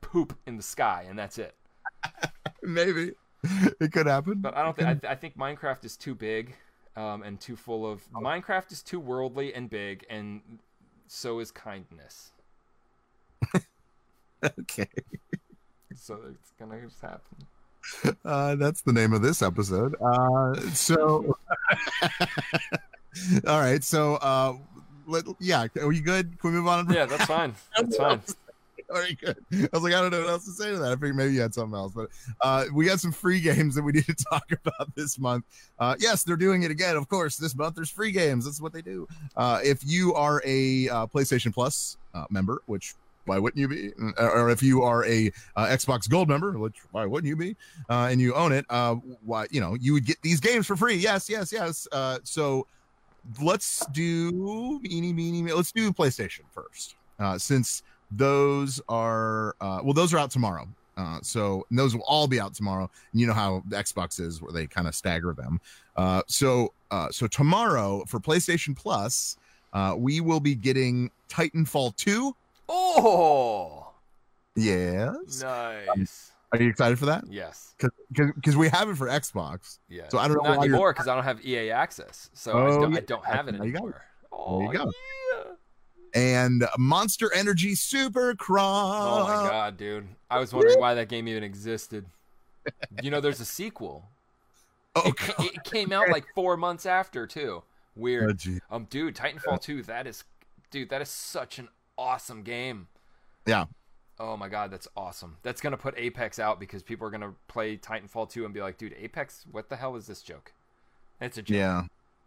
poop 0.00 0.36
in 0.46 0.56
the 0.56 0.62
sky, 0.62 1.06
and 1.08 1.18
that's 1.18 1.38
it. 1.38 1.54
maybe 2.62 3.12
it 3.80 3.92
could 3.92 4.06
happen. 4.06 4.40
But 4.40 4.56
I 4.56 4.62
don't 4.62 4.76
think 4.76 5.04
I, 5.04 5.12
I 5.12 5.14
think 5.14 5.36
Minecraft 5.36 5.84
is 5.84 5.96
too 5.96 6.14
big, 6.14 6.56
um, 6.96 7.22
and 7.22 7.40
too 7.40 7.56
full 7.56 7.90
of. 7.90 8.02
Minecraft 8.12 8.72
is 8.72 8.82
too 8.82 9.00
worldly 9.00 9.54
and 9.54 9.68
big, 9.70 10.04
and 10.08 10.40
so 11.06 11.38
is 11.38 11.50
kindness. 11.50 12.32
okay, 14.58 14.88
So 15.94 16.18
it's 16.30 16.52
gonna 16.58 16.80
just 16.80 17.00
happen. 17.00 18.16
uh, 18.24 18.54
that's 18.56 18.82
the 18.82 18.92
name 18.92 19.12
of 19.12 19.22
this 19.22 19.42
episode. 19.42 19.94
Uh, 20.00 20.54
so, 20.72 21.36
all 23.46 23.60
right. 23.60 23.82
So, 23.82 24.16
uh, 24.16 24.54
let, 25.06 25.24
yeah, 25.40 25.66
are 25.80 25.92
you 25.92 26.02
good? 26.02 26.38
Can 26.40 26.50
we 26.50 26.56
move 26.56 26.68
on? 26.68 26.90
Yeah, 26.92 27.06
that's 27.06 27.26
fine. 27.26 27.54
That's 27.76 27.96
fine. 27.96 28.20
All 28.90 29.00
right, 29.00 29.18
good. 29.18 29.36
I 29.50 29.68
was 29.72 29.82
like, 29.82 29.94
I 29.94 30.00
don't 30.00 30.10
know 30.10 30.20
what 30.20 30.28
else 30.28 30.44
to 30.44 30.50
say 30.52 30.70
to 30.70 30.78
that. 30.78 30.92
I 30.92 30.94
figured 30.94 31.16
maybe 31.16 31.32
you 31.32 31.40
had 31.40 31.54
something 31.54 31.74
else, 31.74 31.92
but 31.94 32.10
uh, 32.42 32.66
we 32.72 32.84
got 32.84 33.00
some 33.00 33.12
free 33.12 33.40
games 33.40 33.74
that 33.74 33.82
we 33.82 33.92
need 33.92 34.04
to 34.04 34.14
talk 34.30 34.44
about 34.52 34.94
this 34.94 35.18
month. 35.18 35.46
Uh, 35.78 35.96
yes, 35.98 36.22
they're 36.22 36.36
doing 36.36 36.64
it 36.64 36.70
again. 36.70 36.94
Of 36.94 37.08
course, 37.08 37.36
this 37.36 37.56
month 37.56 37.76
there's 37.76 37.90
free 37.90 38.12
games. 38.12 38.44
That's 38.44 38.60
what 38.60 38.74
they 38.74 38.82
do. 38.82 39.08
Uh, 39.36 39.60
if 39.64 39.80
you 39.84 40.14
are 40.14 40.42
a 40.44 40.88
uh, 40.90 41.06
PlayStation 41.06 41.52
Plus 41.52 41.96
uh, 42.12 42.26
member, 42.30 42.62
which 42.66 42.94
why 43.24 43.38
wouldn't 43.38 43.58
you 43.58 43.68
be? 43.68 43.90
Mm, 43.92 44.12
Or 44.18 44.50
if 44.50 44.62
you 44.62 44.82
are 44.82 45.04
a 45.06 45.32
uh, 45.56 45.66
Xbox 45.66 46.08
Gold 46.08 46.28
member, 46.28 46.58
which 46.58 46.76
why 46.92 47.06
wouldn't 47.06 47.28
you 47.28 47.36
be? 47.36 47.56
Uh, 47.88 48.08
and 48.10 48.20
you 48.20 48.34
own 48.34 48.52
it, 48.52 48.66
uh, 48.68 48.94
why 49.24 49.46
you 49.50 49.60
know 49.60 49.74
you 49.80 49.94
would 49.94 50.04
get 50.04 50.20
these 50.22 50.40
games 50.40 50.66
for 50.66 50.76
free? 50.76 50.96
Yes, 50.96 51.28
yes, 51.28 51.52
yes. 51.52 51.88
Uh, 51.90 52.18
so 52.22 52.66
let's 53.40 53.84
do 53.92 54.80
meeny 54.82 55.12
meeny. 55.12 55.52
Let's 55.52 55.72
do 55.72 55.92
PlayStation 55.92 56.42
first, 56.52 56.96
uh, 57.18 57.38
since 57.38 57.82
those 58.10 58.80
are 58.88 59.56
uh, 59.60 59.80
well, 59.82 59.94
those 59.94 60.12
are 60.14 60.18
out 60.18 60.30
tomorrow. 60.30 60.68
Uh, 60.96 61.18
so 61.22 61.66
those 61.72 61.94
will 61.94 62.04
all 62.06 62.28
be 62.28 62.38
out 62.38 62.54
tomorrow. 62.54 62.88
And 63.12 63.20
you 63.20 63.26
know 63.26 63.32
how 63.32 63.62
the 63.68 63.76
Xbox 63.76 64.20
is, 64.20 64.40
where 64.40 64.52
they 64.52 64.66
kind 64.66 64.86
of 64.86 64.94
stagger 64.94 65.32
them. 65.32 65.60
Uh, 65.96 66.22
so 66.28 66.72
uh, 66.90 67.10
so 67.10 67.26
tomorrow 67.26 68.04
for 68.06 68.20
PlayStation 68.20 68.76
Plus, 68.76 69.36
uh, 69.72 69.94
we 69.96 70.20
will 70.20 70.38
be 70.40 70.54
getting 70.54 71.10
Titanfall 71.28 71.96
2. 71.96 72.34
Oh, 72.68 73.90
Yes. 74.54 75.42
nice. 75.42 76.30
Are 76.58 76.62
you 76.62 76.68
excited 76.70 76.98
for 76.98 77.06
that? 77.06 77.24
Yes. 77.28 77.74
Because 78.12 78.56
we 78.56 78.68
have 78.68 78.88
it 78.88 78.96
for 78.96 79.06
Xbox. 79.08 79.78
Yeah. 79.88 80.08
So 80.08 80.18
I 80.18 80.28
don't 80.28 80.36
know 80.42 80.48
Not 80.50 80.58
why 80.58 80.64
anymore 80.64 80.92
because 80.92 81.08
I 81.08 81.14
don't 81.14 81.24
have 81.24 81.44
EA 81.44 81.70
access, 81.70 82.30
so 82.32 82.52
I, 82.52 82.54
Oh, 82.62 82.80
don't, 82.82 82.92
yeah. 82.92 82.98
I 82.98 83.00
don't 83.02 83.26
have 83.26 83.48
it 83.48 83.52
There 83.52 83.62
anymore. 83.62 84.02
Oh, 84.32 84.60
you 84.62 84.72
go. 84.72 84.84
yeah. 84.84 85.42
And 86.14 86.64
Monster 86.78 87.32
Energy 87.34 87.74
Super 87.74 88.34
Cross. 88.36 89.04
Oh 89.04 89.24
my 89.24 89.48
god, 89.50 89.76
dude! 89.76 90.06
I 90.30 90.38
was 90.38 90.52
wondering 90.54 90.78
why 90.78 90.94
that 90.94 91.08
game 91.08 91.26
even 91.26 91.42
existed. 91.42 92.06
You 93.02 93.10
know, 93.10 93.20
there's 93.20 93.40
a 93.40 93.44
sequel. 93.44 94.08
Oh, 94.96 95.08
It, 95.08 95.16
it 95.56 95.64
came 95.64 95.90
out 95.92 96.08
like 96.10 96.24
four 96.36 96.56
months 96.56 96.86
after 96.86 97.26
too. 97.26 97.62
Oh, 97.64 97.64
Weird. 97.96 98.38
gee. 98.38 98.60
Um, 98.70 98.86
dude, 98.88 99.16
Titanfall 99.16 99.60
2, 99.60 99.82
that 99.82 100.06
is, 100.06 100.22
dude, 100.70 100.88
that 100.90 101.02
is 101.02 101.08
such 101.08 101.58
an 101.58 101.66
awesome 101.98 102.44
game. 102.44 102.86
Yeah. 103.44 103.64
Oh 104.20 104.36
my 104.36 104.48
god, 104.48 104.70
that's 104.70 104.86
awesome. 104.96 105.36
That's 105.42 105.60
gonna 105.60 105.76
put 105.76 105.94
Apex 105.98 106.38
out 106.38 106.60
because 106.60 106.82
people 106.82 107.06
are 107.06 107.10
gonna 107.10 107.34
play 107.48 107.76
Titanfall 107.76 108.30
2 108.30 108.44
and 108.44 108.54
be 108.54 108.60
like, 108.60 108.78
dude, 108.78 108.94
Apex, 108.98 109.44
what 109.50 109.68
the 109.68 109.76
hell 109.76 109.96
is 109.96 110.06
this 110.06 110.22
joke? 110.22 110.52
It's 111.20 111.36
a 111.38 111.42
joke. 111.42 111.56
Yeah. 111.56 111.82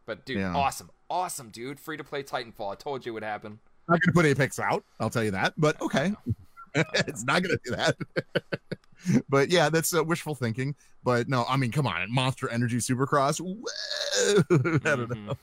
But 0.05 0.26
dude, 0.26 0.38
Yeah. 0.38 0.53
awesome, 0.55 0.89
awesome, 1.09 1.49
dude. 1.49 1.80
Free 1.80 1.97
to 1.97 2.03
play 2.03 2.23
Titanfall. 2.23 2.72
I 2.72 2.76
told 2.76 3.05
you 3.05 3.11
it 3.11 3.15
would 3.15 3.23
happen. 3.23 3.59
not 3.89 3.99
to 4.03 4.11
put 4.11 4.26
Apex 4.26 4.59
out. 4.59 4.84
I'll 4.99 5.09
tell 5.09 5.23
you 5.23 5.31
that. 5.31 5.53
But 5.57 5.81
okay, 5.81 6.14
it's 6.76 7.23
not 7.23 7.41
going 7.43 7.57
to 7.57 7.61
do 7.64 7.76
that. 7.76 9.23
but 9.30 9.49
yeah, 9.49 9.69
that's 9.69 9.93
uh, 9.95 10.03
wishful 10.03 10.35
thinking. 10.35 10.76
But 11.03 11.30
no, 11.30 11.45
I 11.47 11.55
mean, 11.55 11.72
come 11.72 11.88
on, 11.88 12.11
Monster 12.11 12.49
Energy 12.49 12.77
Supercross. 12.77 13.39
I 14.19 14.43
don't 14.49 15.09
Mhm. 15.09 15.26
know. 15.27 15.38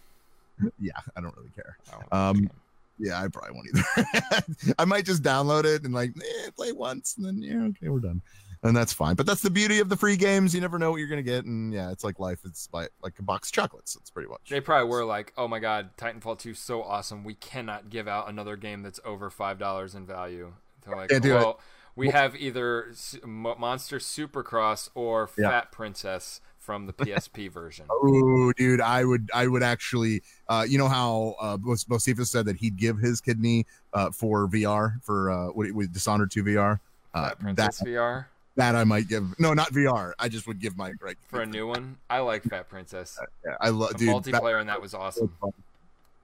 Yeah, 0.79 0.93
I 1.17 1.21
don't 1.21 1.35
really 1.37 1.51
care. 1.55 1.77
Don't 1.91 2.13
Um, 2.13 2.51
Yeah, 2.99 3.21
I 3.21 3.29
probably 3.29 3.53
won't 3.55 3.69
either. 3.75 4.75
I 4.79 4.85
might 4.85 5.05
just 5.05 5.23
download 5.23 5.65
it 5.65 5.85
and 5.85 5.93
like 5.93 6.11
eh, 6.17 6.51
play 6.57 6.73
once, 6.73 7.17
and 7.17 7.27
then 7.27 7.43
yeah, 7.43 7.67
okay, 7.69 7.89
we're 7.89 7.99
done, 8.01 8.23
and 8.63 8.77
that's 8.77 8.93
fine. 8.93 9.17
But 9.17 9.27
that's 9.27 9.43
the 9.43 9.51
beauty 9.51 9.81
of 9.81 9.89
the 9.89 9.97
free 9.97 10.17
games. 10.17 10.55
You 10.55 10.61
never 10.61 10.79
know 10.79 10.91
what 10.91 10.99
you're 10.99 11.09
gonna 11.09 11.23
get, 11.23 11.45
and 11.45 11.73
yeah, 11.73 11.91
it's 11.91 12.05
like 12.05 12.19
life. 12.21 12.41
It's 12.45 12.69
like 12.73 12.91
like 13.03 13.19
a 13.19 13.23
box 13.23 13.49
of 13.49 13.55
chocolates. 13.55 13.97
It's 13.97 14.11
pretty 14.11 14.29
much. 14.29 14.49
They 14.49 14.61
probably 14.61 14.89
were 14.89 15.05
like, 15.05 15.33
"Oh 15.37 15.49
my 15.49 15.59
god, 15.59 15.97
Titanfall 15.97 16.39
2 16.39 16.51
is 16.51 16.59
so 16.59 16.83
awesome. 16.83 17.25
We 17.25 17.35
cannot 17.35 17.91
give 17.91 18.07
out 18.07 18.29
another 18.29 18.57
game 18.57 18.83
that's 18.83 19.01
over 19.05 19.29
five 19.31 19.59
dollars 19.59 19.95
in 19.95 20.07
value." 20.07 20.53
They're 20.87 20.97
like, 20.97 21.11
Can't. 21.11 21.25
"Well, 21.25 21.61
we 21.97 22.11
have 22.11 22.37
either 22.37 22.93
Monster 23.25 23.99
Supercross 23.99 24.89
or 24.95 25.31
Yeah. 25.39 25.49
Fat 25.51 25.73
Princess 25.73 26.41
from 26.65 26.87
the 26.87 26.93
PSP 26.93 27.51
version." 27.51 27.87
Oh, 28.07 28.53
dude, 28.57 28.81
I 28.81 29.05
would, 29.05 29.31
I 29.33 29.47
would 29.47 29.63
actually, 29.63 30.23
uh, 30.49 30.65
you 30.69 30.79
know 30.79 30.89
how 30.89 31.37
uh, 31.41 31.57
Bocephus 31.57 32.27
said 32.27 32.47
that 32.47 32.57
he'd 32.57 32.77
give 32.77 32.99
his 32.99 33.21
kidney 33.21 33.67
uh, 33.93 34.11
for 34.11 34.49
VR 34.49 35.03
for 35.03 35.31
uh, 35.31 35.47
what 35.49 35.71
with 35.73 35.93
Dishonored 35.93 36.31
2 36.31 36.45
VR. 36.45 36.81
Uh, 37.15 37.29
Fat 37.29 37.39
Princess 37.39 37.79
that 37.79 37.87
VR 37.87 38.27
that 38.57 38.75
I 38.77 38.85
might 38.85 39.09
give. 39.09 39.39
No, 39.39 39.55
not 39.55 39.73
VR. 39.73 40.13
I 40.19 40.29
just 40.29 40.47
would 40.47 40.61
give 40.61 40.77
my 40.77 40.93
right 41.01 41.17
for 41.29 41.43
a 41.43 41.47
new 41.47 41.67
one. 41.67 41.97
I 42.11 42.21
like 42.21 42.45
Fat 42.45 42.69
Princess. 42.69 43.19
Yeah, 43.45 43.57
I 43.61 43.71
love 43.71 43.97
dude. 43.97 44.09
multiplayer 44.09 44.61
and 44.61 44.69
that 44.69 44.81
was 44.81 44.95
awesome. 44.95 45.33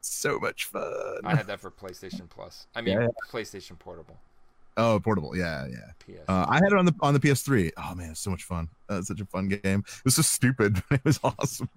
so 0.00 0.38
much 0.38 0.66
fun. 0.66 1.20
I 1.24 1.34
had 1.34 1.46
that 1.46 1.60
for 1.60 1.70
PlayStation 1.70 2.28
Plus. 2.28 2.66
I 2.74 2.80
mean, 2.80 3.00
Yeah, 3.00 3.08
PlayStation 3.30 3.78
Portable. 3.78 4.16
Oh, 4.76 4.98
portable. 5.00 5.36
Yeah, 5.36 5.66
yeah. 5.68 6.16
Uh, 6.28 6.46
I 6.48 6.54
had 6.56 6.72
it 6.72 6.78
on 6.78 6.86
the 6.86 6.94
on 7.00 7.14
the 7.14 7.20
PS3. 7.20 7.70
Oh 7.76 7.94
man, 7.94 8.14
so 8.14 8.30
much 8.30 8.44
fun. 8.44 8.68
Uh, 8.88 9.02
such 9.02 9.20
a 9.20 9.26
fun 9.26 9.48
game. 9.48 9.84
It 9.86 10.04
was 10.04 10.16
so 10.16 10.22
stupid, 10.22 10.82
but 10.90 10.98
it 11.00 11.04
was 11.04 11.20
awesome. 11.22 11.68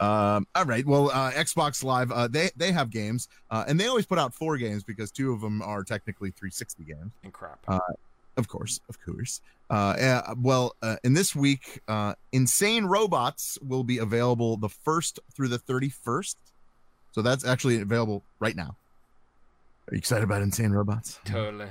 Um, 0.00 0.46
all 0.54 0.64
right. 0.64 0.84
Well, 0.86 1.10
uh, 1.10 1.30
Xbox 1.32 1.84
Live, 1.84 2.10
uh, 2.10 2.26
they 2.28 2.50
they 2.56 2.72
have 2.72 2.90
games, 2.90 3.28
uh, 3.50 3.64
and 3.68 3.78
they 3.78 3.86
always 3.86 4.06
put 4.06 4.18
out 4.18 4.34
four 4.34 4.56
games 4.56 4.82
because 4.82 5.10
two 5.10 5.32
of 5.32 5.40
them 5.40 5.62
are 5.62 5.84
technically 5.84 6.30
360 6.30 6.84
games. 6.84 7.12
and 7.22 7.32
crap. 7.32 7.58
uh, 7.68 7.78
Of 8.36 8.48
course, 8.48 8.80
of 8.88 9.00
course. 9.04 9.40
Uh, 9.70 9.74
uh, 9.74 10.34
well, 10.38 10.74
uh, 10.82 10.96
in 11.04 11.12
this 11.12 11.36
week, 11.36 11.80
uh, 11.88 12.14
Insane 12.32 12.84
Robots 12.86 13.58
will 13.62 13.84
be 13.84 13.98
available 13.98 14.56
the 14.56 14.68
first 14.70 15.18
through 15.34 15.48
the 15.48 15.58
31st. 15.58 16.36
So 17.12 17.22
that's 17.22 17.44
actually 17.44 17.80
available 17.80 18.22
right 18.40 18.56
now. 18.56 18.76
Are 19.88 19.94
you 19.94 19.98
excited 19.98 20.24
about 20.24 20.40
Insane 20.42 20.70
Robots? 20.70 21.18
totally. 21.24 21.68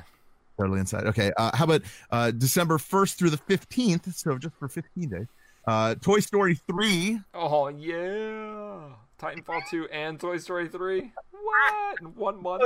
Totally 0.58 0.80
inside. 0.80 1.06
Okay. 1.06 1.32
Uh, 1.38 1.56
how 1.56 1.66
about 1.66 1.84
uh, 2.12 2.32
December 2.32 2.78
1st 2.78 3.16
through 3.16 3.30
the 3.30 3.38
15th? 3.38 4.14
So 4.14 4.38
just 4.38 4.56
for 4.56 4.68
15 4.68 5.10
days. 5.10 5.28
Uh, 5.68 5.96
Toy 5.96 6.20
Story 6.20 6.56
3. 6.56 7.20
Oh 7.34 7.68
yeah, 7.68 8.94
Titanfall 9.20 9.62
2 9.70 9.90
and 9.92 10.18
Toy 10.18 10.38
Story 10.38 10.70
3. 10.70 11.12
What? 11.32 12.02
In 12.02 12.08
one 12.16 12.42
month? 12.42 12.64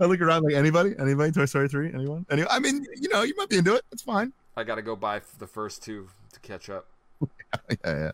I 0.00 0.04
look 0.04 0.20
around 0.20 0.44
like 0.44 0.54
anybody, 0.54 0.94
anybody, 1.00 1.32
Toy 1.32 1.46
Story 1.46 1.68
3, 1.68 1.92
anyone? 1.94 2.26
Anyone? 2.30 2.50
I 2.52 2.60
mean, 2.60 2.86
you 2.96 3.08
know, 3.08 3.22
you 3.22 3.34
might 3.36 3.48
be 3.48 3.58
into 3.58 3.74
it. 3.74 3.82
It's 3.90 4.02
fine. 4.02 4.32
I 4.56 4.62
gotta 4.62 4.82
go 4.82 4.94
buy 4.94 5.20
the 5.38 5.48
first 5.48 5.82
two 5.82 6.08
to 6.32 6.40
catch 6.40 6.70
up. 6.70 6.86
yeah, 7.68 7.76
yeah. 7.84 8.12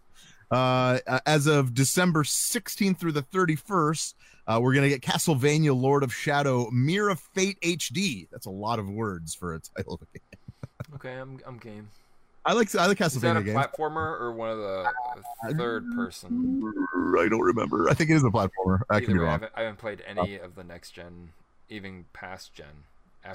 Uh, 0.51 0.99
as 1.27 1.47
of 1.47 1.75
December 1.75 2.23
16th 2.23 2.99
through 2.99 3.13
the 3.13 3.23
31st, 3.23 4.15
uh, 4.47 4.59
we're 4.63 4.75
gonna 4.75 4.89
get 4.89 5.01
Castlevania: 5.01 5.75
Lord 5.75 6.03
of 6.03 6.13
Shadow, 6.15 6.71
Mirror 6.71 7.11
of 7.11 7.21
Fate 7.21 7.59
HD. 7.63 8.29
That's 8.31 8.47
a 8.47 8.51
lot 8.51 8.79
of 8.79 8.89
words 8.91 9.35
for 9.35 9.55
a 9.55 9.61
title 9.61 10.01
a. 10.15 10.21
Okay, 10.97 11.15
I'm 11.15 11.41
I'm 11.47 11.59
game. 11.59 11.89
I 12.45 12.53
like 12.53 12.73
I 12.75 12.87
like 12.87 12.99
Castlevania. 12.99 13.15
Is 13.17 13.21
that 13.23 13.37
a 13.39 13.43
games. 13.43 13.57
platformer 13.57 14.21
or 14.21 14.33
one 14.33 14.51
of 14.51 14.59
the 14.59 14.87
third 15.57 15.91
person? 15.97 16.63
I 17.19 17.29
don't 17.29 17.41
remember. 17.41 17.89
I 17.89 17.95
think 17.95 18.11
it 18.11 18.15
is 18.15 18.23
a 18.25 18.29
platformer. 18.29 18.83
I 18.91 18.97
Either 18.97 19.07
can 19.07 19.15
be 19.15 19.19
way, 19.21 19.25
I 19.25 19.29
wrong. 19.29 19.33
haven't, 19.41 19.53
I 19.57 19.61
haven't 19.63 19.79
played 19.79 20.03
any 20.07 20.37
of 20.39 20.55
the 20.55 20.63
next 20.63 20.91
gen, 20.91 21.31
even 21.71 22.05
past 22.13 22.53
gen. 22.55 22.67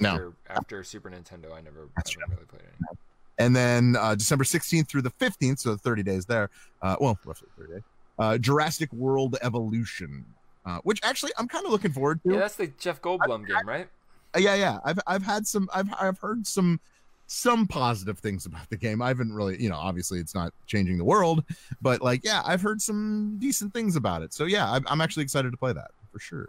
No. 0.00 0.10
After 0.10 0.32
after 0.48 0.84
Super 0.84 1.10
Nintendo, 1.10 1.52
I 1.52 1.60
never, 1.60 1.88
I 1.98 2.02
never 2.20 2.32
really 2.34 2.46
played 2.46 2.62
any. 2.62 2.98
And 3.40 3.56
then 3.56 3.96
uh, 3.98 4.14
December 4.14 4.44
16th 4.44 4.86
through 4.86 5.00
the 5.00 5.10
15th, 5.12 5.60
so 5.60 5.74
30 5.74 6.02
days 6.02 6.26
there. 6.26 6.50
Uh, 6.82 6.96
well, 7.00 7.18
roughly 7.24 7.48
30 7.58 7.72
days. 7.72 7.82
Uh, 8.18 8.36
Jurassic 8.36 8.92
World 8.92 9.38
Evolution, 9.40 10.26
uh, 10.66 10.78
which 10.82 11.00
actually 11.02 11.32
I'm 11.38 11.48
kind 11.48 11.64
of 11.64 11.72
looking 11.72 11.90
forward 11.90 12.22
to. 12.24 12.34
Yeah, 12.34 12.40
that's 12.40 12.56
the 12.56 12.66
Jeff 12.66 13.00
Goldblum 13.00 13.46
game, 13.46 13.66
right? 13.66 13.88
Uh, 14.36 14.40
yeah, 14.40 14.54
yeah. 14.54 14.78
I've 14.84 14.98
I've 15.06 15.22
had 15.22 15.46
some. 15.46 15.70
I've 15.72 15.88
I've 15.98 16.18
heard 16.18 16.46
some 16.46 16.80
some 17.28 17.66
positive 17.66 18.18
things 18.18 18.44
about 18.44 18.68
the 18.68 18.76
game. 18.76 19.00
I 19.00 19.08
haven't 19.08 19.32
really, 19.32 19.60
you 19.62 19.70
know, 19.70 19.76
obviously 19.76 20.18
it's 20.18 20.34
not 20.34 20.52
changing 20.66 20.98
the 20.98 21.04
world, 21.04 21.44
but 21.80 22.02
like, 22.02 22.24
yeah, 22.24 22.42
I've 22.44 22.60
heard 22.60 22.82
some 22.82 23.36
decent 23.38 23.72
things 23.72 23.96
about 23.96 24.22
it. 24.22 24.34
So 24.34 24.44
yeah, 24.44 24.70
I'm, 24.70 24.84
I'm 24.86 25.00
actually 25.00 25.22
excited 25.22 25.50
to 25.52 25.56
play 25.56 25.72
that 25.72 25.92
for 26.12 26.18
sure. 26.18 26.48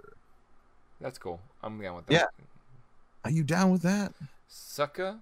That's 1.00 1.18
cool. 1.18 1.40
I'm 1.64 1.80
down 1.80 1.96
with 1.96 2.08
that. 2.08 2.14
Yeah. 2.14 2.26
Are 3.24 3.32
you 3.32 3.44
down 3.44 3.72
with 3.72 3.84
that? 3.84 4.12
Sucker. 4.50 5.18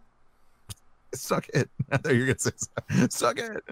suck 1.13 1.47
it. 1.49 1.69
I 1.91 1.97
thought 1.97 2.13
you 2.13 2.21
were 2.21 2.25
gonna 2.27 2.39
say 2.39 2.51
suck 3.09 3.39
it. 3.39 3.63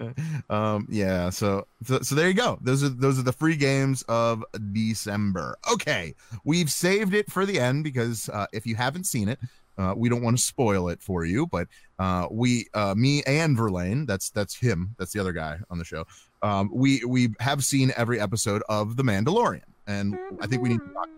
Um, 0.50 0.86
yeah. 0.90 1.30
So, 1.30 1.66
so 1.84 2.00
so 2.00 2.14
there 2.14 2.28
you 2.28 2.34
go. 2.34 2.58
Those 2.60 2.82
are 2.82 2.88
those 2.88 3.18
are 3.18 3.22
the 3.22 3.32
free 3.32 3.56
games 3.56 4.02
of 4.08 4.44
December. 4.72 5.56
Okay, 5.72 6.14
we've 6.44 6.70
saved 6.70 7.14
it 7.14 7.30
for 7.30 7.46
the 7.46 7.58
end 7.60 7.84
because 7.84 8.28
uh, 8.28 8.46
if 8.52 8.66
you 8.66 8.74
haven't 8.74 9.04
seen 9.04 9.28
it, 9.28 9.38
uh, 9.78 9.94
we 9.96 10.08
don't 10.08 10.22
want 10.22 10.36
to 10.36 10.42
spoil 10.42 10.88
it 10.88 11.00
for 11.00 11.24
you. 11.24 11.46
But 11.46 11.68
uh, 11.98 12.26
we, 12.30 12.66
uh, 12.74 12.94
me 12.96 13.22
and 13.24 13.56
Verlaine, 13.56 14.06
that's 14.06 14.30
that's 14.30 14.54
him. 14.56 14.94
That's 14.98 15.12
the 15.12 15.20
other 15.20 15.32
guy 15.32 15.58
on 15.70 15.78
the 15.78 15.84
show. 15.84 16.04
Um, 16.42 16.70
we 16.72 17.04
we 17.04 17.30
have 17.40 17.64
seen 17.64 17.92
every 17.96 18.20
episode 18.20 18.62
of 18.68 18.96
The 18.96 19.02
Mandalorian, 19.02 19.62
and 19.86 20.18
I 20.40 20.46
think 20.46 20.62
we 20.62 20.70
need 20.70 20.80
to 20.80 20.88
talk. 20.92 21.08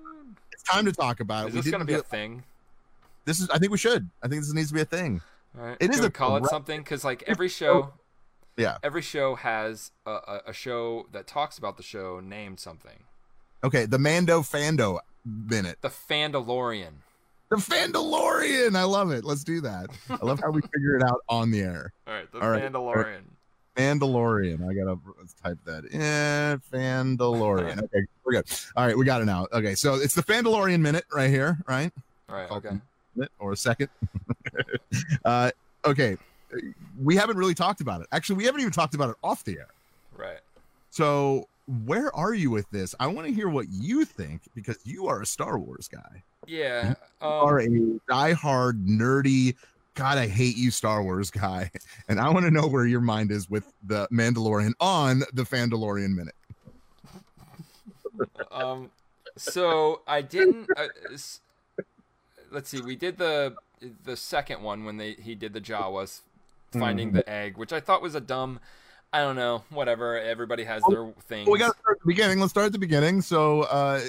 It's 0.53 0.63
time 0.63 0.85
to 0.85 0.93
talk 0.93 1.21
about 1.21 1.47
it. 1.47 1.49
Is 1.49 1.55
We 1.55 1.59
this 1.59 1.65
didn't 1.65 1.73
gonna 1.81 1.85
be 1.87 1.95
a 1.95 2.03
thing? 2.03 2.43
This 3.25 3.41
is. 3.41 3.49
I 3.51 3.59
think 3.59 3.73
we 3.73 3.79
should. 3.79 4.09
I 4.23 4.29
think 4.29 4.43
this 4.43 4.53
needs 4.53 4.69
to 4.69 4.75
be 4.75 4.83
a 4.83 4.87
thing. 4.87 5.21
Right. 5.55 5.77
It 5.81 5.91
we 5.91 5.99
a 6.05 6.11
call 6.11 6.37
it 6.37 6.47
something 6.47 6.81
because 6.81 7.05
like 7.05 7.25
every 7.27 7.49
show, 7.49 7.93
Yeah. 8.57 8.79
every 8.83 9.03
show 9.03 9.35
has 9.35 9.91
a, 10.07 10.11
a, 10.11 10.41
a 10.49 10.53
show 10.53 11.07
that 11.13 11.27
talks 11.27 11.59
about 11.59 11.77
the 11.77 11.83
show 11.83 12.21
named 12.21 12.61
something. 12.61 13.05
Okay, 13.65 13.85
the 13.87 13.99
Mando 13.99 14.41
Fando 14.43 15.01
minute. 15.25 15.79
The 15.83 15.89
Fandalorian. 15.89 16.93
The 17.51 17.57
Fandalorian. 17.57 18.77
I 18.77 18.85
love 18.85 19.11
it. 19.11 19.25
Let's 19.25 19.43
do 19.45 19.61
that. 19.63 19.91
I 20.09 20.25
love 20.25 20.41
how 20.41 20.51
we 20.51 20.61
figure 20.75 20.97
it 20.97 21.03
out 21.03 21.21
on 21.29 21.51
the 21.51 21.61
air. 21.61 21.93
All 22.07 22.15
right, 22.15 22.31
the 22.33 22.41
All 22.41 22.49
right, 22.51 22.63
Mandalorian. 22.63 23.23
Mandalorian. 23.77 24.69
I 24.69 24.75
gotta 24.75 24.99
let's 25.19 25.35
type 25.35 25.59
that 25.65 25.85
in. 25.87 26.61
Fandalorian. 26.73 27.79
Okay, 27.85 28.05
we're 28.25 28.33
good. 28.33 28.47
All 28.77 28.87
right, 28.87 28.97
we 28.97 29.05
got 29.05 29.21
it 29.21 29.25
now. 29.25 29.47
Okay, 29.53 29.75
so 29.75 29.95
it's 29.95 30.15
the 30.15 30.23
Fandalorian 30.23 30.81
minute 30.81 31.05
right 31.13 31.31
here, 31.31 31.59
right? 31.67 31.93
All 32.29 32.37
right. 32.37 32.51
Okay. 32.51 32.81
Minute 33.21 33.33
or 33.39 33.53
a 33.53 33.57
second. 33.57 33.89
uh, 35.25 35.51
okay, 35.85 36.17
we 37.03 37.17
haven't 37.17 37.37
really 37.37 37.55
talked 37.55 37.83
about 37.83 38.01
it. 38.01 38.07
Actually, 38.13 38.37
we 38.37 38.45
haven't 38.45 38.61
even 38.63 38.73
talked 38.73 38.95
about 38.95 39.11
it 39.11 39.17
off 39.23 39.45
the 39.45 39.59
air. 39.59 39.69
Right. 40.17 40.41
So 40.91 41.49
where 41.85 42.15
are 42.17 42.33
you 42.33 42.51
with 42.51 42.69
this? 42.71 42.95
I 42.99 43.07
want 43.09 43.27
to 43.29 43.33
hear 43.33 43.49
what 43.49 43.67
you 43.71 44.05
think 44.05 44.43
because 44.55 44.79
you 44.85 45.07
are 45.07 45.21
a 45.21 45.27
Star 45.27 45.59
Wars 45.59 45.87
guy. 45.87 46.23
Yeah. 46.47 46.89
You 46.89 46.97
are 47.21 47.61
Um, 47.61 48.01
a 48.09 48.13
diehard, 48.13 48.87
nerdy, 48.87 49.55
God, 49.95 50.17
I 50.19 50.27
hate 50.27 50.57
you, 50.57 50.71
Star 50.71 51.03
Wars 51.03 51.31
guy. 51.31 51.71
And 52.09 52.19
I 52.19 52.31
want 52.31 52.47
to 52.47 52.51
know 52.51 52.67
where 52.67 52.87
your 52.87 53.01
mind 53.03 53.31
is 53.31 53.49
with 53.51 53.71
the 53.85 54.09
Mandalorian 54.11 54.73
on 54.81 55.21
the 55.33 55.43
Fandalorian 55.45 56.15
minute. 56.15 56.35
um. 58.51 58.91
So 59.37 60.03
I 60.09 60.23
didn't. 60.23 60.69
Uh, 60.77 60.89
let's 62.51 62.69
see. 62.71 62.81
We 62.81 62.97
did 62.97 63.19
the 63.19 63.55
the 64.05 64.17
second 64.17 64.63
one 64.63 64.85
when 64.85 64.97
they 64.97 65.13
he 65.15 65.35
did 65.35 65.53
the 65.53 65.61
Jawas 65.61 66.21
finding 66.73 67.09
Mm-hmm. 67.09 67.17
the 67.17 67.29
egg, 67.31 67.57
which 67.57 67.73
I 67.73 67.81
thought 67.81 68.03
was 68.03 68.15
a 68.15 68.21
dumb. 68.21 68.61
I 69.13 69.21
don't 69.21 69.35
know. 69.37 69.65
Whatever. 69.71 70.19
Everybody 70.21 70.63
has 70.65 70.83
their 70.89 71.13
thing. 71.23 71.47
Well, 71.47 71.53
we 71.55 71.59
got 71.59 71.73
to 71.73 71.79
start 71.81 71.97
at 71.97 72.03
the 72.03 72.07
beginning. 72.07 72.39
Let's 72.39 72.53
start 72.53 72.67
at 72.67 72.73
the 72.73 72.79
beginning. 72.79 73.23
So, 73.23 73.63
uh, 73.63 74.01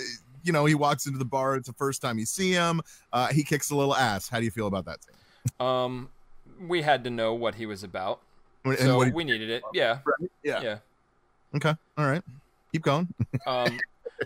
you 0.43 0.51
know, 0.51 0.65
he 0.65 0.75
walks 0.75 1.07
into 1.07 1.17
the 1.17 1.25
bar. 1.25 1.55
It's 1.55 1.67
the 1.67 1.73
first 1.73 2.03
time 2.03 2.19
you 2.19 2.25
see 2.25 2.51
him. 2.51 2.81
Uh, 3.11 3.27
he 3.29 3.43
kicks 3.43 3.71
a 3.71 3.75
little 3.75 3.95
ass. 3.95 4.29
How 4.29 4.37
do 4.37 4.45
you 4.45 4.51
feel 4.51 4.67
about 4.67 4.85
that? 4.85 4.99
Scene? 5.03 5.67
Um, 5.67 6.09
we 6.67 6.83
had 6.83 7.03
to 7.05 7.09
know 7.09 7.33
what 7.33 7.55
he 7.55 7.65
was 7.65 7.83
about, 7.83 8.21
And 8.63 8.77
so 8.77 9.09
we 9.09 9.23
needed 9.23 9.49
it. 9.49 9.63
Yeah. 9.73 9.99
yeah. 10.43 10.61
Yeah. 10.61 10.77
Okay. 11.55 11.73
All 11.97 12.05
right. 12.07 12.21
Keep 12.71 12.83
going. 12.83 13.07
Um, 13.47 13.79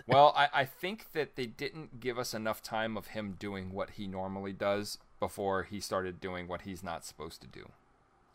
well, 0.06 0.32
I, 0.36 0.48
I 0.52 0.64
think 0.64 1.12
that 1.12 1.36
they 1.36 1.46
didn't 1.46 2.00
give 2.00 2.18
us 2.18 2.34
enough 2.34 2.62
time 2.62 2.96
of 2.96 3.08
him 3.08 3.36
doing 3.38 3.72
what 3.72 3.90
he 3.90 4.06
normally 4.06 4.52
does 4.52 4.98
before 5.20 5.64
he 5.64 5.80
started 5.80 6.20
doing 6.20 6.46
what 6.48 6.62
he's 6.62 6.82
not 6.82 7.04
supposed 7.04 7.40
to 7.42 7.46
do. 7.46 7.68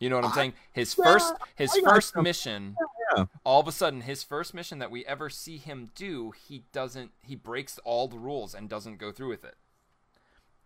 You 0.00 0.10
know 0.10 0.16
what 0.16 0.24
I'm 0.24 0.32
I- 0.32 0.34
saying? 0.34 0.52
His 0.72 0.96
yeah, 0.98 1.04
first 1.04 1.34
his 1.54 1.76
first 1.84 2.16
mission 2.16 2.76
Yeah. 3.16 3.26
All 3.44 3.60
of 3.60 3.68
a 3.68 3.72
sudden, 3.72 4.00
his 4.00 4.22
first 4.22 4.54
mission 4.54 4.78
that 4.80 4.90
we 4.90 5.04
ever 5.06 5.28
see 5.30 5.58
him 5.58 5.90
do, 5.94 6.32
he 6.48 6.64
doesn't. 6.72 7.10
He 7.22 7.36
breaks 7.36 7.78
all 7.84 8.08
the 8.08 8.16
rules 8.18 8.54
and 8.54 8.68
doesn't 8.68 8.96
go 8.98 9.12
through 9.12 9.28
with 9.28 9.44
it. 9.44 9.54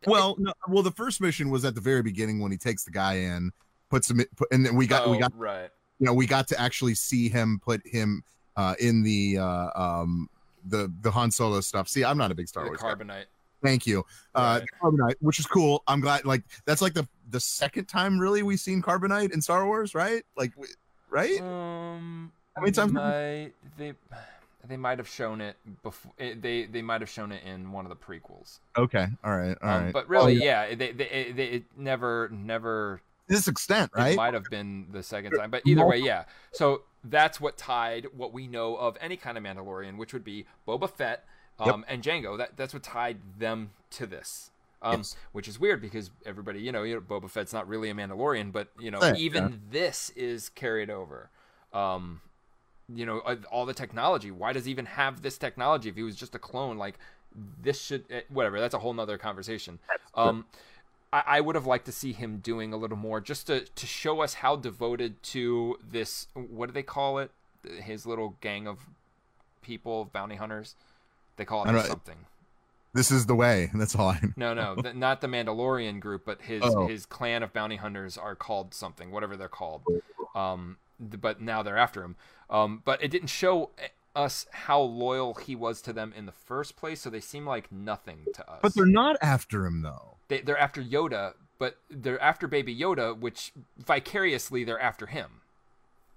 Well, 0.06 0.36
no, 0.38 0.52
well, 0.68 0.82
the 0.84 0.92
first 0.92 1.20
mission 1.20 1.50
was 1.50 1.64
at 1.64 1.74
the 1.74 1.80
very 1.80 2.02
beginning 2.02 2.38
when 2.40 2.52
he 2.52 2.58
takes 2.58 2.84
the 2.84 2.90
guy 2.92 3.14
in, 3.14 3.50
puts 3.90 4.08
him, 4.10 4.20
put, 4.36 4.48
and 4.52 4.64
then 4.64 4.76
we 4.76 4.86
got 4.86 5.08
we 5.10 5.16
Oh, 5.16 5.20
got 5.20 5.36
right. 5.36 5.70
you 5.98 6.06
know 6.06 6.14
we 6.14 6.26
got 6.26 6.46
to 6.48 6.60
actually 6.60 6.94
see 6.94 7.28
him 7.28 7.60
put 7.62 7.84
him 7.86 8.22
uh 8.56 8.74
in 8.78 9.02
the 9.02 9.38
uh 9.38 9.68
um 9.74 10.28
the 10.68 10.92
the 11.02 11.10
Han 11.10 11.30
Solo 11.30 11.60
stuff. 11.60 11.88
See, 11.88 12.04
I'm 12.04 12.18
not 12.18 12.30
a 12.30 12.34
big 12.34 12.48
Star 12.48 12.64
The 12.64 12.70
Wars 12.70 12.80
guy. 12.82 12.94
carbonite. 12.94 13.24
Thank 13.62 13.86
you. 13.86 14.04
Uh. 14.34 14.60
Carbonite, 14.82 15.14
which 15.20 15.38
is 15.40 15.46
cool. 15.46 15.82
I'm 15.88 16.00
glad 16.00 16.24
like 16.24 16.42
that's 16.64 16.82
like 16.82 16.94
the 16.94 17.06
the 17.30 17.40
second 17.40 17.86
time 17.86 18.18
really 18.18 18.42
we've 18.42 18.60
seen 18.60 18.82
Carbonite 18.82 19.32
in 19.32 19.40
Star 19.42 19.66
Wars, 19.66 19.94
right? 19.94 20.22
Like 20.36 20.52
right? 21.10 21.40
Um, 21.40 22.30
How 22.54 22.62
many 22.62 22.72
times- 22.72 22.92
might, 22.92 23.52
they 23.78 23.94
they 24.68 24.76
might 24.76 24.98
have 24.98 25.08
shown 25.08 25.40
it 25.40 25.56
before. 25.82 26.12
They 26.18 26.64
they 26.66 26.82
might 26.82 27.00
have 27.00 27.10
shown 27.10 27.32
it 27.32 27.42
in 27.44 27.72
one 27.72 27.86
of 27.86 27.88
the 27.90 27.96
prequels. 27.96 28.58
Okay. 28.76 29.06
All 29.24 29.36
right. 29.36 29.56
All 29.62 29.68
Um, 29.70 29.84
right. 29.84 29.92
But 29.92 30.08
really, 30.08 30.40
Oh, 30.40 30.44
yeah, 30.44 30.74
they, 30.74 30.92
they, 30.92 31.32
they 31.34 31.44
it 31.46 31.64
never 31.76 32.28
never 32.32 33.00
this 33.28 33.48
extent, 33.48 33.90
right? 33.94 34.12
It 34.12 34.16
might 34.16 34.34
have 34.34 34.44
been 34.50 34.86
the 34.92 35.02
second 35.02 35.32
time, 35.32 35.50
but 35.50 35.62
either 35.66 35.86
way, 35.86 35.98
yeah. 35.98 36.24
So 36.52 36.82
that's 37.04 37.40
what 37.40 37.56
tied 37.56 38.06
what 38.16 38.32
we 38.32 38.46
know 38.46 38.76
of 38.76 38.96
any 39.00 39.16
kind 39.16 39.38
of 39.38 39.44
Mandalorian, 39.44 39.96
which 39.96 40.12
would 40.12 40.24
be 40.24 40.46
Boba 40.66 40.90
Fett 40.90 41.24
um, 41.58 41.84
and 41.88 42.02
Jango. 42.02 42.38
That 42.38 42.56
that's 42.56 42.74
what 42.74 42.82
tied 42.82 43.18
them 43.38 43.70
to 43.90 44.06
this. 44.06 44.50
Um, 44.82 44.98
Yes. 44.98 45.16
Which 45.32 45.48
is 45.48 45.58
weird 45.58 45.80
because 45.80 46.10
everybody, 46.24 46.60
you 46.60 46.70
know, 46.70 46.82
you 46.82 46.94
know, 46.96 47.00
Boba 47.00 47.30
Fett's 47.30 47.52
not 47.52 47.66
really 47.66 47.90
a 47.90 47.94
Mandalorian, 47.94 48.52
but 48.52 48.68
you 48.78 48.90
know, 48.90 49.14
even 49.16 49.44
yeah. 49.44 49.56
this 49.70 50.10
is 50.10 50.48
carried 50.50 50.90
over. 50.90 51.30
Um, 51.72 52.20
you 52.94 53.04
know, 53.04 53.20
uh, 53.20 53.36
all 53.50 53.66
the 53.66 53.74
technology. 53.74 54.30
Why 54.30 54.52
does 54.52 54.66
he 54.66 54.70
even 54.70 54.86
have 54.86 55.22
this 55.22 55.38
technology 55.38 55.88
if 55.88 55.96
he 55.96 56.02
was 56.02 56.14
just 56.14 56.34
a 56.34 56.38
clone? 56.38 56.76
Like 56.78 56.98
this 57.62 57.80
should, 57.82 58.04
eh, 58.10 58.20
whatever. 58.28 58.60
That's 58.60 58.74
a 58.74 58.78
whole 58.78 58.94
nother 58.94 59.18
conversation. 59.18 59.78
Um, 61.16 61.22
I, 61.26 61.36
I 61.38 61.40
would 61.40 61.54
have 61.54 61.66
liked 61.66 61.86
to 61.86 61.92
see 61.92 62.12
him 62.12 62.38
doing 62.38 62.72
a 62.72 62.76
little 62.76 62.96
more 62.96 63.20
just 63.20 63.46
to, 63.48 63.60
to 63.60 63.86
show 63.86 64.20
us 64.20 64.34
how 64.34 64.56
devoted 64.56 65.22
to 65.24 65.78
this 65.88 66.28
what 66.34 66.66
do 66.66 66.72
they 66.72 66.82
call 66.82 67.18
it? 67.18 67.30
His 67.82 68.06
little 68.06 68.36
gang 68.40 68.66
of 68.66 68.78
people 69.62 70.04
bounty 70.12 70.36
hunters? 70.36 70.74
They 71.36 71.44
call 71.44 71.64
it 71.68 71.86
something. 71.86 72.16
This 72.94 73.10
is 73.10 73.26
the 73.26 73.34
way. 73.34 73.70
That's 73.74 73.94
all 73.94 74.08
I 74.08 74.20
no 74.36 74.54
no 74.54 74.74
th- 74.82 74.94
not 74.94 75.20
the 75.20 75.26
mandalorian 75.28 76.00
group 76.00 76.24
but 76.24 76.42
his 76.42 76.62
Oh. 76.64 76.86
his 76.86 77.06
clan 77.06 77.42
of 77.42 77.52
bounty 77.52 77.76
hunters 77.76 78.16
are 78.16 78.34
called 78.34 78.72
something 78.74 79.10
whatever 79.10 79.36
they're 79.36 79.48
called. 79.48 79.82
Um 80.34 80.76
th- 80.98 81.20
but 81.20 81.40
now 81.40 81.62
they're 81.62 81.76
after 81.76 82.02
him. 82.02 82.16
Um 82.48 82.82
but 82.84 83.02
it 83.02 83.08
didn't 83.08 83.28
show 83.28 83.70
us 84.16 84.46
how 84.50 84.80
loyal 84.80 85.34
he 85.34 85.54
was 85.54 85.80
to 85.82 85.92
them 85.92 86.12
in 86.16 86.26
the 86.26 86.32
first 86.32 86.74
place 86.76 87.00
so 87.02 87.10
they 87.10 87.20
seem 87.20 87.46
like 87.46 87.70
nothing 87.70 88.26
to 88.34 88.50
us 88.50 88.58
But 88.62 88.74
they're 88.74 88.86
not 88.86 89.16
after 89.20 89.66
him 89.66 89.82
though. 89.82 90.16
they, 90.28 90.40
they're 90.40 90.58
after 90.58 90.82
Yoda, 90.82 91.34
but 91.58 91.76
they're 91.90 92.20
after 92.20 92.48
Baby 92.48 92.74
Yoda, 92.76 93.16
which 93.18 93.52
vicariously 93.78 94.64
they're 94.64 94.80
after 94.80 95.06
him. 95.06 95.42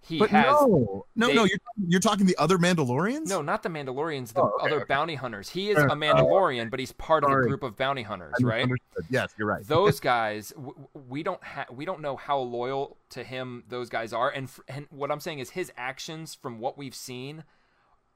He 0.01 0.17
But 0.17 0.29
has 0.29 0.45
no, 0.45 1.05
no, 1.17 1.27
they- 1.27 1.33
no. 1.35 1.43
You're 1.43 1.59
you're 1.87 1.99
talking 1.99 2.25
the 2.25 2.37
other 2.37 2.57
Mandalorians. 2.57 3.27
no, 3.27 3.41
not 3.41 3.63
the 3.63 3.69
Mandalorians, 3.69 4.31
the 4.33 4.41
Oh, 4.41 4.53
okay, 4.55 4.67
other 4.67 4.75
okay. 4.77 4.85
bounty 4.87 5.15
hunters. 5.15 5.49
He 5.49 5.71
is 5.71 5.77
a 5.77 5.87
Mandalorian, 5.89 6.69
but 6.69 6.79
he's 6.79 6.93
part 6.93 7.25
of 7.25 7.31
a 7.31 7.35
group 7.41 7.63
of 7.63 7.75
bounty 7.75 8.03
hunters, 8.03 8.33
right? 8.41 8.59
misunderstood. 8.65 9.05
Yes, 9.09 9.33
you're 9.37 9.47
right. 9.49 9.67
Those 9.67 9.99
guys, 9.99 10.49
w- 10.55 10.73
we 11.09 11.21
don't 11.21 11.43
have, 11.43 11.69
we 11.69 11.83
don't 11.83 11.99
know 11.99 12.15
how 12.15 12.39
loyal 12.39 12.95
to 13.09 13.23
him 13.25 13.65
those 13.67 13.89
guys 13.89 14.13
are, 14.13 14.29
and 14.29 14.45
f- 14.45 14.61
and 14.69 14.87
what 14.89 15.11
I'm 15.11 15.19
saying 15.19 15.39
is 15.39 15.49
his 15.51 15.69
actions, 15.77 16.33
from 16.33 16.59
what 16.59 16.77
we've 16.77 16.95
seen, 16.95 17.43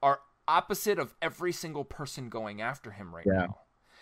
are 0.04 0.20
opposite 0.46 0.98
of 0.98 1.14
every 1.22 1.50
single 1.52 1.84
person 1.84 2.28
going 2.28 2.60
after 2.60 2.90
him 2.92 3.14
right 3.14 3.24
Yeah. 3.26 3.46
now. 3.46 3.58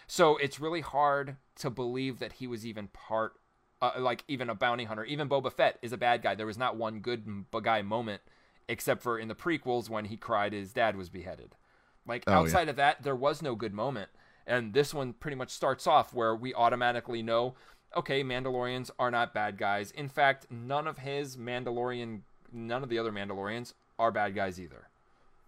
So 0.09 0.37
it's 0.37 0.59
really 0.61 0.81
hard 0.81 1.37
to 1.57 1.71
believe 1.71 2.19
that 2.19 2.35
he 2.35 2.47
was 2.47 2.67
even 2.67 2.89
part, 2.89 3.35
uh, 3.81 3.93
like 3.99 4.25
even 4.29 4.51
a 4.51 4.55
bounty 4.55 4.85
hunter. 4.85 5.05
Even 5.05 5.29
Boba 5.29 5.53
Fett 5.53 5.79
is 5.81 5.93
a 5.93 5.97
bad 5.97 6.21
guy. 6.23 6.35
There 6.35 6.47
was 6.47 6.59
not 6.59 6.77
one 6.77 6.99
good 7.01 7.45
guy 7.63 7.81
moment, 7.83 8.21
except 8.69 9.01
for 9.03 9.19
in 9.19 9.29
the 9.29 9.35
prequels 9.35 9.89
when 9.89 10.07
he 10.07 10.17
cried 10.17 10.53
his 10.53 10.73
dad 10.73 10.97
was 10.97 11.09
beheaded. 11.09 11.55
Like 12.05 12.25
Oh, 12.27 12.33
yeah. 12.33 12.39
outside 12.41 12.69
of 12.69 12.77
that, 12.77 13.05
there 13.05 13.17
was 13.17 13.41
no 13.41 13.55
good 13.55 13.73
moment. 13.73 14.11
And 14.45 14.75
this 14.75 14.93
one 14.93 15.13
pretty 15.13 15.37
much 15.37 15.51
starts 15.51 15.87
off 15.87 16.13
where 16.13 16.35
we 16.35 16.53
automatically 16.53 17.23
know, 17.23 17.55
okay, 17.97 18.25
Mandalorians 18.25 18.91
are 18.99 19.11
not 19.13 19.33
bad 19.33 19.57
guys. 19.57 19.93
In 19.93 20.09
fact, 20.09 20.49
none 20.51 20.89
of 20.89 20.99
his 20.99 21.37
Mandalorian, 21.37 22.23
none 22.53 22.83
of 22.83 22.89
the 22.89 22.99
other 22.99 23.13
Mandalorians 23.13 23.75
are 24.01 24.11
bad 24.11 24.35
guys 24.35 24.61
either. 24.61 24.89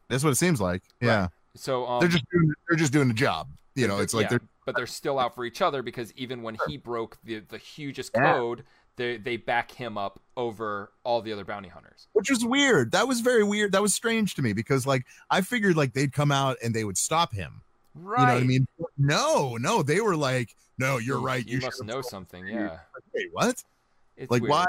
That's 0.08 0.22
what 0.24 0.30
it 0.30 0.36
seems 0.36 0.60
like. 0.60 0.82
Yeah, 1.00 1.28
So 1.56 1.86
um, 1.86 2.00
they're 2.00 2.08
just 2.08 2.24
doing, 2.30 2.52
they're 2.68 2.78
just 2.78 2.92
doing 2.92 3.08
the 3.08 3.14
job. 3.14 3.48
You 3.74 3.88
know, 3.88 3.98
it's 3.98 4.14
like 4.14 4.24
yeah, 4.24 4.30
they're 4.30 4.40
but 4.66 4.76
they're 4.76 4.86
still 4.86 5.18
out 5.18 5.34
for 5.34 5.44
each 5.44 5.60
other 5.60 5.82
because 5.82 6.12
even 6.16 6.42
when 6.42 6.56
he 6.68 6.76
broke 6.76 7.18
the 7.24 7.40
the 7.40 7.58
hugest 7.58 8.12
Yeah. 8.14 8.34
code, 8.34 8.64
they 8.96 9.16
they 9.16 9.36
back 9.36 9.72
him 9.72 9.98
up 9.98 10.20
over 10.36 10.92
all 11.02 11.20
the 11.22 11.32
other 11.32 11.44
bounty 11.44 11.68
hunters. 11.68 12.06
which 12.12 12.30
was 12.30 12.44
weird. 12.44 12.92
That 12.92 13.08
was 13.08 13.20
very 13.20 13.42
weird. 13.42 13.72
That 13.72 13.82
was 13.82 13.92
strange 13.94 14.34
to 14.36 14.42
me 14.42 14.52
because 14.52 14.86
like 14.86 15.04
I 15.30 15.40
figured 15.40 15.76
like 15.76 15.92
they'd 15.92 16.12
come 16.12 16.30
out 16.30 16.56
and 16.62 16.72
they 16.74 16.84
would 16.84 16.96
stop 16.98 17.32
him. 17.32 17.62
Right. 17.96 18.20
You 18.20 18.26
know 18.26 18.34
what 18.34 18.42
I 18.42 18.46
mean? 18.46 18.66
No, 18.98 19.56
no, 19.56 19.82
they 19.82 20.00
were 20.00 20.16
like, 20.16 20.54
no, 20.78 20.98
you're 20.98 21.20
right. 21.20 21.46
You, 21.46 21.58
You, 21.58 21.64
must 21.64 21.84
know 21.84 22.00
something. 22.00 22.46
Yeah. 22.46 22.78
Wait, 23.14 23.28
what? 23.32 23.62
It's 24.16 24.30
like 24.30 24.42
weird. 24.42 24.50
why? 24.50 24.66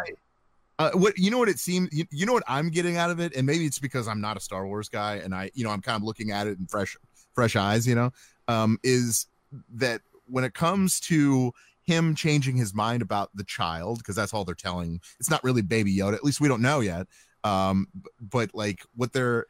Uh, 0.77 0.91
what 0.91 1.17
you 1.17 1.31
know 1.31 1.37
what 1.37 1.47
it 1.47 1.57
seems 1.57 1.87
you, 1.93 2.05
you 2.11 2.25
know 2.25 2.33
what 2.33 2.43
I'm 2.47 2.69
getting 2.69 2.97
out 2.97 3.09
of 3.09 3.19
it, 3.19 3.35
and 3.35 3.45
maybe 3.45 3.65
it's 3.65 3.79
because 3.79 4.07
I'm 4.07 4.19
not 4.19 4.35
a 4.35 4.41
Star 4.41 4.67
Wars 4.67 4.89
guy, 4.89 5.15
and 5.15 5.33
I 5.33 5.51
you 5.53 5.63
know 5.63 5.69
I'm 5.69 5.81
kind 5.81 5.95
of 5.95 6.03
looking 6.03 6.31
at 6.31 6.47
it 6.47 6.59
in 6.59 6.67
fresh 6.67 6.97
fresh 7.33 7.55
eyes. 7.55 7.87
You 7.87 7.95
know, 7.95 8.11
um, 8.47 8.77
is 8.83 9.27
that 9.75 10.01
when 10.27 10.43
it 10.43 10.53
comes 10.53 10.99
to 11.01 11.53
him 11.85 12.15
changing 12.15 12.57
his 12.57 12.73
mind 12.73 13.01
about 13.01 13.29
the 13.35 13.43
child 13.43 13.99
because 13.99 14.15
that's 14.15 14.33
all 14.33 14.43
they're 14.43 14.55
telling. 14.55 14.99
It's 15.19 15.29
not 15.29 15.43
really 15.43 15.61
Baby 15.61 15.95
Yoda. 15.95 16.15
At 16.15 16.23
least 16.23 16.41
we 16.41 16.47
don't 16.47 16.61
know 16.61 16.79
yet. 16.79 17.07
Um, 17.43 17.87
but 18.19 18.53
like 18.55 18.81
what 18.95 19.13
they're, 19.13 19.45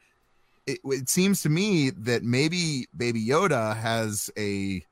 it, 0.67 0.79
it 0.83 1.09
seems 1.09 1.41
to 1.43 1.49
me 1.49 1.91
that 1.91 2.23
maybe 2.23 2.87
Baby 2.95 3.25
Yoda 3.25 3.75
has 3.75 4.29
a 4.37 4.83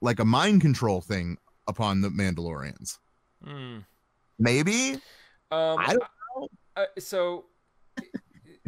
like 0.00 0.20
a 0.20 0.24
mind 0.24 0.60
control 0.60 1.00
thing 1.00 1.38
upon 1.66 2.02
the 2.02 2.10
Mandalorians. 2.10 2.98
Hmm. 3.42 3.78
Maybe. 4.38 5.00
Um, 5.50 5.78
I 5.78 5.94
don't 5.94 6.50
Uh, 6.76 6.84
so 6.98 7.46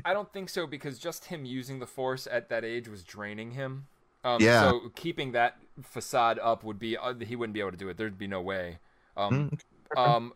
I 0.05 0.13
don't 0.13 0.33
think 0.33 0.49
so 0.49 0.67
because 0.67 0.99
just 0.99 1.27
him 1.27 1.45
using 1.45 1.79
the 1.79 1.87
force 1.87 2.27
at 2.31 2.49
that 2.49 2.65
age 2.65 2.89
was 2.89 3.03
draining 3.03 3.53
him. 3.53 3.87
Um, 4.25 4.41
Yeah. 4.41 4.69
So 4.69 4.91
keeping 4.95 5.33
that 5.33 5.57
facade 5.83 6.39
up 6.43 6.65
would 6.65 6.79
be 6.79 6.97
uh, 6.97 7.15
he 7.15 7.37
wouldn't 7.37 7.55
be 7.55 7.61
able 7.61 7.71
to 7.71 7.77
do 7.77 7.89
it. 7.89 7.97
There'd 7.97 8.19
be 8.19 8.27
no 8.27 8.41
way. 8.41 8.79
Um, 9.17 9.59
um, 9.97 10.33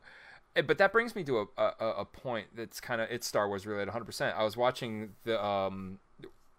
eh, 0.56 0.62
but 0.62 0.78
that 0.78 0.92
brings 0.92 1.14
me 1.14 1.24
to 1.24 1.40
a 1.56 1.62
a, 1.62 1.86
a 1.98 2.04
point 2.04 2.48
that's 2.54 2.80
kind 2.80 3.00
of 3.00 3.10
it's 3.10 3.26
Star 3.26 3.48
Wars 3.48 3.66
related 3.66 3.88
100. 3.88 4.04
percent 4.04 4.36
I 4.36 4.44
was 4.44 4.56
watching 4.56 5.10
the 5.24 5.42
um, 5.42 5.98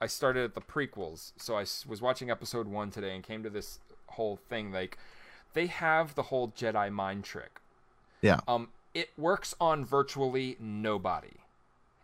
I 0.02 0.08
started 0.08 0.44
at 0.44 0.56
the 0.56 0.62
prequels, 0.62 1.32
so 1.38 1.56
I 1.56 1.66
was 1.88 2.02
watching 2.02 2.30
Episode 2.30 2.68
One 2.68 2.92
today 2.92 3.16
and 3.16 3.24
came 3.24 3.44
to 3.44 3.50
this 3.50 3.80
whole 4.08 4.38
thing 4.50 4.72
like 4.72 4.98
they 5.54 5.68
have 5.68 6.16
the 6.16 6.24
whole 6.24 6.50
Jedi 6.50 6.92
mind 6.92 7.24
trick. 7.24 7.60
Yeah. 8.22 8.40
Um, 8.48 8.70
it 8.96 9.10
works 9.18 9.54
on 9.60 9.86
virtually 9.86 10.56
nobody, 10.60 11.42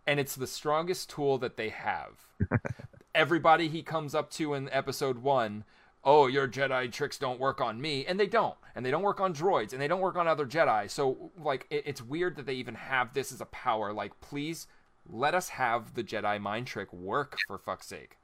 and 0.05 0.19
it's 0.19 0.35
the 0.35 0.45
strongest 0.45 1.09
tool 1.09 1.39
that 1.39 1.57
they 1.57 1.69
have. 1.69 2.27
Everybody 3.15 3.69
he 3.69 3.81
comes 3.81 4.13
up 4.13 4.29
to 4.31 4.53
in 4.53 4.69
Episode 4.69 5.19
One, 5.19 5.63
oh, 6.03 6.27
your 6.27 6.47
Jedi 6.47 6.91
tricks 6.91 7.17
don't 7.17 7.39
work 7.39 7.61
on 7.61 7.81
me, 7.81 8.05
and 8.05 8.19
they 8.19 8.27
don't, 8.27 8.55
and 8.75 8.85
they 8.85 8.91
don't 8.91 9.03
work 9.03 9.21
on 9.21 9.33
droids, 9.33 9.71
and 9.71 9.81
they 9.81 9.87
don't 9.87 10.01
work 10.01 10.17
on 10.17 10.27
other 10.27 10.45
Jedi. 10.45 10.89
So, 10.89 11.31
like, 11.41 11.65
it, 11.69 11.83
it's 11.85 12.01
weird 12.01 12.35
that 12.35 12.45
they 12.45 12.55
even 12.55 12.75
have 12.75 13.13
this 13.13 13.31
as 13.31 13.39
a 13.39 13.45
power. 13.45 13.93
Like, 13.93 14.19
please 14.19 14.67
let 15.09 15.33
us 15.33 15.49
have 15.49 15.93
the 15.93 16.03
Jedi 16.03 16.39
mind 16.41 16.67
trick 16.67 16.91
work 16.91 17.37
for 17.47 17.57
fuck's 17.57 17.87
sake. 17.87 18.17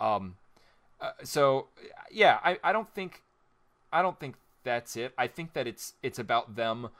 Um, 0.00 0.36
uh, 1.00 1.10
so 1.24 1.66
yeah, 2.10 2.38
I, 2.44 2.58
I 2.62 2.72
don't 2.72 2.88
think, 2.94 3.22
I 3.92 4.00
don't 4.00 4.18
think 4.18 4.36
that's 4.62 4.96
it. 4.96 5.12
I 5.18 5.26
think 5.26 5.54
that 5.54 5.66
it's 5.66 5.94
it's 6.02 6.18
about 6.20 6.54
them 6.54 6.90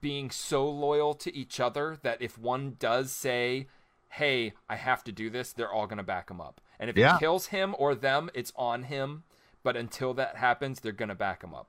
being 0.00 0.30
so 0.30 0.68
loyal 0.68 1.14
to 1.14 1.34
each 1.34 1.60
other 1.60 1.98
that 2.02 2.22
if 2.22 2.38
one 2.38 2.76
does 2.78 3.12
say, 3.12 3.68
"Hey, 4.10 4.54
I 4.68 4.76
have 4.76 5.04
to 5.04 5.12
do 5.12 5.28
this," 5.30 5.52
they're 5.52 5.70
all 5.72 5.86
gonna 5.86 6.02
back 6.02 6.30
him 6.30 6.40
up. 6.40 6.60
And 6.78 6.88
if 6.90 6.96
Yeah. 6.96 7.16
it 7.16 7.20
kills 7.20 7.46
him 7.48 7.74
or 7.78 7.94
them, 7.94 8.30
it's 8.34 8.52
on 8.56 8.84
him. 8.84 9.24
But 9.62 9.76
until 9.76 10.14
that 10.14 10.36
happens, 10.36 10.80
they're 10.80 10.92
gonna 10.92 11.14
back 11.14 11.42
him 11.42 11.54
up. 11.54 11.68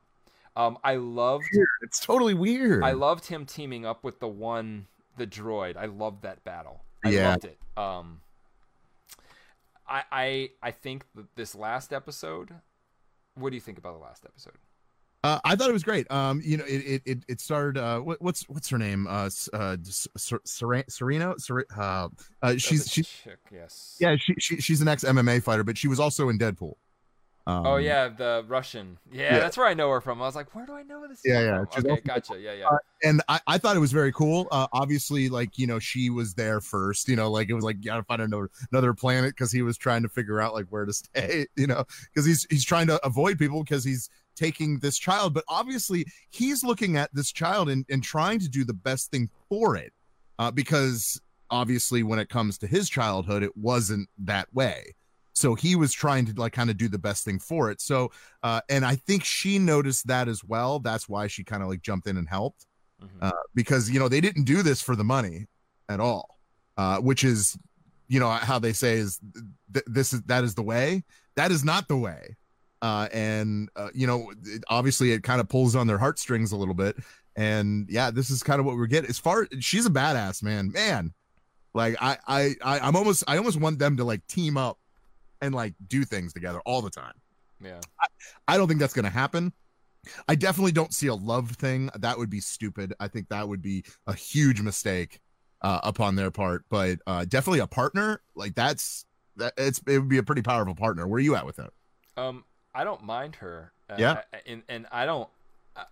Um, 0.55 0.77
I 0.83 0.95
loved 0.95 1.45
It's 1.81 1.99
totally 1.99 2.33
weird. 2.33 2.83
I 2.83 2.91
loved 2.91 3.25
him 3.27 3.45
teaming 3.45 3.85
up 3.85 4.03
with 4.03 4.19
the 4.19 4.27
one 4.27 4.87
the 5.17 5.27
droid. 5.27 5.77
I 5.77 5.85
loved 5.85 6.21
that 6.23 6.43
battle. 6.43 6.83
I 7.03 7.09
Yeah. 7.09 7.29
loved 7.31 7.45
it. 7.45 7.59
Um 7.77 8.21
I 9.87 10.03
I 10.11 10.51
I 10.63 10.71
think 10.71 11.05
that 11.15 11.35
this 11.35 11.55
last 11.55 11.93
episode 11.93 12.55
what 13.35 13.49
do 13.49 13.55
you 13.55 13.61
think 13.61 13.77
about 13.77 13.93
the 13.93 13.99
last 14.03 14.25
episode? 14.25 14.57
Uh, 15.25 15.39
I 15.43 15.55
thought 15.55 15.71
it 15.71 15.73
was 15.73 15.83
great. 15.83 16.09
Um, 16.11 16.39
you 16.45 16.57
know, 16.57 16.65
it 16.67 17.01
it 17.03 17.23
it, 17.27 17.41
started. 17.41 17.81
Uh, 17.81 17.99
what, 17.99 18.21
what's 18.21 18.47
what's 18.47 18.69
her 18.69 18.77
name? 18.77 19.07
Uh, 19.07 19.31
uh, 19.53 19.75
Ser- 19.83 20.41
Ser- 20.45 20.83
Serena. 20.87 21.33
Ser- 21.39 21.65
uh, 21.75 22.09
uh, 22.43 22.57
she's 22.57 22.87
she's 22.87 23.07
chick, 23.07 23.39
yes. 23.51 23.97
yeah, 23.99 24.15
she, 24.17 24.35
she 24.37 24.57
she's 24.57 24.81
an 24.81 24.87
ex 24.87 25.03
MMA 25.03 25.41
fighter, 25.41 25.63
but 25.63 25.79
she 25.79 25.87
was 25.87 25.99
also 25.99 26.29
in 26.29 26.37
Deadpool. 26.37 26.75
Um, 27.47 27.65
Oh 27.65 27.77
yeah, 27.77 28.07
the 28.09 28.45
Russian. 28.47 28.99
Yeah, 29.11 29.33
yeah. 29.33 29.39
that's 29.39 29.57
where 29.57 29.65
I 29.65 29.73
know 29.73 29.89
her 29.89 30.01
from. 30.01 30.21
I 30.21 30.25
was 30.25 30.35
like, 30.35 30.53
where 30.53 30.67
do 30.67 30.73
I 30.73 30.83
know 30.83 31.07
this? 31.07 31.21
Yeah, 31.25 31.41
yeah, 31.41 31.63
from? 31.71 31.91
Okay, 31.91 32.01
gotcha. 32.01 32.39
Yeah, 32.39 32.53
yeah. 32.53 32.67
Uh, 32.67 32.77
and 33.03 33.23
I, 33.27 33.39
I 33.47 33.57
thought 33.57 33.75
it 33.75 33.79
was 33.79 33.91
very 33.91 34.11
cool. 34.11 34.47
Uh, 34.51 34.67
obviously, 34.73 35.29
like 35.29 35.57
you 35.57 35.65
know, 35.65 35.79
she 35.79 36.11
was 36.11 36.35
there 36.35 36.61
first. 36.61 37.07
You 37.07 37.15
know, 37.15 37.31
like 37.31 37.49
it 37.49 37.53
was 37.53 37.63
like 37.63 37.77
you 37.79 37.85
gotta 37.85 38.03
find 38.03 38.21
another 38.21 38.51
another 38.71 38.93
planet 38.93 39.31
because 39.31 39.51
he 39.51 39.63
was 39.63 39.75
trying 39.75 40.03
to 40.03 40.09
figure 40.09 40.39
out 40.39 40.53
like 40.53 40.67
where 40.69 40.85
to 40.85 40.93
stay. 40.93 41.47
You 41.55 41.67
know, 41.67 41.85
because 42.13 42.25
he's 42.25 42.45
he's 42.49 42.65
trying 42.65 42.87
to 42.87 43.03
avoid 43.05 43.39
people 43.39 43.63
because 43.63 43.83
he's 43.83 44.09
taking 44.35 44.79
this 44.79 44.97
child. 44.97 45.33
But 45.33 45.43
obviously, 45.47 46.05
he's 46.29 46.63
looking 46.63 46.97
at 46.97 47.13
this 47.13 47.31
child 47.31 47.69
and 47.69 47.85
and 47.89 48.03
trying 48.03 48.39
to 48.39 48.49
do 48.49 48.63
the 48.63 48.73
best 48.73 49.11
thing 49.11 49.29
for 49.49 49.75
it. 49.75 49.91
Uh, 50.37 50.51
because 50.51 51.19
obviously, 51.49 52.03
when 52.03 52.19
it 52.19 52.29
comes 52.29 52.57
to 52.59 52.67
his 52.67 52.89
childhood, 52.89 53.43
it 53.43 53.55
wasn't 53.55 54.09
that 54.19 54.53
way. 54.53 54.93
So 55.33 55.53
he 55.53 55.75
was 55.75 55.91
trying 55.91 56.25
to 56.27 56.33
like 56.39 56.53
kind 56.53 56.69
of 56.69 56.77
do 56.77 56.87
the 56.87 56.97
best 56.97 57.25
thing 57.25 57.39
for 57.39 57.69
it. 57.69 57.81
So 57.81 58.11
uh, 58.43 58.61
and 58.69 58.85
I 58.85 58.95
think 58.95 59.23
she 59.25 59.59
noticed 59.59 60.07
that 60.07 60.27
as 60.27 60.43
well. 60.43 60.79
That's 60.79 61.09
why 61.09 61.27
she 61.27 61.43
kind 61.43 61.61
of 61.61 61.67
like 61.69 61.81
jumped 61.81 62.07
in 62.07 62.17
and 62.17 62.27
helped 62.29 62.65
Mhm. 63.03 63.09
uh, 63.21 63.31
because 63.53 63.89
you 63.91 63.99
know 63.99 64.07
they 64.07 64.21
didn't 64.21 64.45
do 64.45 64.63
this 64.63 64.81
for 64.81 64.95
the 64.95 65.03
money 65.03 65.47
at 65.89 65.99
all, 65.99 66.39
uh, 66.77 66.99
which 66.99 67.25
is 67.25 67.57
you 68.07 68.21
know 68.21 68.29
how 68.29 68.57
they 68.59 68.71
say 68.71 68.93
is 68.93 69.19
th- 69.73 69.83
this 69.87 70.13
is 70.13 70.21
that 70.23 70.45
is 70.45 70.55
the 70.55 70.63
way. 70.63 71.03
That 71.35 71.51
is 71.51 71.65
not 71.65 71.89
the 71.89 71.97
way, 71.97 72.37
uh, 72.81 73.07
and 73.13 73.69
uh, 73.75 73.89
you 73.93 74.07
know 74.07 74.31
it, 74.45 74.63
obviously 74.69 75.11
it 75.11 75.23
kind 75.23 75.41
of 75.41 75.49
pulls 75.49 75.75
on 75.75 75.87
their 75.87 75.97
heartstrings 75.97 76.51
a 76.51 76.57
little 76.57 76.73
bit. 76.73 76.97
And 77.35 77.87
yeah, 77.89 78.11
this 78.11 78.29
is 78.29 78.43
kind 78.43 78.59
of 78.59 78.65
what 78.65 78.77
we're 78.77 78.87
getting. 78.87 79.09
As 79.09 79.19
far 79.19 79.47
she's 79.59 79.85
a 79.85 79.89
badass 79.89 80.41
man, 80.41 80.71
man. 80.71 81.13
Like 81.73 81.97
I, 82.01 82.17
I, 82.25 82.55
I, 82.63 82.79
I'm 82.79 82.95
almost, 82.95 83.25
I 83.27 83.35
almost 83.37 83.59
want 83.59 83.79
them 83.79 83.97
to 83.97 84.05
like 84.05 84.25
team 84.27 84.55
up 84.55 84.79
and 85.41 85.53
like 85.53 85.73
do 85.87 86.05
things 86.05 86.31
together 86.31 86.61
all 86.65 86.81
the 86.81 86.89
time. 86.89 87.13
yeah. 87.61 87.81
I 88.47 88.55
don't 88.55 88.69
think 88.69 88.79
that's 88.79 88.93
going 88.93 89.03
to 89.03 89.11
happen. 89.11 89.51
I 90.29 90.35
definitely 90.35 90.71
don't 90.71 90.93
see 90.93 91.07
a 91.07 91.15
love 91.15 91.51
thing. 91.51 91.89
That 91.99 92.17
would 92.17 92.29
be 92.29 92.39
stupid. 92.39 92.93
I 92.99 93.09
think 93.09 93.27
that 93.27 93.49
would 93.49 93.61
be 93.61 93.83
a 94.07 94.13
huge 94.13 94.61
mistake 94.61 95.19
uh, 95.61 95.81
upon 95.83 96.15
their 96.15 96.31
part. 96.31 96.63
But 96.69 96.99
uh, 97.07 97.25
definitely 97.25 97.59
a 97.59 97.67
partner 97.67 98.21
like 98.35 98.55
that's 98.55 99.05
that. 99.35 99.53
It's 99.57 99.81
it 99.87 99.99
would 99.99 100.07
be 100.07 100.19
a 100.19 100.23
pretty 100.23 100.43
powerful 100.43 100.75
partner. 100.75 101.07
Where 101.07 101.17
are 101.17 101.21
you 101.21 101.35
at 101.35 101.45
with 101.45 101.57
that? 101.57 101.71
Um, 102.15 102.45
I 102.75 102.83
don't 102.83 103.03
mind 103.03 103.37
her. 103.37 103.73
Uh, 103.89 103.99
Yeah. 103.99 104.21
and 104.45 104.63
and 104.69 104.87
I 104.91 105.05
don't. 105.05 105.29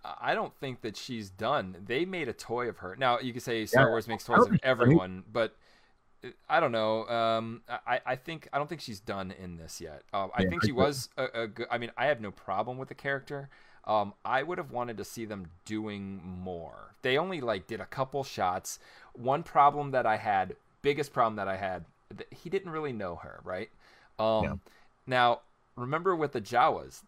I- 0.04 0.34
don't 0.34 0.54
think 0.54 0.80
that 0.80 0.96
she's 0.96 1.28
done. 1.30 1.76
They 1.86 2.06
made 2.06 2.28
a 2.28 2.32
toy 2.32 2.68
of 2.70 2.78
her. 2.78 2.96
Now 2.96 3.18
you 3.20 3.34
could 3.34 3.42
say 3.42 3.66
Star 3.66 3.86
Yeah, 3.86 3.88
Wars 3.88 4.08
makes 4.08 4.24
toys 4.24 4.46
of 4.46 4.54
everyone, 4.62 5.24
but 5.30 5.56
uh, 6.24 6.28
I 6.48 6.60
don't 6.60 6.72
know. 6.72 7.06
Um, 7.08 7.62
I, 7.68 8.00
I 8.06 8.16
think 8.16 8.48
I 8.52 8.58
don't 8.58 8.68
think 8.68 8.80
she's 8.80 9.00
done 9.00 9.32
in 9.32 9.56
this 9.56 9.80
yet. 9.80 10.02
Um, 10.12 10.30
I 10.34 10.42
Yeah, 10.42 10.50
think 10.50 10.62
she 10.62 10.72
was 10.72 11.10
a, 11.16 11.42
a 11.42 11.46
good. 11.48 11.66
I 11.70 11.78
mean, 11.78 11.90
I 11.96 12.06
have 12.06 12.20
no 12.20 12.30
problem 12.30 12.78
with 12.78 12.88
the 12.88 12.94
character. 12.94 13.48
Um, 13.86 14.14
I 14.24 14.42
would 14.42 14.58
have 14.58 14.70
wanted 14.72 14.96
to 14.98 15.04
see 15.04 15.26
them 15.26 15.46
doing 15.66 16.22
more. 16.24 16.94
They 17.02 17.18
only 17.18 17.40
like 17.40 17.66
did 17.66 17.80
a 17.80 17.86
couple 17.86 18.24
shots. 18.24 18.78
One 19.14 19.42
problem 19.42 19.90
that 19.92 20.06
I 20.06 20.16
had, 20.16 20.56
biggest 20.82 21.12
problem 21.12 21.36
that 21.36 21.48
I 21.48 21.56
had, 21.56 21.84
he 22.30 22.48
didn't 22.50 22.72
really 22.72 22.92
know 22.92 23.16
her, 23.16 23.40
right? 23.44 23.70
Um, 24.18 24.44
Yeah. 24.44 24.54
Now, 25.06 25.40
remember 25.76 26.14
with 26.16 26.32
the 26.32 26.40
Jawas, 26.40 27.02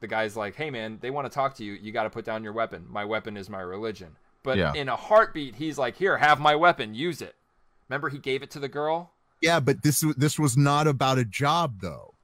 the 0.00 0.06
guy's 0.06 0.36
like, 0.36 0.54
"Hey, 0.56 0.70
man, 0.70 0.98
they 1.00 1.10
want 1.10 1.26
to 1.26 1.34
talk 1.34 1.54
to 1.56 1.64
you. 1.64 1.72
You 1.74 1.92
got 1.92 2.04
to 2.04 2.10
put 2.10 2.24
down 2.24 2.44
your 2.44 2.52
weapon. 2.52 2.86
My 2.88 3.04
weapon 3.04 3.36
is 3.36 3.48
my 3.48 3.60
religion." 3.60 4.16
But 4.42 4.58
Yeah. 4.58 4.72
in 4.74 4.88
a 4.88 4.96
heartbeat, 4.96 5.56
he's 5.56 5.78
like, 5.78 5.96
"Here, 5.96 6.16
have 6.18 6.38
my 6.40 6.54
weapon. 6.54 6.94
Use 6.94 7.20
it." 7.20 7.34
Remember, 7.88 8.08
he 8.08 8.18
gave 8.18 8.42
it 8.42 8.50
to 8.52 8.60
the 8.60 8.68
girl. 8.68 9.12
Yeah, 9.40 9.60
but 9.60 9.82
this 9.82 10.04
this 10.16 10.38
was 10.38 10.56
not 10.56 10.86
about 10.86 11.18
a 11.18 11.24
job 11.24 11.80
though. 11.80 12.14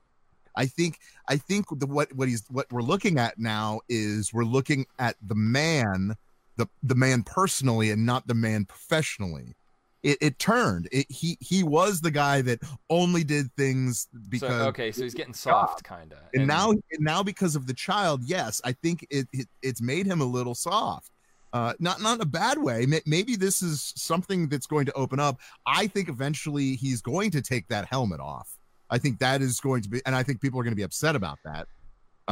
I 0.56 0.66
think 0.66 0.98
I 1.28 1.36
think 1.36 1.66
the, 1.70 1.86
what 1.86 2.12
what 2.14 2.28
he's 2.28 2.44
what 2.48 2.70
we're 2.72 2.82
looking 2.82 3.18
at 3.18 3.38
now 3.38 3.80
is 3.88 4.32
we're 4.32 4.44
looking 4.44 4.86
at 4.98 5.16
the 5.22 5.34
man, 5.34 6.14
the 6.56 6.68
the 6.82 6.94
man 6.94 7.22
personally, 7.22 7.90
and 7.90 8.04
not 8.06 8.26
the 8.26 8.34
man 8.34 8.64
professionally. 8.66 9.54
It, 10.02 10.18
it 10.20 10.38
turned. 10.38 10.88
It, 10.90 11.06
he 11.08 11.36
he 11.40 11.62
was 11.62 12.00
the 12.00 12.10
guy 12.10 12.42
that 12.42 12.60
only 12.90 13.22
did 13.22 13.52
things 13.56 14.08
because 14.28 14.48
so, 14.48 14.68
okay, 14.68 14.90
so 14.90 15.02
he's 15.02 15.14
getting 15.14 15.34
soft, 15.34 15.84
kind 15.84 16.12
of. 16.12 16.18
and 16.34 16.46
now 16.46 16.70
and 16.70 16.82
now 16.98 17.22
because 17.22 17.54
of 17.54 17.66
the 17.66 17.74
child 17.74 18.22
yes 18.24 18.60
i 18.64 18.72
think 18.72 19.06
it, 19.10 19.28
it 19.32 19.46
it's 19.62 19.80
made 19.80 20.06
him 20.06 20.20
a 20.20 20.24
little 20.24 20.54
soft. 20.54 21.10
Uh 21.52 21.74
not 21.78 22.00
not 22.00 22.14
in 22.16 22.22
a 22.22 22.26
bad 22.26 22.58
way. 22.58 22.86
Maybe 23.06 23.36
this 23.36 23.62
is 23.62 23.92
something 23.96 24.48
that's 24.48 24.66
going 24.66 24.86
to 24.86 24.92
open 24.94 25.20
up. 25.20 25.38
I 25.66 25.86
think 25.86 26.08
eventually 26.08 26.76
he's 26.76 27.02
going 27.02 27.30
to 27.32 27.42
take 27.42 27.68
that 27.68 27.86
helmet 27.86 28.20
off. 28.20 28.56
I 28.90 28.98
think 28.98 29.18
that 29.20 29.40
is 29.42 29.60
going 29.60 29.82
to 29.82 29.88
be 29.88 30.02
and 30.04 30.14
i 30.14 30.22
think 30.22 30.40
people 30.40 30.58
are 30.60 30.64
going 30.64 30.72
to 30.72 30.76
be 30.76 30.82
upset 30.82 31.16
about 31.16 31.38
that 31.44 31.66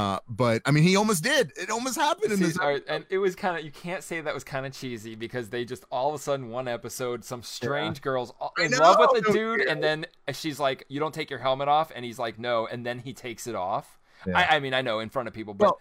uh 0.01 0.19
but 0.29 0.63
i 0.67 0.71
mean 0.71 0.83
he 0.85 0.97
almost 0.97 1.23
did. 1.23 1.53
It 1.57 1.71
almost 1.71 1.97
happened 1.97 2.33
in 2.33 2.39
See, 2.39 2.45
this 2.47 2.59
right, 2.59 2.83
and 2.89 3.05
it 3.11 3.19
was 3.19 3.35
kind 3.35 3.59
of 3.59 3.65
you 3.65 3.71
can't 3.71 4.03
say 4.03 4.21
that 4.21 4.35
was 4.35 4.45
kind 4.45 4.65
of 4.67 4.73
cheesy 4.73 5.15
because 5.15 5.49
they 5.51 5.65
just 5.65 5.85
all 5.91 6.09
of 6.09 6.15
a 6.15 6.19
sudden 6.19 6.49
one 6.49 6.69
episode 6.69 7.25
some 7.25 7.43
strange 7.43 8.01
girls 8.01 8.33
all- 8.41 8.53
in 8.59 8.71
love 8.73 8.97
with 9.13 9.25
the 9.25 9.33
dude 9.33 9.61
yeah. 9.65 9.73
and 9.73 9.83
then 9.83 10.07
she's 10.33 10.59
like 10.61 10.85
you 10.89 10.99
don't 11.01 11.15
take 11.15 11.31
your 11.31 11.39
helmet 11.39 11.69
off 11.69 11.93
and 11.95 12.05
he's 12.05 12.19
like 12.19 12.39
no 12.39 12.67
and 12.67 12.85
then 12.87 12.99
he 12.99 13.13
takes 13.13 13.47
it 13.47 13.55
off. 13.55 13.99
Yeah. 14.27 14.39
I, 14.39 14.57
I 14.57 14.61
mean 14.61 14.75
i 14.75 14.83
know 14.83 15.01
in 15.01 15.09
front 15.09 15.29
of 15.29 15.35
people 15.35 15.55
but 15.55 15.65
well 15.65 15.79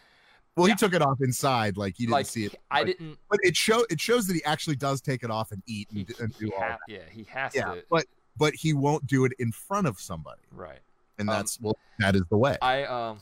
well 0.56 0.68
Yeah. 0.68 0.74
he 0.76 0.78
took 0.78 0.94
it 0.94 1.02
off 1.02 1.20
inside 1.22 1.76
like 1.78 1.96
he 1.98 2.06
didn't 2.06 2.14
like 2.14 2.26
see 2.26 2.46
it. 2.46 2.56
i 2.72 2.84
didn't 2.86 3.18
but 3.30 3.40
it 3.44 3.56
show 3.58 3.86
it 3.90 4.00
shows 4.00 4.28
that 4.28 4.34
he 4.34 4.44
actually 4.46 4.78
does 4.78 5.02
take 5.02 5.24
it 5.24 5.30
off 5.32 5.52
and 5.52 5.62
eat 5.68 5.88
he, 5.92 6.00
and, 6.02 6.20
and 6.20 6.34
he 6.40 6.46
do 6.46 6.52
all 6.56 6.62
ha- 6.64 6.78
yeah 6.88 7.00
he 7.10 7.24
has 7.26 7.54
yeah 7.54 7.74
to. 7.76 7.84
but 7.90 8.06
but 8.38 8.54
he 8.56 8.74
won't 8.74 9.06
do 9.06 9.26
it 9.26 9.34
in 9.40 9.52
front 9.52 9.86
of 9.86 10.00
somebody. 10.00 10.40
Right. 10.52 10.80
And 11.18 11.30
Um, 11.30 11.36
that's 11.36 11.60
well 11.60 11.78
that 12.00 12.16
is 12.16 12.24
the 12.30 12.38
way. 12.38 12.58
I 12.62 12.84
um 12.86 13.20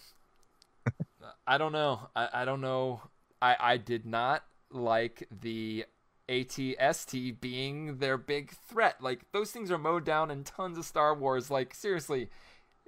I 1.47 1.57
don't 1.57 1.71
know. 1.71 2.09
I, 2.15 2.29
I 2.33 2.45
don't 2.45 2.61
know. 2.61 3.01
I, 3.41 3.55
I 3.59 3.77
did 3.77 4.05
not 4.05 4.43
like 4.69 5.27
the 5.31 5.85
ATST 6.27 7.39
being 7.39 7.97
their 7.97 8.17
big 8.17 8.51
threat. 8.51 9.01
Like 9.01 9.21
those 9.31 9.51
things 9.51 9.71
are 9.71 9.77
mowed 9.77 10.03
down 10.03 10.29
in 10.29 10.43
tons 10.43 10.77
of 10.77 10.85
Star 10.85 11.15
Wars. 11.15 11.49
Like 11.49 11.73
seriously, 11.73 12.29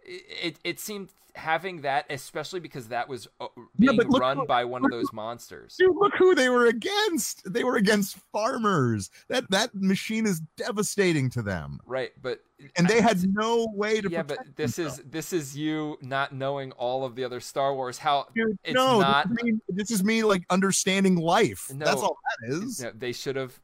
it 0.05 0.23
it, 0.41 0.55
it 0.63 0.79
seemed 0.79 1.09
having 1.35 1.81
that, 1.81 2.05
especially 2.09 2.59
because 2.59 2.87
that 2.89 3.07
was 3.07 3.27
uh, 3.39 3.47
Yeah, 3.55 3.63
being 3.91 3.97
but 3.97 4.09
look- 4.09 4.21
run 4.21 4.45
by 4.45 4.65
one 4.65 4.83
of 4.83 4.91
those 4.91 5.11
monsters. 5.13 5.75
Dude, 5.79 5.95
look 5.95 6.13
who 6.17 6.35
they 6.35 6.49
were 6.49 6.65
against. 6.65 7.51
They 7.53 7.63
were 7.63 7.77
against 7.77 8.17
farmers. 8.33 9.09
That 9.29 9.49
that 9.51 9.73
machine 9.75 10.25
is 10.25 10.41
devastating 10.57 11.29
to 11.31 11.41
them. 11.41 11.79
Right, 11.85 12.11
but 12.21 12.41
And 12.75 12.87
they 12.87 12.99
had 12.99 13.23
no 13.33 13.67
way 13.73 14.01
to 14.01 14.09
yeah, 14.09 14.23
but 14.23 14.39
this 14.55 14.75
themselves. 14.75 14.99
is 14.99 15.05
this 15.09 15.33
is 15.33 15.55
you 15.55 15.97
not 16.01 16.33
knowing 16.33 16.71
all 16.73 17.05
of 17.05 17.15
the 17.15 17.23
other 17.23 17.39
Star 17.39 17.73
Wars. 17.73 17.97
How 17.97 18.27
Dude, 18.35 18.57
it's 18.63 18.73
no, 18.73 18.99
not- 18.99 19.29
this, 19.29 19.37
is 19.37 19.43
me, 19.53 19.59
this 19.69 19.91
is 19.91 20.03
me 20.03 20.23
like 20.23 20.43
understanding 20.49 21.15
life. 21.15 21.67
That's 21.73 22.01
all 22.01 22.17
that 22.41 22.49
is. 22.63 22.81
No, 22.81 22.91
they 22.97 23.11
should 23.13 23.35
have. 23.37 23.57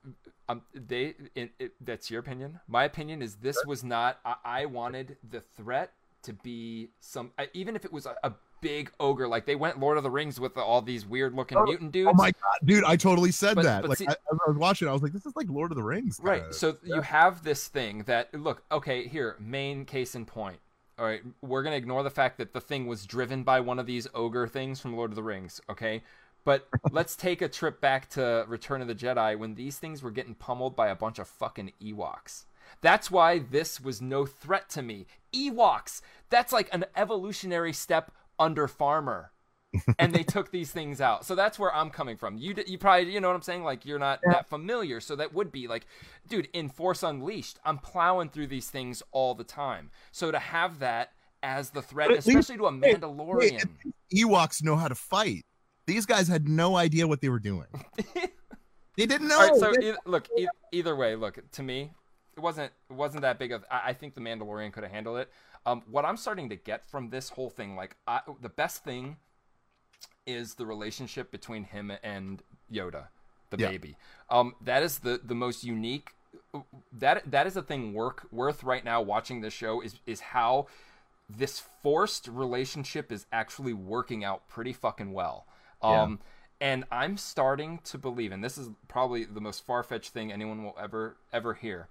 Um, 0.47 0.61
they. 0.73 1.15
In, 1.33 1.49
it, 1.59 1.73
that's 1.81 2.11
your 2.11 2.19
opinion. 2.19 2.59
My 2.67 2.83
opinion 2.83 3.21
is 3.23 3.35
this 3.37 3.57
was 3.65 3.83
not. 3.83 4.19
I, 4.23 4.35
I 4.45 4.65
wanted 4.67 5.17
the 5.27 5.41
threat 5.41 5.91
to 6.25 6.33
be 6.33 6.89
some. 6.99 7.31
Even 7.53 7.75
if 7.75 7.85
it 7.85 7.91
was 7.91 8.05
a, 8.05 8.15
a 8.23 8.33
big 8.61 8.91
ogre, 8.99 9.27
like 9.27 9.45
they 9.45 9.55
went 9.55 9.79
Lord 9.79 9.97
of 9.97 10.03
the 10.03 10.09
Rings 10.11 10.39
with 10.39 10.57
all 10.57 10.81
these 10.81 11.05
weird 11.05 11.33
looking 11.33 11.57
Oh, 11.57 11.63
mutant 11.63 11.91
dudes. 11.91 12.09
Oh 12.11 12.15
my 12.15 12.31
god, 12.31 12.59
dude! 12.65 12.83
I 12.83 12.95
totally 12.95 13.31
said 13.31 13.55
But- 13.55 13.63
that. 13.65 13.81
but 13.81 13.89
like 13.89 13.97
see- 13.99 14.07
I, 14.07 14.11
as 14.11 14.17
I 14.45 14.49
was 14.49 14.57
watching, 14.57 14.87
I 14.87 14.93
was 14.93 15.01
like, 15.01 15.13
"This 15.13 15.25
is 15.25 15.35
like 15.35 15.47
Lord 15.49 15.71
of 15.71 15.77
the 15.77 15.83
Rings." 15.83 16.19
Right. 16.21 16.41
kinda. 16.41 16.53
So 16.53 16.77
you 16.83 17.01
have 17.01 17.43
this 17.43 17.67
thing 17.67 18.03
that 18.07 18.33
look. 18.33 18.63
Okay, 18.71 19.07
here, 19.07 19.35
main 19.39 19.85
case 19.85 20.15
in 20.15 20.25
point. 20.25 20.59
All 20.97 21.05
right, 21.05 21.21
we're 21.41 21.61
gonna 21.63 21.75
ignore 21.75 22.03
the 22.03 22.09
fact 22.09 22.37
that 22.37 22.53
the 22.53 22.61
thing 22.61 22.87
was 22.87 23.05
driven 23.05 23.43
by 23.43 23.59
one 23.59 23.79
of 23.79 23.85
these 23.85 24.07
ogre 24.13 24.47
things 24.47 24.79
from 24.79 24.95
Lord 24.95 25.11
of 25.11 25.15
the 25.15 25.23
Rings. 25.23 25.59
Okay, 25.69 26.01
but 26.45 26.67
let's 26.91 27.15
take 27.17 27.41
a 27.41 27.49
trip 27.49 27.81
back 27.81 28.09
to 28.11 28.45
Return 28.47 28.81
of 28.81 28.87
the 28.87 28.95
Jedi 28.95 29.37
when 29.37 29.55
these 29.55 29.77
things 29.77 30.01
were 30.01 30.11
getting 30.11 30.35
pummeled 30.35 30.75
by 30.75 30.87
a 30.87 30.95
bunch 30.95 31.19
of 31.19 31.27
fucking 31.27 31.73
Ewoks. 31.83 32.45
That's 32.81 33.09
why 33.09 33.39
this 33.39 33.79
was 33.81 34.01
no 34.01 34.25
threat 34.25 34.69
to 34.71 34.81
me. 34.81 35.07
Ewoks. 35.33 36.01
That's 36.29 36.53
like 36.53 36.69
an 36.73 36.85
evolutionary 36.95 37.73
step 37.73 38.11
under 38.39 38.67
Farmer. 38.67 39.31
and 39.99 40.13
they 40.13 40.23
took 40.23 40.51
these 40.51 40.71
things 40.71 41.01
out. 41.01 41.25
So 41.25 41.35
that's 41.35 41.59
where 41.59 41.73
I'm 41.73 41.89
coming 41.89 42.15
from. 42.17 42.37
You 42.37 42.55
you 42.65 42.77
probably 42.77 43.13
you 43.13 43.19
know 43.19 43.27
what 43.27 43.35
I'm 43.35 43.41
saying 43.41 43.63
like 43.63 43.85
you're 43.85 43.99
not 43.99 44.19
that 44.25 44.47
familiar. 44.47 44.99
So 45.01 45.15
that 45.17 45.33
would 45.33 45.51
be 45.51 45.67
like 45.67 45.85
dude, 46.27 46.47
in 46.53 46.69
Force 46.69 47.03
Unleashed, 47.03 47.59
I'm 47.65 47.77
plowing 47.77 48.29
through 48.29 48.47
these 48.47 48.69
things 48.69 49.03
all 49.11 49.35
the 49.35 49.43
time. 49.43 49.91
So 50.11 50.31
to 50.31 50.39
have 50.39 50.79
that 50.79 51.11
as 51.43 51.71
the 51.71 51.81
threat, 51.81 52.09
at 52.09 52.25
least- 52.25 52.27
especially 52.29 52.57
to 52.57 52.67
a 52.67 52.71
Mandalorian. 52.71 53.69
Ewoks 54.15 54.63
know 54.63 54.75
how 54.75 54.87
to 54.87 54.95
fight. 54.95 55.45
These 55.87 56.05
guys 56.05 56.27
had 56.27 56.47
no 56.47 56.75
idea 56.77 57.07
what 57.07 57.21
they 57.21 57.29
were 57.29 57.39
doing. 57.39 57.67
they 58.97 59.05
didn't 59.05 59.27
know. 59.27 59.39
All 59.39 59.59
right, 59.59 59.77
so 59.81 59.95
look, 60.05 60.27
e- 60.37 60.47
either 60.71 60.95
way, 60.95 61.15
look 61.15 61.39
to 61.51 61.63
me, 61.63 61.91
it 62.37 62.39
wasn't 62.41 62.71
it 62.89 62.93
wasn't 62.93 63.21
that 63.21 63.39
big 63.39 63.51
of. 63.51 63.63
I, 63.71 63.89
I 63.89 63.93
think 63.93 64.13
the 64.15 64.21
Mandalorian 64.21 64.71
could 64.73 64.83
have 64.83 64.91
handled 64.91 65.17
it. 65.19 65.31
Um, 65.65 65.83
what 65.89 66.05
I'm 66.05 66.17
starting 66.17 66.49
to 66.49 66.55
get 66.55 66.85
from 66.85 67.09
this 67.09 67.29
whole 67.29 67.49
thing, 67.49 67.75
like 67.75 67.95
I, 68.07 68.21
the 68.41 68.49
best 68.49 68.83
thing 68.83 69.17
is 70.25 70.55
the 70.55 70.65
relationship 70.65 71.31
between 71.31 71.63
him 71.63 71.91
and 72.03 72.41
Yoda, 72.71 73.07
the 73.49 73.57
Yeah. 73.57 73.69
baby. 73.69 73.95
Um, 74.29 74.55
that 74.61 74.83
is 74.83 74.99
the 74.99 75.19
the 75.23 75.35
most 75.35 75.63
unique. 75.63 76.11
That 76.91 77.29
that 77.31 77.47
is 77.47 77.55
a 77.55 77.61
thing 77.61 77.93
work 77.93 78.27
worth 78.31 78.63
right 78.63 78.83
now 78.83 79.01
watching 79.01 79.41
this 79.41 79.53
show 79.53 79.81
is 79.81 79.95
is 80.05 80.19
how 80.19 80.67
this 81.29 81.59
forced 81.81 82.27
relationship 82.27 83.11
is 83.11 83.25
actually 83.31 83.73
working 83.73 84.23
out 84.23 84.47
pretty 84.47 84.73
fucking 84.73 85.11
well. 85.11 85.47
Um, 85.81 86.19
and 86.61 86.85
I'm 86.91 87.17
starting 87.17 87.79
to 87.85 87.97
believe, 87.97 88.31
and 88.31 88.43
this 88.43 88.57
is 88.57 88.69
probably 88.87 89.25
the 89.25 89.41
most 89.41 89.65
far 89.65 89.83
fetched 89.83 90.11
thing 90.11 90.31
anyone 90.31 90.63
will 90.63 90.75
ever 90.79 91.17
ever 91.33 91.53
hear. 91.53 91.87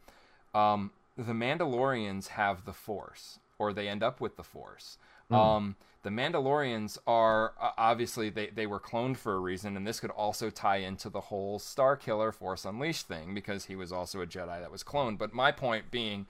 Um, 0.55 0.91
the 1.17 1.33
Mandalorians 1.33 2.29
have 2.29 2.65
the 2.65 2.73
Force, 2.73 3.39
or 3.59 3.73
they 3.73 3.89
end 3.89 4.03
up 4.03 4.21
with 4.21 4.37
the 4.37 4.43
Force. 4.43 4.99
Um, 5.31 5.77
the 6.03 6.11
Mandalorians 6.11 6.99
are 7.07 7.55
uh, 7.61 7.71
obviously 7.79 8.29
they, 8.29 8.49
they 8.49 8.67
were 8.67 8.79
cloned 8.79 9.17
for 9.17 9.35
a 9.35 9.39
reason, 9.39 9.77
and 9.77 9.87
this 9.87 10.01
could 10.01 10.11
also 10.11 10.51
tie 10.51 10.77
into 10.77 11.09
the 11.09 11.23
whole 11.23 11.59
Star 11.59 11.97
Killer 11.97 12.31
Force 12.31 12.65
Unleashed 12.65 13.09
thing 13.09 13.35
because 13.35 13.65
he 13.65 13.75
was 13.75 13.91
also 13.91 14.21
a 14.21 14.27
Jedi 14.27 14.61
that 14.61 14.71
was 14.71 14.85
cloned. 14.85 15.19
But 15.19 15.33
my 15.33 15.51
point 15.51 15.91
being, 15.91 16.27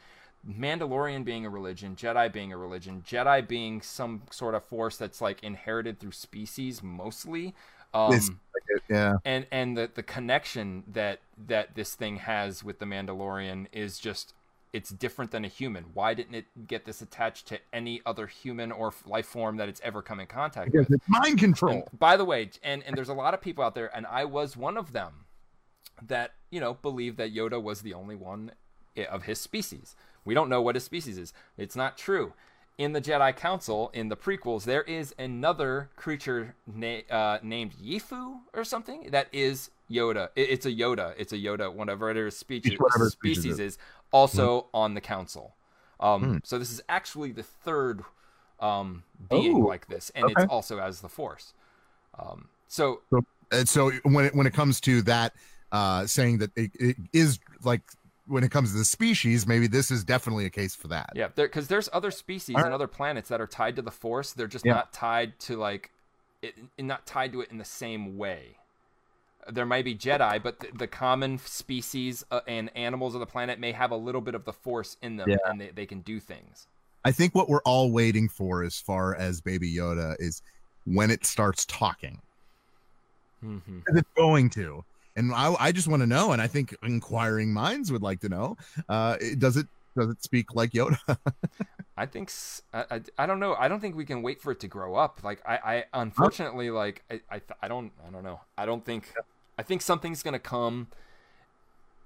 Mandalorian 0.48 1.24
being 1.24 1.44
a 1.44 1.50
religion, 1.50 1.96
Jedi 1.96 2.32
being 2.32 2.52
a 2.52 2.56
religion, 2.56 3.02
Jedi 3.06 3.46
being 3.46 3.82
some 3.82 4.22
sort 4.30 4.54
of 4.54 4.64
force 4.64 4.96
that's 4.96 5.20
like 5.20 5.42
inherited 5.42 5.98
through 5.98 6.12
species 6.12 6.82
mostly. 6.82 7.54
Um, 7.94 8.12
It's- 8.12 8.30
yeah. 8.88 9.16
and 9.24 9.46
and 9.50 9.76
the 9.76 9.90
the 9.94 10.02
connection 10.02 10.84
that 10.88 11.20
that 11.46 11.74
this 11.74 11.94
thing 11.94 12.16
has 12.16 12.64
with 12.64 12.78
the 12.80 12.86
Mandalorian 12.86 13.66
is 13.72 13.98
just 13.98 14.34
it's 14.72 14.90
different 14.90 15.30
than 15.30 15.44
a 15.44 15.48
human. 15.48 15.84
Why 15.94 16.14
didn't 16.14 16.34
it 16.34 16.66
get 16.66 16.84
this 16.84 17.00
attached 17.00 17.46
to 17.48 17.60
any 17.72 18.02
other 18.04 18.26
human 18.26 18.72
or 18.72 18.92
life 19.06 19.26
form 19.26 19.56
that 19.58 19.68
it's 19.68 19.80
ever 19.84 20.02
come 20.02 20.18
in 20.18 20.26
contact 20.26 20.72
Because 20.72 20.88
with? 20.88 21.00
it's 21.00 21.08
mind 21.08 21.38
control. 21.38 21.72
And 21.88 21.98
by 21.98 22.16
the 22.16 22.24
way, 22.24 22.50
and 22.62 22.82
and 22.82 22.96
there's 22.96 23.08
a 23.08 23.14
lot 23.14 23.34
of 23.34 23.40
people 23.40 23.62
out 23.62 23.74
there, 23.76 23.94
and 23.96 24.04
I 24.06 24.24
was 24.24 24.56
one 24.56 24.76
of 24.76 24.92
them, 24.92 25.26
that 26.02 26.32
you 26.50 26.58
know 26.60 26.74
believe 26.74 27.16
that 27.18 27.32
Yoda 27.32 27.62
was 27.62 27.82
the 27.82 27.94
only 27.94 28.16
one 28.16 28.52
of 29.08 29.22
his 29.24 29.40
species. 29.40 29.94
We 30.24 30.34
don't 30.34 30.48
know 30.48 30.62
what 30.62 30.74
his 30.74 30.84
species 30.84 31.18
is. 31.18 31.32
It's 31.56 31.76
not 31.76 31.96
true. 31.96 32.32
In 32.76 32.92
the 32.92 33.00
Jedi 33.00 33.34
Council, 33.36 33.90
in 33.94 34.08
the 34.08 34.16
prequels, 34.16 34.64
there 34.64 34.82
is 34.82 35.14
another 35.16 35.90
creature 35.94 36.56
na- 36.66 37.02
uh, 37.08 37.38
named 37.42 37.72
Yifu 37.74 38.40
or 38.52 38.64
something 38.64 39.10
that 39.10 39.28
is 39.32 39.70
Yoda. 39.88 40.30
It- 40.34 40.50
it's 40.50 40.66
a 40.66 40.72
Yoda. 40.72 41.14
It's 41.16 41.32
a 41.32 41.36
Yoda. 41.36 41.72
Whatever 41.72 42.10
it 42.10 42.16
is, 42.16 42.36
species, 42.36 42.76
Whatever 42.78 43.10
species, 43.10 43.42
species 43.42 43.58
is 43.60 43.78
also 44.10 44.66
on 44.74 44.94
the 44.94 45.00
council. 45.00 45.54
Um, 46.00 46.22
Hmm. 46.24 46.38
So 46.42 46.58
this 46.58 46.72
is 46.72 46.80
actually 46.88 47.30
the 47.30 47.44
third 47.44 48.04
um, 48.60 49.04
being 49.28 49.56
Oh, 49.62 49.66
like 49.66 49.86
this, 49.88 50.10
and 50.14 50.24
okay. 50.24 50.34
it's 50.42 50.50
also 50.50 50.78
as 50.78 51.00
the 51.00 51.08
Force. 51.08 51.54
Um, 52.18 52.48
so 52.66 53.02
And 53.52 53.68
so 53.68 53.90
when 54.02 54.24
it 54.24 54.34
when 54.34 54.46
it 54.46 54.54
comes 54.54 54.80
to 54.80 55.02
that, 55.02 55.34
uh, 55.70 56.06
saying 56.06 56.38
that 56.38 56.50
it, 56.56 56.70
it 56.74 56.96
is 57.12 57.38
like 57.62 57.82
when 58.26 58.42
it 58.44 58.50
comes 58.50 58.72
to 58.72 58.78
the 58.78 58.84
species, 58.84 59.46
maybe 59.46 59.66
this 59.66 59.90
is 59.90 60.02
definitely 60.04 60.46
a 60.46 60.50
case 60.50 60.74
for 60.74 60.88
that. 60.88 61.10
yeah, 61.14 61.28
because 61.34 61.68
there's 61.68 61.88
other 61.92 62.10
species 62.10 62.56
All 62.56 62.64
and 62.64 62.72
other 62.72 62.86
planets 62.86 63.28
that 63.28 63.40
are 63.40 63.46
tied 63.46 63.76
to 63.76 63.82
the 63.82 63.90
Force. 63.90 64.32
They're 64.32 64.46
just 64.46 64.64
Yeah. 64.64 64.74
not 64.74 64.92
tied 64.92 65.38
to 65.40 65.56
like, 65.56 65.90
it, 66.42 66.54
not 66.78 67.06
tied 67.06 67.32
to 67.32 67.40
it 67.42 67.50
in 67.50 67.58
the 67.58 67.64
same 67.64 68.16
way. 68.16 68.56
There 69.50 69.66
might 69.66 69.84
be 69.84 69.94
Jedi, 69.94 70.42
but 70.42 70.60
the, 70.60 70.68
the 70.74 70.86
common 70.86 71.36
species 71.38 72.24
uh, 72.30 72.40
and 72.46 72.74
animals 72.74 73.12
of 73.14 73.20
the 73.20 73.26
planet 73.26 73.58
may 73.60 73.72
have 73.72 73.90
a 73.90 73.96
little 73.96 74.22
bit 74.22 74.34
of 74.34 74.46
the 74.46 74.54
Force 74.54 74.96
in 75.02 75.16
them, 75.18 75.28
Yeah. 75.28 75.36
and 75.44 75.60
they, 75.60 75.68
they 75.68 75.84
can 75.86 76.00
do 76.00 76.18
things. 76.18 76.66
I 77.04 77.12
think 77.12 77.34
what 77.34 77.50
we're 77.50 77.60
all 77.66 77.92
waiting 77.92 78.30
for, 78.30 78.64
as 78.64 78.78
far 78.80 79.14
as 79.14 79.42
Baby 79.42 79.70
Yoda, 79.74 80.16
is 80.18 80.40
when 80.86 81.10
it 81.10 81.26
starts 81.26 81.66
talking. 81.66 82.22
Mm-hmm. 83.44 83.80
It's 83.88 84.08
going 84.16 84.48
to, 84.50 84.82
and 85.16 85.32
I, 85.32 85.54
I 85.58 85.72
just 85.72 85.88
want 85.88 86.00
to 86.02 86.06
know, 86.06 86.32
and 86.32 86.40
I 86.42 86.46
think 86.46 86.74
inquiring 86.82 87.52
minds 87.52 87.90
would 87.92 88.02
like 88.02 88.20
to 88.20 88.28
know. 88.28 88.56
Uh, 88.88 89.16
does 89.38 89.56
it 89.56 89.66
does 89.96 90.10
it 90.10 90.22
speak 90.22 90.54
like 90.54 90.72
Yoda? 90.72 90.98
I 91.96 92.06
think 92.06 92.32
I 92.72 93.00
I 93.16 93.26
don't 93.26 93.38
know. 93.38 93.54
I 93.54 93.68
don't 93.68 93.80
think 93.80 93.94
we 93.94 94.04
can 94.04 94.22
wait 94.22 94.40
for 94.40 94.50
it 94.52 94.60
to 94.60 94.68
grow 94.68 94.96
up. 94.96 95.20
Like 95.22 95.40
I, 95.46 95.56
I 95.56 95.84
unfortunately 95.94 96.70
like 96.70 97.04
I 97.10 97.20
I, 97.30 97.40
I 97.62 97.68
don't 97.68 97.92
I 98.06 98.10
don't 98.10 98.24
know. 98.24 98.40
I 98.58 98.66
don't 98.66 98.84
think 98.84 99.12
I 99.58 99.62
think 99.62 99.82
something's 99.82 100.22
gonna 100.22 100.40
come, 100.40 100.88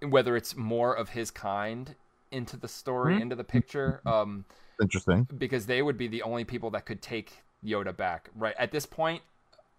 whether 0.07 0.37
it's 0.37 0.57
more 0.57 0.95
of 0.95 1.11
his 1.11 1.31
kind 1.31 1.95
into 2.31 2.57
the 2.59 2.69
story, 2.69 3.17
Mhm. 3.17 3.23
into 3.23 3.37
the 3.37 3.45
picture. 3.45 4.01
Um, 4.07 4.45
Interesting. 4.81 5.27
because 5.37 5.67
they 5.67 5.83
would 5.83 5.97
be 5.99 6.07
the 6.07 6.23
only 6.23 6.45
people 6.45 6.71
that 6.71 6.85
could 6.87 7.01
take 7.03 7.43
Yoda 7.65 7.97
back. 7.97 8.29
Right 8.37 8.55
at 8.59 8.71
this 8.71 8.85
point, 8.87 9.23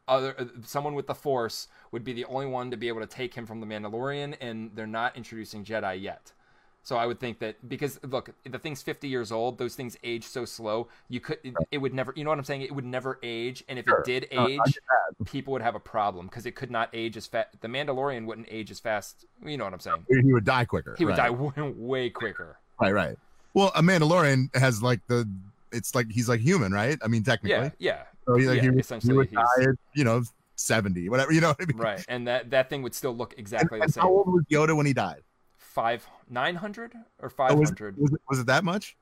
other 0.09 0.35
uh, 0.37 0.45
someone 0.65 0.95
with 0.95 1.07
the 1.07 1.15
Force 1.15 1.67
would 1.91 2.03
be 2.03 2.13
the 2.13 2.25
only 2.25 2.45
one 2.47 2.71
to 2.71 2.77
be 2.77 2.87
able 2.87 3.01
to 3.01 3.07
take 3.07 3.33
him 3.33 3.45
from 3.45 3.59
the 3.59 3.67
Mandalorian, 3.67 4.35
and 4.41 4.71
they're 4.75 4.87
not 4.87 5.15
introducing 5.15 5.63
Jedi 5.63 6.01
yet. 6.01 6.33
So 6.81 6.97
I 6.97 7.05
would 7.05 7.19
think 7.19 7.39
that 7.39 7.67
because 7.67 7.99
look, 8.03 8.31
the 8.49 8.57
thing's 8.57 8.81
50 8.81 9.07
years 9.07 9.31
old, 9.31 9.57
those 9.57 9.75
things 9.75 9.97
age 10.03 10.23
so 10.23 10.45
slow. 10.45 10.87
You 11.07 11.19
could 11.19 11.37
it, 11.43 11.53
it 11.71 11.77
would 11.77 11.93
never, 11.93 12.13
you 12.15 12.23
know 12.23 12.29
what 12.31 12.39
I'm 12.39 12.45
saying? 12.45 12.61
It 12.61 12.73
would 12.73 12.85
never 12.85 13.19
age, 13.21 13.63
and 13.67 13.77
if 13.77 13.85
Sure. 13.85 13.99
it 13.99 14.05
did 14.05 14.27
age, 14.31 14.79
people 15.25 15.53
would 15.53 15.61
have 15.61 15.75
a 15.75 15.79
problem 15.79 16.27
because 16.27 16.45
it 16.45 16.55
could 16.55 16.71
not 16.71 16.89
age 16.93 17.17
as 17.17 17.27
fast. 17.27 17.61
The 17.61 17.67
Mandalorian 17.67 18.25
wouldn't 18.25 18.47
age 18.49 18.71
as 18.71 18.79
fast. 18.79 19.25
You 19.45 19.57
know 19.57 19.65
what 19.65 19.73
I'm 19.73 19.79
saying? 19.79 20.05
He 20.09 20.33
would 20.33 20.45
die 20.45 20.65
quicker. 20.65 20.95
He 20.97 21.05
would 21.05 21.17
right. 21.17 21.29
die 21.29 21.29
way, 21.61 21.73
way 21.75 22.09
quicker. 22.09 22.57
Right, 22.79 22.93
right. 22.93 23.17
Well, 23.53 23.71
a 23.75 23.81
Mandalorian 23.81 24.55
has 24.55 24.81
like 24.81 25.05
the. 25.07 25.27
It's 25.71 25.93
like 25.93 26.09
he's 26.09 26.27
like 26.27 26.39
human, 26.39 26.71
right? 26.71 26.97
I 27.03 27.07
mean, 27.07 27.23
technically. 27.23 27.71
Yeah, 27.77 27.99
yeah, 27.99 28.03
So 28.29 28.37
he, 28.37 28.47
like, 28.47 28.57
yeah, 28.57 28.61
he, 28.69 28.69
he 28.75 28.79
essentially 28.79 29.13
would 29.15 29.29
he's- 29.29 29.75
you 29.95 30.03
know, 30.03 30.21
seventy, 30.55 31.09
whatever. 31.09 31.31
You 31.31 31.41
know 31.41 31.49
what 31.49 31.61
I 31.61 31.65
mean? 31.65 31.77
right. 31.77 32.05
And 32.07 32.27
that 32.27 32.51
that 32.51 32.69
thing 32.69 32.81
would 32.83 32.93
still 32.93 33.15
look 33.15 33.31
And, 33.33 33.39
exactly 33.39 33.79
the 33.79 33.91
same. 33.91 34.03
how 34.03 34.09
old 34.09 34.27
was 34.31 34.43
Yoda 34.51 34.75
when 34.77 34.85
he 34.85 34.93
died? 34.93 35.21
Five 35.57 36.07
nine 36.29 36.55
hundred 36.55 36.93
or 37.19 37.27
Oh, 37.27 37.29
five 37.29 37.57
was, 37.57 37.71
was, 37.71 38.11
it, 38.13 38.21
was 38.29 38.39
it 38.39 38.45
that 38.47 38.63
much? 38.63 38.95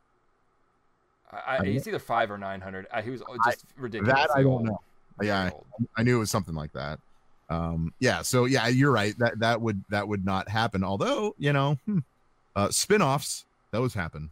I, 1.32 1.38
I, 1.38 1.58
I- 1.58 1.66
it's 1.66 1.88
either 1.88 2.00
five 2.00 2.32
or 2.32 2.38
nine 2.38 2.62
hundred. 2.62 2.88
He 3.04 3.10
was 3.10 3.22
just 3.46 3.66
ridiculous. 3.76 4.16
That 4.16 4.30
I 4.36 4.44
don't 4.44 4.64
know. 4.64 4.80
Yeah, 5.22 5.50
old. 5.54 5.66
I 5.98 6.04
knew 6.04 6.18
it 6.18 6.20
was 6.20 6.32
something 6.32 6.56
like 6.56 6.72
that. 6.74 7.00
Um, 7.50 7.94
yeah. 8.00 8.22
So 8.22 8.46
yeah, 8.46 8.68
you're 8.68 8.92
right. 8.92 9.18
That 9.18 9.40
that 9.40 9.60
would 9.62 9.84
that 9.90 10.08
would 10.08 10.24
not 10.26 10.48
happen. 10.50 10.84
Although 10.84 11.36
you 11.38 11.52
know, 11.54 11.78
hmm, 11.86 12.00
uh, 12.56 12.70
spin-offs 12.70 13.46
those 13.72 13.94
happen. 13.94 14.30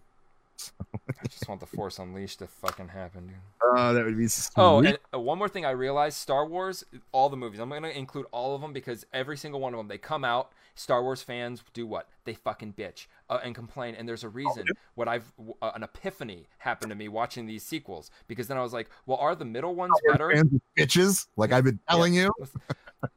I 1.10 1.28
just 1.28 1.48
want 1.48 1.60
the 1.60 1.66
Force 1.66 2.00
Unleashed 2.00 2.40
to 2.40 2.48
fucking 2.48 2.90
happen, 2.90 3.28
dude. 3.28 3.36
Uh, 3.76 3.94
that 3.94 4.06
would 4.06 4.18
be. 4.18 4.26
Oh, 4.58 4.82
sweet. 4.82 4.90
and 4.90 4.98
uh, 5.14 5.20
one 5.20 5.38
more 5.38 5.50
thing 5.50 5.66
I 5.66 5.72
realized: 5.72 6.18
Star 6.18 6.46
Wars, 6.46 6.84
all 7.12 7.30
the 7.30 7.38
movies. 7.38 7.60
I'm 7.60 7.70
gonna 7.70 7.90
include 7.90 8.26
all 8.32 8.56
of 8.56 8.62
them 8.62 8.74
because 8.74 9.06
every 9.14 9.38
single 9.38 9.60
one 9.60 9.74
of 9.74 9.78
them, 9.78 9.88
they 9.88 9.98
come 9.98 10.24
out. 10.24 10.52
Star 10.76 11.02
Wars 11.02 11.22
fans 11.22 11.64
do 11.74 11.88
what? 11.88 12.10
They 12.26 12.34
fucking 12.34 12.74
bitch 12.74 13.08
uh, 13.30 13.40
and 13.44 13.56
complain, 13.56 13.96
and 13.96 14.08
there's 14.08 14.24
a 14.24 14.30
reason. 14.30 14.66
What 14.96 15.08
I've 15.08 15.32
uh, 15.62 15.72
an 15.74 15.84
epiphany 15.84 16.48
happened 16.58 16.90
to 16.90 16.96
me 16.96 17.08
watching 17.08 17.46
these 17.46 17.64
sequels 17.64 18.12
because 18.28 18.48
then 18.48 18.58
I 18.58 18.62
was 18.62 18.74
like, 18.74 18.90
well, 19.06 19.18
are 19.18 19.36
the 19.36 19.46
middle 19.46 19.74
ones 19.74 19.94
better? 20.08 20.32
Fans 20.32 20.54
of 20.54 20.62
bitches, 20.78 21.28
like 21.38 21.52
I've 21.52 21.64
been 21.64 21.80
telling 21.90 22.14
you. 22.14 22.32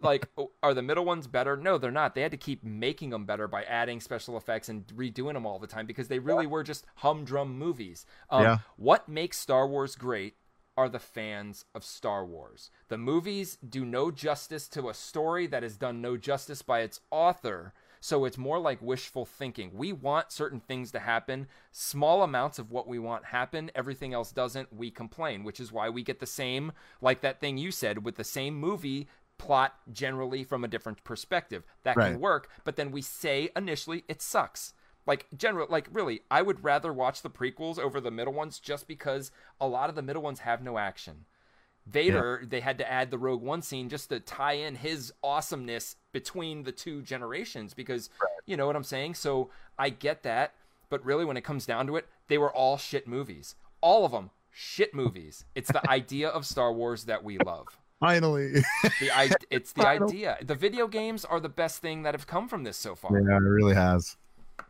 Like 0.00 0.28
are 0.62 0.74
the 0.74 0.82
middle 0.82 1.04
ones 1.04 1.26
better 1.26 1.56
no 1.56 1.78
they're 1.78 1.90
not 1.90 2.14
they 2.14 2.22
had 2.22 2.30
to 2.30 2.36
keep 2.36 2.62
making 2.64 3.10
them 3.10 3.24
better 3.24 3.48
by 3.48 3.62
adding 3.64 4.00
special 4.00 4.36
effects 4.36 4.68
and 4.68 4.86
redoing 4.88 5.34
them 5.34 5.46
all 5.46 5.58
the 5.58 5.66
time 5.66 5.86
because 5.86 6.08
they 6.08 6.18
really 6.18 6.46
were 6.46 6.62
just 6.62 6.86
humdrum 6.96 7.58
movies 7.58 8.06
um, 8.30 8.42
Yeah. 8.42 8.58
what 8.76 9.08
makes 9.08 9.38
star 9.38 9.66
wars 9.66 9.96
great 9.96 10.34
are 10.76 10.88
the 10.88 10.98
fans 10.98 11.64
of 11.74 11.84
star 11.84 12.24
wars 12.24 12.70
the 12.88 12.98
movies 12.98 13.58
do 13.68 13.84
no 13.84 14.10
justice 14.10 14.68
to 14.68 14.88
a 14.88 14.94
story 14.94 15.46
that 15.46 15.62
has 15.62 15.76
done 15.76 16.00
no 16.00 16.16
justice 16.16 16.62
by 16.62 16.80
its 16.80 17.00
author 17.10 17.72
so 18.00 18.24
it's 18.24 18.38
more 18.38 18.60
like 18.60 18.80
wishful 18.80 19.24
thinking. 19.26 19.72
We 19.74 19.92
want 19.92 20.30
certain 20.30 20.60
things 20.60 20.92
to 20.92 21.00
happen. 21.00 21.48
Small 21.72 22.22
amounts 22.22 22.60
of 22.60 22.70
what 22.70 22.86
we 22.86 23.00
want 23.00 23.24
happen. 23.24 23.72
Everything 23.74 24.14
else 24.14 24.30
doesn't. 24.30 24.72
We 24.72 24.92
complain, 24.92 25.42
which 25.42 25.58
is 25.58 25.72
why 25.72 25.88
we 25.88 26.04
get 26.04 26.20
the 26.20 26.24
same, 26.26 26.70
like 27.00 27.22
that 27.22 27.40
thing 27.40 27.58
you 27.58 27.72
said, 27.72 28.04
with 28.04 28.14
the 28.14 28.22
same 28.22 28.54
movie 28.54 29.08
plot 29.38 29.74
generally 29.92 30.44
from 30.44 30.64
a 30.64 30.68
different 30.68 31.02
perspective. 31.04 31.64
That 31.84 31.96
Right. 31.96 32.12
can 32.12 32.20
work, 32.20 32.50
but 32.64 32.76
then 32.76 32.90
we 32.90 33.02
say 33.02 33.50
initially 33.56 34.04
it 34.08 34.20
sucks. 34.20 34.74
Like 35.06 35.26
general, 35.34 35.66
like 35.70 35.88
really, 35.90 36.22
I 36.30 36.42
would 36.42 36.62
rather 36.62 36.92
watch 36.92 37.22
the 37.22 37.30
prequels 37.30 37.78
over 37.78 38.00
the 38.00 38.10
middle 38.10 38.34
ones 38.34 38.58
just 38.58 38.86
because 38.86 39.30
a 39.60 39.66
lot 39.66 39.88
of 39.88 39.94
the 39.96 40.02
middle 40.02 40.20
ones 40.22 40.40
have 40.40 40.62
no 40.62 40.76
action. 40.76 41.24
Vader, 41.86 42.44
they 42.46 42.60
had 42.60 42.76
to 42.78 42.90
add 42.90 43.10
the 43.10 43.16
Rogue 43.16 43.40
One 43.40 43.62
scene 43.62 43.88
just 43.88 44.10
to 44.10 44.20
tie 44.20 44.52
in 44.52 44.74
his 44.74 45.10
awesomeness 45.22 45.96
between 46.12 46.64
the 46.64 46.72
two 46.72 47.00
generations 47.00 47.72
because 47.72 48.10
you 48.44 48.56
know 48.58 48.66
what 48.66 48.76
I'm 48.76 48.84
saying? 48.84 49.14
So 49.14 49.50
I 49.78 49.88
get 49.88 50.22
that, 50.24 50.54
but 50.90 51.02
really 51.04 51.24
when 51.24 51.38
it 51.38 51.44
comes 51.44 51.64
down 51.64 51.86
to 51.86 51.96
it, 51.96 52.06
they 52.26 52.36
were 52.36 52.52
all 52.52 52.76
shit 52.76 53.08
movies. 53.08 53.54
All 53.80 54.04
of 54.04 54.12
them 54.12 54.30
shit 54.50 54.92
movies. 54.92 55.44
It's 55.54 55.72
the 55.72 55.88
idea 55.90 56.28
of 56.28 56.44
Star 56.44 56.70
Wars 56.72 57.04
that 57.04 57.24
we 57.24 57.38
love. 57.38 57.78
Finally. 58.00 58.62
The 59.00 59.10
I- 59.14 59.30
it's 59.50 59.72
the 59.72 59.86
idea. 59.86 60.38
The 60.42 60.54
video 60.54 60.86
games 60.86 61.24
are 61.24 61.40
the 61.40 61.48
best 61.48 61.80
thing 61.82 62.02
that 62.02 62.14
have 62.14 62.26
come 62.26 62.48
from 62.48 62.64
this 62.64 62.76
so 62.76 62.94
far. 62.94 63.10
yeah, 63.18 63.36
it 63.36 63.40
really 63.40 63.74
has. 63.74 64.16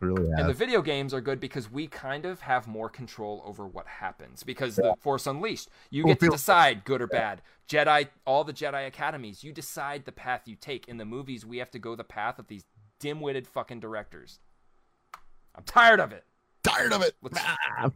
really 0.00 0.30
have. 0.30 0.38
And 0.40 0.48
the 0.48 0.54
video 0.54 0.80
games 0.82 1.12
are 1.12 1.20
good 1.20 1.38
because 1.40 1.70
we 1.70 1.86
kind 1.88 2.24
of 2.24 2.40
have 2.40 2.66
more 2.66 2.88
control 2.88 3.42
over 3.44 3.66
what 3.66 3.86
happens. 3.86 4.42
Because 4.42 4.76
the 4.76 4.94
Force 5.00 5.26
Unleashed, 5.26 5.68
you 5.90 6.04
Well, 6.04 6.14
get 6.14 6.20
to 6.20 6.30
decide 6.30 6.84
good 6.84 7.02
or 7.02 7.06
bad. 7.06 7.42
Jedi, 7.68 8.08
all 8.24 8.44
the 8.44 8.52
Jedi 8.54 8.86
academies, 8.86 9.44
you 9.44 9.52
decide 9.52 10.04
the 10.06 10.12
path 10.12 10.42
you 10.46 10.56
take. 10.58 10.88
In 10.88 10.96
the 10.96 11.04
movies, 11.04 11.44
we 11.44 11.58
have 11.58 11.70
to 11.72 11.78
go 11.78 11.94
the 11.94 12.04
path 12.04 12.38
of 12.38 12.46
these 12.48 12.64
dim-witted 12.98 13.46
fucking 13.46 13.80
directors. 13.80 14.40
I'm 15.54 15.64
tired 15.64 16.00
of 16.00 16.12
it. 16.12 16.24
Tired 16.62 16.92
of 16.92 17.02
it. 17.02 17.14
Let's 17.22 17.38
crowd 17.40 17.92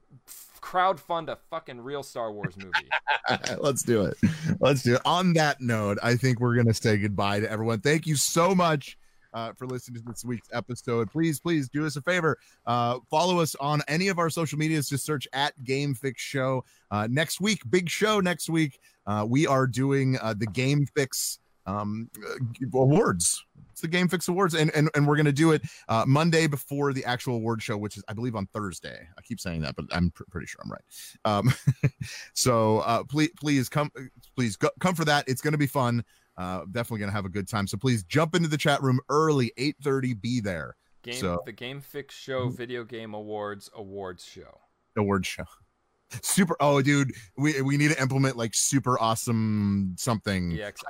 fund 0.63 1.29
a 1.29 1.37
fucking 1.51 1.81
real 1.81 2.03
Star 2.03 2.33
Wars 2.33 2.55
movie. 2.57 3.53
Let's 3.61 3.83
do 3.83 4.05
it. 4.05 4.17
Let's 4.61 4.83
do 4.83 4.95
it. 4.95 5.03
On 5.05 5.33
that 5.35 5.61
note, 5.61 5.99
I 6.03 6.17
think 6.17 6.41
we're 6.41 6.55
going 6.55 6.67
to 6.67 6.75
say 6.75 6.97
goodbye 6.97 7.41
to 7.41 7.51
everyone. 7.51 7.81
Thank 7.81 8.07
you 8.07 8.17
so 8.17 8.55
much 8.55 8.97
uh, 9.35 9.53
for 9.53 9.67
listening 9.67 10.03
to 10.03 10.09
this 10.09 10.25
week's 10.25 10.49
episode. 10.53 11.11
Please, 11.11 11.41
please 11.41 11.69
do 11.69 11.87
us 11.87 11.97
a 11.97 12.03
favor. 12.03 12.39
Uh, 12.67 12.99
follow 13.11 13.41
us 13.41 13.55
on 13.57 13.83
any 13.89 14.09
of 14.09 14.19
our 14.19 14.31
social 14.31 14.59
medias. 14.59 14.89
Just 14.89 15.05
search 15.05 15.27
at 15.33 15.63
Game 15.65 15.95
Fix 15.95 16.23
Show. 16.23 16.65
Uh, 16.91 17.09
next 17.11 17.41
week, 17.41 17.63
big 17.71 17.89
show 17.89 18.21
next 18.21 18.49
week. 18.49 18.79
Uh, 19.07 19.27
we 19.29 19.47
are 19.47 19.67
doing 19.67 20.19
uh, 20.21 20.35
the 20.37 20.47
Game 20.47 20.87
Fix 20.97 21.39
um, 21.67 22.11
uh, 22.25 22.79
awards. 22.79 23.45
The 23.83 23.89
Game 23.89 24.09
Fix 24.09 24.29
Awards, 24.29 24.55
and 24.55 24.71
and, 24.75 24.89
and 24.95 25.07
we're 25.07 25.17
gonna 25.17 25.33
do 25.33 25.53
it 25.53 25.63
uh, 25.89 26.05
Monday 26.07 26.47
before 26.47 26.93
the 26.93 27.05
actual 27.05 27.35
award 27.35 27.63
show, 27.63 27.77
which 27.77 27.97
is 27.99 28.05
I 28.09 28.15
believe 28.15 28.35
on 28.35 28.47
Thursday. 28.47 29.07
I 29.19 29.21
keep 29.23 29.41
saying 29.41 29.61
that, 29.63 29.77
but 29.77 29.85
I'm 29.93 30.11
pr- 30.11 30.25
pretty 30.31 30.47
sure 30.47 30.61
I'm 30.65 30.71
right. 30.71 30.83
Um, 31.25 31.53
so 32.35 32.79
uh, 32.79 33.05
please 33.05 33.31
please 33.39 33.69
come 33.69 33.91
please 34.37 34.57
go, 34.57 34.71
come 34.81 34.95
for 34.95 35.05
that. 35.05 35.29
It's 35.29 35.43
gonna 35.43 35.59
be 35.59 35.67
fun. 35.67 36.05
Uh, 36.39 36.61
definitely 36.71 37.01
gonna 37.01 37.13
have 37.13 37.27
a 37.27 37.31
good 37.31 37.49
time. 37.49 37.67
So 37.67 37.77
please 37.77 38.05
jump 38.05 38.35
into 38.35 38.49
the 38.49 38.57
chat 38.57 38.83
room 38.83 39.01
early, 39.09 39.53
8:30. 39.59 40.21
Be 40.21 40.41
there. 40.41 40.77
Game, 41.03 41.15
So- 41.15 41.43
the 41.45 41.53
Game 41.53 41.81
Fix 41.81 42.15
Show 42.15 42.49
Video 42.49 42.85
Game 42.85 43.13
Awards 43.15 43.69
Awards 43.75 44.25
Show. 44.25 44.61
Awards 44.97 45.27
show. 45.27 45.45
Super. 46.21 46.57
Oh, 46.61 46.83
dude, 46.83 47.13
we 47.37 47.61
we 47.63 47.77
need 47.79 47.91
to 47.91 48.01
implement 48.01 48.37
like 48.37 48.55
super 48.55 49.01
awesome 49.01 49.95
something. 49.99 50.59
EX 50.61 50.83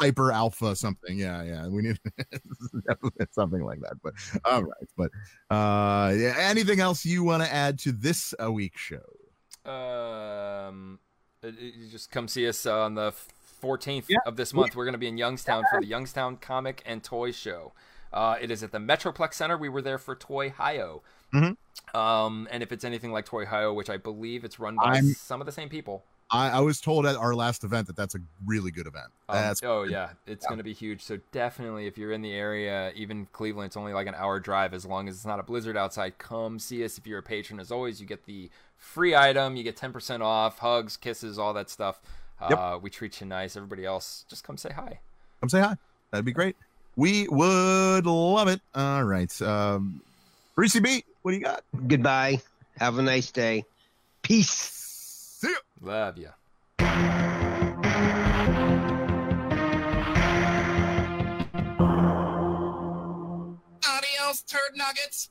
hyper- 0.00 0.32
Alpha. 0.32 0.74
something 0.76 1.18
yeah 1.18 1.42
yeah 1.42 1.66
we 1.68 1.82
need 1.82 1.98
something 3.30 3.62
like 3.64 3.80
that 3.80 3.94
but 4.02 4.12
all 4.44 4.62
right 4.62 4.88
but 4.96 5.10
uh 5.54 6.12
yeah, 6.14 6.34
anything 6.38 6.80
else 6.80 7.04
you 7.04 7.22
want 7.24 7.42
to 7.42 7.52
add 7.52 7.78
to 7.80 7.92
this 7.92 8.34
a 8.38 8.50
week 8.50 8.76
show 8.76 9.02
Um, 9.64 10.98
uh, 11.42 11.48
you 11.58 11.88
just 11.90 12.10
come 12.10 12.28
see 12.28 12.46
us 12.48 12.66
on 12.66 12.94
the 12.94 13.12
14th 13.62 14.04
Yeah. 14.08 14.18
of 14.26 14.36
this 14.36 14.52
month. 14.54 14.76
We're 14.76 14.84
going 14.84 14.92
to 14.94 14.98
be 14.98 15.08
in 15.08 15.18
Youngstown 15.18 15.64
for 15.70 15.80
the 15.80 15.86
Youngstown 15.86 16.36
Comic 16.36 16.82
and 16.86 17.02
Toy 17.02 17.32
Show. 17.32 17.72
Uh, 18.12 18.36
it 18.40 18.50
is 18.50 18.62
at 18.62 18.70
the 18.72 18.78
Metroplex 18.78 19.34
Center. 19.34 19.56
We 19.58 19.68
were 19.68 19.82
there 19.82 19.98
for 19.98 20.14
Toy 20.14 20.50
Hio. 20.50 21.02
Mhm. 21.34 21.56
Um, 21.94 22.46
and 22.50 22.62
if 22.62 22.70
it's 22.70 22.84
anything 22.84 23.10
like 23.12 23.24
Toy 23.24 23.44
Hio, 23.46 23.72
which 23.72 23.90
I 23.90 23.96
believe 23.96 24.44
it's 24.44 24.60
run 24.60 24.76
by 24.76 24.96
I'm- 24.96 25.14
some 25.14 25.40
of 25.40 25.46
the 25.46 25.52
same 25.52 25.68
people. 25.68 26.04
I, 26.30 26.50
I 26.50 26.60
was 26.60 26.80
told 26.80 27.06
at 27.06 27.14
our 27.16 27.34
last 27.34 27.62
event 27.62 27.86
that 27.86 27.94
that's 27.94 28.14
a 28.16 28.18
really 28.44 28.72
good 28.72 28.86
event 28.88 29.06
Um, 29.28 29.36
that's 29.36 29.62
oh 29.62 29.84
yeah, 29.84 30.10
it's 30.26 30.44
going 30.46 30.58
to 30.58 30.64
be 30.64 30.72
huge. 30.72 31.02
So 31.02 31.18
definitely, 31.30 31.86
if 31.86 31.96
you're 31.96 32.12
in 32.12 32.22
the 32.22 32.32
area, 32.32 32.92
even 32.96 33.26
Cleveland, 33.32 33.68
it's 33.68 33.76
only 33.76 33.92
like 33.92 34.08
an 34.08 34.14
hour 34.16 34.40
drive. 34.40 34.74
As 34.74 34.84
long 34.84 35.08
as 35.08 35.14
it's 35.14 35.26
not 35.26 35.38
a 35.38 35.44
blizzard 35.44 35.76
outside, 35.76 36.18
come 36.18 36.58
see 36.58 36.84
us. 36.84 36.98
If 36.98 37.06
you're 37.06 37.20
a 37.20 37.22
patron, 37.22 37.60
as 37.60 37.70
always, 37.70 38.00
you 38.00 38.06
get 38.06 38.26
the 38.26 38.50
free 38.76 39.14
item. 39.14 39.54
You 39.56 39.62
get 39.62 39.76
ten 39.76 39.92
percent 39.92 40.22
off, 40.22 40.58
hugs, 40.58 40.96
kisses, 40.96 41.38
all 41.38 41.54
that 41.54 41.70
stuff. 41.70 42.00
Yep. 42.50 42.58
Uh, 42.58 42.78
we 42.82 42.90
treat 42.90 43.20
you 43.20 43.26
nice. 43.26 43.56
Everybody 43.56 43.84
else, 43.84 44.24
just 44.28 44.42
come 44.44 44.56
say 44.56 44.70
hi. 44.74 44.98
come 45.40 45.48
say 45.48 45.60
hi 45.60 45.76
that'd 46.10 46.24
be 46.24 46.32
great 46.32 46.56
we 46.96 47.26
would 47.28 48.06
love 48.06 48.48
it 48.48 48.60
all 48.74 49.02
right 49.04 49.42
um 49.42 50.00
Reese 50.56 50.78
B, 50.80 51.04
what 51.22 51.32
do 51.32 51.36
you 51.36 51.42
got 51.44 51.62
Goodbye. 51.86 52.40
Have 52.78 52.98
a 52.98 53.02
nice 53.02 53.30
day. 53.30 53.64
Peace. 54.22 54.85
See 55.46 55.52
ya 55.52 55.58
Love 55.80 56.18
you. 56.18 56.30
Adios, 63.88 64.42
turd 64.42 64.72
nuggets. 64.76 65.24